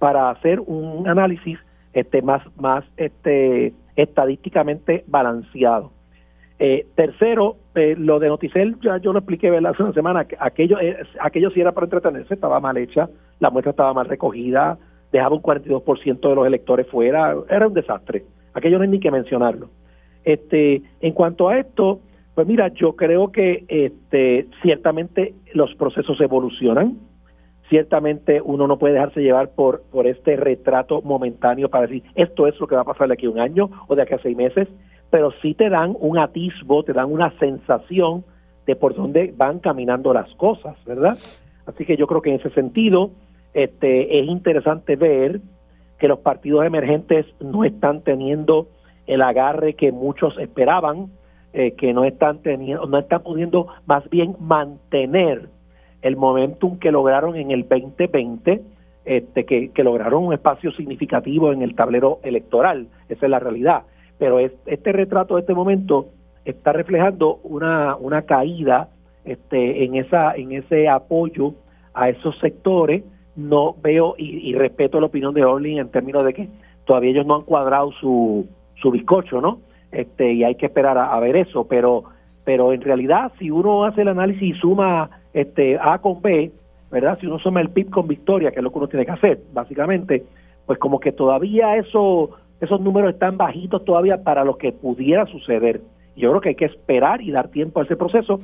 para 0.00 0.30
hacer 0.30 0.58
un 0.58 1.06
análisis 1.06 1.58
este 1.92 2.20
más 2.20 2.42
más 2.56 2.84
este 2.96 3.74
estadísticamente 3.94 5.04
balanceado. 5.06 5.92
Eh, 6.62 6.88
tercero, 6.94 7.56
eh, 7.74 7.94
lo 7.96 8.18
de 8.18 8.28
Noticel, 8.28 8.78
ya 8.82 8.98
yo 8.98 9.14
lo 9.14 9.20
expliqué 9.20 9.48
hace 9.48 9.82
una 9.82 9.94
semana, 9.94 10.26
aquello, 10.40 10.78
eh, 10.78 10.94
aquello 11.18 11.50
sí 11.52 11.58
era 11.62 11.72
para 11.72 11.86
entretenerse, 11.86 12.34
estaba 12.34 12.60
mal 12.60 12.76
hecha, 12.76 13.08
la 13.38 13.48
muestra 13.48 13.70
estaba 13.70 13.94
mal 13.94 14.04
recogida, 14.04 14.76
dejaba 15.10 15.36
un 15.36 15.42
42% 15.42 16.28
de 16.28 16.34
los 16.34 16.46
electores 16.46 16.86
fuera, 16.88 17.34
era 17.48 17.66
un 17.66 17.72
desastre, 17.72 18.24
aquello 18.52 18.76
no 18.76 18.82
hay 18.82 18.90
ni 18.90 19.00
que 19.00 19.10
mencionarlo. 19.10 19.70
Este, 20.22 20.82
en 21.00 21.14
cuanto 21.14 21.48
a 21.48 21.58
esto, 21.58 22.00
pues 22.34 22.46
mira, 22.46 22.68
yo 22.68 22.94
creo 22.94 23.32
que 23.32 23.64
este, 23.66 24.46
ciertamente 24.60 25.32
los 25.54 25.74
procesos 25.76 26.20
evolucionan, 26.20 26.98
ciertamente 27.70 28.42
uno 28.42 28.66
no 28.66 28.78
puede 28.78 28.94
dejarse 28.94 29.22
llevar 29.22 29.52
por, 29.54 29.80
por 29.90 30.06
este 30.06 30.36
retrato 30.36 31.00
momentáneo 31.00 31.70
para 31.70 31.86
decir 31.86 32.02
esto 32.16 32.46
es 32.46 32.60
lo 32.60 32.66
que 32.66 32.74
va 32.74 32.82
a 32.82 32.84
pasar 32.84 33.08
de 33.08 33.14
aquí 33.14 33.24
a 33.24 33.30
un 33.30 33.40
año 33.40 33.70
o 33.88 33.96
de 33.96 34.02
aquí 34.02 34.12
a 34.12 34.18
seis 34.18 34.36
meses 34.36 34.68
pero 35.10 35.32
sí 35.42 35.54
te 35.54 35.68
dan 35.68 35.96
un 35.98 36.18
atisbo, 36.18 36.84
te 36.84 36.92
dan 36.92 37.12
una 37.12 37.36
sensación 37.38 38.24
de 38.66 38.76
por 38.76 38.94
dónde 38.94 39.34
van 39.36 39.58
caminando 39.58 40.14
las 40.14 40.32
cosas, 40.34 40.76
¿verdad? 40.86 41.18
Así 41.66 41.84
que 41.84 41.96
yo 41.96 42.06
creo 42.06 42.22
que 42.22 42.30
en 42.30 42.40
ese 42.40 42.50
sentido 42.50 43.10
este, 43.52 44.20
es 44.20 44.26
interesante 44.28 44.96
ver 44.96 45.40
que 45.98 46.08
los 46.08 46.20
partidos 46.20 46.64
emergentes 46.64 47.26
no 47.40 47.64
están 47.64 48.02
teniendo 48.02 48.68
el 49.06 49.22
agarre 49.22 49.74
que 49.74 49.92
muchos 49.92 50.38
esperaban, 50.38 51.08
eh, 51.52 51.72
que 51.72 51.92
no 51.92 52.04
están 52.04 52.38
teniendo, 52.38 52.86
no 52.86 52.98
están 52.98 53.22
pudiendo 53.22 53.66
más 53.86 54.08
bien 54.08 54.36
mantener 54.38 55.48
el 56.02 56.16
momentum 56.16 56.78
que 56.78 56.92
lograron 56.92 57.36
en 57.36 57.50
el 57.50 57.68
2020, 57.68 58.62
este, 59.04 59.44
que, 59.44 59.70
que 59.70 59.84
lograron 59.84 60.24
un 60.24 60.32
espacio 60.32 60.70
significativo 60.72 61.52
en 61.52 61.62
el 61.62 61.74
tablero 61.74 62.20
electoral. 62.22 62.86
Esa 63.08 63.26
es 63.26 63.30
la 63.30 63.40
realidad 63.40 63.82
pero 64.20 64.38
este 64.38 64.92
retrato 64.92 65.34
de 65.34 65.40
este 65.40 65.54
momento 65.54 66.08
está 66.44 66.74
reflejando 66.74 67.40
una, 67.42 67.96
una 67.96 68.22
caída 68.22 68.90
este, 69.24 69.82
en, 69.82 69.96
esa, 69.96 70.34
en 70.34 70.52
ese 70.52 70.90
apoyo 70.90 71.54
a 71.94 72.10
esos 72.10 72.38
sectores. 72.38 73.02
No 73.34 73.74
veo 73.82 74.14
y, 74.18 74.52
respeto 74.54 75.00
la 75.00 75.06
opinión 75.06 75.32
de 75.32 75.42
Orlin 75.42 75.78
en 75.78 75.88
términos 75.88 76.26
de 76.26 76.34
que 76.34 76.48
todavía 76.84 77.12
ellos 77.12 77.24
no 77.24 77.36
han 77.36 77.42
cuadrado 77.42 77.92
su, 77.92 78.46
su 78.74 78.90
bizcocho, 78.90 79.40
¿no? 79.40 79.60
Este, 79.90 80.34
y 80.34 80.44
hay 80.44 80.54
que 80.56 80.66
esperar 80.66 80.98
a, 80.98 81.18
ver 81.18 81.36
eso, 81.36 81.66
pero 81.66 82.04
pero 82.44 82.72
en 82.74 82.82
realidad 82.82 83.32
si 83.38 83.50
uno 83.50 83.84
hace 83.84 84.02
el 84.02 84.08
análisis 84.08 84.42
y 84.42 84.60
suma 84.60 85.08
este 85.32 85.78
A 85.80 85.98
con 85.98 86.20
B, 86.20 86.50
¿verdad? 86.90 87.16
Si 87.20 87.26
uno 87.26 87.38
suma 87.38 87.62
el 87.62 87.70
PIB 87.70 87.88
con 87.88 88.06
victoria, 88.06 88.50
que 88.50 88.58
es 88.58 88.62
lo 88.62 88.70
que 88.70 88.78
uno 88.78 88.88
tiene 88.88 89.06
que 89.06 89.12
hacer, 89.12 89.40
básicamente, 89.54 90.24
pues 90.66 90.78
como 90.78 91.00
que 91.00 91.12
todavía 91.12 91.76
eso 91.76 92.30
esos 92.60 92.80
números 92.80 93.14
están 93.14 93.36
bajitos 93.36 93.84
todavía 93.84 94.22
para 94.22 94.44
lo 94.44 94.56
que 94.56 94.72
pudiera 94.72 95.26
suceder. 95.26 95.80
Yo 96.16 96.30
creo 96.30 96.40
que 96.40 96.48
hay 96.50 96.54
que 96.54 96.66
esperar 96.66 97.22
y 97.22 97.30
dar 97.30 97.48
tiempo 97.48 97.80
a 97.80 97.84
ese 97.84 97.96
proceso, 97.96 98.40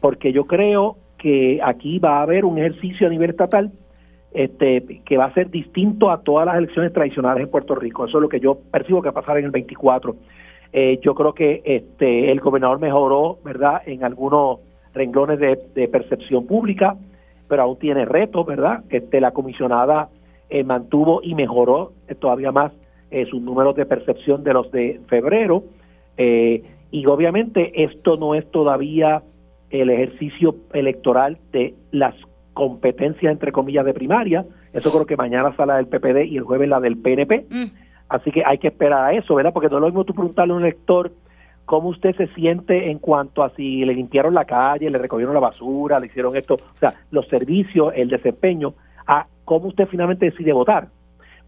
porque 0.00 0.32
yo 0.32 0.46
creo 0.46 0.96
que 1.18 1.60
aquí 1.62 1.98
va 2.00 2.18
a 2.18 2.22
haber 2.22 2.44
un 2.44 2.58
ejercicio 2.58 3.06
a 3.06 3.10
nivel 3.10 3.30
estatal 3.30 3.70
este, 4.32 5.02
que 5.04 5.16
va 5.16 5.26
a 5.26 5.34
ser 5.34 5.50
distinto 5.50 6.10
a 6.10 6.22
todas 6.22 6.46
las 6.46 6.56
elecciones 6.56 6.92
tradicionales 6.92 7.44
en 7.44 7.50
Puerto 7.50 7.74
Rico. 7.74 8.06
Eso 8.06 8.18
es 8.18 8.22
lo 8.22 8.28
que 8.28 8.40
yo 8.40 8.58
percibo 8.70 9.00
que 9.00 9.10
va 9.10 9.20
a 9.20 9.22
pasar 9.22 9.38
en 9.38 9.44
el 9.44 9.50
24. 9.50 10.16
Eh, 10.72 10.98
yo 11.02 11.14
creo 11.14 11.34
que 11.34 11.62
este, 11.64 12.32
el 12.32 12.40
gobernador 12.40 12.80
mejoró, 12.80 13.38
¿verdad?, 13.44 13.82
en 13.86 14.04
algunos 14.04 14.60
renglones 14.94 15.38
de, 15.38 15.88
percepción 15.88 16.46
pública, 16.46 16.96
pero 17.46 17.62
aún 17.62 17.78
tiene 17.78 18.04
retos, 18.04 18.44
¿verdad? 18.44 18.82
Este, 18.88 19.20
la 19.20 19.30
comisionada 19.30 20.08
eh, 20.50 20.64
mantuvo 20.64 21.20
y 21.22 21.34
mejoró 21.34 21.92
todavía 22.18 22.52
más 22.52 22.72
eh, 23.12 23.26
sus 23.26 23.42
números 23.42 23.76
de 23.76 23.86
percepción 23.86 24.42
de 24.42 24.52
los 24.54 24.72
de 24.72 25.00
febrero. 25.06 25.64
Eh, 26.16 26.62
y 26.90 27.06
obviamente 27.06 27.84
esto 27.84 28.16
no 28.16 28.34
es 28.34 28.50
todavía 28.50 29.22
el 29.70 29.90
ejercicio 29.90 30.56
electoral 30.72 31.38
de 31.52 31.74
las 31.90 32.14
competencias 32.54 33.32
entre 33.32 33.52
comillas 33.52 33.84
de 33.84 33.94
primaria, 33.94 34.44
eso 34.72 34.90
creo 34.90 35.06
que 35.06 35.16
mañana 35.16 35.54
sale 35.56 35.74
del 35.74 35.86
PPD 35.86 36.26
y 36.26 36.36
el 36.36 36.44
jueves 36.44 36.68
la 36.68 36.80
del 36.80 36.98
PNP, 36.98 37.46
mm. 37.50 37.64
así 38.08 38.30
que 38.30 38.42
hay 38.44 38.58
que 38.58 38.68
esperar 38.68 39.04
a 39.04 39.12
eso, 39.14 39.34
¿verdad? 39.34 39.52
Porque 39.52 39.68
no 39.68 39.76
es 39.76 39.80
lo 39.80 39.86
mismo 39.86 40.04
tú 40.04 40.14
preguntarle 40.14 40.52
a 40.52 40.56
un 40.56 40.62
elector 40.62 41.12
cómo 41.64 41.88
usted 41.88 42.14
se 42.16 42.26
siente 42.28 42.90
en 42.90 42.98
cuanto 42.98 43.42
a 43.42 43.50
si 43.50 43.84
le 43.84 43.94
limpiaron 43.94 44.34
la 44.34 44.44
calle, 44.44 44.90
le 44.90 44.98
recogieron 44.98 45.32
la 45.34 45.40
basura, 45.40 45.98
le 46.00 46.06
hicieron 46.06 46.36
esto, 46.36 46.54
o 46.54 46.78
sea, 46.78 46.94
los 47.10 47.26
servicios, 47.28 47.92
el 47.96 48.08
desempeño, 48.08 48.74
a 49.06 49.26
cómo 49.44 49.68
usted 49.68 49.86
finalmente 49.86 50.26
decide 50.26 50.52
votar. 50.52 50.88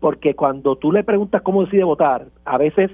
Porque 0.05 0.35
cuando 0.35 0.77
tú 0.77 0.93
le 0.93 1.03
preguntas 1.03 1.41
cómo 1.41 1.65
decide 1.65 1.83
votar, 1.83 2.27
a 2.45 2.59
veces 2.59 2.91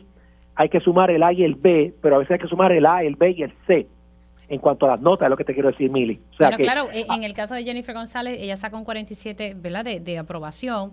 hay 0.55 0.69
que 0.69 0.79
sumar 0.79 1.11
el 1.11 1.25
A 1.25 1.33
y 1.33 1.43
el 1.43 1.57
B, 1.57 1.93
pero 2.01 2.15
a 2.15 2.19
veces 2.19 2.31
hay 2.31 2.39
que 2.39 2.47
sumar 2.47 2.71
el 2.71 2.87
A, 2.87 3.03
el 3.03 3.17
B 3.17 3.33
y 3.33 3.43
el 3.43 3.53
C 3.67 3.89
en 4.51 4.59
cuanto 4.59 4.85
a 4.85 4.89
las 4.91 5.01
notas, 5.01 5.27
es 5.27 5.31
lo 5.31 5.37
que 5.37 5.45
te 5.45 5.55
quiero 5.55 5.71
decir, 5.71 5.91
Mili. 5.93 6.21
O 6.33 6.37
sea 6.37 6.51
claro, 6.57 6.89
e, 6.93 7.07
en 7.09 7.23
el 7.23 7.35
caso 7.35 7.55
de 7.55 7.63
Jennifer 7.63 7.95
González, 7.95 8.37
ella 8.41 8.57
saca 8.57 8.77
un 8.77 8.85
47, 8.85 9.55
¿verdad?, 9.57 9.85
de, 9.85 10.01
de, 10.01 10.19
aprobación, 10.19 10.91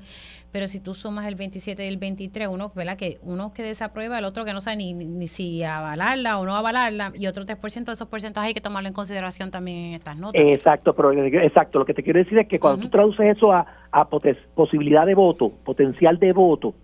pero 0.52 0.68
si 0.68 0.80
tú 0.80 0.94
sumas 0.94 1.26
el 1.26 1.34
27 1.34 1.84
y 1.84 1.88
el 1.88 1.98
23, 1.98 2.50
uno, 2.50 2.72
¿verdad?, 2.76 2.98
que 2.98 3.18
uno 3.24 3.54
que 3.54 3.64
desaprueba, 3.64 4.20
el 4.20 4.26
otro 4.26 4.46
que 4.46 4.54
no 4.54 4.62
sabe 4.62 4.78
ni, 4.78 4.94
ni, 4.94 5.28
si 5.28 5.64
avalarla 5.64 6.38
o 6.38 6.46
no 6.46 6.56
avalarla, 6.56 7.14
y 7.16 7.26
otro 7.26 7.46
3% 7.46 7.86
de 7.86 7.94
esos 7.94 8.08
porcentajes 8.08 8.50
hay 8.50 8.54
que 8.54 8.62
tomarlo 8.62 8.90
en 8.90 8.94
consideración 8.94 9.50
también 9.50 9.78
en 9.78 9.94
estas 9.96 10.18
notas. 10.18 10.40
Exacto, 10.40 10.94
pero 10.94 11.12
exacto, 11.12 11.80
lo 11.80 11.86
que 11.86 11.96
te 11.96 12.04
quiero 12.04 12.20
decir 12.20 12.38
es 12.38 12.48
que 12.48 12.60
cuando 12.60 12.84
tú 12.84 12.90
traduces 12.90 13.38
eso 13.38 13.52
a, 13.52 13.66
a 13.92 14.08
posibilidad 14.08 15.08
de 15.08 15.16
voto, 15.16 15.52
potencial 15.66 16.20
de 16.20 16.32
voto, 16.32 16.76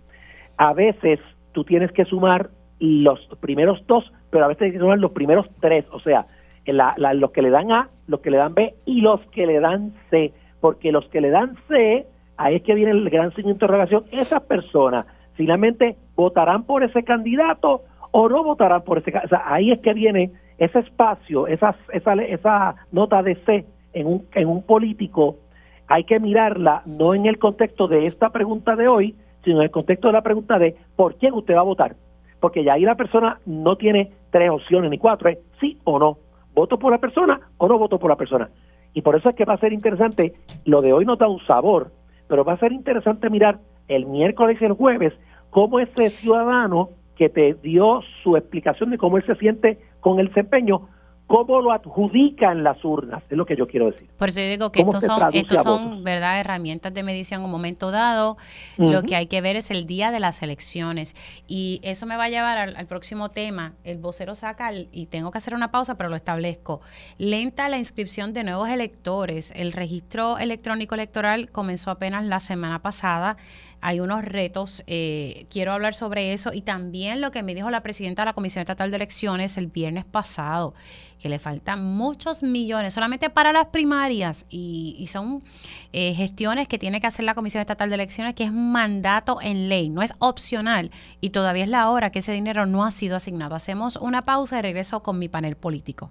a 0.56 0.72
veces 0.72 1.20
tú 1.52 1.62
tienes 1.62 1.92
que 1.92 2.04
sumar 2.04 2.50
los 2.80 3.20
primeros 3.40 3.86
dos, 3.86 4.12
pero 4.30 4.46
a 4.46 4.48
veces 4.48 4.62
hay 4.62 4.72
que 4.72 4.78
sumar 4.80 4.98
los 4.98 5.12
primeros 5.12 5.46
tres, 5.60 5.84
o 5.92 6.00
sea, 6.00 6.26
la, 6.72 6.94
los 7.14 7.30
que 7.30 7.42
le 7.42 7.50
dan 7.50 7.70
A, 7.72 7.88
los 8.06 8.20
que 8.20 8.30
le 8.30 8.38
dan 8.38 8.54
B 8.54 8.74
y 8.86 9.00
los 9.00 9.20
que 9.26 9.46
le 9.46 9.60
dan 9.60 9.92
C, 10.10 10.32
porque 10.60 10.92
los 10.92 11.08
que 11.08 11.20
le 11.20 11.30
dan 11.30 11.56
C, 11.68 12.06
ahí 12.36 12.56
es 12.56 12.62
que 12.62 12.74
viene 12.74 12.92
el 12.92 13.10
gran 13.10 13.32
signo 13.34 13.48
de 13.48 13.54
interrogación, 13.54 14.04
esas 14.10 14.42
personas 14.42 15.06
finalmente 15.34 15.96
votarán 16.16 16.64
por 16.64 16.82
ese 16.82 17.02
candidato 17.02 17.82
o 18.12 18.28
no 18.28 18.44
votarán 18.44 18.82
por 18.82 18.98
ese 18.98 19.12
candidato. 19.12 19.34
O 19.34 19.38
sea, 19.38 19.54
ahí 19.54 19.72
es 19.72 19.80
que 19.80 19.94
viene 19.94 20.30
ese 20.58 20.78
espacio, 20.78 21.46
esa, 21.46 21.74
esa, 21.92 22.14
esa 22.14 22.74
nota 22.92 23.22
de 23.22 23.34
C 23.44 23.66
en 23.92 24.06
un, 24.06 24.26
en 24.34 24.48
un 24.48 24.62
político, 24.62 25.36
hay 25.86 26.04
que 26.04 26.20
mirarla 26.20 26.82
no 26.86 27.14
en 27.14 27.26
el 27.26 27.38
contexto 27.38 27.88
de 27.88 28.06
esta 28.06 28.30
pregunta 28.30 28.76
de 28.76 28.88
hoy, 28.88 29.14
sino 29.44 29.58
en 29.58 29.64
el 29.64 29.70
contexto 29.70 30.08
de 30.08 30.14
la 30.14 30.22
pregunta 30.22 30.58
de 30.58 30.76
por 30.96 31.16
quién 31.16 31.34
usted 31.34 31.54
va 31.54 31.60
a 31.60 31.64
votar. 31.64 31.96
Porque 32.40 32.64
ya 32.64 32.74
ahí 32.74 32.82
la 32.82 32.94
persona 32.94 33.38
no 33.46 33.76
tiene 33.76 34.10
tres 34.30 34.50
opciones 34.50 34.90
ni 34.90 34.98
cuatro, 34.98 35.28
es 35.28 35.38
sí 35.60 35.78
o 35.84 35.98
no. 35.98 36.18
¿Voto 36.54 36.78
por 36.78 36.92
la 36.92 36.98
persona 36.98 37.40
o 37.58 37.68
no 37.68 37.78
voto 37.78 37.98
por 37.98 38.10
la 38.10 38.16
persona? 38.16 38.48
Y 38.92 39.02
por 39.02 39.16
eso 39.16 39.28
es 39.28 39.34
que 39.34 39.44
va 39.44 39.54
a 39.54 39.58
ser 39.58 39.72
interesante, 39.72 40.34
lo 40.64 40.80
de 40.80 40.92
hoy 40.92 41.04
no 41.04 41.16
da 41.16 41.26
un 41.26 41.44
sabor, 41.46 41.90
pero 42.28 42.44
va 42.44 42.52
a 42.52 42.58
ser 42.58 42.72
interesante 42.72 43.28
mirar 43.28 43.58
el 43.88 44.06
miércoles 44.06 44.58
y 44.60 44.64
el 44.64 44.72
jueves 44.72 45.12
cómo 45.50 45.78
ese 45.78 46.10
ciudadano 46.10 46.90
que 47.16 47.28
te 47.28 47.54
dio 47.54 48.00
su 48.22 48.36
explicación 48.36 48.90
de 48.90 48.98
cómo 48.98 49.18
él 49.18 49.24
se 49.24 49.36
siente 49.36 49.78
con 50.00 50.18
el 50.18 50.28
desempeño 50.28 50.88
cómo 51.26 51.60
lo 51.60 51.72
adjudican 51.72 52.62
las 52.62 52.84
urnas, 52.84 53.22
es 53.30 53.36
lo 53.36 53.46
que 53.46 53.56
yo 53.56 53.66
quiero 53.66 53.86
decir. 53.86 54.08
Por 54.18 54.28
eso 54.28 54.40
yo 54.40 54.48
digo 54.48 54.70
que 54.70 54.82
estos 54.82 55.04
son, 55.04 55.22
estos 55.32 55.62
son 55.62 56.04
¿verdad? 56.04 56.40
herramientas 56.40 56.92
de 56.92 57.02
medición 57.02 57.40
en 57.40 57.46
un 57.46 57.50
momento 57.50 57.90
dado. 57.90 58.36
Lo 58.76 59.02
que 59.02 59.16
hay 59.16 59.26
que 59.26 59.40
ver 59.40 59.56
es 59.56 59.70
el 59.70 59.86
día 59.86 60.10
de 60.10 60.20
las 60.20 60.42
elecciones. 60.42 61.16
Y 61.46 61.80
eso 61.82 62.06
me 62.06 62.16
va 62.16 62.24
a 62.24 62.28
llevar 62.28 62.58
al, 62.58 62.86
próximo 62.86 63.30
tema. 63.30 63.72
El 63.84 63.98
vocero 63.98 64.34
saca, 64.34 64.70
y 64.72 65.06
tengo 65.06 65.30
que 65.30 65.38
hacer 65.38 65.54
una 65.54 65.70
pausa, 65.70 65.96
pero 65.96 66.10
lo 66.10 66.16
establezco. 66.16 66.80
Lenta 67.18 67.68
la 67.68 67.78
inscripción 67.78 68.32
de 68.32 68.44
nuevos 68.44 68.68
electores. 68.68 69.52
El 69.56 69.72
registro 69.72 70.38
electrónico 70.38 70.94
electoral 70.94 71.50
comenzó 71.50 71.90
apenas 71.90 72.24
la 72.26 72.40
semana 72.40 72.82
pasada 72.82 73.36
hay 73.84 74.00
unos 74.00 74.24
retos. 74.24 74.82
Eh, 74.86 75.44
quiero 75.50 75.72
hablar 75.72 75.94
sobre 75.94 76.32
eso 76.32 76.54
y 76.54 76.62
también 76.62 77.20
lo 77.20 77.30
que 77.30 77.42
me 77.42 77.54
dijo 77.54 77.70
la 77.70 77.82
presidenta 77.82 78.22
de 78.22 78.26
la 78.26 78.32
Comisión 78.32 78.62
Estatal 78.62 78.90
de 78.90 78.96
Elecciones 78.96 79.58
el 79.58 79.66
viernes 79.66 80.06
pasado, 80.06 80.72
que 81.18 81.28
le 81.28 81.38
faltan 81.38 81.84
muchos 81.84 82.42
millones 82.42 82.94
solamente 82.94 83.28
para 83.28 83.52
las 83.52 83.66
primarias 83.66 84.46
y, 84.48 85.06
son 85.12 85.44
eh, 85.96 86.12
gestiones 86.12 86.66
que 86.66 86.76
tiene 86.76 87.00
que 87.00 87.06
hacer 87.06 87.24
la 87.24 87.36
Comisión 87.36 87.60
Estatal 87.60 87.88
de 87.88 87.94
Elecciones, 87.94 88.34
que 88.34 88.42
es 88.42 88.52
mandato 88.52 89.40
en 89.40 89.68
ley, 89.68 89.88
no 89.88 90.02
es 90.02 90.12
opcional 90.18 90.90
y 91.20 91.30
todavía 91.30 91.62
es 91.62 91.70
la 91.70 91.88
hora 91.88 92.10
que 92.10 92.18
ese 92.18 92.32
dinero 92.32 92.66
no 92.66 92.84
ha 92.84 92.90
sido 92.90 93.14
asignado. 93.14 93.54
Hacemos 93.54 93.94
una 93.94 94.22
pausa 94.22 94.58
y 94.58 94.62
regreso 94.62 95.04
con 95.04 95.20
mi 95.20 95.28
panel 95.28 95.56
político. 95.56 96.10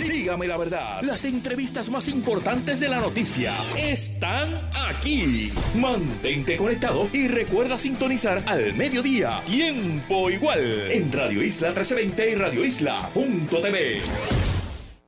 Dígame 0.00 0.46
la 0.46 0.56
verdad, 0.56 1.02
las 1.02 1.24
entrevistas 1.24 1.90
más 1.90 2.06
importantes 2.06 2.78
de 2.78 2.88
la 2.88 3.00
noticia 3.00 3.52
están 3.76 4.70
aquí. 4.72 5.50
Mantente 5.74 6.56
conectado 6.56 7.08
y 7.12 7.26
recuerda 7.26 7.76
sintonizar 7.76 8.40
al 8.46 8.72
mediodía, 8.74 9.42
tiempo 9.46 10.30
igual, 10.30 10.92
en 10.92 11.10
Radio 11.10 11.42
Isla 11.42 11.70
1320 11.70 12.30
y 12.30 12.34
Radio 12.36 12.64
Isla.tv. 12.64 14.63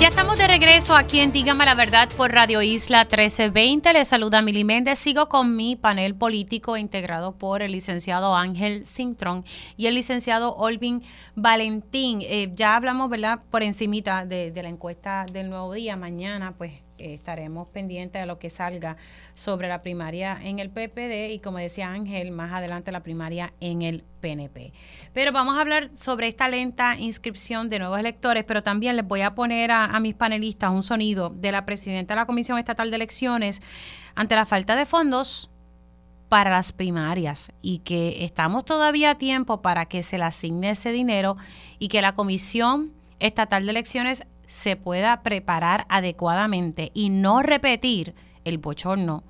Ya 0.00 0.06
estamos 0.06 0.38
de 0.38 0.46
regreso 0.46 0.94
aquí 0.94 1.18
en 1.18 1.32
Dígame 1.32 1.64
la 1.64 1.74
Verdad 1.74 2.08
por 2.16 2.30
Radio 2.30 2.62
Isla 2.62 3.00
1320. 3.00 3.92
Les 3.92 4.06
saluda 4.06 4.42
Mili 4.42 4.62
Méndez. 4.62 5.00
Sigo 5.00 5.28
con 5.28 5.56
mi 5.56 5.74
panel 5.74 6.14
político 6.14 6.76
integrado 6.76 7.32
por 7.32 7.62
el 7.62 7.72
licenciado 7.72 8.36
Ángel 8.36 8.86
Cintrón 8.86 9.44
y 9.76 9.86
el 9.86 9.96
licenciado 9.96 10.54
Olvin 10.54 11.02
Valentín. 11.34 12.20
Eh, 12.22 12.52
ya 12.54 12.76
hablamos, 12.76 13.10
¿verdad?, 13.10 13.40
por 13.50 13.64
encimita 13.64 14.24
de, 14.24 14.52
de 14.52 14.62
la 14.62 14.68
encuesta 14.68 15.26
del 15.32 15.50
nuevo 15.50 15.72
día. 15.72 15.96
Mañana, 15.96 16.54
pues, 16.56 16.74
estaremos 16.98 17.68
pendientes 17.68 18.20
de 18.20 18.26
lo 18.26 18.38
que 18.38 18.50
salga 18.50 18.96
sobre 19.34 19.68
la 19.68 19.82
primaria 19.82 20.38
en 20.42 20.58
el 20.58 20.70
PPD 20.70 21.30
y 21.32 21.40
como 21.40 21.58
decía 21.58 21.90
Ángel, 21.90 22.30
más 22.30 22.52
adelante 22.52 22.92
la 22.92 23.02
primaria 23.02 23.52
en 23.60 23.82
el 23.82 24.04
PNP. 24.20 24.72
Pero 25.12 25.32
vamos 25.32 25.56
a 25.56 25.60
hablar 25.60 25.90
sobre 25.96 26.28
esta 26.28 26.48
lenta 26.48 26.96
inscripción 26.98 27.68
de 27.68 27.78
nuevos 27.78 27.98
electores, 27.98 28.44
pero 28.44 28.62
también 28.62 28.96
les 28.96 29.06
voy 29.06 29.22
a 29.22 29.34
poner 29.34 29.70
a, 29.70 29.98
mis 30.00 30.14
panelistas 30.14 30.70
un 30.70 30.82
sonido 30.82 31.30
de 31.30 31.52
la 31.52 31.64
presidenta 31.64 32.14
de 32.14 32.20
la 32.20 32.26
Comisión 32.26 32.58
Estatal 32.58 32.90
de 32.90 32.96
Elecciones 32.96 33.62
ante 34.14 34.36
la 34.36 34.46
falta 34.46 34.76
de 34.76 34.86
fondos 34.86 35.50
para 36.28 36.50
las 36.50 36.72
primarias 36.72 37.52
y 37.62 37.78
que 37.78 38.24
estamos 38.24 38.64
todavía 38.64 39.10
a 39.10 39.14
tiempo 39.18 39.62
para 39.62 39.86
que 39.86 40.02
se 40.02 40.18
le 40.18 40.24
asigne 40.24 40.70
ese 40.70 40.92
dinero 40.92 41.36
y 41.78 41.88
que 41.88 42.02
la 42.02 42.14
Comisión 42.14 42.92
Estatal 43.18 43.64
de 43.64 43.70
Elecciones 43.70 44.26
se 44.48 44.76
pueda 44.76 45.22
preparar 45.22 45.84
adecuadamente 45.90 46.90
y 46.94 47.10
no 47.10 47.42
repetir 47.42 48.14
el 48.44 48.56
bochorno 48.56 49.22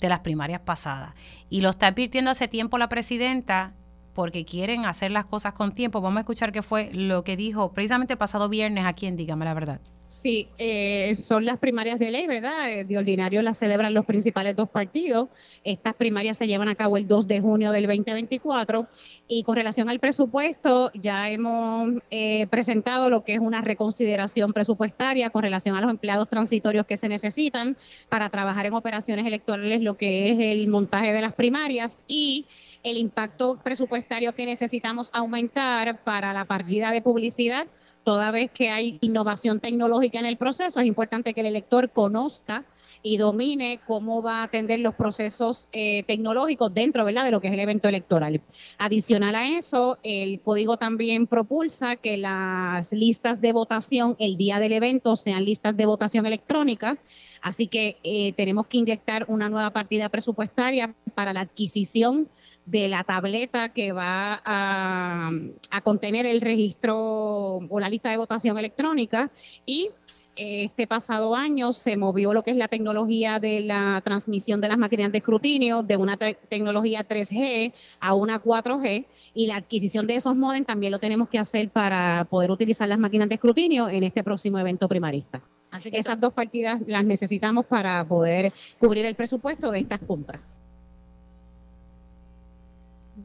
de 0.00 0.08
las 0.08 0.20
primarias 0.20 0.60
pasadas. 0.60 1.12
Y 1.50 1.60
lo 1.60 1.68
está 1.68 1.88
advirtiendo 1.88 2.30
hace 2.30 2.48
tiempo 2.48 2.78
la 2.78 2.88
presidenta 2.88 3.74
porque 4.14 4.46
quieren 4.46 4.86
hacer 4.86 5.10
las 5.10 5.26
cosas 5.26 5.52
con 5.52 5.72
tiempo. 5.72 6.00
Vamos 6.00 6.16
a 6.16 6.20
escuchar 6.20 6.52
qué 6.52 6.62
fue 6.62 6.90
lo 6.94 7.22
que 7.22 7.36
dijo 7.36 7.72
precisamente 7.72 8.14
el 8.14 8.18
pasado 8.18 8.48
viernes 8.48 8.86
aquí 8.86 9.04
en 9.04 9.18
Dígame 9.18 9.44
la 9.44 9.52
Verdad. 9.52 9.80
Sí, 10.10 10.48
eh, 10.58 11.14
son 11.14 11.44
las 11.44 11.58
primarias 11.58 12.00
de 12.00 12.10
ley, 12.10 12.26
¿verdad? 12.26 12.68
Eh, 12.68 12.84
de 12.84 12.98
ordinario 12.98 13.42
las 13.42 13.58
celebran 13.58 13.94
los 13.94 14.04
principales 14.04 14.56
dos 14.56 14.68
partidos. 14.68 15.28
Estas 15.62 15.94
primarias 15.94 16.36
se 16.36 16.48
llevan 16.48 16.66
a 16.66 16.74
cabo 16.74 16.96
el 16.96 17.06
2 17.06 17.28
de 17.28 17.40
junio 17.40 17.70
del 17.70 17.86
2024 17.86 18.88
y 19.28 19.44
con 19.44 19.54
relación 19.54 19.88
al 19.88 20.00
presupuesto 20.00 20.90
ya 20.94 21.30
hemos 21.30 21.90
eh, 22.10 22.48
presentado 22.48 23.08
lo 23.08 23.22
que 23.22 23.34
es 23.34 23.38
una 23.38 23.60
reconsideración 23.60 24.52
presupuestaria 24.52 25.30
con 25.30 25.44
relación 25.44 25.76
a 25.76 25.80
los 25.80 25.90
empleados 25.92 26.28
transitorios 26.28 26.86
que 26.86 26.96
se 26.96 27.08
necesitan 27.08 27.76
para 28.08 28.30
trabajar 28.30 28.66
en 28.66 28.74
operaciones 28.74 29.24
electorales, 29.26 29.80
lo 29.80 29.96
que 29.96 30.32
es 30.32 30.40
el 30.40 30.66
montaje 30.66 31.12
de 31.12 31.20
las 31.20 31.34
primarias 31.34 32.02
y 32.08 32.46
el 32.82 32.96
impacto 32.96 33.60
presupuestario 33.62 34.34
que 34.34 34.44
necesitamos 34.44 35.10
aumentar 35.12 36.02
para 36.02 36.32
la 36.32 36.46
partida 36.46 36.90
de 36.90 37.00
publicidad 37.00 37.68
toda 38.04 38.30
vez 38.30 38.50
que 38.50 38.70
hay 38.70 38.98
innovación 39.00 39.60
tecnológica 39.60 40.18
en 40.18 40.26
el 40.26 40.36
proceso, 40.36 40.80
es 40.80 40.86
importante 40.86 41.34
que 41.34 41.40
el 41.40 41.46
elector 41.46 41.90
conozca 41.90 42.64
y 43.02 43.16
domine 43.16 43.80
cómo 43.86 44.22
va 44.22 44.40
a 44.40 44.42
atender 44.44 44.80
los 44.80 44.94
procesos 44.94 45.68
eh, 45.72 46.02
tecnológicos 46.04 46.72
dentro 46.74 47.04
de 47.04 47.30
lo 47.30 47.40
que 47.40 47.48
es 47.48 47.54
el 47.54 47.60
evento 47.60 47.88
electoral. 47.88 48.40
Adicional 48.78 49.34
a 49.34 49.48
eso, 49.48 49.98
el 50.02 50.40
código 50.40 50.76
también 50.76 51.26
propulsa 51.26 51.96
que 51.96 52.18
las 52.18 52.92
listas 52.92 53.40
de 53.40 53.52
votación 53.52 54.16
el 54.18 54.36
día 54.36 54.58
del 54.58 54.72
evento 54.72 55.16
sean 55.16 55.44
listas 55.44 55.76
de 55.76 55.86
votación 55.86 56.26
electrónica. 56.26 56.98
Así 57.40 57.68
que 57.68 57.96
eh, 58.02 58.32
tenemos 58.34 58.66
que 58.66 58.78
inyectar 58.78 59.24
una 59.28 59.48
nueva 59.48 59.70
partida 59.70 60.10
presupuestaria 60.10 60.94
para 61.14 61.32
la 61.32 61.40
adquisición 61.40 62.28
de 62.66 62.88
la 62.88 63.04
tableta 63.04 63.70
que 63.70 63.92
va 63.92 64.40
a, 64.44 65.30
a 65.70 65.80
contener 65.82 66.26
el 66.26 66.40
registro 66.40 67.56
o 67.56 67.80
la 67.80 67.88
lista 67.88 68.10
de 68.10 68.16
votación 68.16 68.58
electrónica 68.58 69.30
y 69.66 69.90
este 70.36 70.86
pasado 70.86 71.34
año 71.34 71.72
se 71.72 71.96
movió 71.96 72.32
lo 72.32 72.42
que 72.42 72.52
es 72.52 72.56
la 72.56 72.68
tecnología 72.68 73.40
de 73.40 73.60
la 73.60 74.00
transmisión 74.02 74.60
de 74.60 74.68
las 74.68 74.78
máquinas 74.78 75.12
de 75.12 75.18
escrutinio 75.18 75.82
de 75.82 75.96
una 75.96 76.16
tecnología 76.16 77.06
3G 77.06 77.72
a 78.00 78.14
una 78.14 78.42
4G 78.42 79.06
y 79.34 79.46
la 79.48 79.56
adquisición 79.56 80.06
de 80.06 80.16
esos 80.16 80.34
modems 80.36 80.66
también 80.66 80.92
lo 80.92 80.98
tenemos 80.98 81.28
que 81.28 81.38
hacer 81.38 81.68
para 81.68 82.26
poder 82.30 82.50
utilizar 82.50 82.88
las 82.88 82.98
máquinas 82.98 83.28
de 83.28 83.34
escrutinio 83.34 83.88
en 83.88 84.02
este 84.04 84.24
próximo 84.24 84.58
evento 84.58 84.88
primarista. 84.88 85.42
Así 85.70 85.90
que 85.90 85.98
Esas 85.98 86.18
dos 86.18 86.32
partidas 86.32 86.80
las 86.86 87.04
necesitamos 87.04 87.66
para 87.66 88.04
poder 88.06 88.52
cubrir 88.78 89.04
el 89.04 89.14
presupuesto 89.14 89.70
de 89.70 89.80
estas 89.80 90.00
compras. 90.00 90.40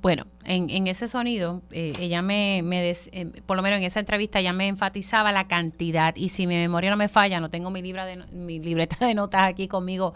Bueno, 0.05 0.27
en, 0.43 0.85
ese 0.85 1.07
sonido, 1.07 1.63
eh, 1.71 1.91
ella 1.99 2.21
me, 2.21 2.61
me 2.63 2.91
eh, 2.91 3.25
por 3.47 3.57
lo 3.57 3.63
menos 3.63 3.79
en 3.79 3.85
esa 3.85 3.99
entrevista, 3.99 4.39
ya 4.39 4.53
me 4.53 4.67
enfatizaba 4.67 5.31
la 5.31 5.47
cantidad. 5.47 6.15
Y 6.15 6.29
si 6.29 6.45
mi 6.45 6.53
memoria 6.53 6.91
no 6.91 6.95
me 6.95 7.09
falla, 7.09 7.39
no 7.39 7.49
tengo 7.49 7.71
mi, 7.71 7.81
libra 7.81 8.05
de, 8.05 8.17
mi 8.31 8.59
libreta 8.59 9.03
de 9.03 9.15
notas 9.15 9.41
aquí 9.41 9.67
conmigo, 9.67 10.13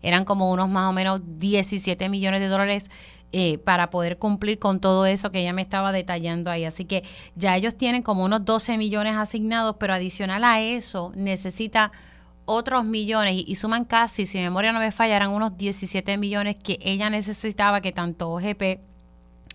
eran 0.00 0.24
como 0.24 0.50
unos 0.50 0.70
más 0.70 0.88
o 0.88 0.94
menos 0.94 1.20
17 1.22 2.08
millones 2.08 2.40
de 2.40 2.48
dólares 2.48 2.90
eh, 3.30 3.58
para 3.58 3.90
poder 3.90 4.16
cumplir 4.16 4.58
con 4.58 4.80
todo 4.80 5.04
eso 5.04 5.30
que 5.30 5.40
ella 5.40 5.52
me 5.52 5.60
estaba 5.60 5.92
detallando 5.92 6.50
ahí. 6.50 6.64
Así 6.64 6.86
que 6.86 7.04
ya 7.34 7.54
ellos 7.56 7.76
tienen 7.76 8.00
como 8.00 8.24
unos 8.24 8.42
12 8.42 8.78
millones 8.78 9.16
asignados, 9.16 9.76
pero 9.78 9.92
adicional 9.92 10.44
a 10.44 10.62
eso 10.62 11.12
necesita 11.14 11.92
otros 12.46 12.86
millones 12.86 13.34
y, 13.46 13.54
suman 13.56 13.84
casi, 13.84 14.24
si 14.24 14.38
mi 14.38 14.44
memoria 14.44 14.72
no 14.72 14.78
me 14.78 14.92
falla, 14.92 15.14
eran 15.14 15.28
unos 15.28 15.58
17 15.58 16.16
millones 16.16 16.56
que 16.56 16.78
ella 16.80 17.10
necesitaba 17.10 17.82
que 17.82 17.92
tanto 17.92 18.30
OGP 18.30 18.95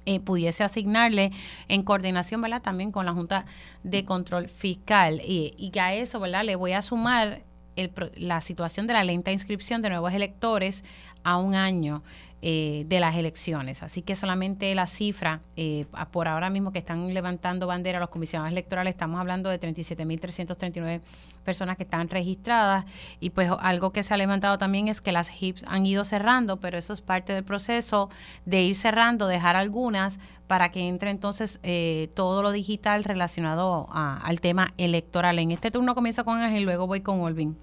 eh, 0.05 0.19
pudiese 0.19 0.63
asignarle 0.63 1.31
en 1.67 1.83
coordinación, 1.83 2.41
¿verdad? 2.41 2.61
También 2.61 2.91
con 2.91 3.05
la 3.05 3.13
Junta 3.13 3.45
de 3.83 4.05
Control 4.05 4.49
Fiscal. 4.49 5.21
Y, 5.25 5.53
y 5.57 5.77
a 5.79 5.93
eso, 5.93 6.19
¿verdad? 6.19 6.43
Le 6.43 6.55
voy 6.55 6.73
a 6.73 6.81
sumar 6.81 7.43
el, 7.75 7.91
la 8.15 8.41
situación 8.41 8.87
de 8.87 8.93
la 8.93 9.03
lenta 9.03 9.31
inscripción 9.31 9.81
de 9.81 9.89
nuevos 9.89 10.13
electores 10.13 10.83
a 11.23 11.37
un 11.37 11.55
año. 11.55 12.03
Eh, 12.43 12.85
de 12.87 12.99
las 12.99 13.15
elecciones. 13.17 13.83
Así 13.83 14.01
que 14.01 14.15
solamente 14.15 14.73
la 14.73 14.87
cifra, 14.87 15.41
eh, 15.57 15.85
por 16.09 16.27
ahora 16.27 16.49
mismo 16.49 16.71
que 16.71 16.79
están 16.79 17.13
levantando 17.13 17.67
bandera 17.67 17.99
los 17.99 18.09
comisionados 18.09 18.51
electorales, 18.51 18.95
estamos 18.95 19.19
hablando 19.19 19.47
de 19.51 19.59
37.339 19.59 21.01
personas 21.45 21.77
que 21.77 21.83
están 21.83 22.09
registradas 22.09 22.85
y 23.19 23.29
pues 23.29 23.51
algo 23.59 23.91
que 23.91 24.01
se 24.01 24.15
ha 24.15 24.17
levantado 24.17 24.57
también 24.57 24.87
es 24.87 25.01
que 25.01 25.11
las 25.11 25.29
HIPs 25.29 25.63
han 25.67 25.85
ido 25.85 26.03
cerrando, 26.03 26.59
pero 26.59 26.79
eso 26.79 26.93
es 26.93 27.01
parte 27.01 27.31
del 27.31 27.43
proceso 27.43 28.09
de 28.45 28.63
ir 28.63 28.73
cerrando, 28.73 29.27
dejar 29.27 29.55
algunas 29.55 30.17
para 30.47 30.71
que 30.71 30.87
entre 30.87 31.11
entonces 31.11 31.59
eh, 31.61 32.09
todo 32.15 32.41
lo 32.41 32.51
digital 32.51 33.03
relacionado 33.03 33.87
al 33.91 34.41
tema 34.41 34.73
electoral. 34.79 35.37
En 35.37 35.51
este 35.51 35.69
turno 35.69 35.93
comienza 35.93 36.23
con 36.23 36.39
Ángel 36.39 36.63
luego 36.63 36.87
voy 36.87 37.01
con 37.01 37.19
Olvin. 37.19 37.55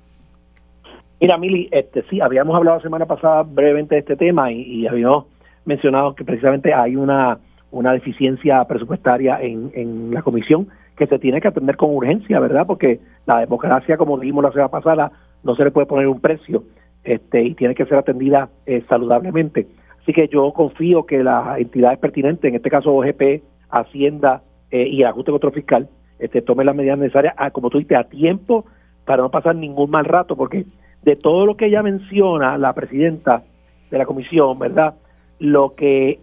Mira, 1.21 1.37
Mili, 1.37 1.69
este, 1.73 2.05
sí, 2.09 2.21
habíamos 2.21 2.55
hablado 2.57 2.77
la 2.77 2.83
semana 2.83 3.07
pasada 3.07 3.43
brevemente 3.43 3.97
de 3.97 4.01
este 4.01 4.17
tema 4.17 4.53
y, 4.53 4.87
habíamos 4.87 5.27
mencionado 5.65 6.15
que 6.15 6.25
precisamente 6.25 6.73
hay 6.73 6.97
una, 6.97 7.39
una 7.71 7.93
deficiencia 7.93 8.65
presupuestaria 8.65 9.41
en, 9.41 9.71
en 9.75 10.15
la 10.15 10.23
comisión 10.23 10.69
que 10.97 11.07
se 11.07 11.19
tiene 11.19 11.41
que 11.41 11.49
atender 11.49 11.77
con 11.77 11.95
urgencia, 11.95 12.41
¿verdad? 12.41 12.67
Porque 12.67 13.01
la 13.27 13.41
democracia, 13.41 13.97
como 13.97 14.19
dijimos 14.19 14.45
la 14.45 14.53
semana 14.53 14.69
pasada, 14.69 15.13
no 15.43 15.55
se 15.55 15.65
le 15.65 15.71
puede 15.71 15.87
poner 15.87 16.09
un 16.09 16.21
precio 16.21 16.65
este, 17.05 17.43
y 17.43 17.55
tiene 17.55 17.75
que 17.75 17.87
ser 17.87 17.99
atendida 17.99 18.49
eh, 18.67 18.83
saludablemente. 18.89 19.67
Así 20.03 20.13
que 20.13 20.29
yo 20.29 20.53
confío 20.53 21.07
que 21.07 21.23
las 21.23 21.59
entidades 21.59 21.99
pertinentes, 21.99 22.49
en 22.49 22.57
este 22.57 22.71
caso 22.71 22.95
OGP, 22.95 23.43
Hacienda 23.71 24.43
eh, 24.71 24.87
y 24.87 25.03
Ajuste 25.03 25.31
Control 25.31 25.53
Fiscal, 25.53 25.89
este, 26.19 26.43
tomen 26.43 26.67
las 26.67 26.75
medidas 26.75 26.99
necesarias, 26.99 27.35
a, 27.37 27.51
como 27.51 27.71
tú 27.71 27.79
dices, 27.79 27.97
a 27.97 28.05
tiempo 28.05 28.65
para 29.05 29.23
no 29.23 29.31
pasar 29.31 29.55
ningún 29.55 29.91
mal 29.91 30.05
rato, 30.05 30.37
porque 30.37 30.67
de 31.03 31.17
todo 31.17 31.47
lo 31.47 31.57
que 31.57 31.67
ella 31.67 31.83
menciona, 31.83 32.59
la 32.59 32.73
presidenta 32.73 33.43
de 33.91 33.99
la 33.99 34.07
comisión, 34.07 34.59
¿verdad? 34.59 34.95
Lo 35.39 35.75
que, 35.75 36.21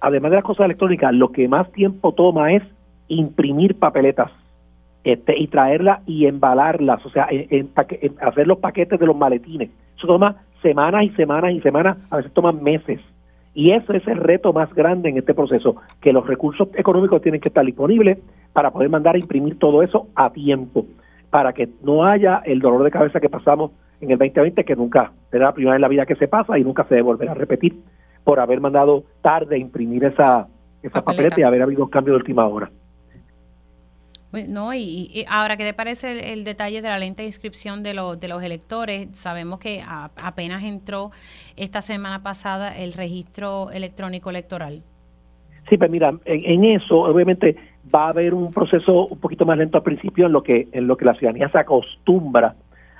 además 0.00 0.30
de 0.30 0.36
las 0.36 0.44
cosas 0.44 0.64
electrónicas, 0.64 1.12
lo 1.14 1.30
que 1.30 1.48
más 1.48 1.70
tiempo 1.72 2.12
toma 2.12 2.52
es 2.52 2.62
imprimir 3.08 3.78
papeletas 3.78 4.32
este, 5.04 5.38
y 5.38 5.46
traerlas 5.46 6.00
y 6.06 6.26
embalarlas, 6.26 7.04
o 7.06 7.10
sea, 7.10 7.28
en, 7.30 7.70
hacer 8.20 8.46
los 8.46 8.58
paquetes 8.58 8.98
de 8.98 9.06
los 9.06 9.16
maletines. 9.16 9.70
Eso 9.96 10.06
toma 10.06 10.36
semanas 10.62 11.04
y 11.04 11.10
semanas 11.10 11.52
y 11.52 11.60
semanas, 11.60 11.96
a 12.10 12.16
veces 12.16 12.32
toma 12.32 12.52
meses. 12.52 13.00
Y 13.54 13.70
ese 13.70 13.96
es 13.96 14.06
el 14.08 14.18
reto 14.18 14.52
más 14.52 14.74
grande 14.74 15.08
en 15.08 15.18
este 15.18 15.32
proceso, 15.32 15.76
que 16.00 16.12
los 16.12 16.26
recursos 16.26 16.68
económicos 16.74 17.22
tienen 17.22 17.40
que 17.40 17.48
estar 17.48 17.64
disponibles 17.64 18.18
para 18.52 18.70
poder 18.70 18.90
mandar 18.90 19.14
a 19.14 19.18
imprimir 19.18 19.58
todo 19.58 19.82
eso 19.82 20.08
a 20.14 20.30
tiempo, 20.30 20.86
para 21.30 21.52
que 21.52 21.68
no 21.82 22.04
haya 22.04 22.42
el 22.44 22.58
dolor 22.58 22.82
de 22.82 22.90
cabeza 22.90 23.20
que 23.20 23.30
pasamos 23.30 23.70
en 24.00 24.10
el 24.10 24.18
2020 24.18 24.64
que 24.64 24.76
nunca 24.76 25.12
será 25.30 25.46
la 25.46 25.52
primera 25.52 25.72
vez 25.72 25.78
en 25.78 25.82
la 25.82 25.88
vida 25.88 26.06
que 26.06 26.16
se 26.16 26.28
pasa 26.28 26.58
y 26.58 26.64
nunca 26.64 26.84
se 26.84 26.96
debe 26.96 27.02
volver 27.02 27.28
a 27.28 27.34
repetir 27.34 27.76
por 28.24 28.40
haber 28.40 28.60
mandado 28.60 29.04
tarde 29.22 29.58
imprimir 29.58 30.04
esa, 30.04 30.48
esa 30.82 31.02
papeleta. 31.02 31.40
y 31.40 31.44
haber 31.44 31.62
habido 31.62 31.88
cambio 31.88 32.14
de 32.14 32.18
última 32.18 32.46
hora. 32.46 32.70
No, 34.48 34.74
y, 34.74 35.24
ahora, 35.30 35.56
¿qué 35.56 35.64
te 35.64 35.72
parece 35.72 36.32
el, 36.32 36.44
detalle 36.44 36.82
de 36.82 36.88
la 36.88 36.98
lenta 36.98 37.22
inscripción 37.22 37.82
de, 37.82 37.90
de 38.20 38.28
los 38.28 38.42
electores? 38.42 39.08
Sabemos 39.16 39.60
que 39.60 39.82
apenas 39.86 40.64
entró 40.64 41.10
esta 41.56 41.80
semana 41.80 42.22
pasada 42.22 42.76
el 42.76 42.92
registro 42.92 43.70
electrónico 43.70 44.28
electoral. 44.28 44.82
Sí, 45.68 45.78
pues 45.78 45.90
mira, 45.90 46.12
en, 46.24 46.64
eso 46.64 47.00
obviamente 47.00 47.56
va 47.92 48.06
a 48.06 48.08
haber 48.10 48.34
un 48.34 48.52
proceso 48.52 49.06
un 49.06 49.18
poquito 49.18 49.44
más 49.46 49.58
lento 49.58 49.78
al 49.78 49.84
principio 49.84 50.26
en 50.26 50.32
lo 50.32 50.42
que 50.42 50.68
en 50.72 50.86
lo 50.86 50.96
que 50.96 51.04
la 51.04 51.14
ciudadanía 51.14 51.48
se 51.48 51.58
acostumbra 51.58 52.54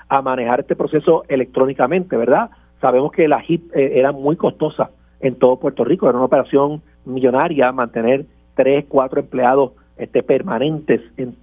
a 0.09 0.21
manejar 0.21 0.61
este 0.61 0.75
proceso 0.75 1.23
electrónicamente, 1.27 2.15
¿verdad? 2.15 2.49
Sabemos 2.81 3.11
que 3.11 3.27
la 3.27 3.43
HIP 3.45 3.75
eh, 3.75 3.99
era 3.99 4.11
muy 4.11 4.35
costosa 4.35 4.91
en 5.19 5.35
todo 5.35 5.59
Puerto 5.59 5.83
Rico, 5.83 6.07
era 6.07 6.17
una 6.17 6.25
operación 6.25 6.81
millonaria 7.05 7.71
mantener 7.71 8.25
tres, 8.55 8.85
cuatro 8.87 9.19
empleados 9.19 9.71
este, 9.97 10.23
permanentes 10.23 11.01
en, 11.17 11.35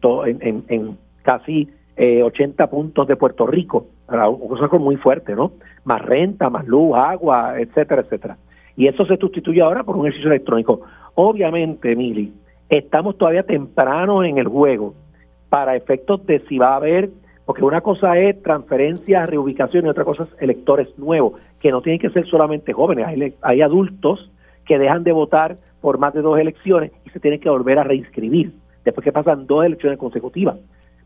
en, 0.69 0.99
casi 1.23 1.69
eh, 1.97 2.23
80 2.23 2.69
puntos 2.69 3.09
de 3.09 3.17
Puerto 3.17 3.47
Rico, 3.47 3.87
una 4.09 4.27
cosa 4.27 4.79
muy 4.79 4.97
fuerte, 4.97 5.35
¿no? 5.35 5.53
Más 5.85 6.03
renta, 6.03 6.51
más 6.51 6.67
luz, 6.67 6.95
agua, 6.95 7.59
etcétera, 7.59 8.03
etcétera. 8.03 8.37
Y 8.77 8.89
eso 8.89 9.07
se 9.07 9.17
sustituye 9.17 9.61
ahora 9.61 9.85
por 9.85 9.97
un 9.97 10.07
ejercicio 10.07 10.31
electrónico. 10.31 10.83
Obviamente, 11.15 11.95
Mili, 11.95 12.33
estamos 12.69 13.17
todavía 13.17 13.45
temprano 13.45 14.25
en 14.25 14.39
el 14.39 14.49
juego 14.49 14.95
para 15.49 15.77
efectos 15.77 16.27
de 16.27 16.41
si 16.49 16.59
va 16.59 16.73
a 16.73 16.77
haber 16.77 17.11
porque 17.47 17.65
una 17.65 17.81
cosa 17.81 18.19
es 18.19 18.43
transferencia, 18.43 19.27
reubicación 19.27 19.87
y 19.87 19.89
otra 19.89 20.05
cosa 20.05 20.25
es 20.25 20.43
electores 20.43 20.89
nuevos, 20.99 21.41
que 21.61 21.71
no 21.71 21.83
tienen 21.83 22.01
que 22.01 22.11
ser 22.11 22.27
solamente 22.27 22.73
jóvenes, 22.73 23.07
hay, 23.07 23.35
hay 23.43 23.63
adultos 23.63 24.31
que 24.65 24.79
dejan 24.79 25.05
de 25.05 25.13
votar 25.13 25.57
por 25.81 25.99
más 25.99 26.15
de 26.15 26.23
dos 26.23 26.39
elecciones 26.39 26.93
y 27.05 27.11
se 27.11 27.21
tienen 27.21 27.41
que 27.41 27.51
volver 27.51 27.79
a 27.79 27.85
reinscribir 27.85 28.53
después 28.85 29.05
que 29.05 29.13
pasan 29.13 29.47
dos 29.47 29.65
elecciones 29.65 29.99
consecutivas, 29.99 30.57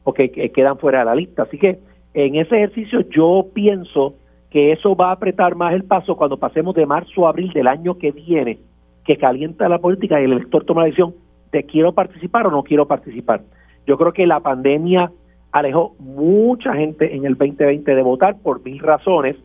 porque 0.04 0.30
quedan 0.50 0.78
fuera 0.78 1.00
de 1.00 1.04
la 1.06 1.14
lista. 1.14 1.42
Así 1.42 1.58
que 1.58 1.78
en 2.14 2.36
ese 2.36 2.56
ejercicio 2.56 3.00
yo 3.10 3.46
pienso 3.52 4.14
que 4.50 4.72
eso 4.72 4.96
va 4.96 5.10
a 5.10 5.12
apretar 5.12 5.54
más 5.54 5.74
el 5.74 5.84
paso 5.84 6.16
cuando 6.16 6.38
pasemos 6.38 6.74
de 6.74 6.86
marzo 6.86 7.26
a 7.26 7.30
abril 7.30 7.52
del 7.52 7.66
año 7.66 7.98
que 7.98 8.12
viene, 8.12 8.58
que 9.04 9.16
calienta 9.16 9.68
la 9.68 9.78
política 9.78 10.20
y 10.20 10.24
el 10.24 10.32
elector 10.32 10.64
toma 10.64 10.82
la 10.82 10.86
decisión 10.86 11.14
de 11.52 11.64
quiero 11.64 11.92
participar 11.92 12.46
o 12.46 12.50
no 12.50 12.62
quiero 12.62 12.86
participar. 12.86 13.42
Yo 13.86 13.96
creo 13.96 14.12
que 14.12 14.26
la 14.26 14.40
pandemia 14.40 15.10
alejó 15.52 15.94
mucha 15.98 16.74
gente 16.74 17.14
en 17.14 17.24
el 17.24 17.36
2020 17.36 17.94
de 17.94 18.02
votar 18.02 18.36
por 18.42 18.62
mil 18.64 18.78
razones 18.78 19.36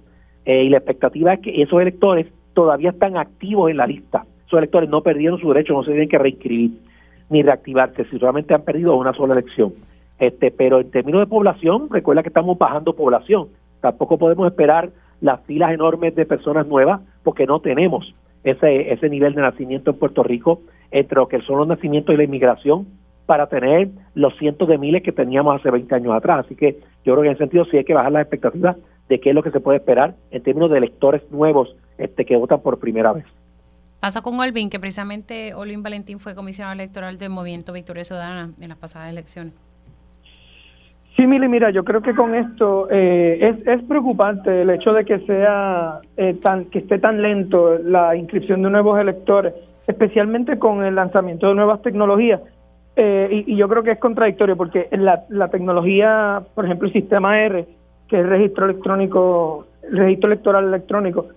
eh, 0.46 0.64
y 0.64 0.70
la 0.70 0.78
expectativa 0.78 1.34
es 1.34 1.40
que 1.40 1.62
esos 1.62 1.82
electores 1.82 2.28
todavía 2.54 2.92
están 2.92 3.18
activos 3.18 3.72
en 3.72 3.78
la 3.78 3.88
lista. 3.88 4.26
Esos 4.46 4.58
electores 4.58 4.90
no 4.90 5.02
perdieron 5.02 5.40
su 5.40 5.48
derecho, 5.48 5.74
no 5.74 5.84
se 5.84 5.92
tienen 5.92 6.10
que 6.10 6.18
reinscribir 6.18 6.72
ni 7.30 7.42
reactivarse 7.42 8.06
si 8.06 8.18
realmente 8.18 8.54
han 8.54 8.64
perdido 8.64 8.96
una 8.96 9.14
sola 9.14 9.34
elección. 9.34 9.74
Este, 10.20 10.52
pero 10.52 10.80
en 10.80 10.92
términos 10.92 11.22
de 11.22 11.28
población, 11.28 11.88
recuerda 11.90 12.22
que 12.22 12.30
estamos 12.30 12.58
bajando 12.58 12.96
población. 12.96 13.48
Tampoco 13.82 14.18
podemos 14.18 14.48
esperar 14.48 14.92
las 15.22 15.42
filas 15.42 15.72
enormes 15.72 16.16
de 16.16 16.26
personas 16.26 16.68
nuevas 16.68 17.02
porque 17.24 17.48
no 17.48 17.60
tenemos 17.60 18.14
ese, 18.44 18.92
ese 18.92 19.10
nivel 19.10 19.34
de 19.34 19.42
nacimiento 19.42 19.92
en 19.92 19.98
Puerto 19.98 20.22
Rico 20.22 20.62
entre 20.92 21.16
lo 21.16 21.28
que 21.28 21.42
son 21.42 21.58
los 21.58 21.68
nacimientos 21.68 22.14
y 22.14 22.18
la 22.18 22.26
inmigración 22.26 22.86
para 23.26 23.48
tener 23.48 23.90
los 24.16 24.38
cientos 24.38 24.68
de 24.68 24.78
miles 24.78 25.04
que 25.04 25.12
teníamos 25.12 25.60
hace 25.60 25.72
20 25.72 25.96
años 25.96 26.14
atrás. 26.14 26.46
Así 26.46 26.56
que 26.56 26.80
yo 27.06 27.14
creo 27.14 27.22
que 27.22 27.28
en 27.28 27.34
ese 27.34 27.44
sentido 27.44 27.66
sí 27.66 27.78
hay 27.78 27.86
que 27.86 27.94
bajar 27.94 28.12
las 28.12 28.24
expectativas 28.24 28.78
de 29.10 29.20
qué 29.20 29.30
es 29.30 29.36
lo 29.36 29.44
que 29.44 29.52
se 29.52 29.60
puede 29.60 29.78
esperar 29.78 30.16
en 30.32 30.44
términos 30.44 30.72
de 30.72 30.78
electores 30.78 31.22
nuevos 31.32 31.76
este, 31.98 32.26
que 32.26 32.36
votan 32.36 32.62
por 32.62 32.80
primera 32.80 33.14
vez. 33.14 33.26
Pasa 34.00 34.22
con 34.22 34.40
Olvin, 34.40 34.70
que 34.70 34.80
precisamente 34.80 35.54
Olvin 35.54 35.82
Valentín 35.82 36.20
fue 36.20 36.36
comisionado 36.36 36.74
electoral 36.74 37.18
del 37.18 37.30
Movimiento 37.30 37.72
Victoria 37.72 38.04
Ciudadana 38.04 38.52
en 38.60 38.70
las 38.70 38.78
pasadas 38.78 39.10
elecciones. 39.10 39.54
Sí, 41.16 41.28
Mili, 41.28 41.48
mira, 41.48 41.70
yo 41.70 41.84
creo 41.84 42.02
que 42.02 42.16
con 42.16 42.34
esto 42.34 42.88
eh, 42.90 43.38
es, 43.40 43.68
es 43.68 43.84
preocupante 43.84 44.64
el 44.64 44.70
hecho 44.72 44.94
de 44.94 45.06
que 45.06 45.20
sea 45.20 46.00
eh, 46.18 46.34
tan 46.42 46.66
que 46.66 46.80
esté 46.80 46.98
tan 46.98 47.22
lento 47.22 47.78
la 47.78 48.16
inscripción 48.16 48.64
de 48.64 48.72
nuevos 48.72 49.00
electores, 49.00 49.54
especialmente 49.86 50.58
con 50.58 50.84
el 50.84 50.96
lanzamiento 50.96 51.48
de 51.48 51.56
nuevas 51.56 51.84
tecnologías. 51.84 52.42
Eh, 52.96 53.44
y, 53.48 53.56
yo 53.56 53.68
creo 53.68 53.84
que 53.84 53.92
es 53.92 54.00
contradictorio 54.00 54.56
porque 54.56 54.88
la, 54.92 55.24
la 55.30 55.48
tecnología, 55.50 56.44
por 56.54 56.66
ejemplo, 56.66 56.88
el 56.88 56.94
sistema 56.94 57.42
R, 57.42 57.66
que 58.08 58.20
es 58.20 58.26
registro 58.26 58.66
electrónico, 58.66 59.68
el 59.84 59.98
registro 59.98 60.28
electoral 60.32 60.66
electrónico, 60.66 61.28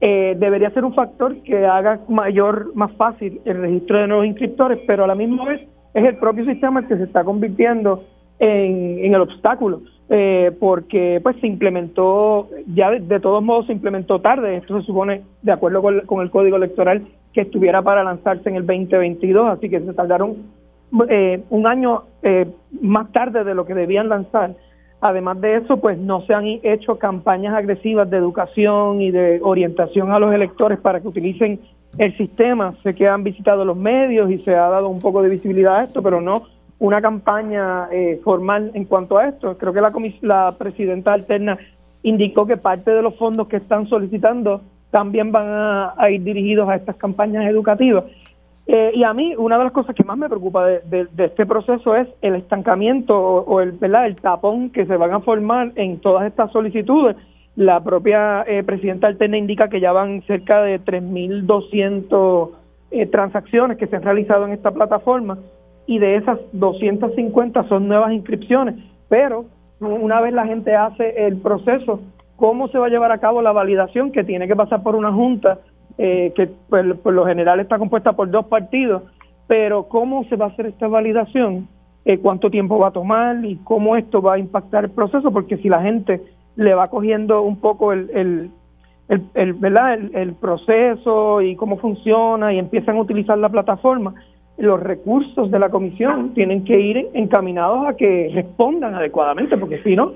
debería 0.00 0.70
ser 0.70 0.84
un 0.84 0.94
factor 0.94 1.36
que 1.42 1.64
haga 1.64 2.00
mayor, 2.08 2.74
más 2.74 2.90
fácil 2.96 3.40
el 3.44 3.60
registro 3.60 4.00
de 4.00 4.08
nuevos 4.08 4.26
inscriptores, 4.26 4.80
pero 4.84 5.04
a 5.04 5.06
la 5.06 5.14
misma 5.14 5.44
vez 5.44 5.60
es 5.94 6.04
el 6.04 6.16
propio 6.16 6.44
sistema 6.44 6.80
el 6.80 6.88
que 6.88 6.96
se 6.96 7.04
está 7.04 7.22
convirtiendo 7.24 8.02
en, 8.38 9.14
el 9.14 9.20
obstáculo, 9.20 9.82
eh, 10.08 10.50
porque 10.58 11.20
pues 11.22 11.36
se 11.40 11.46
implementó, 11.46 12.48
ya 12.74 12.90
de, 12.90 13.20
todos 13.20 13.42
modos 13.42 13.66
se 13.66 13.72
implementó 13.72 14.20
tarde, 14.20 14.56
esto 14.56 14.80
se 14.80 14.86
supone, 14.86 15.22
de 15.42 15.52
acuerdo 15.52 15.80
con, 15.80 16.22
el 16.22 16.30
código 16.30 16.56
electoral, 16.56 17.06
que 17.32 17.42
estuviera 17.42 17.82
para 17.82 18.02
lanzarse 18.02 18.48
en 18.48 18.56
el 18.56 18.66
2022, 18.66 19.48
así 19.48 19.68
que 19.68 19.80
se 19.80 19.94
tardaron 19.94 20.36
eh, 21.08 21.42
un 21.50 21.66
año 21.66 22.04
eh, 22.22 22.46
más 22.80 23.10
tarde 23.12 23.44
de 23.44 23.54
lo 23.54 23.64
que 23.64 23.74
debían 23.74 24.08
lanzar. 24.08 24.54
Además 25.00 25.40
de 25.40 25.56
eso, 25.56 25.78
pues 25.78 25.98
no 25.98 26.22
se 26.22 26.34
han 26.34 26.44
hecho 26.62 26.98
campañas 26.98 27.54
agresivas 27.54 28.08
de 28.08 28.18
educación 28.18 29.00
y 29.00 29.10
de 29.10 29.40
orientación 29.42 30.12
a 30.12 30.18
los 30.18 30.32
electores 30.32 30.78
para 30.78 31.00
que 31.00 31.08
utilicen 31.08 31.60
el 31.98 32.16
sistema. 32.16 32.74
Sé 32.82 32.94
que 32.94 33.08
han 33.08 33.24
visitado 33.24 33.64
los 33.64 33.76
medios 33.76 34.30
y 34.30 34.38
se 34.38 34.54
ha 34.54 34.68
dado 34.68 34.88
un 34.88 35.00
poco 35.00 35.22
de 35.22 35.28
visibilidad 35.28 35.76
a 35.76 35.84
esto, 35.84 36.02
pero 36.02 36.20
no 36.20 36.34
una 36.78 37.00
campaña 37.00 37.88
eh, 37.92 38.20
formal 38.24 38.70
en 38.74 38.84
cuanto 38.84 39.18
a 39.18 39.28
esto. 39.28 39.56
Creo 39.58 39.72
que 39.72 39.80
la, 39.80 39.92
la 40.20 40.54
presidenta 40.58 41.12
alterna 41.12 41.58
indicó 42.02 42.46
que 42.46 42.56
parte 42.56 42.90
de 42.90 43.02
los 43.02 43.16
fondos 43.16 43.48
que 43.48 43.56
están 43.56 43.88
solicitando 43.88 44.60
también 44.90 45.32
van 45.32 45.46
a, 45.96 46.10
ir 46.10 46.22
dirigidos 46.22 46.68
a 46.68 46.76
estas 46.76 46.96
campañas 46.96 47.46
educativas. 47.46 48.04
Eh, 48.66 48.92
y 48.94 49.02
a 49.02 49.12
mí, 49.12 49.34
una 49.36 49.58
de 49.58 49.64
las 49.64 49.72
cosas 49.72 49.94
que 49.94 50.04
más 50.04 50.16
me 50.16 50.28
preocupa 50.28 50.66
de, 50.66 51.08
este 51.18 51.46
proceso 51.46 51.96
es 51.96 52.08
el 52.22 52.36
estancamiento 52.36 53.16
o, 53.16 53.60
el, 53.60 53.72
¿verdad? 53.72 54.06
el 54.06 54.16
tapón 54.16 54.70
que 54.70 54.86
se 54.86 54.96
van 54.96 55.12
a 55.12 55.20
formar 55.20 55.72
en 55.74 55.98
todas 55.98 56.26
estas 56.26 56.52
solicitudes. 56.52 57.16
La 57.56 57.82
propia 57.82 58.44
eh, 58.46 58.62
presidenta 58.62 59.08
alterna 59.08 59.36
indica 59.36 59.68
que 59.68 59.80
ya 59.80 59.92
van 59.92 60.22
cerca 60.22 60.62
de 60.62 60.80
3.200 60.80 62.50
eh, 62.92 63.06
transacciones 63.06 63.78
que 63.78 63.86
se 63.88 63.96
han 63.96 64.02
realizado 64.02 64.46
en 64.46 64.52
esta 64.52 64.70
plataforma 64.70 65.38
y 65.86 65.98
de 65.98 66.16
esas 66.16 66.38
250 66.52 67.68
son 67.68 67.88
nuevas 67.88 68.12
inscripciones, 68.12 68.76
pero 69.08 69.46
una 69.80 70.20
vez 70.20 70.32
la 70.32 70.46
gente 70.46 70.74
hace 70.76 71.26
el 71.26 71.38
proceso, 71.38 72.00
¿cómo 72.36 72.68
se 72.68 72.78
va 72.78 72.86
a 72.86 72.90
llevar 72.90 73.10
a 73.10 73.18
cabo 73.18 73.42
la 73.42 73.52
validación 73.52 74.12
que 74.12 74.22
tiene 74.22 74.46
que 74.46 74.54
pasar 74.54 74.82
por 74.82 74.94
una 74.94 75.12
junta 75.12 75.58
eh, 75.98 76.32
que 76.34 76.48
pues, 76.68 76.96
por 76.98 77.12
lo 77.12 77.26
general 77.26 77.60
está 77.60 77.78
compuesta 77.78 78.12
por 78.12 78.30
dos 78.30 78.46
partidos, 78.46 79.02
pero 79.46 79.88
cómo 79.88 80.24
se 80.24 80.36
va 80.36 80.46
a 80.46 80.48
hacer 80.48 80.66
esta 80.66 80.88
validación? 80.88 81.68
Eh, 82.04 82.18
cuánto 82.18 82.50
tiempo 82.50 82.80
va 82.80 82.88
a 82.88 82.92
tomar 82.92 83.44
y 83.44 83.56
cómo 83.62 83.96
esto 83.96 84.20
va 84.20 84.34
a 84.34 84.38
impactar 84.38 84.84
el 84.84 84.90
proceso, 84.90 85.30
porque 85.30 85.56
si 85.58 85.68
la 85.68 85.82
gente 85.82 86.20
le 86.56 86.74
va 86.74 86.88
cogiendo 86.88 87.42
un 87.42 87.60
poco 87.60 87.92
el, 87.92 88.10
el, 88.12 88.50
el, 89.08 89.22
el 89.34 89.52
¿verdad? 89.52 89.98
el, 90.12 90.34
proceso 90.34 91.40
y 91.42 91.54
cómo 91.54 91.76
funciona 91.78 92.52
y 92.52 92.58
empiezan 92.58 92.96
a 92.96 93.02
utilizar 93.02 93.38
la 93.38 93.48
plataforma, 93.48 94.14
los 94.58 94.80
recursos 94.80 95.50
de 95.50 95.58
la 95.60 95.70
comisión 95.70 96.34
tienen 96.34 96.64
que 96.64 96.80
ir 96.80 97.08
encaminados 97.14 97.86
a 97.86 97.96
que 97.96 98.30
respondan 98.34 98.96
adecuadamente, 98.96 99.56
porque 99.56 99.80
si 99.82 99.94
no, 99.94 100.12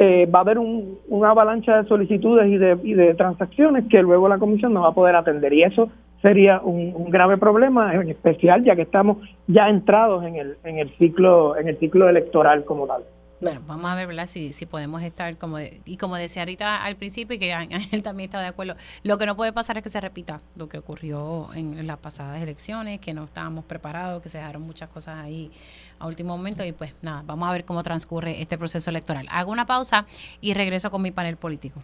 eh, 0.00 0.26
va 0.32 0.38
a 0.38 0.42
haber 0.42 0.60
un, 0.60 0.96
una 1.08 1.30
avalancha 1.30 1.82
de 1.82 1.88
solicitudes 1.88 2.46
y 2.46 2.56
de, 2.94 3.14
transacciones 3.14 3.86
que 3.90 4.00
luego 4.00 4.28
la 4.28 4.38
comisión 4.38 4.72
no 4.72 4.82
va 4.82 4.90
a 4.90 4.94
poder 4.94 5.16
atender. 5.16 5.52
Y 5.52 5.64
eso 5.64 5.90
sería 6.22 6.60
un, 6.60 6.92
un, 6.94 7.10
grave 7.10 7.36
problema, 7.36 7.92
en 7.92 8.08
especial 8.08 8.62
ya 8.62 8.76
que 8.76 8.82
estamos 8.82 9.16
ya 9.48 9.68
entrados 9.68 10.24
en 10.24 10.36
el, 10.36 10.56
en 10.62 10.78
el 10.78 10.88
ciclo, 10.98 11.56
en 11.56 11.66
el 11.66 11.78
ciclo 11.78 12.08
electoral 12.08 12.64
como 12.64 12.86
tal. 12.86 13.02
Bueno, 13.40 13.62
vamos 13.68 13.88
a 13.88 13.94
ver, 13.94 14.08
¿verdad? 14.08 14.26
Si, 14.26 14.52
si 14.52 14.66
podemos 14.66 15.00
estar 15.02 15.38
como, 15.38 15.58
y 15.60 15.96
como 15.96 16.16
decía 16.16 16.42
ahorita 16.42 16.82
al 16.82 16.96
principio, 16.96 17.36
y 17.36 17.38
que 17.38 17.52
él 17.92 18.02
también 18.02 18.28
está 18.28 18.40
de 18.40 18.48
acuerdo, 18.48 18.74
lo 19.04 19.16
que 19.16 19.26
no 19.26 19.36
puede 19.36 19.52
pasar 19.52 19.76
es 19.76 19.84
que 19.84 19.90
se 19.90 20.00
repita 20.00 20.40
lo 20.56 20.68
que 20.68 20.78
ocurrió 20.78 21.48
en, 21.54 21.86
las 21.86 21.98
pasadas 21.98 22.42
elecciones, 22.42 23.00
que 23.00 23.14
no 23.14 23.24
estábamos 23.24 23.64
preparados, 23.64 24.22
que 24.22 24.28
se 24.28 24.38
dejaron 24.38 24.62
muchas 24.62 24.88
cosas 24.88 25.18
ahí 25.18 25.52
a 26.00 26.06
último 26.06 26.36
momento, 26.36 26.64
y 26.64 26.72
pues 26.72 26.94
nada, 27.00 27.22
vamos 27.24 27.48
a 27.48 27.52
ver 27.52 27.64
cómo 27.64 27.82
transcurre 27.84 28.42
este 28.42 28.58
proceso 28.58 28.90
electoral. 28.90 29.28
Hago 29.30 29.52
una 29.52 29.66
pausa 29.66 30.06
y 30.40 30.54
regreso 30.54 30.90
con 30.90 31.02
mi 31.02 31.12
panel 31.12 31.36
político. 31.36 31.82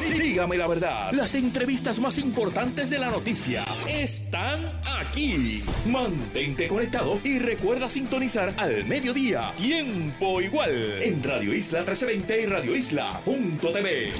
Dígame 0.00 0.56
la 0.56 0.66
verdad, 0.66 1.12
las 1.12 1.34
entrevistas 1.34 1.98
más 1.98 2.18
importantes 2.18 2.90
de 2.90 2.98
la 2.98 3.10
noticia 3.10 3.64
están 3.86 4.80
aquí. 4.84 5.62
Mantente 5.86 6.68
conectado 6.68 7.18
y 7.22 7.38
recuerda 7.38 7.88
sintonizar 7.90 8.54
al 8.56 8.84
mediodía, 8.84 9.52
tiempo 9.56 10.40
igual, 10.40 11.02
en 11.02 11.22
Radio 11.22 11.54
Isla 11.54 11.80
1320 11.80 12.40
y 12.40 12.46
Radio 12.46 12.76
Isla.tv. 12.76 14.12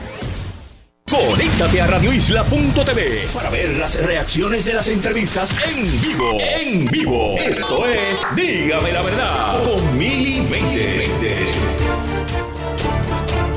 Conéctate 1.12 1.80
a 1.82 1.86
radioisla.tv 1.86 3.28
para 3.34 3.50
ver 3.50 3.76
las 3.76 4.02
reacciones 4.02 4.64
de 4.64 4.72
las 4.72 4.88
entrevistas 4.88 5.54
en 5.68 5.82
vivo. 6.00 6.38
En 6.40 6.84
vivo. 6.86 7.36
Esto 7.36 7.86
es 7.86 8.24
Dígame 8.34 8.92
la 8.92 9.02
verdad 9.02 9.62
con 9.62 9.98
Mili 9.98 10.40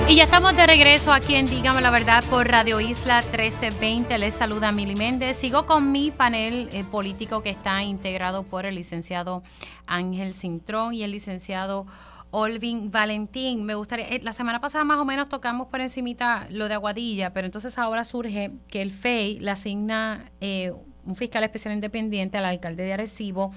y 0.07 0.17
ya 0.17 0.25
estamos 0.25 0.55
de 0.55 0.67
regreso 0.67 1.11
aquí 1.11 1.33
en 1.33 1.47
Dígame 1.47 1.81
la 1.81 1.89
Verdad 1.89 2.23
por 2.29 2.47
Radio 2.47 2.79
Isla 2.79 3.21
1320. 3.21 4.19
Les 4.19 4.35
saluda 4.35 4.71
Mili 4.71 4.95
Méndez. 4.95 5.35
Sigo 5.35 5.65
con 5.65 5.91
mi 5.91 6.11
panel 6.11 6.69
eh, 6.73 6.83
político 6.83 7.41
que 7.41 7.49
está 7.49 7.81
integrado 7.81 8.43
por 8.43 8.67
el 8.67 8.75
licenciado 8.75 9.41
Ángel 9.87 10.35
Cintrón 10.35 10.93
y 10.93 11.01
el 11.01 11.09
licenciado 11.11 11.87
Olvin 12.29 12.91
Valentín. 12.91 13.63
Me 13.63 13.73
gustaría, 13.73 14.07
eh, 14.09 14.21
la 14.21 14.31
semana 14.31 14.61
pasada 14.61 14.83
más 14.83 14.99
o 14.99 15.05
menos 15.05 15.27
tocamos 15.27 15.67
por 15.67 15.81
encimita 15.81 16.45
lo 16.51 16.67
de 16.67 16.75
Aguadilla, 16.75 17.33
pero 17.33 17.47
entonces 17.47 17.75
ahora 17.79 18.03
surge 18.03 18.51
que 18.67 18.83
el 18.83 18.91
FEI 18.91 19.39
le 19.39 19.49
asigna 19.49 20.31
eh, 20.39 20.71
un 21.03 21.15
fiscal 21.15 21.43
especial 21.43 21.73
independiente 21.73 22.37
al 22.37 22.45
alcalde 22.45 22.83
de 22.83 22.93
Arecibo. 22.93 23.53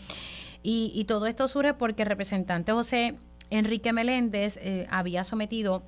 Y, 0.62 0.92
y, 0.94 1.04
todo 1.04 1.26
esto 1.26 1.46
surge 1.46 1.74
porque 1.74 2.02
el 2.02 2.08
representante 2.08 2.72
José 2.72 3.16
Enrique 3.50 3.92
Meléndez 3.92 4.58
había 4.90 5.22
sometido 5.24 5.82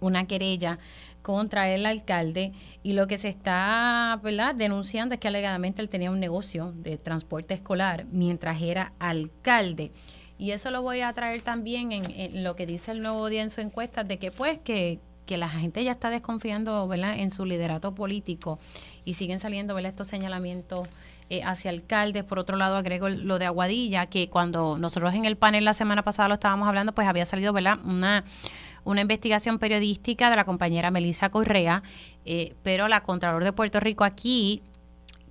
una 0.00 0.26
querella 0.26 0.78
contra 1.22 1.68
el 1.70 1.84
alcalde 1.86 2.52
y 2.82 2.92
lo 2.92 3.06
que 3.06 3.18
se 3.18 3.28
está 3.28 4.18
¿verdad? 4.22 4.54
denunciando 4.54 5.14
es 5.14 5.20
que 5.20 5.28
alegadamente 5.28 5.82
él 5.82 5.88
tenía 5.88 6.10
un 6.10 6.20
negocio 6.20 6.72
de 6.76 6.96
transporte 6.96 7.54
escolar 7.54 8.06
mientras 8.10 8.62
era 8.62 8.92
alcalde. 8.98 9.92
Y 10.38 10.52
eso 10.52 10.70
lo 10.70 10.82
voy 10.82 11.00
a 11.00 11.12
traer 11.12 11.42
también 11.42 11.92
en, 11.92 12.44
lo 12.44 12.54
que 12.54 12.64
dice 12.64 12.92
el 12.92 13.02
nuevo 13.02 13.28
día 13.28 13.42
en 13.42 13.50
su 13.50 13.60
encuesta, 13.60 14.04
de 14.04 14.18
que 14.18 14.30
pues 14.30 14.58
que, 14.58 15.00
que 15.26 15.36
la 15.36 15.48
gente 15.48 15.82
ya 15.82 15.92
está 15.92 16.10
desconfiando 16.10 16.86
¿verdad? 16.86 17.18
en 17.18 17.30
su 17.30 17.44
liderato 17.44 17.94
político 17.94 18.58
y 19.04 19.14
siguen 19.14 19.40
saliendo 19.40 19.74
¿verdad? 19.74 19.90
estos 19.90 20.06
señalamientos 20.06 20.88
eh, 21.30 21.42
hacia 21.42 21.70
alcaldes. 21.70 22.24
Por 22.24 22.38
otro 22.38 22.56
lado, 22.56 22.76
agrego 22.76 23.08
lo 23.08 23.38
de 23.38 23.46
Aguadilla, 23.46 24.06
que 24.06 24.28
cuando 24.28 24.78
nosotros 24.78 25.14
en 25.14 25.24
el 25.24 25.36
panel 25.36 25.64
la 25.64 25.74
semana 25.74 26.02
pasada 26.02 26.28
lo 26.28 26.34
estábamos 26.34 26.68
hablando, 26.68 26.94
pues 26.94 27.06
había 27.06 27.24
salido 27.24 27.52
¿verdad? 27.52 27.78
una 27.84 28.24
una 28.84 29.02
investigación 29.02 29.58
periodística 29.58 30.30
de 30.30 30.36
la 30.36 30.44
compañera 30.44 30.90
Melissa 30.90 31.28
Correa, 31.28 31.82
eh, 32.24 32.54
pero 32.62 32.88
la 32.88 33.02
Contralor 33.02 33.44
de 33.44 33.52
Puerto 33.52 33.80
Rico 33.80 34.04
aquí 34.04 34.62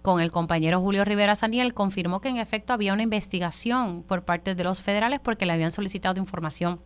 con 0.04 0.22
el 0.22 0.30
compañero 0.32 0.80
Julio 0.80 1.04
Rivera 1.04 1.36
Saniel 1.36 1.74
confirmó 1.74 2.22
que 2.22 2.30
en 2.30 2.38
efecto 2.38 2.72
había 2.72 2.94
una 2.94 3.04
investigación 3.04 4.04
por 4.04 4.24
parte 4.24 4.54
de 4.54 4.64
los 4.64 4.84
federales 4.84 5.20
porque 5.20 5.46
le 5.46 5.54
habían 5.54 5.72
solicitado 5.72 6.20
información 6.20 6.80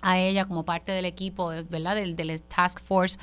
a 0.00 0.18
ella 0.18 0.44
como 0.44 0.64
parte 0.64 0.92
del 0.92 1.04
equipo, 1.04 1.48
¿verdad? 1.68 1.96
Del, 1.96 2.16
del 2.16 2.42
task 2.42 2.80
force 2.80 3.18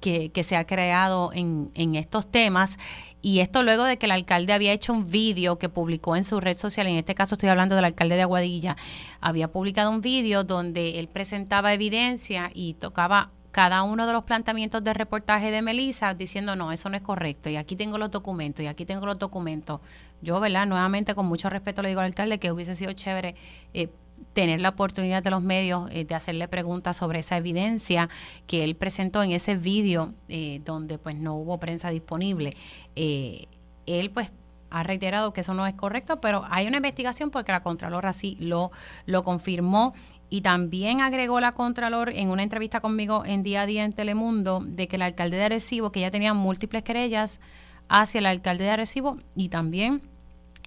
que, 0.00 0.30
que, 0.30 0.44
se 0.44 0.56
ha 0.56 0.66
creado 0.66 1.30
en, 1.32 1.70
en 1.74 1.94
estos 1.94 2.30
temas. 2.30 2.78
Y 3.26 3.40
esto 3.40 3.64
luego 3.64 3.82
de 3.82 3.96
que 3.96 4.06
el 4.06 4.12
alcalde 4.12 4.52
había 4.52 4.72
hecho 4.72 4.92
un 4.92 5.08
vídeo 5.08 5.58
que 5.58 5.68
publicó 5.68 6.14
en 6.14 6.22
su 6.22 6.38
red 6.38 6.56
social, 6.56 6.86
en 6.86 6.94
este 6.94 7.16
caso 7.16 7.34
estoy 7.34 7.48
hablando 7.48 7.74
del 7.74 7.84
alcalde 7.84 8.14
de 8.14 8.22
Aguadilla, 8.22 8.76
había 9.20 9.50
publicado 9.50 9.90
un 9.90 10.00
vídeo 10.00 10.44
donde 10.44 11.00
él 11.00 11.08
presentaba 11.08 11.72
evidencia 11.72 12.52
y 12.54 12.74
tocaba 12.74 13.32
cada 13.50 13.82
uno 13.82 14.06
de 14.06 14.12
los 14.12 14.22
planteamientos 14.22 14.84
de 14.84 14.94
reportaje 14.94 15.50
de 15.50 15.60
Melissa 15.60 16.14
diciendo, 16.14 16.54
no, 16.54 16.70
eso 16.70 16.88
no 16.88 16.96
es 16.96 17.02
correcto, 17.02 17.50
y 17.50 17.56
aquí 17.56 17.74
tengo 17.74 17.98
los 17.98 18.12
documentos, 18.12 18.64
y 18.64 18.68
aquí 18.68 18.84
tengo 18.84 19.04
los 19.06 19.18
documentos. 19.18 19.80
Yo, 20.22 20.38
¿verdad? 20.38 20.64
Nuevamente, 20.68 21.16
con 21.16 21.26
mucho 21.26 21.50
respeto 21.50 21.82
le 21.82 21.88
digo 21.88 22.02
al 22.02 22.06
alcalde 22.06 22.38
que 22.38 22.52
hubiese 22.52 22.76
sido 22.76 22.92
chévere 22.92 23.34
eh, 23.74 23.88
tener 24.32 24.60
la 24.60 24.68
oportunidad 24.68 25.22
de 25.22 25.30
los 25.30 25.42
medios 25.42 25.88
eh, 25.90 26.04
de 26.04 26.14
hacerle 26.14 26.46
preguntas 26.46 26.98
sobre 26.98 27.20
esa 27.20 27.38
evidencia 27.38 28.10
que 28.46 28.64
él 28.64 28.76
presentó 28.76 29.22
en 29.22 29.32
ese 29.32 29.56
vídeo 29.56 30.12
eh, 30.28 30.60
donde 30.64 30.98
pues 30.98 31.16
no 31.16 31.36
hubo 31.36 31.58
prensa 31.58 31.88
disponible. 31.88 32.54
Eh, 32.96 33.46
él 33.86 34.10
pues 34.10 34.30
ha 34.68 34.82
reiterado 34.82 35.32
que 35.32 35.40
eso 35.40 35.54
no 35.54 35.66
es 35.66 35.74
correcto, 35.74 36.20
pero 36.20 36.44
hay 36.50 36.66
una 36.66 36.76
investigación 36.78 37.30
porque 37.30 37.52
la 37.52 37.62
Contralora 37.62 38.10
así 38.10 38.36
lo, 38.38 38.70
lo 39.06 39.22
confirmó. 39.22 39.94
Y 40.28 40.42
también 40.42 41.00
agregó 41.00 41.40
la 41.40 41.52
Contralor 41.52 42.10
en 42.10 42.30
una 42.30 42.42
entrevista 42.42 42.80
conmigo 42.80 43.24
en 43.24 43.42
Día 43.42 43.62
a 43.62 43.66
Día 43.66 43.84
en 43.84 43.92
Telemundo 43.92 44.62
de 44.66 44.88
que 44.88 44.96
el 44.96 45.02
alcalde 45.02 45.36
de 45.38 45.44
Arecibo, 45.44 45.92
que 45.92 46.00
ya 46.00 46.10
tenía 46.10 46.34
múltiples 46.34 46.82
querellas 46.82 47.40
hacia 47.88 48.18
el 48.18 48.26
alcalde 48.26 48.64
de 48.64 48.70
Arecibo 48.70 49.18
y 49.34 49.48
también 49.48 50.02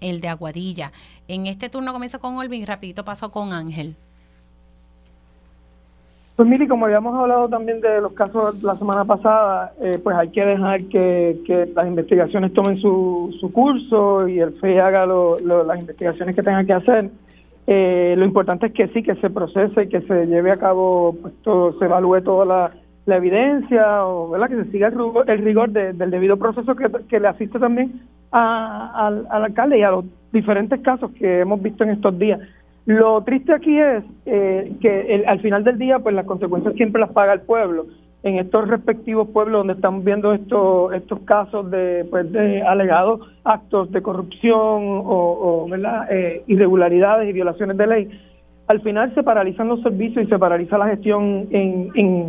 el 0.01 0.21
de 0.21 0.27
Aguadilla. 0.27 0.91
En 1.27 1.47
este 1.47 1.69
turno 1.69 1.93
comienza 1.93 2.19
con 2.19 2.37
Olvin 2.37 2.65
rapidito 2.65 3.03
paso 3.05 3.29
con 3.31 3.53
Ángel. 3.53 3.95
Pues 6.35 6.47
mire, 6.47 6.69
como 6.69 6.85
habíamos 6.85 7.13
hablado 7.19 7.49
también 7.49 7.81
de 7.81 7.99
los 7.99 8.13
casos 8.13 8.63
la 8.63 8.77
semana 8.77 9.03
pasada, 9.03 9.73
eh, 9.81 9.99
pues 10.01 10.15
hay 10.15 10.29
que 10.29 10.45
dejar 10.45 10.83
que, 10.85 11.69
las 11.75 11.85
investigaciones 11.85 12.53
tomen 12.53 12.79
su, 12.79 13.35
su 13.41 13.51
curso 13.51 14.25
y 14.25 14.39
el 14.39 14.53
FEI 14.53 14.77
haga 14.77 15.05
las 15.05 15.79
investigaciones 15.79 16.35
que 16.35 16.43
tenga 16.43 16.63
que 16.63 16.71
hacer. 16.71 17.09
Eh, 17.71 18.15
lo 18.17 18.25
importante 18.25 18.65
es 18.65 18.73
que 18.73 18.87
sí, 18.87 19.03
que 19.03 19.13
se 19.15 19.29
procese, 19.29 19.83
y 19.83 19.89
que 19.89 20.01
se 20.01 20.25
lleve 20.25 20.51
a 20.51 20.57
cabo, 20.57 21.15
pues 21.21 21.33
se 21.77 21.85
evalúe 21.85 22.21
toda 22.23 22.71
la, 23.05 23.15
evidencia, 23.15 24.05
o 24.07 24.29
¿verdad? 24.29 24.49
que 24.49 24.63
se 24.63 24.71
siga 24.71 24.87
el 24.87 25.43
rigor, 25.43 25.69
del 25.69 26.09
debido 26.09 26.37
proceso 26.37 26.75
que, 26.75 27.19
le 27.19 27.27
asiste 27.27 27.59
también 27.59 28.01
al 28.31 29.27
alcalde 29.29 29.79
y 29.79 29.83
a 29.83 29.91
los 29.91 30.05
diferentes 30.31 30.79
casos 30.81 31.11
que 31.11 31.39
hemos 31.39 31.61
visto 31.61 31.83
en 31.83 31.91
estos 31.91 32.17
días. 32.17 32.39
Lo 32.85 33.21
triste 33.21 33.53
aquí 33.53 33.77
es 33.77 34.03
eh, 34.25 34.73
que 34.81 35.23
al 35.27 35.39
final 35.41 35.63
del 35.63 35.77
día, 35.77 35.99
pues 35.99 36.15
las 36.15 36.25
consecuencias 36.25 36.73
siempre 36.73 36.99
las 36.99 37.11
paga 37.11 37.33
el 37.33 37.41
pueblo. 37.41 37.85
En 38.23 38.39
estos 38.39 38.67
respectivos 38.67 39.29
pueblos 39.29 39.59
donde 39.59 39.73
estamos 39.73 40.03
viendo 40.03 40.33
estos 40.33 40.91
estos 40.93 41.19
casos 41.19 41.69
de, 41.71 42.05
pues, 42.09 42.31
de 42.31 42.63
alegados 42.63 43.21
actos 43.43 43.91
de 43.91 44.01
corrupción 44.01 45.03
o, 45.05 45.67
eh, 46.09 46.43
irregularidades 46.47 47.29
y 47.29 47.33
violaciones 47.33 47.77
de 47.77 47.87
ley, 47.87 48.09
al 48.67 48.81
final 48.81 49.13
se 49.13 49.23
paralizan 49.23 49.67
los 49.67 49.81
servicios 49.83 50.25
y 50.25 50.27
se 50.27 50.37
paraliza 50.37 50.77
la 50.77 50.87
gestión 50.87 51.47
en, 51.51 52.27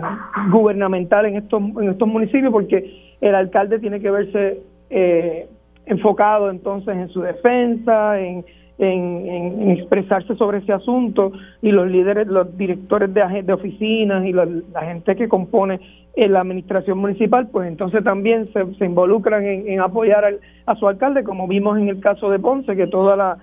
gubernamental 0.51 1.27
en 1.27 1.37
estos 1.37 1.61
en 1.61 1.89
estos 1.89 2.07
municipios 2.07 2.53
porque 2.53 3.17
el 3.21 3.35
alcalde 3.35 3.79
tiene 3.79 3.99
que 4.01 4.11
verse 4.11 4.61
eh, 4.91 5.49
enfocado 5.91 6.51
entonces 6.51 6.97
en 6.97 7.09
su 7.11 7.21
defensa, 7.21 8.19
en 8.19 8.45
en, 8.81 9.71
expresarse 9.71 10.35
sobre 10.37 10.59
ese 10.59 10.73
asunto 10.73 11.33
y 11.61 11.71
los 11.71 11.89
líderes, 11.89 12.27
los 12.27 12.57
directores 12.57 13.13
de, 13.13 13.43
de 13.43 13.53
oficinas 13.53 14.25
y 14.25 14.33
la 14.33 14.47
gente 14.83 15.17
que 15.17 15.29
compone 15.29 15.81
la 16.17 16.41
administración 16.41 16.99
municipal, 16.99 17.49
pues 17.51 17.69
entonces 17.69 18.03
también 18.03 18.49
se, 18.53 18.85
involucran 18.85 19.45
en, 19.45 19.81
apoyar 19.81 20.39
a 20.67 20.75
su 20.77 20.89
alcalde, 20.89 21.25
como 21.25 21.47
vimos 21.47 21.79
en 21.79 21.89
el 21.89 22.01
caso 22.01 22.31
de 22.31 22.39
Ponce, 22.39 22.75
que 22.77 22.87
toda 22.87 23.17
la, 23.17 23.39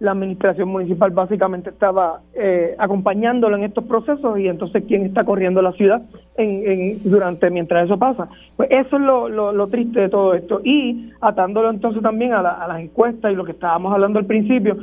la 0.00 0.12
administración 0.12 0.70
municipal 0.70 1.10
básicamente 1.10 1.68
estaba 1.68 2.22
eh, 2.34 2.74
acompañándolo 2.78 3.56
en 3.56 3.64
estos 3.64 3.84
procesos 3.84 4.38
y 4.38 4.48
entonces 4.48 4.84
quién 4.88 5.04
está 5.04 5.24
corriendo 5.24 5.60
la 5.60 5.72
ciudad 5.72 6.02
en, 6.38 6.98
durante 7.04 7.50
mientras 7.50 7.84
eso 7.84 7.98
pasa. 7.98 8.28
Pues 8.56 8.70
eso 8.70 8.96
es 8.96 9.02
lo, 9.02 9.28
lo, 9.28 9.66
triste 9.68 10.00
de 10.00 10.08
todo 10.08 10.32
esto 10.34 10.62
y 10.64 11.12
atándolo 11.20 11.68
entonces 11.68 12.02
también 12.02 12.32
a, 12.32 12.42
las 12.42 12.80
encuestas 12.80 13.30
y 13.30 13.36
lo 13.36 13.44
que 13.44 13.52
estábamos 13.52 13.92
hablando 13.92 14.18
al 14.18 14.24
principio, 14.24 14.78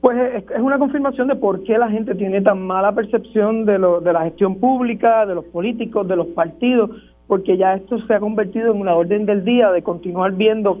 pues 0.00 0.18
es, 0.34 0.50
es, 0.50 0.60
una 0.60 0.78
confirmación 0.78 1.28
de 1.28 1.36
por 1.36 1.62
qué 1.62 1.78
la 1.78 1.88
gente 1.88 2.16
tiene 2.16 2.42
tan 2.42 2.66
mala 2.66 2.90
percepción 2.90 3.66
de, 3.66 3.78
lo, 3.78 4.00
de 4.00 4.12
la 4.12 4.24
gestión 4.24 4.58
pública, 4.58 5.26
de 5.26 5.36
los 5.36 5.44
políticos, 5.44 6.08
de 6.08 6.16
los 6.16 6.26
partidos, 6.28 6.90
porque 7.28 7.56
ya 7.56 7.74
esto 7.74 8.04
se 8.04 8.14
ha 8.14 8.18
convertido 8.18 8.72
en 8.72 8.80
una 8.80 8.96
orden 8.96 9.26
del 9.26 9.44
día 9.44 9.70
de 9.70 9.82
continuar 9.82 10.32
viendo 10.32 10.80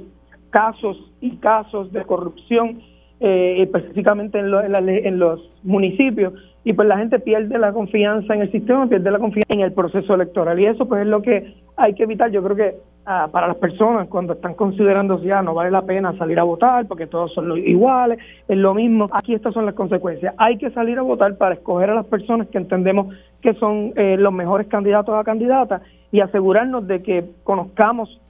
casos 0.50 0.96
y 1.20 1.36
casos 1.36 1.92
de 1.92 2.02
corrupción 2.04 2.80
eh, 3.20 3.62
específicamente 3.62 4.38
en, 4.38 4.52
en, 4.52 5.18
los 5.18 5.40
municipios, 5.62 6.34
y 6.64 6.72
pues 6.72 6.86
la 6.86 6.98
gente 6.98 7.18
pierde 7.18 7.58
la 7.58 7.72
confianza 7.72 8.34
en 8.34 8.42
el 8.42 8.52
sistema, 8.52 8.88
pierde 8.88 9.10
la 9.10 9.18
confianza 9.18 9.54
en 9.54 9.60
el 9.60 9.72
proceso 9.72 10.14
electoral. 10.14 10.58
Y 10.58 10.66
eso 10.66 10.86
pues 10.86 11.02
es 11.02 11.06
lo 11.06 11.22
que 11.22 11.54
hay 11.76 11.94
que 11.94 12.02
evitar. 12.02 12.30
Yo 12.30 12.42
creo 12.42 12.56
que 12.56 12.74
ah, 13.06 13.28
para 13.30 13.46
las 13.46 13.56
personas 13.56 14.08
cuando 14.08 14.32
están 14.32 14.54
considerando 14.54 15.18
si 15.20 15.26
ya 15.26 15.42
no 15.42 15.54
vale 15.54 15.70
la 15.70 15.82
pena 15.82 16.16
salir 16.18 16.38
a 16.40 16.42
votar 16.42 16.86
porque 16.86 17.06
todos 17.06 17.32
son 17.32 17.56
iguales, 17.56 18.18
es 18.48 18.58
lo 18.58 18.74
mismo. 18.74 19.08
Aquí 19.12 19.32
estas 19.32 19.54
son 19.54 19.64
las 19.64 19.76
consecuencias. 19.76 20.34
Hay 20.38 20.58
que 20.58 20.70
salir 20.70 20.98
a 20.98 21.02
votar 21.02 21.36
para 21.36 21.54
escoger 21.54 21.88
a 21.88 21.94
las 21.94 22.06
personas 22.06 22.48
que 22.48 22.58
entendemos 22.58 23.14
que 23.40 23.54
son 23.54 23.92
eh, 23.94 24.16
los 24.18 24.32
mejores 24.32 24.66
candidatos 24.66 25.14
a 25.14 25.22
candidatas 25.24 25.82
y 26.10 26.20
asegurarnos 26.20 26.86
de 26.86 27.02
que 27.02 27.24
conozcamos 27.44 28.20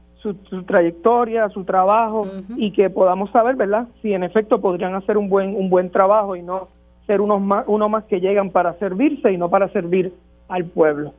su, 0.49 0.63
trayectoria, 0.65 1.49
su 1.51 1.65
trabajo 1.65 2.27
y 2.57 2.73
que 2.73 2.91
podamos 2.91 3.31
saber, 3.31 3.57
¿verdad? 3.57 3.89
Si 4.03 4.13
en 4.13 4.25
efecto 4.25 4.61
podrían 4.61 4.95
hacer 4.95 5.17
un 5.19 5.29
buen 5.29 5.55
un 5.55 5.71
buen 5.71 5.91
trabajo 5.91 6.37
y 6.37 6.43
no 6.43 6.69
ser 7.07 7.21
unos 7.21 7.41
más, 7.41 7.65
uno 7.67 7.89
más 7.89 8.05
que 8.05 8.21
llegan 8.21 8.51
para 8.51 8.79
servirse 8.79 9.33
y 9.33 9.37
no 9.37 9.49
para 9.49 9.69
servir 9.73 10.13
al 10.49 10.65
pueblo. 10.65 11.15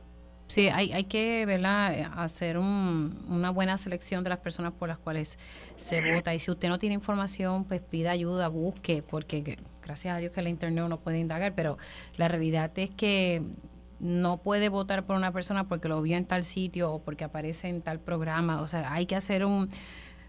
Sí, 0.48 0.68
hay, 0.72 0.92
hay 0.92 1.04
que 1.04 1.44
¿verdad? 1.44 2.10
hacer 2.16 2.56
una 2.56 3.50
buena 3.50 3.76
selección 3.76 4.24
de 4.24 4.30
las 4.30 4.38
personas 4.38 4.72
por 4.72 4.88
las 4.88 4.96
cuales 4.96 5.38
se 5.76 6.14
vota. 6.14 6.34
Y 6.34 6.38
si 6.38 6.50
usted 6.50 6.68
no 6.68 6.78
tiene 6.78 6.94
información, 6.94 7.64
pues 7.64 7.82
pida 7.82 8.12
ayuda, 8.12 8.48
busque, 8.48 9.02
porque 9.08 9.58
gracias 9.82 10.16
a 10.16 10.18
Dios 10.18 10.32
que 10.32 10.40
el 10.40 10.48
Internet 10.48 10.86
no 10.88 10.98
puede 11.00 11.18
indagar, 11.18 11.52
pero 11.54 11.76
la 12.16 12.28
realidad 12.28 12.70
es 12.76 12.88
que 12.90 13.42
no 14.00 14.38
puede 14.38 14.68
votar 14.68 15.04
por 15.04 15.16
una 15.16 15.32
persona 15.32 15.64
porque 15.64 15.88
lo 15.88 16.00
vio 16.02 16.16
en 16.16 16.24
tal 16.24 16.44
sitio 16.44 16.92
o 16.92 16.98
porque 17.00 17.24
aparece 17.24 17.68
en 17.68 17.82
tal 17.82 17.98
programa. 17.98 18.62
O 18.62 18.66
sea, 18.66 18.92
hay 18.92 19.06
que 19.06 19.16
hacer 19.16 19.44
un, 19.44 19.68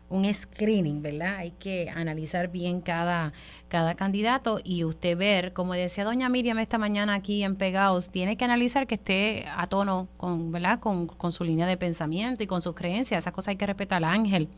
un 0.09 0.31
screening, 0.33 1.01
¿verdad? 1.01 1.35
Hay 1.37 1.51
que 1.51 1.89
analizar 1.89 2.49
bien 2.49 2.81
cada, 2.81 3.33
cada 3.67 3.95
candidato 3.95 4.59
y 4.63 4.83
usted 4.83 5.17
ver, 5.17 5.53
como 5.53 5.73
decía 5.73 6.03
doña 6.03 6.29
Miriam 6.29 6.59
esta 6.59 6.77
mañana 6.77 7.13
aquí 7.13 7.43
en 7.43 7.55
Pegaos, 7.55 8.09
tiene 8.09 8.37
que 8.37 8.45
analizar 8.45 8.87
que 8.87 8.95
esté 8.95 9.45
a 9.55 9.67
tono 9.67 10.07
con, 10.17 10.51
¿verdad? 10.51 10.79
Con, 10.79 11.07
con 11.07 11.31
su 11.31 11.43
línea 11.43 11.67
de 11.67 11.77
pensamiento 11.77 12.43
y 12.43 12.47
con 12.47 12.61
sus 12.61 12.73
creencias. 12.73 13.19
Esas 13.19 13.33
cosas 13.33 13.49
hay 13.49 13.57
que 13.57 13.67
respetar, 13.67 14.03
Ángel. 14.03 14.49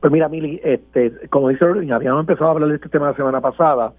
Pues 0.00 0.12
mira, 0.12 0.28
Mili, 0.28 0.60
este, 0.62 1.28
como 1.30 1.48
dice 1.48 1.64
habíamos 1.64 2.20
empezado 2.20 2.48
a 2.48 2.50
hablar 2.50 2.68
de 2.68 2.74
este 2.76 2.90
tema 2.90 3.10
la 3.10 3.16
semana 3.16 3.40
pasada 3.40 3.94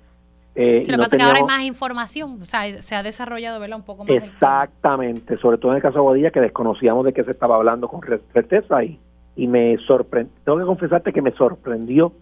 eh, 0.56 0.84
Se 0.84 0.92
lo 0.92 0.98
pasa 0.98 1.18
que 1.18 1.24
ahora 1.24 1.38
hay 1.38 1.44
más 1.44 1.64
información, 1.64 2.40
o 2.42 2.46
sea, 2.46 2.82
se 2.82 2.96
ha 2.96 3.04
desarrollado 3.04 3.60
¿verdad? 3.60 3.78
un 3.78 3.86
poco 3.86 4.06
más. 4.06 4.12
Exactamente, 4.12 5.38
sobre 5.38 5.58
todo 5.58 5.72
en 5.72 5.78
el 5.78 5.82
caso 5.82 5.96
de 5.96 6.02
Bodilla, 6.02 6.32
que 6.32 6.42
desconocíamos 6.42 7.06
de 7.06 7.14
qué 7.14 7.24
se 7.24 7.32
estaba 7.32 7.56
hablando 7.56 7.88
con 7.88 8.02
certeza 8.34 8.84
y, 8.84 9.00
y 9.36 9.48
me 9.48 9.78
sorprendió, 9.86 10.34
tengo 10.44 10.58
que 10.60 10.66
confesarte 10.66 11.14
que 11.14 11.22
me 11.22 11.32
sorprendió, 11.32 12.14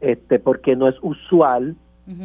este 0.00 0.38
porque 0.38 0.76
no 0.76 0.88
es 0.88 0.96
usual 1.02 1.76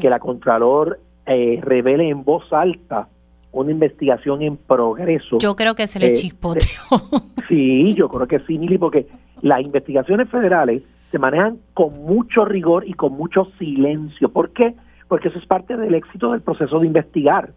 que 0.02 0.10
la 0.10 0.20
Contralor 0.20 1.00
eh, 1.28 1.60
revele 1.62 2.10
en 2.10 2.24
voz 2.24 2.52
alta 2.52 3.08
una 3.52 3.72
investigación 3.72 4.42
en 4.42 4.58
progreso. 4.58 5.38
Yo 5.40 5.56
creo 5.56 5.76
que 5.76 5.88
se 5.88 6.00
le 6.00 6.08
eh, 6.08 6.12
chispoteó. 6.12 6.82
sí, 7.48 7.94
yo 7.96 8.10
creo 8.10 8.28
que 8.28 8.40
sí, 8.40 8.58
Mili, 8.58 8.78
porque 8.78 9.08
las 9.42 9.62
investigaciones 9.62 10.30
federales 10.30 10.84
se 11.10 11.20
manejan 11.20 11.60
con 11.74 12.04
mucho 12.04 12.44
rigor 12.44 12.88
y 12.88 12.94
con 12.94 13.14
mucho 13.14 13.48
silencio. 13.58 14.30
¿Por 14.30 14.52
qué? 14.52 14.76
Porque 15.08 15.30
eso 15.30 15.40
es 15.40 15.46
parte 15.46 15.78
del 15.78 15.94
éxito 15.94 16.32
del 16.32 16.42
proceso 16.42 16.80
de 16.80 16.88
investigar. 16.88 17.52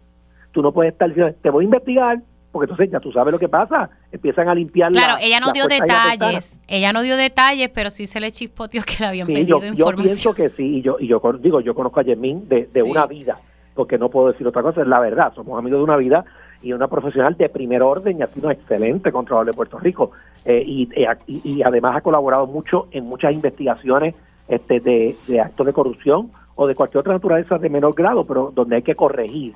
Tú 0.51 0.61
no 0.61 0.71
puedes 0.71 0.93
estar 0.93 1.07
diciendo, 1.07 1.35
te 1.41 1.49
voy 1.49 1.63
a 1.63 1.65
investigar, 1.65 2.19
porque 2.51 2.65
entonces 2.71 2.91
ya 2.91 2.99
tú 2.99 3.11
sabes 3.11 3.31
lo 3.31 3.39
que 3.39 3.49
pasa, 3.49 3.89
empiezan 4.11 4.49
a 4.49 4.55
limpiar 4.55 4.91
Claro, 4.91 5.15
ella 5.21 5.39
no 5.39 5.51
dio 5.51 5.67
detalles, 5.67 6.59
ella 6.67 6.91
no 6.93 7.01
dio 7.01 7.15
detalles, 7.17 7.69
pero 7.69 7.89
sí 7.89 8.05
se 8.05 8.19
le 8.19 8.31
chispoteó 8.31 8.81
que 8.83 8.95
le 8.99 9.05
habían 9.05 9.27
pedido 9.27 9.57
información. 9.57 9.77
Yo 9.77 10.03
pienso 10.03 10.33
que 10.33 10.49
sí, 10.49 10.77
y 10.77 10.81
yo, 10.81 10.97
y 10.99 11.07
yo 11.07 11.21
digo, 11.39 11.61
yo 11.61 11.75
conozco 11.75 11.99
a 11.99 12.03
Yemín 12.03 12.47
de, 12.49 12.65
de 12.65 12.81
una 12.81 13.05
vida, 13.05 13.37
porque 13.75 13.97
no 13.97 14.09
puedo 14.09 14.31
decir 14.31 14.47
otra 14.47 14.63
cosa, 14.63 14.81
es 14.81 14.87
la 14.87 14.99
verdad, 14.99 15.31
somos 15.35 15.57
amigos 15.59 15.79
de 15.79 15.83
una 15.83 15.97
vida 15.97 16.25
y 16.61 16.73
una 16.73 16.87
profesional 16.87 17.37
de 17.37 17.49
primer 17.49 17.81
orden 17.81 18.19
y 18.19 18.21
ha 18.21 18.27
sido 18.27 18.47
un 18.47 18.53
excelente 18.53 19.11
controlador 19.11 19.47
de 19.47 19.53
Puerto 19.53 19.79
Rico 19.79 20.11
eh, 20.45 20.61
y, 20.65 20.89
y, 21.27 21.61
además 21.61 21.95
ha 21.95 22.01
colaborado 22.01 22.47
mucho 22.47 22.87
en 22.91 23.05
muchas 23.05 23.33
investigaciones 23.33 24.15
este, 24.49 24.79
de, 24.79 25.15
de 25.27 25.39
actos 25.39 25.65
de 25.65 25.73
corrupción 25.73 26.29
o 26.55 26.67
de 26.67 26.75
cualquier 26.75 26.99
otra 26.99 27.13
naturaleza 27.13 27.57
de 27.57 27.69
menor 27.69 27.93
grado, 27.95 28.23
pero 28.25 28.51
donde 28.53 28.75
hay 28.75 28.81
que 28.81 28.95
corregir. 28.95 29.53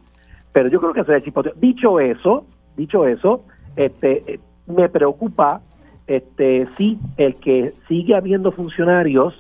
Pero 0.53 0.69
yo 0.69 0.79
creo 0.79 0.93
que 0.93 1.03
se 1.03 1.33
Dicho 1.55 1.99
eso, 1.99 2.45
dicho 2.77 3.05
eso, 3.07 3.43
este, 3.75 4.33
eh, 4.33 4.39
me 4.67 4.87
preocupa, 4.87 5.61
este, 6.07 6.67
sí, 6.77 6.99
el 7.17 7.35
que 7.35 7.73
sigue 7.87 8.15
habiendo 8.15 8.51
funcionarios 8.51 9.33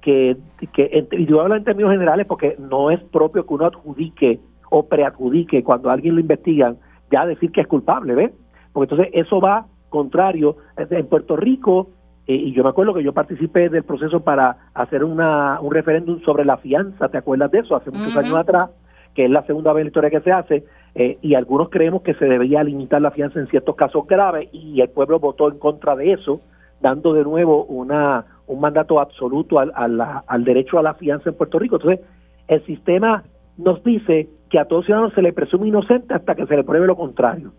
que, 0.00 0.36
que 0.72 1.06
y 1.12 1.26
yo 1.26 1.40
hablo 1.40 1.56
en 1.56 1.64
términos 1.64 1.90
generales 1.92 2.26
porque 2.26 2.56
no 2.58 2.90
es 2.90 3.02
propio 3.02 3.44
que 3.44 3.54
uno 3.54 3.66
adjudique 3.66 4.40
o 4.70 4.86
preadjudique 4.86 5.62
cuando 5.62 5.90
alguien 5.90 6.14
lo 6.14 6.20
investigan, 6.20 6.78
ya 7.10 7.26
decir 7.26 7.50
que 7.52 7.60
es 7.60 7.66
culpable, 7.66 8.14
¿ves? 8.14 8.32
Porque 8.72 8.94
entonces 8.94 9.14
eso 9.14 9.40
va 9.40 9.66
contrario. 9.88 10.56
En 10.76 11.06
Puerto 11.06 11.36
Rico 11.36 11.88
eh, 12.26 12.34
y 12.34 12.52
yo 12.52 12.64
me 12.64 12.70
acuerdo 12.70 12.94
que 12.94 13.02
yo 13.02 13.12
participé 13.12 13.68
del 13.68 13.84
proceso 13.84 14.20
para 14.20 14.56
hacer 14.74 15.04
una, 15.04 15.60
un 15.60 15.72
referéndum 15.72 16.20
sobre 16.22 16.44
la 16.44 16.56
fianza, 16.56 17.08
¿te 17.08 17.18
acuerdas 17.18 17.50
de 17.50 17.60
eso? 17.60 17.76
Hace 17.76 17.90
muchos 17.90 18.16
años 18.16 18.36
atrás, 18.36 18.70
que 19.14 19.24
es 19.24 19.30
la 19.30 19.44
segunda 19.44 19.72
vez 19.72 19.82
en 19.82 19.86
la 19.86 19.88
historia 19.88 20.10
que 20.10 20.20
se 20.20 20.32
hace, 20.32 20.64
eh, 20.94 21.18
y 21.22 21.34
algunos 21.34 21.70
creemos 21.70 22.02
que 22.02 22.14
se 22.14 22.24
debería 22.24 22.64
limitar 22.64 23.00
la 23.00 23.10
fianza 23.10 23.38
en 23.38 23.46
ciertos 23.46 23.76
casos 23.76 24.06
graves, 24.06 24.48
y 24.52 24.80
el 24.80 24.88
pueblo 24.88 25.20
votó 25.20 25.50
en 25.50 25.58
contra 25.58 25.94
de 25.94 26.12
eso, 26.12 26.40
dando 26.80 27.12
de 27.12 27.24
nuevo 27.24 27.64
una, 27.64 28.24
un 28.46 28.60
mandato 28.60 29.00
absoluto 29.00 29.58
al, 29.58 29.72
al 29.74 30.44
derecho 30.44 30.78
a 30.78 30.82
la 30.82 30.94
fianza 30.94 31.30
en 31.30 31.36
Puerto 31.36 31.58
Rico. 31.58 31.76
Entonces, 31.76 32.04
el 32.48 32.64
sistema 32.66 33.24
nos 33.56 33.82
dice 33.82 34.28
que 34.50 34.58
a 34.58 34.66
todo 34.66 34.82
ciudadano 34.82 35.10
se 35.10 35.22
le 35.22 35.32
presume 35.32 35.68
inocente 35.68 36.14
hasta 36.14 36.34
que 36.34 36.46
se 36.46 36.56
le 36.56 36.64
pruebe 36.64 36.86
lo 36.86 36.96
contrario, 36.96 37.52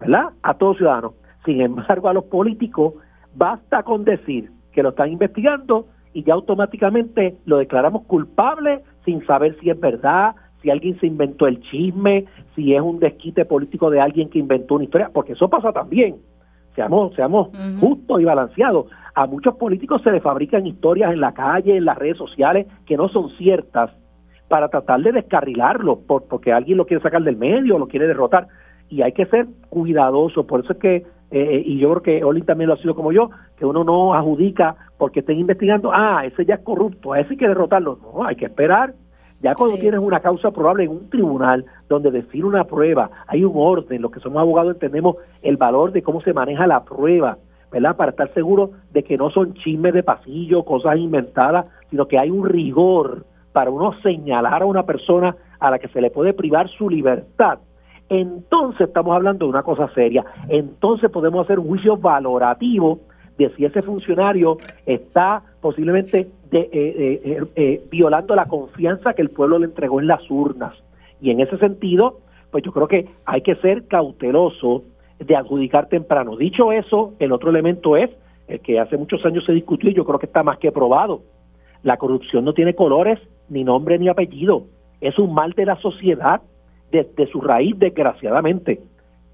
¿verdad? 0.00 0.30
A 0.42 0.54
todo 0.54 0.74
ciudadano. 0.74 1.14
Sin 1.44 1.60
embargo, 1.60 2.08
a 2.08 2.12
los 2.12 2.24
políticos 2.24 2.94
basta 3.34 3.82
con 3.82 4.04
decir 4.04 4.50
que 4.72 4.82
lo 4.82 4.90
están 4.90 5.12
investigando 5.12 5.86
y 6.12 6.24
ya 6.24 6.34
automáticamente 6.34 7.36
lo 7.44 7.58
declaramos 7.58 8.04
culpable 8.04 8.82
sin 9.04 9.24
saber 9.26 9.56
si 9.60 9.70
es 9.70 9.78
verdad, 9.78 10.34
si 10.60 10.70
alguien 10.70 10.98
se 11.00 11.06
inventó 11.06 11.46
el 11.46 11.60
chisme, 11.60 12.26
si 12.54 12.74
es 12.74 12.80
un 12.80 13.00
desquite 13.00 13.44
político 13.44 13.90
de 13.90 14.00
alguien 14.00 14.28
que 14.28 14.38
inventó 14.38 14.76
una 14.76 14.84
historia, 14.84 15.10
porque 15.12 15.32
eso 15.32 15.48
pasa 15.48 15.72
también. 15.72 16.16
Seamos, 16.74 17.14
seamos 17.14 17.50
justos 17.80 18.20
y 18.20 18.24
balanceados. 18.24 18.86
A 19.14 19.26
muchos 19.26 19.56
políticos 19.56 20.00
se 20.02 20.10
les 20.10 20.22
fabrican 20.22 20.66
historias 20.66 21.12
en 21.12 21.20
la 21.20 21.32
calle, 21.32 21.76
en 21.76 21.84
las 21.84 21.98
redes 21.98 22.16
sociales, 22.16 22.66
que 22.86 22.96
no 22.96 23.08
son 23.08 23.30
ciertas, 23.36 23.90
para 24.48 24.68
tratar 24.68 25.00
de 25.00 25.12
descarrilarlo, 25.12 26.00
por, 26.00 26.24
porque 26.24 26.52
alguien 26.52 26.78
lo 26.78 26.86
quiere 26.86 27.02
sacar 27.02 27.22
del 27.22 27.36
medio, 27.36 27.78
lo 27.78 27.88
quiere 27.88 28.06
derrotar. 28.06 28.48
Y 28.88 29.02
hay 29.02 29.12
que 29.12 29.26
ser 29.26 29.46
cuidadoso. 29.68 30.46
Por 30.46 30.60
eso 30.60 30.74
es 30.74 30.78
que, 30.78 31.06
eh, 31.34 31.62
y 31.64 31.78
yo 31.78 31.90
creo 31.90 32.02
que 32.02 32.24
Oli 32.24 32.42
también 32.42 32.68
lo 32.68 32.74
ha 32.74 32.76
sido 32.76 32.94
como 32.94 33.10
yo, 33.10 33.30
que 33.56 33.64
uno 33.64 33.84
no 33.84 34.12
adjudica 34.12 34.76
porque 34.98 35.20
estén 35.20 35.38
investigando, 35.38 35.90
ah, 35.92 36.26
ese 36.26 36.44
ya 36.44 36.56
es 36.56 36.60
corrupto, 36.60 37.14
a 37.14 37.20
ese 37.20 37.30
hay 37.30 37.36
que 37.38 37.48
derrotarlo. 37.48 37.98
No, 38.02 38.24
hay 38.24 38.36
que 38.36 38.44
esperar. 38.44 38.94
Ya 39.40 39.54
cuando 39.54 39.76
tienes 39.76 39.98
una 39.98 40.20
causa 40.20 40.50
probable 40.50 40.84
en 40.84 40.90
un 40.90 41.10
tribunal 41.10 41.64
donde 41.88 42.10
define 42.10 42.44
una 42.44 42.64
prueba, 42.64 43.10
hay 43.26 43.44
un 43.44 43.54
orden, 43.56 44.02
los 44.02 44.12
que 44.12 44.20
somos 44.20 44.40
abogados 44.40 44.74
entendemos 44.74 45.16
el 45.40 45.56
valor 45.56 45.90
de 45.90 46.02
cómo 46.02 46.20
se 46.20 46.34
maneja 46.34 46.66
la 46.66 46.84
prueba, 46.84 47.38
¿verdad? 47.72 47.96
Para 47.96 48.10
estar 48.10 48.32
seguro 48.34 48.70
de 48.92 49.02
que 49.02 49.16
no 49.16 49.30
son 49.30 49.54
chismes 49.54 49.94
de 49.94 50.02
pasillo, 50.02 50.64
cosas 50.64 50.98
inventadas, 50.98 51.66
sino 51.90 52.06
que 52.06 52.18
hay 52.18 52.30
un 52.30 52.46
rigor 52.46 53.24
para 53.52 53.70
uno 53.70 53.94
señalar 54.02 54.62
a 54.62 54.66
una 54.66 54.84
persona 54.84 55.34
a 55.58 55.70
la 55.70 55.78
que 55.78 55.88
se 55.88 56.00
le 56.00 56.10
puede 56.10 56.34
privar 56.34 56.68
su 56.68 56.88
libertad, 56.88 57.58
entonces 58.12 58.88
estamos 58.88 59.14
hablando 59.16 59.46
de 59.46 59.50
una 59.50 59.62
cosa 59.62 59.88
seria. 59.94 60.22
Entonces 60.48 61.10
podemos 61.10 61.44
hacer 61.44 61.58
un 61.58 61.68
juicio 61.68 61.96
valorativo 61.96 63.00
de 63.38 63.48
si 63.56 63.64
ese 63.64 63.80
funcionario 63.80 64.58
está 64.84 65.42
posiblemente 65.62 66.28
de, 66.50 66.60
eh, 66.60 66.70
eh, 66.72 67.44
eh, 67.56 67.82
violando 67.90 68.34
la 68.34 68.44
confianza 68.44 69.14
que 69.14 69.22
el 69.22 69.30
pueblo 69.30 69.58
le 69.58 69.64
entregó 69.64 69.98
en 69.98 70.08
las 70.08 70.30
urnas. 70.30 70.74
Y 71.22 71.30
en 71.30 71.40
ese 71.40 71.56
sentido, 71.56 72.18
pues 72.50 72.62
yo 72.62 72.72
creo 72.72 72.86
que 72.86 73.08
hay 73.24 73.40
que 73.40 73.54
ser 73.56 73.86
cauteloso 73.86 74.82
de 75.18 75.34
adjudicar 75.34 75.88
temprano. 75.88 76.36
Dicho 76.36 76.70
eso, 76.70 77.14
el 77.18 77.32
otro 77.32 77.48
elemento 77.48 77.96
es 77.96 78.10
el 78.46 78.60
que 78.60 78.78
hace 78.78 78.98
muchos 78.98 79.24
años 79.24 79.46
se 79.46 79.52
discutió 79.52 79.88
y 79.88 79.94
yo 79.94 80.04
creo 80.04 80.18
que 80.18 80.26
está 80.26 80.42
más 80.42 80.58
que 80.58 80.70
probado. 80.70 81.22
La 81.82 81.96
corrupción 81.96 82.44
no 82.44 82.52
tiene 82.52 82.74
colores 82.74 83.18
ni 83.48 83.64
nombre 83.64 83.98
ni 83.98 84.08
apellido. 84.08 84.64
Es 85.00 85.18
un 85.18 85.32
mal 85.32 85.52
de 85.52 85.64
la 85.64 85.76
sociedad 85.76 86.42
desde 86.92 87.26
su 87.26 87.40
raíz, 87.40 87.76
desgraciadamente. 87.78 88.80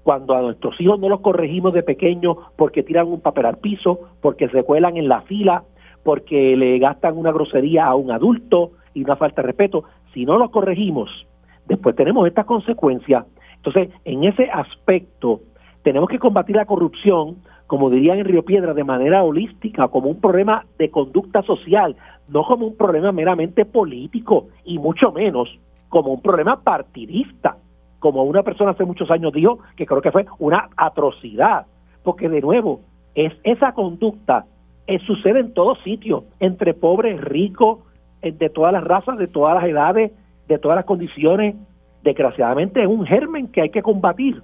Cuando 0.03 0.33
a 0.33 0.41
nuestros 0.41 0.79
hijos 0.81 0.99
no 0.99 1.09
los 1.09 1.19
corregimos 1.19 1.73
de 1.73 1.83
pequeños 1.83 2.37
porque 2.55 2.81
tiran 2.81 3.07
un 3.07 3.21
papel 3.21 3.45
al 3.45 3.57
piso, 3.57 3.99
porque 4.21 4.47
se 4.49 4.63
cuelan 4.63 4.97
en 4.97 5.09
la 5.09 5.21
fila, 5.21 5.63
porque 6.03 6.55
le 6.55 6.79
gastan 6.79 7.17
una 7.17 7.31
grosería 7.31 7.85
a 7.85 7.95
un 7.95 8.09
adulto 8.09 8.71
y 8.93 9.03
una 9.03 9.17
falta 9.17 9.41
de 9.41 9.47
respeto, 9.47 9.83
si 10.13 10.25
no 10.25 10.37
los 10.37 10.49
corregimos, 10.49 11.27
después 11.67 11.95
tenemos 11.95 12.25
estas 12.25 12.45
consecuencias. 12.45 13.25
Entonces, 13.57 13.89
en 14.05 14.23
ese 14.23 14.49
aspecto, 14.49 15.41
tenemos 15.83 16.09
que 16.09 16.17
combatir 16.17 16.55
la 16.55 16.65
corrupción, 16.65 17.35
como 17.67 17.89
dirían 17.89 18.19
en 18.19 18.25
Río 18.25 18.43
Piedra, 18.43 18.73
de 18.73 18.85
manera 18.85 19.21
holística, 19.21 19.89
como 19.89 20.09
un 20.09 20.21
problema 20.21 20.65
de 20.79 20.89
conducta 20.89 21.43
social, 21.43 21.95
no 22.31 22.43
como 22.43 22.65
un 22.65 22.77
problema 22.77 23.11
meramente 23.11 23.65
político 23.65 24.47
y 24.63 24.79
mucho 24.79 25.11
menos 25.11 25.49
como 25.89 26.13
un 26.13 26.21
problema 26.21 26.61
partidista, 26.61 27.57
como 27.99 28.23
una 28.23 28.43
persona 28.43 28.71
hace 28.71 28.85
muchos 28.85 29.11
años 29.11 29.33
dijo 29.33 29.59
que 29.75 29.85
creo 29.85 30.01
que 30.01 30.11
fue 30.11 30.25
una 30.37 30.69
atrocidad, 30.77 31.65
porque 32.03 32.29
de 32.29 32.41
nuevo, 32.41 32.81
es 33.15 33.33
esa 33.43 33.73
conducta 33.73 34.45
eh, 34.87 34.99
sucede 35.05 35.41
en 35.41 35.53
todos 35.53 35.77
sitios, 35.83 36.23
entre 36.39 36.73
pobres, 36.73 37.21
ricos, 37.21 37.77
eh, 38.23 38.31
de 38.31 38.49
todas 38.49 38.73
las 38.73 38.83
razas, 38.83 39.19
de 39.19 39.27
todas 39.27 39.53
las 39.53 39.65
edades, 39.65 40.11
de 40.47 40.57
todas 40.57 40.77
las 40.77 40.85
condiciones. 40.85 41.55
Desgraciadamente 42.01 42.81
es 42.81 42.87
un 42.87 43.05
germen 43.05 43.49
que 43.49 43.61
hay 43.61 43.69
que 43.69 43.83
combatir. 43.83 44.41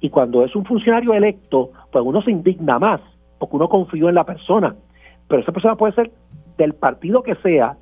Y 0.00 0.10
cuando 0.10 0.44
es 0.44 0.54
un 0.54 0.64
funcionario 0.64 1.14
electo, 1.14 1.72
pues 1.90 2.04
uno 2.06 2.22
se 2.22 2.30
indigna 2.30 2.78
más, 2.78 3.00
porque 3.40 3.56
uno 3.56 3.68
confió 3.68 4.08
en 4.08 4.14
la 4.14 4.22
persona. 4.22 4.76
Pero 5.26 5.42
esa 5.42 5.50
persona 5.50 5.74
puede 5.74 5.94
ser 5.94 6.12
del 6.56 6.74
partido 6.74 7.24
que 7.24 7.34
sea, 7.36 7.76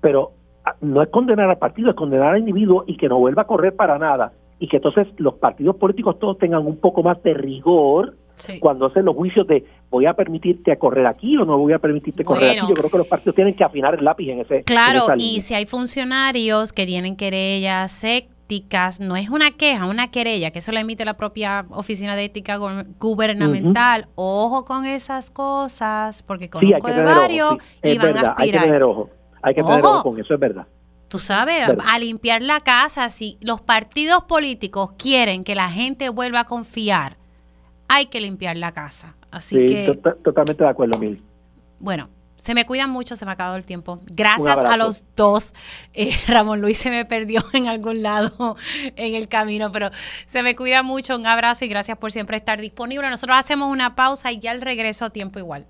pero 0.00 0.32
no 0.80 1.02
es 1.02 1.08
condenar 1.08 1.50
al 1.50 1.58
partido, 1.58 1.90
es 1.90 1.96
condenar 1.96 2.34
al 2.34 2.40
individuo 2.40 2.84
y 2.86 2.96
que 2.96 3.08
no 3.08 3.18
vuelva 3.18 3.42
a 3.42 3.46
correr 3.46 3.74
para 3.74 3.98
nada. 3.98 4.32
Y 4.58 4.68
que 4.68 4.76
entonces 4.76 5.08
los 5.18 5.34
partidos 5.34 5.76
políticos 5.76 6.18
todos 6.20 6.38
tengan 6.38 6.66
un 6.66 6.76
poco 6.76 7.02
más 7.02 7.22
de 7.22 7.34
rigor 7.34 8.14
cuando 8.60 8.86
hacen 8.86 9.04
los 9.04 9.14
juicios 9.14 9.46
de 9.46 9.64
voy 9.90 10.06
a 10.06 10.14
permitirte 10.14 10.76
correr 10.76 11.06
aquí 11.06 11.36
o 11.36 11.44
no 11.44 11.58
voy 11.58 11.72
a 11.72 11.78
permitirte 11.78 12.24
correr 12.24 12.52
aquí. 12.52 12.66
Yo 12.68 12.74
creo 12.74 12.90
que 12.90 12.98
los 12.98 13.06
partidos 13.06 13.34
tienen 13.34 13.54
que 13.54 13.64
afinar 13.64 13.94
el 13.94 14.04
lápiz 14.04 14.30
en 14.30 14.40
ese. 14.40 14.62
Claro, 14.62 15.06
y 15.18 15.40
si 15.40 15.54
hay 15.54 15.66
funcionarios 15.66 16.72
que 16.72 16.86
tienen 16.86 17.16
querellas 17.16 18.02
éticas, 18.04 19.00
no 19.00 19.16
es 19.16 19.30
una 19.30 19.52
queja, 19.52 19.86
una 19.86 20.10
querella, 20.10 20.50
que 20.50 20.60
eso 20.60 20.72
la 20.72 20.80
emite 20.80 21.04
la 21.04 21.16
propia 21.16 21.64
Oficina 21.70 22.16
de 22.16 22.24
Ética 22.24 22.58
Gubernamental. 23.00 24.06
Ojo 24.14 24.64
con 24.64 24.86
esas 24.86 25.30
cosas, 25.30 26.22
porque 26.22 26.50
conozco 26.50 26.88
de 26.88 27.02
varios 27.02 27.56
y 27.82 27.98
van 27.98 28.16
a 28.16 28.20
aspirar. 28.20 28.34
Hay 28.38 28.50
que 28.50 28.58
tener 28.58 28.82
ojo, 28.82 29.10
hay 29.42 29.54
que 29.54 29.62
tener 29.62 29.84
ojo 29.84 30.02
con 30.02 30.20
eso, 30.20 30.34
es 30.34 30.40
verdad. 30.40 30.66
Tú 31.08 31.18
sabes, 31.18 31.68
a 31.86 31.98
limpiar 31.98 32.40
la 32.40 32.60
casa, 32.60 33.10
si 33.10 33.36
los 33.42 33.60
partidos 33.60 34.22
políticos 34.22 34.92
quieren 34.96 35.44
que 35.44 35.54
la 35.54 35.68
gente 35.68 36.08
vuelva 36.08 36.40
a 36.40 36.44
confiar 36.44 37.18
hay 37.92 38.06
que 38.06 38.20
limpiar 38.20 38.56
la 38.56 38.72
casa. 38.72 39.14
Así 39.30 39.56
sí, 39.56 39.66
que. 39.66 40.00
totalmente 40.22 40.64
de 40.64 40.70
acuerdo, 40.70 40.98
Mil. 40.98 41.22
Bueno, 41.78 42.08
se 42.36 42.54
me 42.54 42.64
cuidan 42.64 42.88
mucho, 42.88 43.16
se 43.16 43.26
me 43.26 43.32
ha 43.32 43.34
acabado 43.34 43.56
el 43.56 43.66
tiempo. 43.66 44.00
Gracias 44.12 44.56
a 44.56 44.78
los 44.78 45.04
dos. 45.14 45.52
Eh, 45.92 46.10
Ramón 46.26 46.62
Luis 46.62 46.78
se 46.78 46.90
me 46.90 47.04
perdió 47.04 47.42
en 47.52 47.66
algún 47.66 48.02
lado 48.02 48.56
en 48.96 49.14
el 49.14 49.28
camino, 49.28 49.70
pero 49.72 49.90
se 50.26 50.42
me 50.42 50.56
cuida 50.56 50.82
mucho. 50.82 51.16
Un 51.16 51.26
abrazo 51.26 51.66
y 51.66 51.68
gracias 51.68 51.98
por 51.98 52.12
siempre 52.12 52.38
estar 52.38 52.60
disponible. 52.60 53.10
Nosotros 53.10 53.36
hacemos 53.36 53.70
una 53.70 53.94
pausa 53.94 54.32
y 54.32 54.38
ya 54.38 54.52
al 54.52 54.62
regreso 54.62 55.04
a 55.04 55.10
tiempo 55.10 55.38
igual. 55.38 55.66